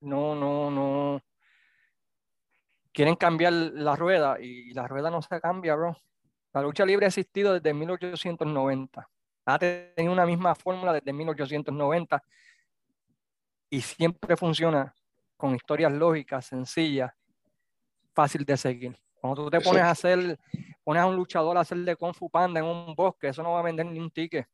no, 0.00 0.34
no, 0.34 0.70
no 0.70 1.22
quieren 2.98 3.14
cambiar 3.14 3.52
la 3.52 3.94
rueda 3.94 4.40
y 4.40 4.72
la 4.74 4.88
rueda 4.88 5.08
no 5.08 5.22
se 5.22 5.40
cambia, 5.40 5.76
bro. 5.76 5.96
La 6.58 6.64
lucha 6.64 6.84
libre 6.84 7.06
ha 7.06 7.08
existido 7.08 7.52
desde 7.54 7.72
1890. 7.72 9.08
Ha 9.44 9.58
tenido 9.60 10.12
una 10.12 10.26
misma 10.26 10.56
fórmula 10.56 10.92
desde 10.92 11.12
1890 11.12 12.20
y 13.70 13.80
siempre 13.80 14.36
funciona 14.36 14.92
con 15.36 15.54
historias 15.54 15.92
lógicas, 15.92 16.46
sencillas, 16.46 17.12
fácil 18.12 18.44
de 18.44 18.56
seguir. 18.56 18.98
Cuando 19.20 19.44
tú 19.44 19.50
te 19.50 19.60
pones 19.60 19.82
a 19.82 19.90
hacer, 19.90 20.36
pones 20.82 21.00
a 21.00 21.06
un 21.06 21.14
luchador 21.14 21.56
a 21.56 21.60
hacer 21.60 21.78
de 21.78 21.94
Kung 21.94 22.12
Fu 22.12 22.28
Panda 22.28 22.58
en 22.58 22.66
un 22.66 22.92
bosque, 22.92 23.28
eso 23.28 23.40
no 23.44 23.52
va 23.52 23.60
a 23.60 23.62
vender 23.62 23.86
ni 23.86 24.00
un 24.00 24.10
ticket. 24.10 24.48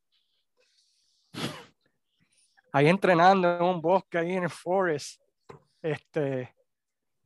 Ahí 2.71 2.87
entrenando 2.87 3.55
en 3.55 3.63
un 3.63 3.81
bosque, 3.81 4.19
ahí 4.19 4.33
en 4.33 4.43
el 4.43 4.49
forest, 4.51 5.19
este, 5.81 6.55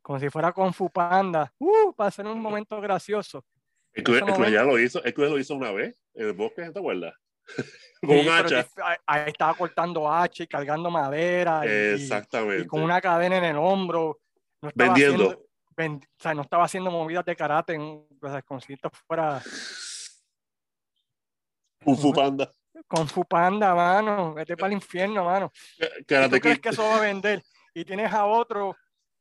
como 0.02 0.22
si 0.22 0.30
fuera 0.30 0.54
con 0.54 0.74
Fu 0.74 0.90
Panda, 0.90 1.52
uh, 1.60 1.94
para 1.94 2.08
hacer 2.08 2.26
un 2.26 2.40
momento 2.40 2.80
gracioso. 2.80 3.44
Que, 3.94 4.52
ya 4.52 4.64
lo 4.64 4.80
hizo, 4.80 5.02
que 5.02 5.14
lo 5.16 5.40
hizo 5.40 5.56
una 5.56 5.72
vez 5.72 6.00
en 6.14 6.28
el 6.28 6.34
bosque, 6.34 6.70
¿te 6.70 6.80
acuerdas? 6.80 7.14
con 8.02 8.18
un 8.18 8.30
hacha. 8.30 8.68
ahí 9.06 9.24
estaba 9.28 9.54
cortando 9.56 10.12
hacha 10.12 10.44
y 10.44 10.48
cargando 10.48 10.90
madera. 10.90 11.64
Exactamente. 11.66 12.64
Y, 12.64 12.68
con 12.68 12.82
una 12.82 13.02
cadena 13.02 13.38
en 13.38 13.46
el 13.46 13.58
hombro. 13.58 14.20
No 14.62 14.72
Vendiendo. 14.76 15.30
o 15.30 16.00
sea, 16.18 16.34
no 16.34 16.42
estaba 16.42 16.66
haciendo 16.66 16.92
movidas 16.92 17.26
de 17.26 17.36
karate 17.36 17.74
en, 17.74 18.06
como 18.46 18.60
si 18.62 18.74
esto 18.74 18.92
fuera. 19.08 19.42
Kung 21.84 21.98
Fu 21.98 22.14
Panda. 22.14 22.52
Con 22.88 23.08
Fu 23.08 23.26
Panda, 23.26 23.74
mano. 23.74 24.34
Vete 24.34 24.58
para 24.58 24.68
el 24.68 24.74
infierno, 24.74 25.24
mano. 25.24 25.52
¿Tú 26.06 26.40
crees 26.40 26.60
que 26.60 26.70
eso 26.70 26.84
va 26.84 26.98
a 26.98 27.02
vender? 27.02 27.42
Y 27.74 27.86
tienes 27.86 28.12
a 28.12 28.26
otro. 28.26 28.76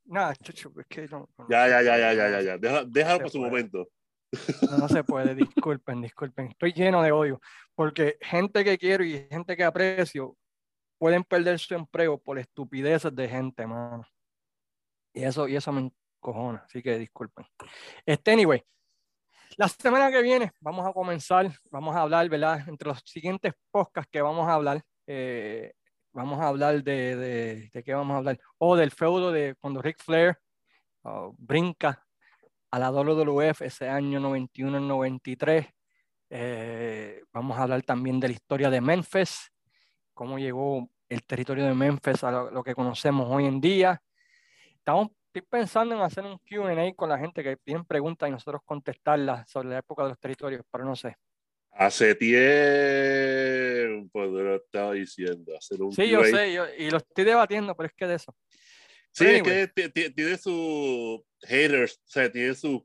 Nada, 0.04 0.34
chucho, 0.36 0.72
es 0.80 0.86
que 0.86 1.06
no. 1.06 1.28
ya, 1.50 1.68
ya, 1.68 1.82
ya, 1.82 1.98
ya, 1.98 2.14
ya, 2.14 2.40
ya, 2.40 2.56
ya. 2.56 2.84
déjalo 2.84 3.20
por 3.20 3.30
su 3.30 3.38
momento. 3.38 3.86
No, 4.78 4.88
se 4.88 5.04
puede, 5.04 5.34
disculpen, 5.34 6.02
disculpen. 6.02 6.48
Estoy 6.48 6.72
lleno 6.72 7.02
de 7.02 7.12
odio. 7.12 7.40
Porque 7.74 8.18
gente 8.20 8.64
que 8.64 8.78
quiero 8.78 9.04
y 9.04 9.26
gente 9.30 9.56
que 9.56 9.64
aprecio 9.64 10.36
pueden 10.98 11.24
perder 11.24 11.58
su 11.58 11.74
empleo 11.74 12.18
por 12.18 12.38
estupideces 12.38 13.14
de 13.14 13.28
gente, 13.28 13.66
mano. 13.66 14.06
Y 15.14 15.24
eso, 15.24 15.48
y 15.48 15.56
eso 15.56 15.72
me 15.72 15.90
encojona. 16.20 16.64
Así 16.66 16.82
que 16.82 16.98
disculpen. 16.98 17.46
Este, 18.04 18.32
anyway. 18.32 18.62
La 19.56 19.66
semana 19.68 20.10
que 20.10 20.22
viene 20.22 20.52
vamos 20.60 20.86
a 20.86 20.92
comenzar, 20.92 21.50
vamos 21.70 21.96
a 21.96 22.02
hablar, 22.02 22.28
¿verdad? 22.28 22.68
Entre 22.68 22.86
los 22.86 23.00
siguientes 23.04 23.54
podcasts 23.70 24.10
que 24.10 24.20
vamos 24.20 24.46
a 24.46 24.52
hablar, 24.52 24.82
eh, 25.06 25.72
vamos 26.12 26.38
a 26.40 26.48
hablar 26.48 26.82
de, 26.82 27.16
de, 27.16 27.70
de, 27.72 27.82
qué 27.82 27.94
vamos 27.94 28.14
a 28.14 28.18
hablar, 28.18 28.38
o 28.58 28.76
del 28.76 28.90
feudo 28.90 29.32
de 29.32 29.56
cuando 29.58 29.80
Ric 29.80 30.00
Flair 30.00 30.38
uh, 31.04 31.34
brinca 31.36 32.06
a 32.70 32.78
la 32.78 32.90
WWF 32.90 33.62
ese 33.62 33.88
año 33.88 34.20
91-93. 34.20 35.70
Eh, 36.30 37.22
vamos 37.32 37.58
a 37.58 37.62
hablar 37.62 37.82
también 37.82 38.20
de 38.20 38.28
la 38.28 38.34
historia 38.34 38.70
de 38.70 38.80
Memphis, 38.80 39.50
cómo 40.12 40.38
llegó 40.38 40.88
el 41.08 41.24
territorio 41.24 41.64
de 41.64 41.74
Memphis 41.74 42.22
a 42.24 42.30
lo, 42.30 42.50
lo 42.50 42.62
que 42.62 42.74
conocemos 42.74 43.26
hoy 43.30 43.46
en 43.46 43.60
día. 43.60 44.02
Estamos 44.74 45.08
estoy 45.28 45.42
pensando 45.42 45.94
en 45.94 46.00
hacer 46.00 46.24
un 46.24 46.38
QA 46.38 46.94
con 46.94 47.08
la 47.08 47.18
gente 47.18 47.42
que 47.42 47.56
tienen 47.56 47.84
preguntas 47.84 48.28
y 48.28 48.32
nosotros 48.32 48.62
contestarlas 48.64 49.48
sobre 49.50 49.68
la 49.68 49.78
época 49.78 50.02
de 50.02 50.10
los 50.10 50.18
territorios, 50.18 50.62
pero 50.70 50.84
no 50.84 50.94
sé. 50.96 51.16
Hace 51.72 52.14
tiempo 52.14 52.38
lo 54.24 54.56
estaba 54.56 54.92
diciendo. 54.92 55.56
Hacer 55.56 55.80
un 55.82 55.92
sí, 55.92 56.08
yo 56.08 56.24
sé, 56.24 56.52
yo, 56.52 56.64
y 56.76 56.90
lo 56.90 56.96
estoy 56.96 57.24
debatiendo, 57.24 57.76
pero 57.76 57.86
es 57.86 57.94
que 57.94 58.06
de 58.06 58.14
eso. 58.16 58.34
Sí, 59.18 59.26
es 59.26 59.42
que 59.42 60.10
tiene 60.10 60.36
sus 60.38 61.20
haters, 61.42 62.00
o 62.04 62.08
sea, 62.08 62.30
tiene 62.30 62.54
sus 62.54 62.82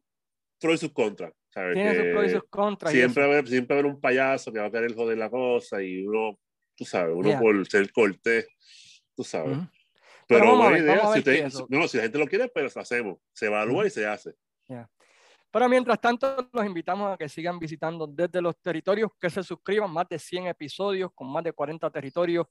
pros 0.59 0.75
y 0.75 0.77
sus 0.77 0.93
contras. 0.93 1.33
Tiene 1.53 1.95
sus 1.95 2.05
pros 2.13 2.25
y 2.25 2.29
sus 2.31 2.43
contras. 2.49 2.91
Siempre, 2.91 3.23
haber, 3.23 3.47
siempre 3.47 3.75
haber 3.75 3.85
un 3.85 4.01
payaso 4.01 4.51
que 4.51 4.59
va 4.59 4.65
a 4.65 4.71
querer 4.71 4.93
joder 4.95 5.17
la 5.17 5.29
cosa 5.29 5.81
y 5.83 6.05
uno, 6.05 6.39
tú 6.75 6.85
sabes, 6.85 7.15
uno 7.15 7.39
por 7.39 7.67
ser 7.67 7.91
cortés, 7.91 8.47
tú 9.15 9.23
sabes. 9.23 9.57
Pero, 10.27 10.57
buena 10.57 10.79
idea. 10.79 11.49
Si, 11.49 11.63
no, 11.69 11.87
si 11.87 11.97
la 11.97 12.03
gente 12.03 12.17
lo 12.17 12.27
quiere, 12.27 12.47
pues 12.47 12.75
lo 12.75 12.81
hacemos. 12.81 13.19
Se 13.33 13.47
evalúa 13.47 13.85
y 13.85 13.89
se 13.89 14.07
hace. 14.07 14.33
Pero 15.53 15.69
mientras 15.69 16.01
tanto, 16.01 16.49
los 16.51 16.65
invitamos 16.65 17.13
a 17.13 17.15
que 17.15 17.29
sigan 17.29 17.59
visitando 17.59 18.07
desde 18.07 18.41
los 18.41 18.59
territorios, 18.59 19.11
que 19.21 19.29
se 19.29 19.43
suscriban, 19.43 19.93
más 19.93 20.09
de 20.09 20.17
100 20.17 20.47
episodios 20.47 21.11
con 21.13 21.31
más 21.31 21.43
de 21.43 21.53
40 21.53 21.91
territorios, 21.91 22.47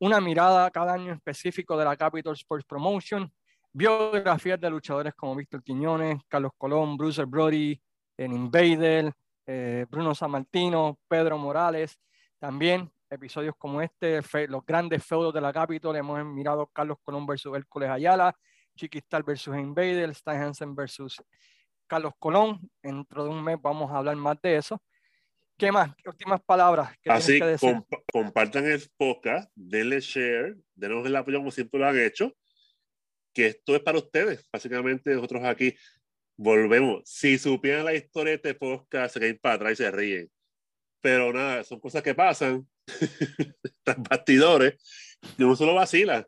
una 0.00 0.20
mirada 0.20 0.68
cada 0.72 0.94
año 0.94 1.12
específico 1.12 1.76
de 1.76 1.84
la 1.84 1.96
Capital 1.96 2.32
Sports 2.32 2.64
Promotion, 2.64 3.32
biografías 3.72 4.60
de 4.60 4.70
luchadores 4.70 5.14
como 5.14 5.36
Víctor 5.36 5.62
Quiñones, 5.62 6.18
Carlos 6.26 6.50
Colón, 6.58 6.96
Bruce 6.96 7.24
Brody, 7.26 7.80
en 8.16 8.32
Invader, 8.32 9.12
eh, 9.46 9.86
Bruno 9.88 10.12
Sammartino, 10.12 10.98
Pedro 11.06 11.38
Morales, 11.38 11.96
también 12.40 12.90
episodios 13.08 13.54
como 13.56 13.80
este, 13.80 14.20
los 14.48 14.66
grandes 14.66 15.06
feudos 15.06 15.32
de 15.32 15.40
la 15.40 15.52
Capitol, 15.52 15.94
hemos 15.94 16.24
mirado 16.24 16.66
Carlos 16.72 16.98
Colón 17.04 17.24
versus 17.24 17.56
Hércules 17.56 17.88
Ayala, 17.88 18.36
Chiquistal 18.74 19.22
versus 19.22 19.56
Invader, 19.56 20.10
Stan 20.10 20.42
Hansen 20.42 20.74
versus 20.74 21.22
Carlos 21.92 22.14
Colón. 22.18 22.58
Dentro 22.82 23.24
de 23.24 23.28
un 23.28 23.44
mes 23.44 23.58
vamos 23.60 23.90
a 23.90 23.98
hablar 23.98 24.16
más 24.16 24.40
de 24.40 24.56
eso. 24.56 24.82
¿Qué 25.58 25.70
más? 25.70 25.94
¿Qué 25.96 26.08
últimas 26.08 26.40
palabras? 26.40 26.96
Que 27.02 27.12
Así, 27.12 27.38
que 27.38 27.58
compartan 28.10 28.64
el 28.64 28.82
podcast, 28.96 29.50
denle 29.54 30.00
share, 30.00 30.56
denos 30.74 31.06
el 31.06 31.14
apoyo 31.14 31.36
como 31.36 31.50
siempre 31.50 31.78
lo 31.78 31.86
han 31.86 31.98
hecho, 31.98 32.34
que 33.34 33.48
esto 33.48 33.76
es 33.76 33.82
para 33.82 33.98
ustedes. 33.98 34.48
Básicamente 34.50 35.14
nosotros 35.14 35.44
aquí 35.44 35.74
volvemos. 36.34 37.02
Si 37.04 37.36
supieran 37.36 37.84
la 37.84 37.92
historia 37.92 38.30
de 38.30 38.36
este 38.36 38.54
podcast, 38.54 39.12
se 39.12 39.20
caen 39.20 39.38
para 39.38 39.56
atrás 39.56 39.72
y 39.72 39.76
se 39.76 39.90
ríen. 39.90 40.30
Pero 41.02 41.30
nada, 41.30 41.62
son 41.62 41.78
cosas 41.78 42.02
que 42.02 42.14
pasan 42.14 42.66
Están 43.62 44.02
bastidores, 44.02 44.76
y 45.36 45.42
uno 45.42 45.56
solo 45.56 45.74
vacila. 45.74 46.26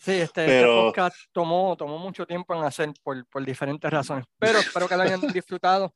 Sí, 0.00 0.12
este, 0.12 0.22
este, 0.22 0.46
pero... 0.46 0.86
podcast 0.86 1.16
tomó, 1.32 1.76
tomó 1.76 1.98
mucho 1.98 2.26
tiempo 2.26 2.54
en 2.54 2.64
hacer 2.64 2.90
por, 3.02 3.26
por 3.26 3.44
diferentes 3.44 3.90
razones, 3.90 4.24
pero 4.38 4.58
espero 4.58 4.88
que 4.88 4.96
lo 4.96 5.02
hayan 5.02 5.20
disfrutado. 5.34 5.94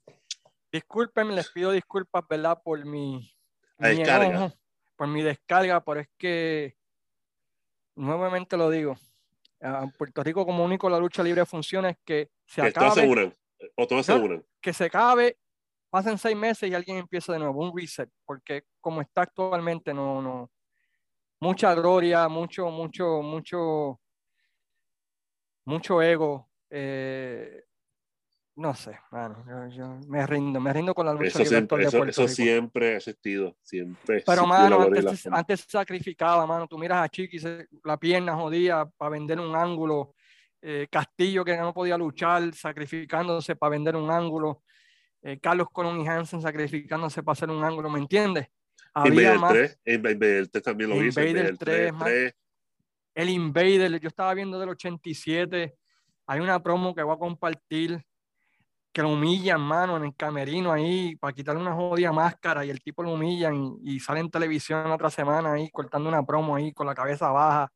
Disculpen, 0.72 1.34
les 1.34 1.50
pido 1.50 1.70
disculpas, 1.70 2.24
¿verdad? 2.28 2.60
Por 2.62 2.84
mi, 2.84 3.32
descarga. 3.78 4.52
por 4.96 5.08
mi 5.08 5.22
descarga, 5.22 5.82
pero 5.84 6.00
es 6.00 6.08
que, 6.18 6.76
nuevamente 7.94 8.56
lo 8.56 8.70
digo, 8.70 8.96
en 9.60 9.90
Puerto 9.92 10.22
Rico 10.22 10.44
como 10.44 10.64
único 10.64 10.90
la 10.90 10.98
lucha 10.98 11.22
libre 11.22 11.46
funciona 11.46 11.90
es 11.90 11.98
que 12.04 12.30
se 12.46 12.60
que 12.60 12.68
acabe. 12.68 13.32
o 13.76 13.86
todos 13.86 14.08
aseguran. 14.08 14.44
Que 14.60 14.72
se 14.72 14.86
acabe 14.86 15.38
pasen 15.94 16.18
seis 16.18 16.36
meses 16.36 16.68
y 16.68 16.74
alguien 16.74 16.96
empieza 16.96 17.32
de 17.32 17.38
nuevo, 17.38 17.62
un 17.62 17.72
reset, 17.72 18.10
porque 18.26 18.64
como 18.80 19.00
está 19.00 19.22
actualmente, 19.22 19.94
no, 19.94 20.20
no, 20.20 20.50
mucha 21.40 21.74
gloria, 21.74 22.28
mucho, 22.28 22.70
mucho, 22.70 23.22
mucho, 23.22 24.00
mucho 25.64 26.02
ego. 26.02 26.48
Eh, 26.70 27.64
no 28.56 28.72
sé, 28.72 28.96
yo, 29.70 29.98
me 30.06 30.24
rindo, 30.26 30.60
me 30.60 30.72
rindo 30.72 30.94
con 30.94 31.06
la 31.06 31.12
lucha 31.12 31.26
eso 31.26 31.44
siempre, 31.44 31.84
eso, 31.84 32.28
siempre 32.28 32.94
ha 32.94 32.96
existido, 32.98 33.56
siempre. 33.62 34.22
Pero, 34.24 34.46
mano, 34.46 34.80
antes, 34.80 35.26
antes 35.26 35.66
sacrificaba, 35.68 36.46
mano. 36.46 36.68
Tú 36.68 36.78
miras 36.78 37.04
a 37.04 37.08
Chiqui, 37.08 37.38
la 37.82 37.96
pierna 37.96 38.36
jodía 38.36 38.88
para 38.96 39.10
vender 39.10 39.40
un 39.40 39.56
ángulo. 39.56 40.14
Eh, 40.62 40.86
Castillo 40.88 41.44
que 41.44 41.56
no 41.56 41.74
podía 41.74 41.98
luchar, 41.98 42.54
sacrificándose 42.54 43.56
para 43.56 43.70
vender 43.70 43.96
un 43.96 44.10
ángulo. 44.10 44.62
Eh, 45.20 45.40
Carlos 45.40 45.68
Colón 45.72 46.00
y 46.00 46.06
Hansen 46.06 46.40
sacrificándose 46.40 47.22
para 47.22 47.32
hacer 47.32 47.50
un 47.50 47.64
ángulo, 47.64 47.90
¿me 47.90 47.98
entiendes? 47.98 48.46
Había 48.94 49.34
Invader 49.34 49.38
más. 49.38 49.52
3, 49.52 49.80
Invader 49.86 50.48
3 50.48 50.64
también 50.64 50.90
lo 50.90 50.96
hizo. 51.04 51.20
Invader 51.20 51.50
Invader 51.50 51.58
3, 51.58 51.76
3, 51.76 51.92
man. 51.92 52.02
3. 52.04 52.34
El 53.14 53.28
Invader, 53.28 54.00
yo 54.00 54.08
estaba 54.08 54.34
viendo 54.34 54.58
del 54.58 54.70
87. 54.70 55.74
Hay 56.26 56.40
una 56.40 56.62
promo 56.62 56.94
que 56.94 57.02
voy 57.02 57.14
a 57.14 57.18
compartir 57.18 58.04
que 58.92 59.02
lo 59.02 59.10
humillan, 59.10 59.60
mano, 59.60 59.96
en 59.96 60.04
el 60.04 60.14
camerino 60.14 60.70
ahí 60.72 61.16
para 61.16 61.32
quitarle 61.32 61.60
una 61.60 61.74
jodida 61.74 62.12
máscara 62.12 62.64
y 62.64 62.70
el 62.70 62.80
tipo 62.80 63.02
lo 63.02 63.12
humillan 63.12 63.54
y, 63.82 63.96
y 63.96 64.00
sale 64.00 64.20
en 64.20 64.30
televisión 64.30 64.88
otra 64.88 65.10
semana 65.10 65.54
ahí 65.54 65.68
cortando 65.70 66.08
una 66.08 66.24
promo 66.24 66.54
ahí 66.54 66.72
con 66.72 66.86
la 66.86 66.94
cabeza 66.94 67.28
baja, 67.32 67.72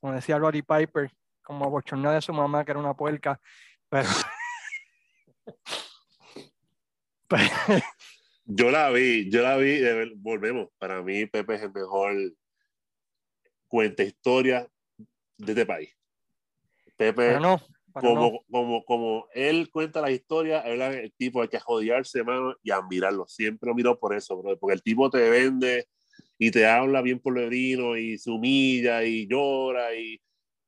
como 0.00 0.12
decía 0.12 0.38
Roddy 0.38 0.62
Piper, 0.62 1.08
como 1.40 1.64
abochornada 1.64 2.16
de 2.16 2.22
su 2.22 2.32
mamá 2.32 2.64
que 2.64 2.72
era 2.72 2.80
una 2.80 2.94
puerca, 2.94 3.40
pero... 3.88 4.08
pero 7.28 7.44
Yo 8.46 8.70
la 8.70 8.90
vi, 8.90 9.28
yo 9.30 9.42
la 9.42 9.56
vi, 9.56 9.80
volvemos. 10.16 10.68
Para 10.78 11.02
mí, 11.02 11.26
Pepe 11.26 11.56
es 11.56 11.62
el 11.62 11.72
mejor 11.72 12.14
cuenta 13.66 14.04
historia 14.04 14.68
de 15.36 15.52
este 15.52 15.66
país. 15.66 15.96
Pepe, 16.96 17.12
pero 17.12 17.40
no, 17.40 17.60
pero 17.92 18.14
como, 18.14 18.30
no. 18.30 18.40
como, 18.50 18.84
como 18.84 19.26
él 19.34 19.68
cuenta 19.70 20.00
la 20.00 20.10
historia, 20.10 20.60
él, 20.60 20.80
el 20.80 21.12
tipo 21.12 21.42
hay 21.42 21.48
que 21.48 21.60
jodiarse, 21.60 22.22
mano, 22.22 22.54
y 22.62 22.70
admirarlo. 22.70 23.26
Siempre 23.26 23.68
lo 23.68 23.74
miro 23.74 23.98
por 23.98 24.14
eso, 24.14 24.40
bro, 24.40 24.56
porque 24.58 24.74
el 24.74 24.82
tipo 24.82 25.10
te 25.10 25.28
vende 25.28 25.88
y 26.38 26.50
te 26.50 26.66
habla 26.66 27.02
bien 27.02 27.18
por 27.18 27.34
pueblerino 27.34 27.96
y 27.96 28.18
se 28.18 28.30
humilla 28.30 29.02
y 29.04 29.26
llora 29.26 29.94
y 29.94 30.20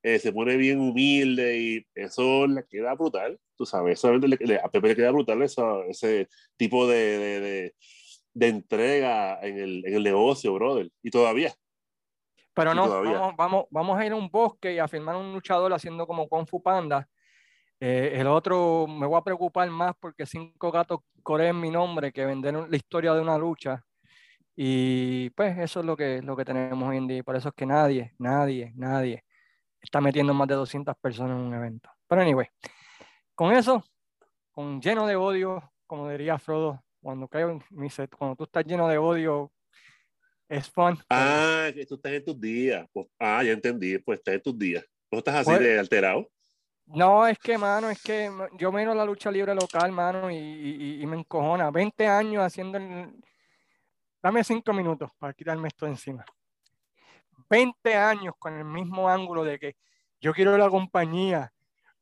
eh, 0.03 0.19
se 0.19 0.33
pone 0.33 0.57
bien 0.57 0.81
humilde 0.81 1.59
y 1.59 1.87
eso 1.95 2.47
le 2.47 2.65
queda 2.67 2.95
brutal, 2.95 3.39
tú 3.59 3.67
sabes, 3.67 4.01
solamente 4.01 4.29
le- 4.29 4.47
le- 4.55 4.61
a 4.61 4.69
Pepe 4.69 4.89
le 4.89 4.97
queda 4.97 5.11
brutal 5.11 5.43
eso, 5.43 5.83
ese 5.85 6.29
tipo 6.57 6.87
de, 6.87 6.97
de, 7.19 7.41
de- 7.41 7.75
de 8.33 8.49
entrega 8.49 9.41
en 9.43 9.59
el, 9.59 9.85
en 9.85 9.95
el 9.95 10.03
negocio, 10.05 10.55
brother, 10.55 10.89
y 11.03 11.11
todavía. 11.11 11.53
Pero 12.55 12.73
no, 12.75 12.87
todavía. 12.87 13.13
vamos, 13.19 13.37
vamos, 13.37 13.65
vamos 13.71 13.99
a 13.99 14.07
ir 14.07 14.13
a 14.13 14.17
un 14.17 14.31
bosque 14.31 14.73
y 14.75 14.79
a 14.79 14.87
filmar 14.89 15.17
un 15.17 15.33
luchador 15.33 15.73
haciendo 15.73 16.07
como 16.07 16.29
Kung 16.29 16.47
Fu 16.47 16.63
Panda. 16.63 17.09
Eh, 17.81 18.13
el 18.15 18.27
otro 18.27 18.87
me 18.89 19.07
voy 19.07 19.19
a 19.19 19.23
preocupar 19.23 19.69
más 19.71 19.95
porque 20.01 20.27
cinco 20.27 20.71
gatos 20.73 21.01
coreen 21.23 21.61
mi 21.61 21.71
nombre 21.71 22.13
que 22.13 22.25
vender 22.25 22.55
la 22.55 22.77
historia 22.77 23.13
de 23.15 23.21
una 23.21 23.39
lucha. 23.39 23.85
Y 24.57 25.31
pues 25.31 25.57
eso 25.59 25.81
es 25.81 25.87
lo 25.87 25.97
que, 25.97 26.21
lo 26.23 26.37
que 26.37 26.45
tenemos 26.45 26.89
hoy 26.89 26.97
en 26.97 27.07
día. 27.07 27.23
Por 27.23 27.37
eso 27.37 27.49
es 27.51 27.55
que 27.55 27.67
nadie, 27.67 28.15
nadie, 28.19 28.73
nadie 28.75 29.25
está 29.81 30.01
metiendo 30.01 30.35
más 30.35 30.49
de 30.49 30.55
200 30.57 30.97
personas 31.01 31.39
en 31.39 31.45
un 31.47 31.55
evento. 31.55 31.89
Pero 32.09 32.23
anyway, 32.23 32.49
con 33.39 33.53
eso, 33.53 33.85
con 34.51 34.81
lleno 34.81 35.07
de 35.07 35.15
odio, 35.15 35.63
como 35.87 36.09
diría 36.11 36.41
Frodo, 36.41 36.83
cuando, 37.01 37.29
caigo 37.29 37.61
mi 37.71 37.89
set, 37.89 38.11
cuando 38.17 38.35
tú 38.35 38.43
estás 38.43 38.65
lleno 38.65 38.89
de 38.89 38.99
odio, 38.99 39.53
es 40.49 40.69
fun. 40.69 40.99
Ah, 41.09 41.69
tú 41.89 41.95
estás 41.95 42.13
en 42.15 42.25
tus 42.25 42.41
días. 42.41 42.85
Pues, 42.93 43.07
ah, 43.17 43.45
ya 43.45 43.53
entendí, 43.53 43.97
pues 43.99 44.19
estás 44.19 44.35
en 44.35 44.43
tus 44.43 44.59
días. 44.59 44.85
¿No 45.09 45.19
estás 45.19 45.37
así 45.37 45.51
Pues- 45.51 45.61
de 45.61 45.79
alterado? 45.79 46.29
No, 46.87 47.29
es 47.29 47.39
que, 47.39 47.57
mano, 47.57 47.91
es 47.91 48.03
que 48.03 48.29
yo 48.59 48.73
miro 48.73 48.93
la 48.93 49.05
lucha 49.05 49.31
libre 49.31 49.55
local, 49.55 49.93
mano, 49.93 50.31
y, 50.33 50.37
y- 50.37 51.03
y 51.03 51.07
me 51.07 51.17
encojona. 51.19 51.71
20 51.71 52.09
años 52.09 52.43
haciendo 52.43 52.77
el... 52.79 53.13
Dame 54.21 54.43
cinco 54.43 54.73
minutos 54.73 55.13
para 55.17 55.33
quitarme 55.33 55.69
esto 55.69 55.85
de 55.87 55.93
encima. 55.93 56.25
20 57.49 57.95
años 57.95 58.35
con 58.37 58.55
el 58.55 58.65
mismo 58.65 59.09
ángulo 59.09 59.45
de 59.45 59.61
que 59.61 59.77
yo 60.21 60.33
quiero 60.35 60.59
la 60.59 60.69
compañía, 60.69 61.53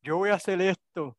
yo 0.01 0.17
voy 0.17 0.31
a 0.31 0.35
hacer 0.35 0.61
esto. 0.63 1.15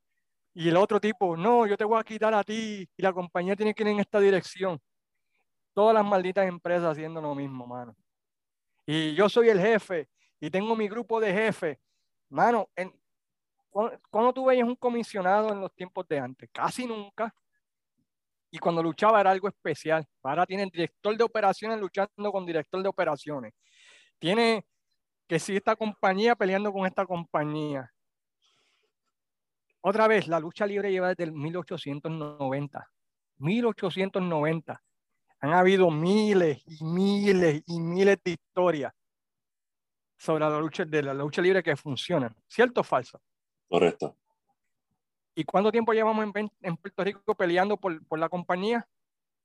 Y 0.60 0.70
el 0.70 0.78
otro 0.78 1.00
tipo, 1.00 1.38
no, 1.38 1.68
yo 1.68 1.78
te 1.78 1.84
voy 1.84 2.00
a 2.00 2.04
quitar 2.04 2.34
a 2.34 2.44
ti 2.44 2.90
y 2.98 3.02
la 3.04 3.14
compañía 3.14 3.56
tiene 3.56 3.76
que 3.76 3.84
ir 3.84 3.90
en 3.90 4.00
esta 4.00 4.20
dirección. 4.20 4.82
Todas 5.72 5.94
las 5.94 6.04
malditas 6.04 6.48
empresas 6.48 6.94
haciendo 6.94 7.22
lo 7.22 7.36
mismo, 7.36 7.68
mano. 7.68 7.96
Y 8.84 9.14
yo 9.14 9.30
soy 9.30 9.50
el 9.50 9.60
jefe 9.60 10.10
y 10.40 10.50
tengo 10.50 10.76
mi 10.76 10.88
grupo 10.88 11.20
de 11.20 11.32
jefes. 11.32 11.78
Mano, 12.30 12.72
en, 12.76 12.92
¿Cuándo, 13.70 14.02
cuándo 14.10 14.34
tú 14.34 14.46
veías 14.46 14.68
un 14.68 14.76
comisionado 14.76 15.54
en 15.54 15.62
los 15.62 15.72
tiempos 15.76 16.08
de 16.08 16.18
antes? 16.18 16.50
Casi 16.52 16.88
nunca. 16.88 17.32
Y 18.50 18.58
cuando 18.58 18.82
luchaba 18.82 19.22
era 19.22 19.30
algo 19.30 19.48
especial. 19.50 20.08
Ahora 20.24 20.48
tiene 20.48 20.64
el 20.64 20.72
director 20.72 21.16
de 21.16 21.24
operaciones 21.24 21.80
luchando 21.80 22.32
con 22.32 22.48
director 22.48 22.82
de 22.82 22.90
operaciones. 22.90 23.54
Tiene 24.18 24.66
que 25.28 25.38
si 25.38 25.56
esta 25.56 25.76
compañía 25.76 26.36
peleando 26.36 26.74
con 26.74 26.88
esta 26.88 27.06
compañía. 27.06 27.94
Otra 29.82 30.08
vez, 30.08 30.28
la 30.28 30.40
lucha 30.40 30.66
libre 30.66 30.92
lleva 30.92 31.10
desde 31.10 31.24
el 31.26 31.32
1890. 31.34 32.90
1890. 33.38 34.84
Han 35.40 35.54
habido 35.54 35.92
miles 35.92 36.64
y 36.66 36.84
miles 36.84 37.62
y 37.68 37.80
miles 37.80 38.18
de 38.24 38.32
historias 38.32 38.94
sobre 40.18 40.46
la 40.46 40.60
lucha, 40.60 40.84
de 40.84 41.04
la 41.04 41.14
lucha 41.14 41.42
libre 41.42 41.62
que 41.62 41.76
funcionan. 41.76 42.36
¿Cierto 42.48 42.82
o 42.82 42.84
falso? 42.84 43.22
Correcto. 43.70 44.18
¿Y 45.36 45.44
cuánto 45.44 45.72
tiempo 45.72 45.94
llevamos 45.94 46.26
en, 46.62 46.78
Puerto 46.78 47.04
Rico 47.04 47.36
peleando 47.36 47.78
por, 47.78 48.04
por 48.08 48.18
la 48.18 48.28
compañía? 48.28 48.88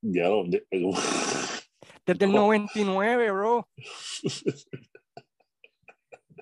Ya 0.01 0.29
lo. 0.29 0.45
de- 0.45 0.67
Desde 2.07 2.25
el 2.25 2.31
¿Cómo? 2.33 2.47
99, 2.47 3.31
bro. 3.31 3.69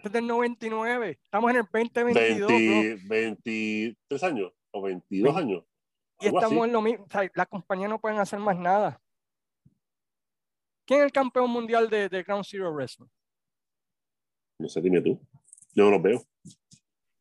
Desde 0.03 0.18
el 0.18 0.26
99. 0.26 1.18
Estamos 1.22 1.51
en 1.51 1.57
el 1.59 1.62
2022, 1.72 2.48
bro. 2.48 2.57
20, 2.57 3.05
23 3.09 4.22
años 4.24 4.53
o 4.70 4.82
22 4.82 5.34
Ve- 5.34 5.40
años. 5.40 5.64
Y 6.20 6.26
así. 6.28 6.36
estamos 6.36 6.66
en 6.66 6.72
lo 6.72 6.82
mismo. 6.82 7.05
O 7.05 7.11
sea, 7.11 7.30
las 7.34 7.48
compañías 7.48 7.90
no 7.90 8.01
pueden 8.01 8.18
hacer 8.18 8.38
más 8.38 8.57
nada. 8.59 9.01
¿Quién 10.86 11.01
es 11.01 11.07
el 11.07 11.12
campeón 11.12 11.51
mundial 11.51 11.88
de, 11.88 12.09
de 12.09 12.22
Ground 12.22 12.44
Zero 12.44 12.72
Wrestling? 12.72 13.07
No 14.59 14.68
sé, 14.68 14.80
dime 14.80 15.01
tú. 15.01 15.20
Yo 15.72 15.84
no 15.84 15.90
los 15.92 16.03
veo. 16.03 16.22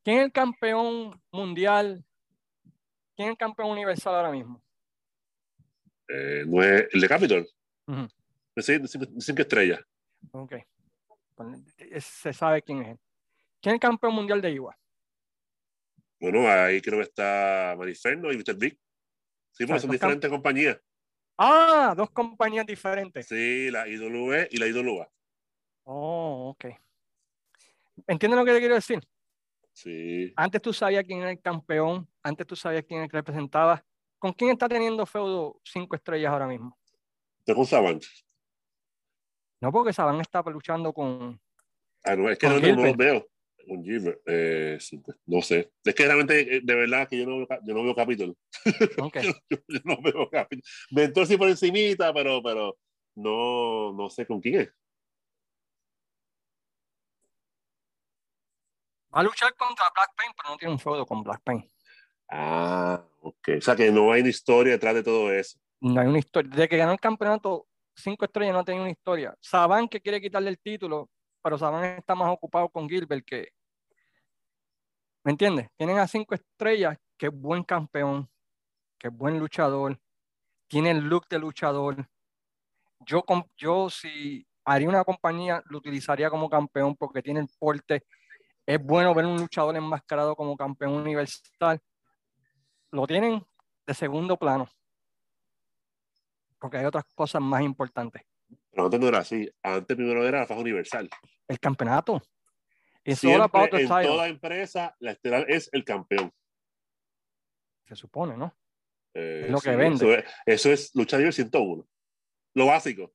¿Quién 0.03 0.17
es 0.19 0.23
el 0.25 0.31
campeón 0.31 1.21
mundial? 1.31 2.03
¿Quién 3.15 3.27
es 3.29 3.31
el 3.33 3.37
campeón 3.37 3.69
universal 3.71 4.15
ahora 4.15 4.31
mismo? 4.31 4.61
Eh, 6.07 6.43
no 6.47 6.63
es 6.63 6.87
el 6.93 7.01
de 7.01 7.07
Capitol. 7.07 7.47
Cinco- 8.57 9.05
de 9.05 9.21
cinco 9.21 9.41
estrellas. 9.41 9.79
Ok. 10.31 10.55
Es- 11.77 12.05
Se 12.05 12.33
sabe 12.33 12.61
quién 12.61 12.81
es 12.81 12.87
él. 12.89 12.99
¿Quién 13.61 13.71
es 13.71 13.75
el 13.75 13.79
campeón 13.79 14.13
mundial 14.15 14.41
de 14.41 14.51
IWA? 14.51 14.77
Bueno, 16.19 16.47
ahí 16.49 16.81
creo 16.81 16.97
que 16.99 17.03
está 17.03 17.75
Mariferno 17.77 18.31
y 18.31 18.37
Mr. 18.37 18.55
Big. 18.55 18.77
Sí, 19.51 19.65
porque 19.65 19.77
Ah, 19.77 19.79
son 19.79 19.91
diferentes 19.91 20.29
compañías. 20.29 20.79
Ah, 21.37 21.93
dos 21.95 22.09
compañías 22.11 22.65
diferentes. 22.65 23.27
Sí, 23.27 23.69
la 23.71 23.87
IWE 23.87 24.47
y 24.51 24.57
la 24.57 24.67
IWA. 24.67 25.09
Oh, 25.83 26.49
ok. 26.49 26.65
¿Entiendes 28.07 28.37
lo 28.39 28.45
que 28.45 28.53
te 28.53 28.59
quiero 28.59 28.75
decir? 28.75 28.99
Sí. 29.71 30.33
Antes 30.35 30.61
tú 30.61 30.73
sabías 30.73 31.03
quién 31.05 31.19
era 31.19 31.31
el 31.31 31.41
campeón, 31.41 32.07
antes 32.21 32.45
tú 32.45 32.55
sabías 32.55 32.83
quién 32.85 32.97
era 32.99 33.05
el 33.05 33.11
que 33.11 33.17
representaba. 33.17 33.83
¿Con 34.17 34.33
quién 34.33 34.51
está 34.51 34.67
teniendo 34.67 35.05
feudo 35.05 35.59
cinco 35.63 35.95
estrellas 35.95 36.31
ahora 36.31 36.47
mismo? 36.47 36.77
¿Te 37.45 37.53
Saban? 37.65 37.99
No, 39.61 39.71
porque 39.71 39.93
Saban 39.93 40.21
está 40.21 40.41
luchando 40.43 40.93
con. 40.93 41.39
Ah, 42.03 42.15
no, 42.15 42.29
es 42.29 42.37
que 42.37 42.47
no, 42.47 42.59
no, 42.59 42.85
los 42.85 42.97
veo. 42.97 43.27
Con 43.67 43.83
Gilbert. 43.83 44.21
Eh, 44.25 44.79
pues, 45.03 45.17
no 45.25 45.41
sé. 45.41 45.71
Es 45.83 45.93
que 45.93 46.05
realmente, 46.05 46.57
eh, 46.57 46.61
de 46.63 46.75
verdad, 46.75 47.07
que 47.07 47.19
yo 47.19 47.25
no 47.25 47.37
veo, 47.37 47.47
yo 47.63 47.73
no 47.73 47.83
veo 47.83 47.95
Capitol. 47.95 48.35
Ok. 49.01 49.17
yo, 49.49 49.57
yo 49.67 49.79
no 49.83 50.01
veo 50.01 50.29
Capitol. 50.29 50.63
Mentor 50.91 51.27
sí 51.27 51.37
por 51.37 51.49
encimita, 51.49 52.13
pero, 52.13 52.41
pero 52.41 52.77
no, 53.15 53.93
no 53.93 54.09
sé 54.09 54.25
con 54.25 54.39
quién 54.39 54.61
es. 54.61 54.73
Va 59.13 59.21
a 59.21 59.23
luchar 59.23 59.53
contra 59.55 59.85
Black 59.93 60.11
Pain, 60.15 60.31
pero 60.37 60.49
no 60.49 60.57
tiene 60.57 60.73
un 60.73 60.79
feudo 60.79 61.05
con 61.05 61.23
Black 61.23 61.41
Pain. 61.43 61.69
Ah, 62.29 63.03
ok. 63.21 63.49
O 63.57 63.61
sea 63.61 63.75
que 63.75 63.91
no 63.91 64.11
hay 64.11 64.21
una 64.21 64.29
historia 64.29 64.73
detrás 64.73 64.93
de 64.93 65.03
todo 65.03 65.33
eso. 65.33 65.59
No 65.81 65.99
hay 65.99 66.07
una 66.07 66.19
historia. 66.19 66.49
Desde 66.51 66.69
que 66.69 66.77
ganó 66.77 66.91
el 66.91 66.99
campeonato, 66.99 67.67
cinco 68.01 68.25
estrellas 68.25 68.53
no 68.53 68.59
ha 68.59 68.63
tenido 68.63 68.83
una 68.83 68.91
historia. 68.91 69.35
Saban 69.39 69.87
que 69.87 70.01
quiere 70.01 70.21
quitarle 70.21 70.49
el 70.49 70.59
título, 70.59 71.09
pero 71.41 71.57
Saban 71.57 71.83
está 71.83 72.15
más 72.15 72.29
ocupado 72.31 72.69
con 72.69 72.89
Gilbert 72.89 73.25
que. 73.25 73.49
¿Me 75.23 75.31
entiendes? 75.31 75.67
Tienen 75.77 75.99
a 75.99 76.07
cinco 76.07 76.33
estrellas, 76.35 76.97
que 77.17 77.27
es 77.27 77.33
buen 77.33 77.63
campeón, 77.63 78.29
que 78.97 79.07
es 79.09 79.13
buen 79.13 79.37
luchador, 79.37 79.99
tiene 80.67 80.91
el 80.91 80.99
look 80.99 81.27
de 81.29 81.39
luchador. 81.39 82.07
Yo, 83.05 83.23
yo 83.57 83.89
si 83.89 84.45
haría 84.63 84.89
una 84.89 85.03
compañía, 85.03 85.61
lo 85.65 85.79
utilizaría 85.79 86.29
como 86.29 86.49
campeón 86.49 86.95
porque 86.95 87.21
tiene 87.21 87.41
el 87.41 87.47
porte. 87.59 88.05
Es 88.65 88.81
bueno 88.83 89.13
ver 89.13 89.25
un 89.25 89.37
luchador 89.37 89.75
enmascarado 89.75 90.35
como 90.35 90.55
campeón 90.55 90.93
universal. 90.93 91.79
Lo 92.91 93.07
tienen 93.07 93.45
de 93.85 93.93
segundo 93.93 94.37
plano 94.37 94.67
porque 96.59 96.77
hay 96.77 96.85
otras 96.85 97.05
cosas 97.15 97.41
más 97.41 97.61
importantes. 97.61 98.23
Pero 98.71 98.85
antes 98.85 98.99
no 98.99 99.07
era 99.07 99.19
así. 99.19 99.49
Antes 99.63 99.95
primero 99.95 100.27
era 100.27 100.39
la 100.39 100.47
faja 100.47 100.59
universal. 100.59 101.09
El 101.47 101.59
campeonato. 101.59 102.21
It's 103.03 103.23
all 103.23 103.41
about 103.41 103.69
Siempre 103.69 103.77
the 103.79 103.83
en 103.83 103.89
title, 103.89 104.07
toda 104.07 104.27
empresa, 104.27 104.95
la 104.99 105.11
estelar 105.11 105.45
es 105.49 105.69
el 105.71 105.83
campeón. 105.83 106.31
se 107.87 107.95
supone, 107.95 108.37
¿no? 108.37 108.55
Eh, 109.15 109.43
Es 109.45 109.51
lo 109.51 109.59
que 109.59 109.71
sí, 109.71 109.75
vende. 109.75 109.95
Eso 109.95 110.13
es, 110.13 110.25
eso 110.45 110.71
es 110.71 110.95
lucha 110.95 111.17
libre 111.17 111.31
101. 111.31 111.87
Lo 112.53 112.65
básico. 112.67 113.11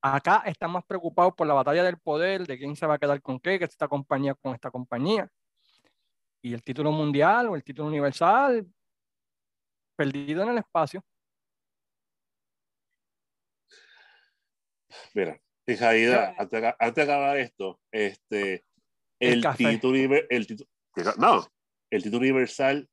Acá 0.00 0.42
están 0.46 0.72
más 0.72 0.84
preocupados 0.84 1.34
por 1.34 1.46
la 1.46 1.54
batalla 1.54 1.84
del 1.84 1.98
poder, 1.98 2.44
de 2.44 2.58
quién 2.58 2.74
se 2.74 2.86
va 2.86 2.94
a 2.94 2.98
quedar 2.98 3.22
con 3.22 3.38
qué, 3.38 3.58
que 3.58 3.66
esta 3.66 3.86
compañía 3.86 4.34
con 4.34 4.54
esta 4.54 4.70
compañía. 4.70 5.28
Y 6.42 6.52
el 6.54 6.62
título 6.64 6.90
mundial 6.90 7.48
o 7.48 7.54
el 7.54 7.62
título 7.62 7.86
universal, 7.86 8.66
perdido 9.94 10.42
en 10.42 10.48
el 10.48 10.58
espacio. 10.58 11.04
Mira, 15.14 15.40
realidad, 15.66 16.34
antes, 16.38 16.60
de- 16.62 16.74
antes 16.78 16.94
de 17.06 17.12
acabar 17.12 17.36
esto, 17.38 17.80
este, 17.90 18.64
El 19.20 19.44
el, 19.44 19.56
título, 19.56 20.16
el 20.30 20.46
título, 20.46 20.68
no, 21.18 21.46
el 21.90 22.02
título 22.02 22.20
universal 22.20 22.88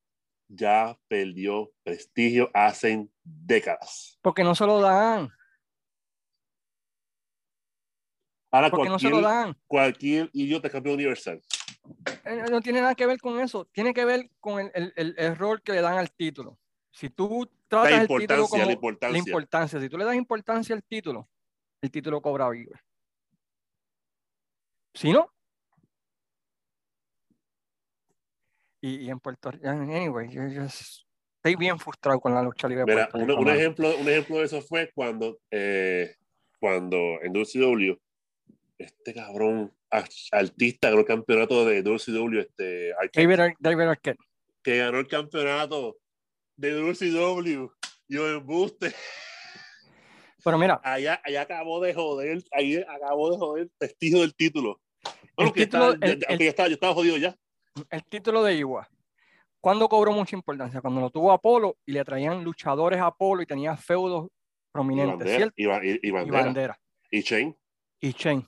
ya 0.47 0.97
perdió 1.07 1.71
prestigio 1.83 2.49
hace 2.53 3.07
décadas. 3.23 4.17
Porque 4.21 4.43
no 4.43 4.53
se 4.55 4.65
lo 4.65 4.79
dan. 4.79 5.29
Ahora 8.51 8.69
Porque 8.71 8.89
no 8.89 8.97
se 8.97 9.09
lo 9.09 9.21
dan. 9.21 9.55
cualquier 9.67 10.29
idiota 10.33 10.67
es 10.67 10.73
campeón 10.73 10.95
universal. 10.95 11.41
Eh, 12.25 12.45
No 12.49 12.61
tiene 12.61 12.81
nada 12.81 12.95
que 12.95 13.05
ver 13.05 13.19
con 13.19 13.39
eso. 13.39 13.65
Tiene 13.65 13.93
que 13.93 14.05
ver 14.05 14.29
con 14.39 14.59
el, 14.59 14.71
el- 14.73 14.93
el 14.95 15.15
error 15.17 15.61
que 15.61 15.73
le 15.73 15.81
dan 15.81 15.97
al 15.97 16.11
título. 16.11 16.57
Si 16.91 17.09
tú 17.09 17.47
tratas 17.67 17.91
La 17.91 18.01
el 18.01 18.07
título 18.07 18.21
importancia, 18.21 18.49
como 18.49 18.65
la 18.65 18.71
importancia. 18.73 19.11
la 19.13 19.17
importancia, 19.19 19.79
si 19.79 19.89
tú 19.89 19.97
le 19.97 20.05
das 20.05 20.15
importancia 20.15 20.75
al 20.75 20.83
título, 20.83 21.29
el 21.81 21.91
título 21.91 22.21
cobra 22.21 22.49
vida. 22.49 22.81
Si 24.93 25.11
no. 25.11 25.31
Y, 28.81 29.05
y 29.05 29.09
en 29.09 29.19
Puerto 29.19 29.51
Rico, 29.51 29.67
anyway, 29.67 30.29
yo, 30.29 30.41
estoy 30.43 31.55
bien 31.57 31.77
frustrado 31.79 32.19
con 32.19 32.33
la 32.33 32.41
lucha 32.41 32.67
libre. 32.67 32.85
de 32.85 32.91
Mira, 32.93 33.09
Puerto 33.09 33.17
un, 33.17 33.27
Rico, 33.27 33.39
un 33.39 33.45
mano. 33.45 33.59
ejemplo, 33.59 33.97
un 33.97 34.09
ejemplo 34.09 34.37
de 34.37 34.45
eso 34.45 34.61
fue 34.61 34.91
cuando, 34.93 35.39
eh, 35.51 36.15
cuando 36.59 36.97
en 37.21 37.33
WCW, 37.33 37.97
este 38.77 39.13
cabrón 39.13 39.73
artista 40.31 40.89
ganó 40.89 41.01
el 41.01 41.05
campeonato 41.05 41.65
de 41.65 41.81
WCW, 41.81 42.39
este, 42.39 42.93
David 43.13 43.81
Arquette. 43.81 44.19
que 44.63 44.77
ganó 44.77 44.99
el 44.99 45.07
campeonato 45.07 45.97
de 46.55 46.73
WCW. 46.73 47.69
Yo 48.07 48.27
embuste. 48.29 48.93
Pero 50.43 50.57
mira, 50.57 50.79
Allá, 50.83 51.21
allá 51.23 51.41
acabó 51.41 51.81
de 51.81 51.93
joder, 51.93 52.43
ahí 52.51 52.77
acabó 52.87 53.31
de 53.31 53.37
joder 53.37 53.63
el 53.63 53.71
prestigio 53.77 54.21
del 54.21 54.33
título. 54.35 54.79
El 55.37 55.51
que 55.53 55.65
título- 55.67 55.93
el- 55.93 55.99
ya- 56.19 56.27
el- 56.29 56.39
ya 56.39 56.67
yo 56.67 56.73
estaba 56.73 56.93
jodido 56.93 57.17
ya. 57.17 57.35
el 57.89 58.03
título 58.05 58.43
de 58.43 58.55
Iwa, 58.55 58.89
¿cuándo 59.61 59.87
cobró 59.87 60.11
mucha 60.11 60.35
importancia? 60.35 60.81
Cuando 60.81 61.01
lo 61.01 61.09
tuvo 61.09 61.31
Apolo 61.31 61.77
y 61.85 61.91
le 61.93 62.03
traían 62.03 62.43
luchadores 62.43 62.99
a 62.99 63.07
Apolo 63.07 63.41
y 63.41 63.45
tenía 63.45 63.75
feudos 63.77 64.27
Y 64.27 64.71
prominentes, 64.71 65.17
bandera, 65.17 65.37
¿cierto? 65.37 65.53
y, 65.57 65.65
ba- 65.65 65.85
y- 65.85 65.89
y 66.01 66.07
Y 66.07 66.11
bandera. 66.11 66.43
bandera. 66.43 66.79
Y 67.11 67.21
Shane. 67.21 67.57
y 68.01 68.11
Shane. 68.11 68.45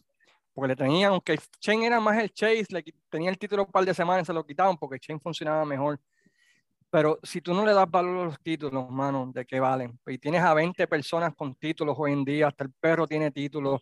Porque 0.53 0.67
le 0.69 0.75
tenían, 0.75 1.11
aunque 1.13 1.39
Shane 1.61 1.85
era 1.87 1.99
más 2.01 2.17
el 2.21 2.29
Chase, 2.31 2.65
le 2.69 2.83
tenía 3.09 3.29
el 3.29 3.37
título 3.37 3.63
un 3.65 3.71
par 3.71 3.85
de 3.85 3.93
semanas, 3.93 4.27
se 4.27 4.33
lo 4.33 4.45
quitaban 4.45 4.77
porque 4.77 4.97
Shane 5.01 5.19
funcionaba 5.19 5.63
mejor. 5.65 5.99
Pero 6.91 7.19
si 7.23 7.39
tú 7.39 7.53
no 7.53 7.65
le 7.65 7.73
das 7.73 7.89
valor 7.89 8.17
a 8.19 8.25
los 8.25 8.39
títulos, 8.41 8.89
mano, 8.89 9.31
¿de 9.33 9.45
qué 9.45 9.59
valen? 9.61 9.97
Y 10.05 10.17
tienes 10.17 10.41
a 10.43 10.53
20 10.53 10.85
personas 10.87 11.33
con 11.35 11.55
títulos 11.55 11.95
hoy 11.97 12.11
en 12.11 12.25
día, 12.25 12.47
hasta 12.49 12.65
el 12.65 12.71
perro 12.79 13.07
tiene 13.07 13.31
títulos. 13.31 13.81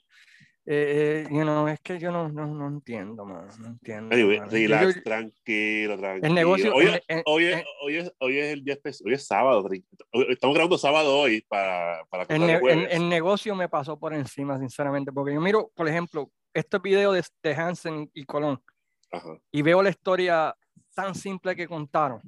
Eh, 0.65 1.25
eh, 1.25 1.27
you 1.31 1.41
know, 1.41 1.67
es 1.67 1.79
que 1.79 1.97
yo 1.97 2.11
no, 2.11 2.29
no, 2.29 2.45
no 2.45 2.67
entiendo, 2.67 3.25
mano, 3.25 3.47
no 3.59 3.67
entiendo. 3.69 4.13
Anyway, 4.13 4.39
relax, 4.47 4.95
yo- 4.97 5.01
tranquilo, 5.03 5.97
tranquilo. 5.97 6.27
el 6.27 6.33
negocio, 6.35 6.75
Hoy, 6.75 6.85
el- 6.85 7.01
el- 7.07 7.23
hoy, 7.25 7.45
el- 7.45 7.63
hoy, 7.81 7.95
es, 7.95 8.13
hoy, 8.19 8.37
es 8.37 8.53
el 8.53 8.63
día 8.63 8.75
espe- 8.79 9.01
hoy 9.03 9.13
es 9.13 9.25
sábado. 9.25 9.67
Estamos 10.29 10.53
grabando 10.53 10.77
sábado 10.77 11.17
hoy 11.17 11.41
para, 11.47 12.05
para 12.11 12.25
el 12.25 13.09
negocio 13.09 13.55
me 13.55 13.67
pasó 13.67 13.97
por 13.97 14.13
encima, 14.13 14.59
sinceramente, 14.59 15.11
porque 15.11 15.33
yo 15.33 15.41
miro, 15.41 15.71
por 15.73 15.87
ejemplo, 15.87 16.29
estos 16.53 16.79
videos 16.83 17.15
de, 17.15 17.49
de 17.49 17.55
Hansen 17.55 18.11
y 18.13 18.25
Colón, 18.25 18.61
Ajá. 19.11 19.39
y 19.51 19.63
veo 19.63 19.81
la 19.81 19.89
historia 19.89 20.55
tan 20.93 21.15
simple 21.15 21.55
que 21.55 21.67
contaron, 21.67 22.21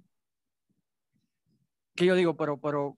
que 1.95 2.05
yo 2.05 2.15
digo, 2.15 2.35
pero, 2.35 2.57
pero, 2.57 2.97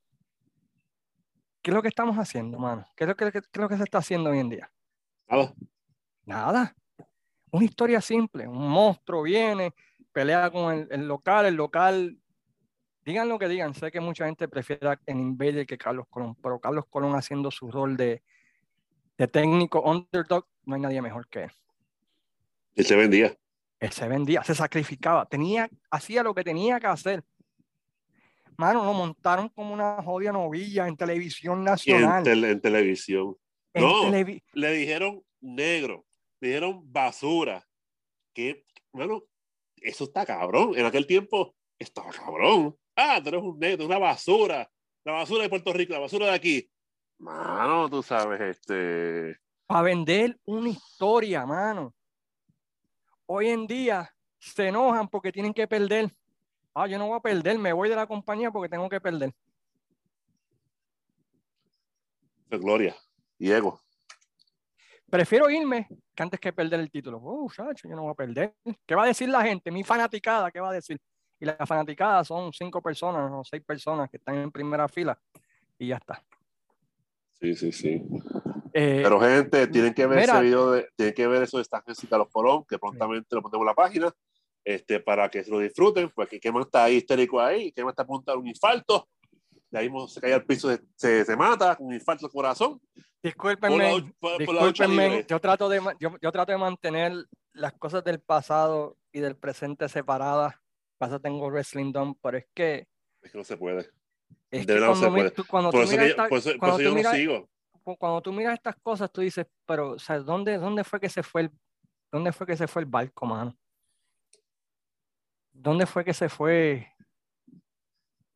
¿qué 1.61 1.71
es 1.71 1.75
lo 1.75 1.81
que 1.81 1.87
estamos 1.87 2.17
haciendo, 2.17 2.59
mano? 2.59 2.85
¿Qué 2.95 3.03
es 3.03 3.07
lo 3.07 3.15
que, 3.15 3.31
qué 3.31 3.37
es 3.39 3.61
lo 3.61 3.69
que 3.69 3.77
se 3.77 3.83
está 3.83 3.99
haciendo 3.99 4.29
hoy 4.29 4.39
en 4.39 4.49
día? 4.49 4.71
Nada. 5.27 5.53
Nada. 6.25 6.75
Una 7.51 7.65
historia 7.65 8.01
simple. 8.01 8.47
Un 8.47 8.69
monstruo 8.69 9.23
viene, 9.23 9.73
pelea 10.11 10.49
con 10.51 10.73
el, 10.73 10.87
el 10.91 11.07
local, 11.07 11.45
el 11.45 11.55
local. 11.55 12.17
Digan 13.05 13.27
lo 13.27 13.37
que 13.37 13.49
digan, 13.49 13.73
sé 13.73 13.91
que 13.91 13.99
mucha 13.99 14.25
gente 14.25 14.47
prefiere 14.47 14.97
en 15.05 15.19
Invader 15.19 15.65
que 15.65 15.77
Carlos 15.77 16.07
Colón, 16.09 16.35
pero 16.41 16.59
Carlos 16.59 16.85
Colón 16.89 17.15
haciendo 17.15 17.51
su 17.51 17.69
rol 17.69 17.97
de, 17.97 18.23
de 19.17 19.27
técnico 19.27 19.81
underdog, 19.81 20.47
no 20.65 20.75
hay 20.75 20.81
nadie 20.81 21.01
mejor 21.01 21.27
que 21.27 21.43
él. 21.43 21.51
Él 22.75 22.85
se 22.85 22.95
vendía. 22.95 23.37
Él 23.79 23.91
se 23.91 24.07
vendía, 24.07 24.43
se 24.43 24.55
sacrificaba, 24.55 25.25
tenía, 25.25 25.69
hacía 25.91 26.23
lo 26.23 26.33
que 26.33 26.43
tenía 26.43 26.79
que 26.79 26.87
hacer. 26.87 27.23
Mano, 28.57 28.83
lo 28.85 28.93
montaron 28.93 29.49
como 29.49 29.73
una 29.73 30.01
jodida 30.01 30.31
novilla 30.31 30.87
en 30.87 30.95
televisión 30.97 31.59
en, 31.59 31.63
nacional. 31.65 32.27
en 32.27 32.61
televisión. 32.61 33.35
en 33.73 33.83
no. 33.83 34.03
televi- 34.05 34.43
Le 34.53 34.71
dijeron 34.73 35.23
negro. 35.41 36.05
Le 36.39 36.47
dijeron 36.49 36.81
basura. 36.91 37.65
Que, 38.33 38.65
bueno, 38.91 39.23
eso 39.77 40.05
está 40.05 40.25
cabrón. 40.25 40.73
En 40.75 40.85
aquel 40.85 41.05
tiempo 41.05 41.55
estaba 41.79 42.11
cabrón. 42.11 42.75
Ah, 42.95 43.19
tú 43.21 43.29
eres 43.29 43.41
un 43.41 43.59
negro, 43.59 43.85
una 43.85 43.97
basura. 43.99 44.69
La 45.05 45.13
basura 45.13 45.43
de 45.43 45.49
Puerto 45.49 45.73
Rico, 45.73 45.93
la 45.93 45.99
basura 45.99 46.27
de 46.27 46.33
aquí. 46.33 46.69
Mano, 47.19 47.89
tú 47.89 48.01
sabes, 48.03 48.39
este. 48.41 49.37
para 49.65 49.81
vender 49.83 50.37
una 50.45 50.69
historia, 50.69 51.45
mano. 51.45 51.93
Hoy 53.25 53.49
en 53.49 53.65
día 53.67 54.13
se 54.39 54.67
enojan 54.67 55.07
porque 55.07 55.31
tienen 55.31 55.53
que 55.53 55.67
perder. 55.67 56.11
Ah, 56.73 56.87
yo 56.87 56.97
no 56.97 57.07
voy 57.07 57.17
a 57.17 57.19
perder, 57.19 57.57
me 57.59 57.73
voy 57.73 57.89
de 57.89 57.95
la 57.95 58.07
compañía 58.07 58.51
porque 58.51 58.69
tengo 58.69 58.89
que 58.89 58.99
perder. 58.99 59.33
de 62.53 62.59
gloria 62.59 62.95
y 63.39 63.51
ego. 63.51 63.81
Prefiero 65.09 65.49
irme 65.49 65.87
que 66.15 66.23
antes 66.23 66.39
que 66.39 66.53
perder 66.53 66.79
el 66.79 66.89
título. 66.89 67.19
Oh, 67.23 67.49
chacho, 67.51 67.87
yo 67.87 67.95
no 67.95 68.03
voy 68.03 68.11
a 68.11 68.15
perder. 68.15 68.55
¿Qué 68.85 68.95
va 68.95 69.03
a 69.03 69.07
decir 69.07 69.29
la 69.29 69.43
gente? 69.43 69.71
Mi 69.71 69.83
fanaticada, 69.83 70.51
¿qué 70.51 70.59
va 70.59 70.69
a 70.69 70.73
decir? 70.73 70.99
Y 71.39 71.45
la 71.45 71.57
fanaticada 71.65 72.23
son 72.23 72.53
cinco 72.53 72.81
personas 72.81 73.29
o 73.31 73.43
seis 73.43 73.63
personas 73.63 74.09
que 74.09 74.17
están 74.17 74.35
en 74.35 74.51
primera 74.51 74.87
fila 74.87 75.19
y 75.77 75.87
ya 75.87 75.97
está. 75.97 76.23
Sí, 77.39 77.55
sí, 77.55 77.71
sí. 77.71 78.01
Eh, 78.73 79.01
Pero 79.03 79.19
gente, 79.19 79.67
tienen 79.67 79.93
que 79.93 80.07
ver 80.07 80.21
mira. 80.21 80.33
ese 80.33 80.43
video, 80.43 80.71
de, 80.71 80.87
tienen 80.95 81.13
que 81.13 81.27
ver 81.27 81.43
eso 81.43 81.57
de 81.57 81.63
Stan 81.63 81.83
Jessica 81.85 82.17
Los 82.17 82.29
Colón, 82.29 82.63
que 82.65 82.79
prontamente 82.79 83.35
lo 83.35 83.41
ponemos 83.41 83.61
en 83.61 83.67
la 83.67 83.73
página, 83.75 84.15
este, 84.65 84.99
para 84.99 85.29
que 85.29 85.43
se 85.43 85.51
lo 85.51 85.59
disfruten, 85.59 86.09
porque 86.15 86.39
Kema 86.39 86.61
está 86.61 86.85
ahí 86.85 86.95
histérico 86.97 87.39
ahí, 87.41 87.71
Kema 87.71 87.89
está 87.91 88.03
a 88.03 88.07
punto 88.07 88.31
de 88.31 88.37
un 88.37 88.47
infarto, 88.47 89.07
de 89.69 89.79
ahí 89.79 89.89
se 90.07 90.21
cae 90.21 90.33
al 90.33 90.45
piso, 90.45 90.69
se, 90.95 91.25
se, 91.25 91.35
mata, 91.35 91.75
con 91.75 91.87
un 91.87 91.93
infarto 91.93 92.25
al 92.27 92.31
corazón. 92.31 92.79
discúlpenme, 93.21 93.75
Por 93.89 94.03
la, 94.03 94.13
por- 94.19 94.31
por 94.31 94.39
discúlpenme, 94.39 95.09
libre. 95.09 95.25
yo 95.27 95.39
trato 95.39 95.67
de 95.69 95.81
yo, 95.99 96.15
yo 96.21 96.31
trato 96.31 96.51
de 96.51 96.57
mantener 96.57 97.13
las 97.53 97.73
cosas 97.73 98.03
del 98.03 98.19
pasado 98.19 98.97
y 99.11 99.19
del 99.19 99.35
presente 99.35 99.87
separadas. 99.89 100.55
Pasa 100.97 101.19
tengo 101.19 101.47
wrestling 101.47 101.91
done, 101.91 102.15
pero 102.21 102.37
es 102.37 102.45
que 102.53 102.87
Es 103.21 103.31
que 103.31 103.37
no 103.37 103.43
se 103.43 103.57
puede. 103.57 103.89
es 104.51 104.65
De 104.65 104.73
verdad 104.73 104.87
no 104.89 104.95
se 104.95 105.07
puede. 105.09 105.31
tú, 105.31 105.43
cuando 105.45 105.71
Por 105.71 105.81
tú 105.81 105.83
eso, 105.85 105.91
miras 105.91 106.03
que 106.05 106.09
yo, 106.09 106.11
esta- 106.23 106.29
por 106.29 106.37
eso, 106.37 106.59
por 106.59 106.69
eso 106.69 106.81
yo 106.81 106.89
no 106.89 106.95
miras- 106.95 107.15
sigo. 107.15 107.49
cu- 107.83 107.97
cuando 107.97 108.21
tú 108.21 108.31
miras 108.31 108.53
estas 108.53 108.75
cosas, 108.81 109.11
tú 109.11 109.21
dices, 109.21 109.45
pero, 109.65 109.91
o 109.91 109.99
sea, 109.99 110.19
¿dónde, 110.19 110.57
dónde 110.57 110.83
fue 110.83 110.99
que 110.99 111.09
se 111.09 111.21
fue 111.23 111.41
el, 111.41 111.51
dónde 112.11 112.31
fue 112.31 112.47
que 112.47 112.55
se 112.55 112.67
fue 112.67 112.83
el 112.83 112.85
barco, 112.87 113.25
mano? 113.25 113.53
¿Dónde 115.53 115.85
fue 115.85 116.03
que 116.03 116.13
se 116.13 116.29
fue? 116.29 116.87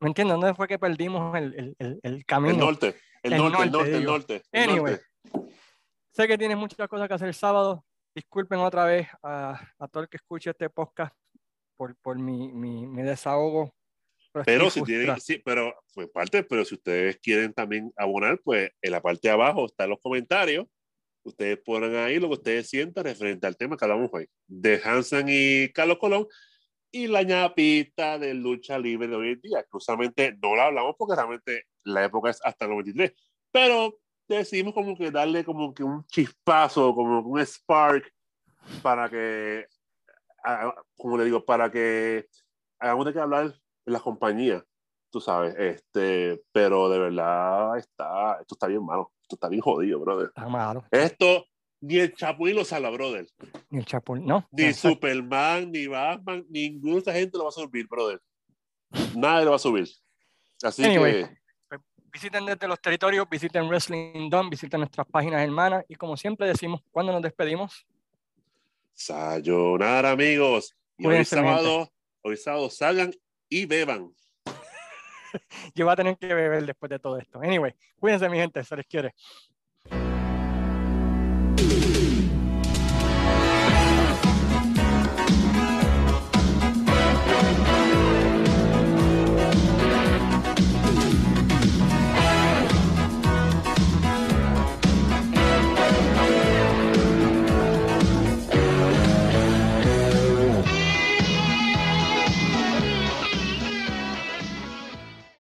¿Me 0.00 0.08
entiendes? 0.08 0.38
¿Dónde 0.38 0.54
fue 0.54 0.68
que 0.68 0.78
perdimos 0.78 1.36
el, 1.36 1.74
el, 1.78 2.00
el, 2.02 2.24
camino? 2.24 2.54
El 2.54 2.60
norte, 2.60 2.94
el, 3.22 3.32
El 3.32 3.38
norte, 3.38 3.62
el 3.62 3.70
norte, 3.70 3.70
norte, 3.70 3.90
el 3.92 3.98
digo. 4.00 4.12
norte. 4.12 4.42
Anyway. 4.52 4.98
norte. 5.24 5.54
Sé 6.12 6.28
que 6.28 6.38
tienes 6.38 6.56
muchas 6.56 6.88
cosas 6.88 7.08
que 7.08 7.14
hacer 7.14 7.28
el 7.28 7.34
sábado. 7.34 7.84
Disculpen 8.14 8.60
otra 8.60 8.84
vez 8.84 9.08
a, 9.22 9.60
a 9.78 9.88
todo 9.88 10.04
el 10.04 10.08
que 10.08 10.16
escuche 10.16 10.50
este 10.50 10.70
podcast 10.70 11.14
por, 11.76 11.96
por 11.96 12.18
mi, 12.18 12.50
mi, 12.52 12.86
mi 12.86 13.02
desahogo. 13.02 13.74
Pero 14.44 14.66
estoy 14.68 14.82
si 14.82 14.86
tienen, 14.86 15.20
sí, 15.20 15.38
pero 15.38 15.74
fue 15.88 16.06
parte, 16.06 16.42
pero 16.44 16.64
si 16.64 16.74
ustedes 16.74 17.18
quieren 17.18 17.52
también 17.52 17.92
abonar, 17.96 18.38
pues 18.44 18.70
en 18.82 18.92
la 18.92 19.00
parte 19.00 19.26
de 19.28 19.30
abajo 19.30 19.66
están 19.66 19.90
los 19.90 19.98
comentarios. 20.00 20.66
Ustedes 21.24 21.58
ponen 21.58 21.96
ahí 21.96 22.18
lo 22.18 22.28
que 22.28 22.34
ustedes 22.34 22.68
sientan 22.68 23.04
referente 23.04 23.46
al 23.46 23.56
tema 23.56 23.76
que 23.76 23.84
hablamos 23.84 24.10
hoy, 24.12 24.28
de 24.46 24.80
Hansen 24.84 25.26
y 25.28 25.68
Carlos 25.72 25.98
Colón, 25.98 26.26
y 26.90 27.06
la 27.06 27.22
ñapita 27.22 28.18
de 28.18 28.34
lucha 28.34 28.78
libre 28.78 29.08
de 29.08 29.16
hoy 29.16 29.28
en 29.32 29.40
día, 29.40 29.62
que 29.62 29.76
usualmente 29.76 30.36
no 30.42 30.56
la 30.56 30.66
hablamos 30.66 30.94
porque 30.96 31.14
realmente 31.14 31.64
la 31.84 32.04
época 32.04 32.30
es 32.30 32.40
hasta 32.44 32.64
el 32.64 32.72
93, 32.72 33.12
pero 33.50 33.98
decidimos 34.28 34.74
como 34.74 34.96
que 34.96 35.10
darle 35.10 35.44
como 35.44 35.72
que 35.74 35.82
un 35.82 36.04
chispazo, 36.06 36.94
como 36.94 37.20
un 37.20 37.40
spark 37.40 38.12
para 38.82 39.08
que, 39.08 39.66
como 40.96 41.16
le 41.16 41.24
digo, 41.24 41.44
para 41.44 41.70
que 41.70 42.26
hagamos 42.78 43.06
de 43.06 43.12
que 43.12 43.20
hablar 43.20 43.54
en 43.86 43.92
las 43.92 44.02
compañías. 44.02 44.62
tú 45.10 45.20
sabes, 45.20 45.54
este, 45.56 46.42
pero 46.52 46.88
de 46.90 46.98
verdad 46.98 47.78
está, 47.78 48.38
esto 48.40 48.54
está 48.54 48.66
bien 48.66 48.84
malo, 48.84 49.12
esto 49.22 49.36
está 49.36 49.48
bien 49.48 49.62
jodido, 49.62 50.00
brother. 50.00 50.28
Está 50.28 50.48
malo. 50.48 50.84
Esto, 50.90 51.46
ni 51.80 51.98
el 51.98 52.14
Chapulín 52.14 52.56
lo 52.56 52.64
salva, 52.64 52.90
brother. 52.90 53.26
Ni 53.70 53.78
el 53.78 53.84
Chapul, 53.84 54.24
no. 54.24 54.48
Ni. 54.50 54.72
Superman, 54.72 55.70
ni 55.70 55.86
Batman, 55.86 56.44
ninguna 56.48 56.94
de 56.94 56.98
esta 56.98 57.12
gente 57.12 57.38
lo 57.38 57.44
va 57.44 57.50
a 57.50 57.52
subir, 57.52 57.86
brother. 57.86 58.20
Nadie 59.14 59.44
lo 59.44 59.50
va 59.50 59.56
a 59.56 59.60
subir. 59.60 59.88
Así 60.62 60.84
Anyway. 60.84 61.24
que, 61.24 61.38
Visiten 62.10 62.46
desde 62.46 62.66
los 62.66 62.80
territorios, 62.80 63.28
visiten 63.30 63.68
Wrestling 63.68 64.30
Dome, 64.30 64.50
visiten 64.50 64.80
nuestras 64.80 65.06
páginas 65.06 65.42
hermanas 65.42 65.84
y 65.88 65.94
como 65.94 66.16
siempre 66.16 66.48
decimos, 66.48 66.80
cuando 66.90 67.12
nos 67.12 67.20
despedimos, 67.22 67.86
sayonara, 68.98 70.10
amigos. 70.10 70.74
Y 70.96 71.06
hoy 71.06 71.24
sábado, 71.24 71.88
hoy 72.22 72.36
sábado 72.36 72.68
salgan 72.70 73.12
y 73.48 73.66
beban. 73.66 74.12
yo 75.74 75.84
voy 75.84 75.92
a 75.92 75.96
tener 75.96 76.18
que 76.18 76.34
beber 76.34 76.66
después 76.66 76.90
de 76.90 76.98
todo 76.98 77.18
esto. 77.18 77.40
Anyway, 77.40 77.74
cuídense 78.00 78.28
mi 78.28 78.38
gente, 78.38 78.64
se 78.64 78.76
les 78.76 78.86
quiere. 78.86 79.14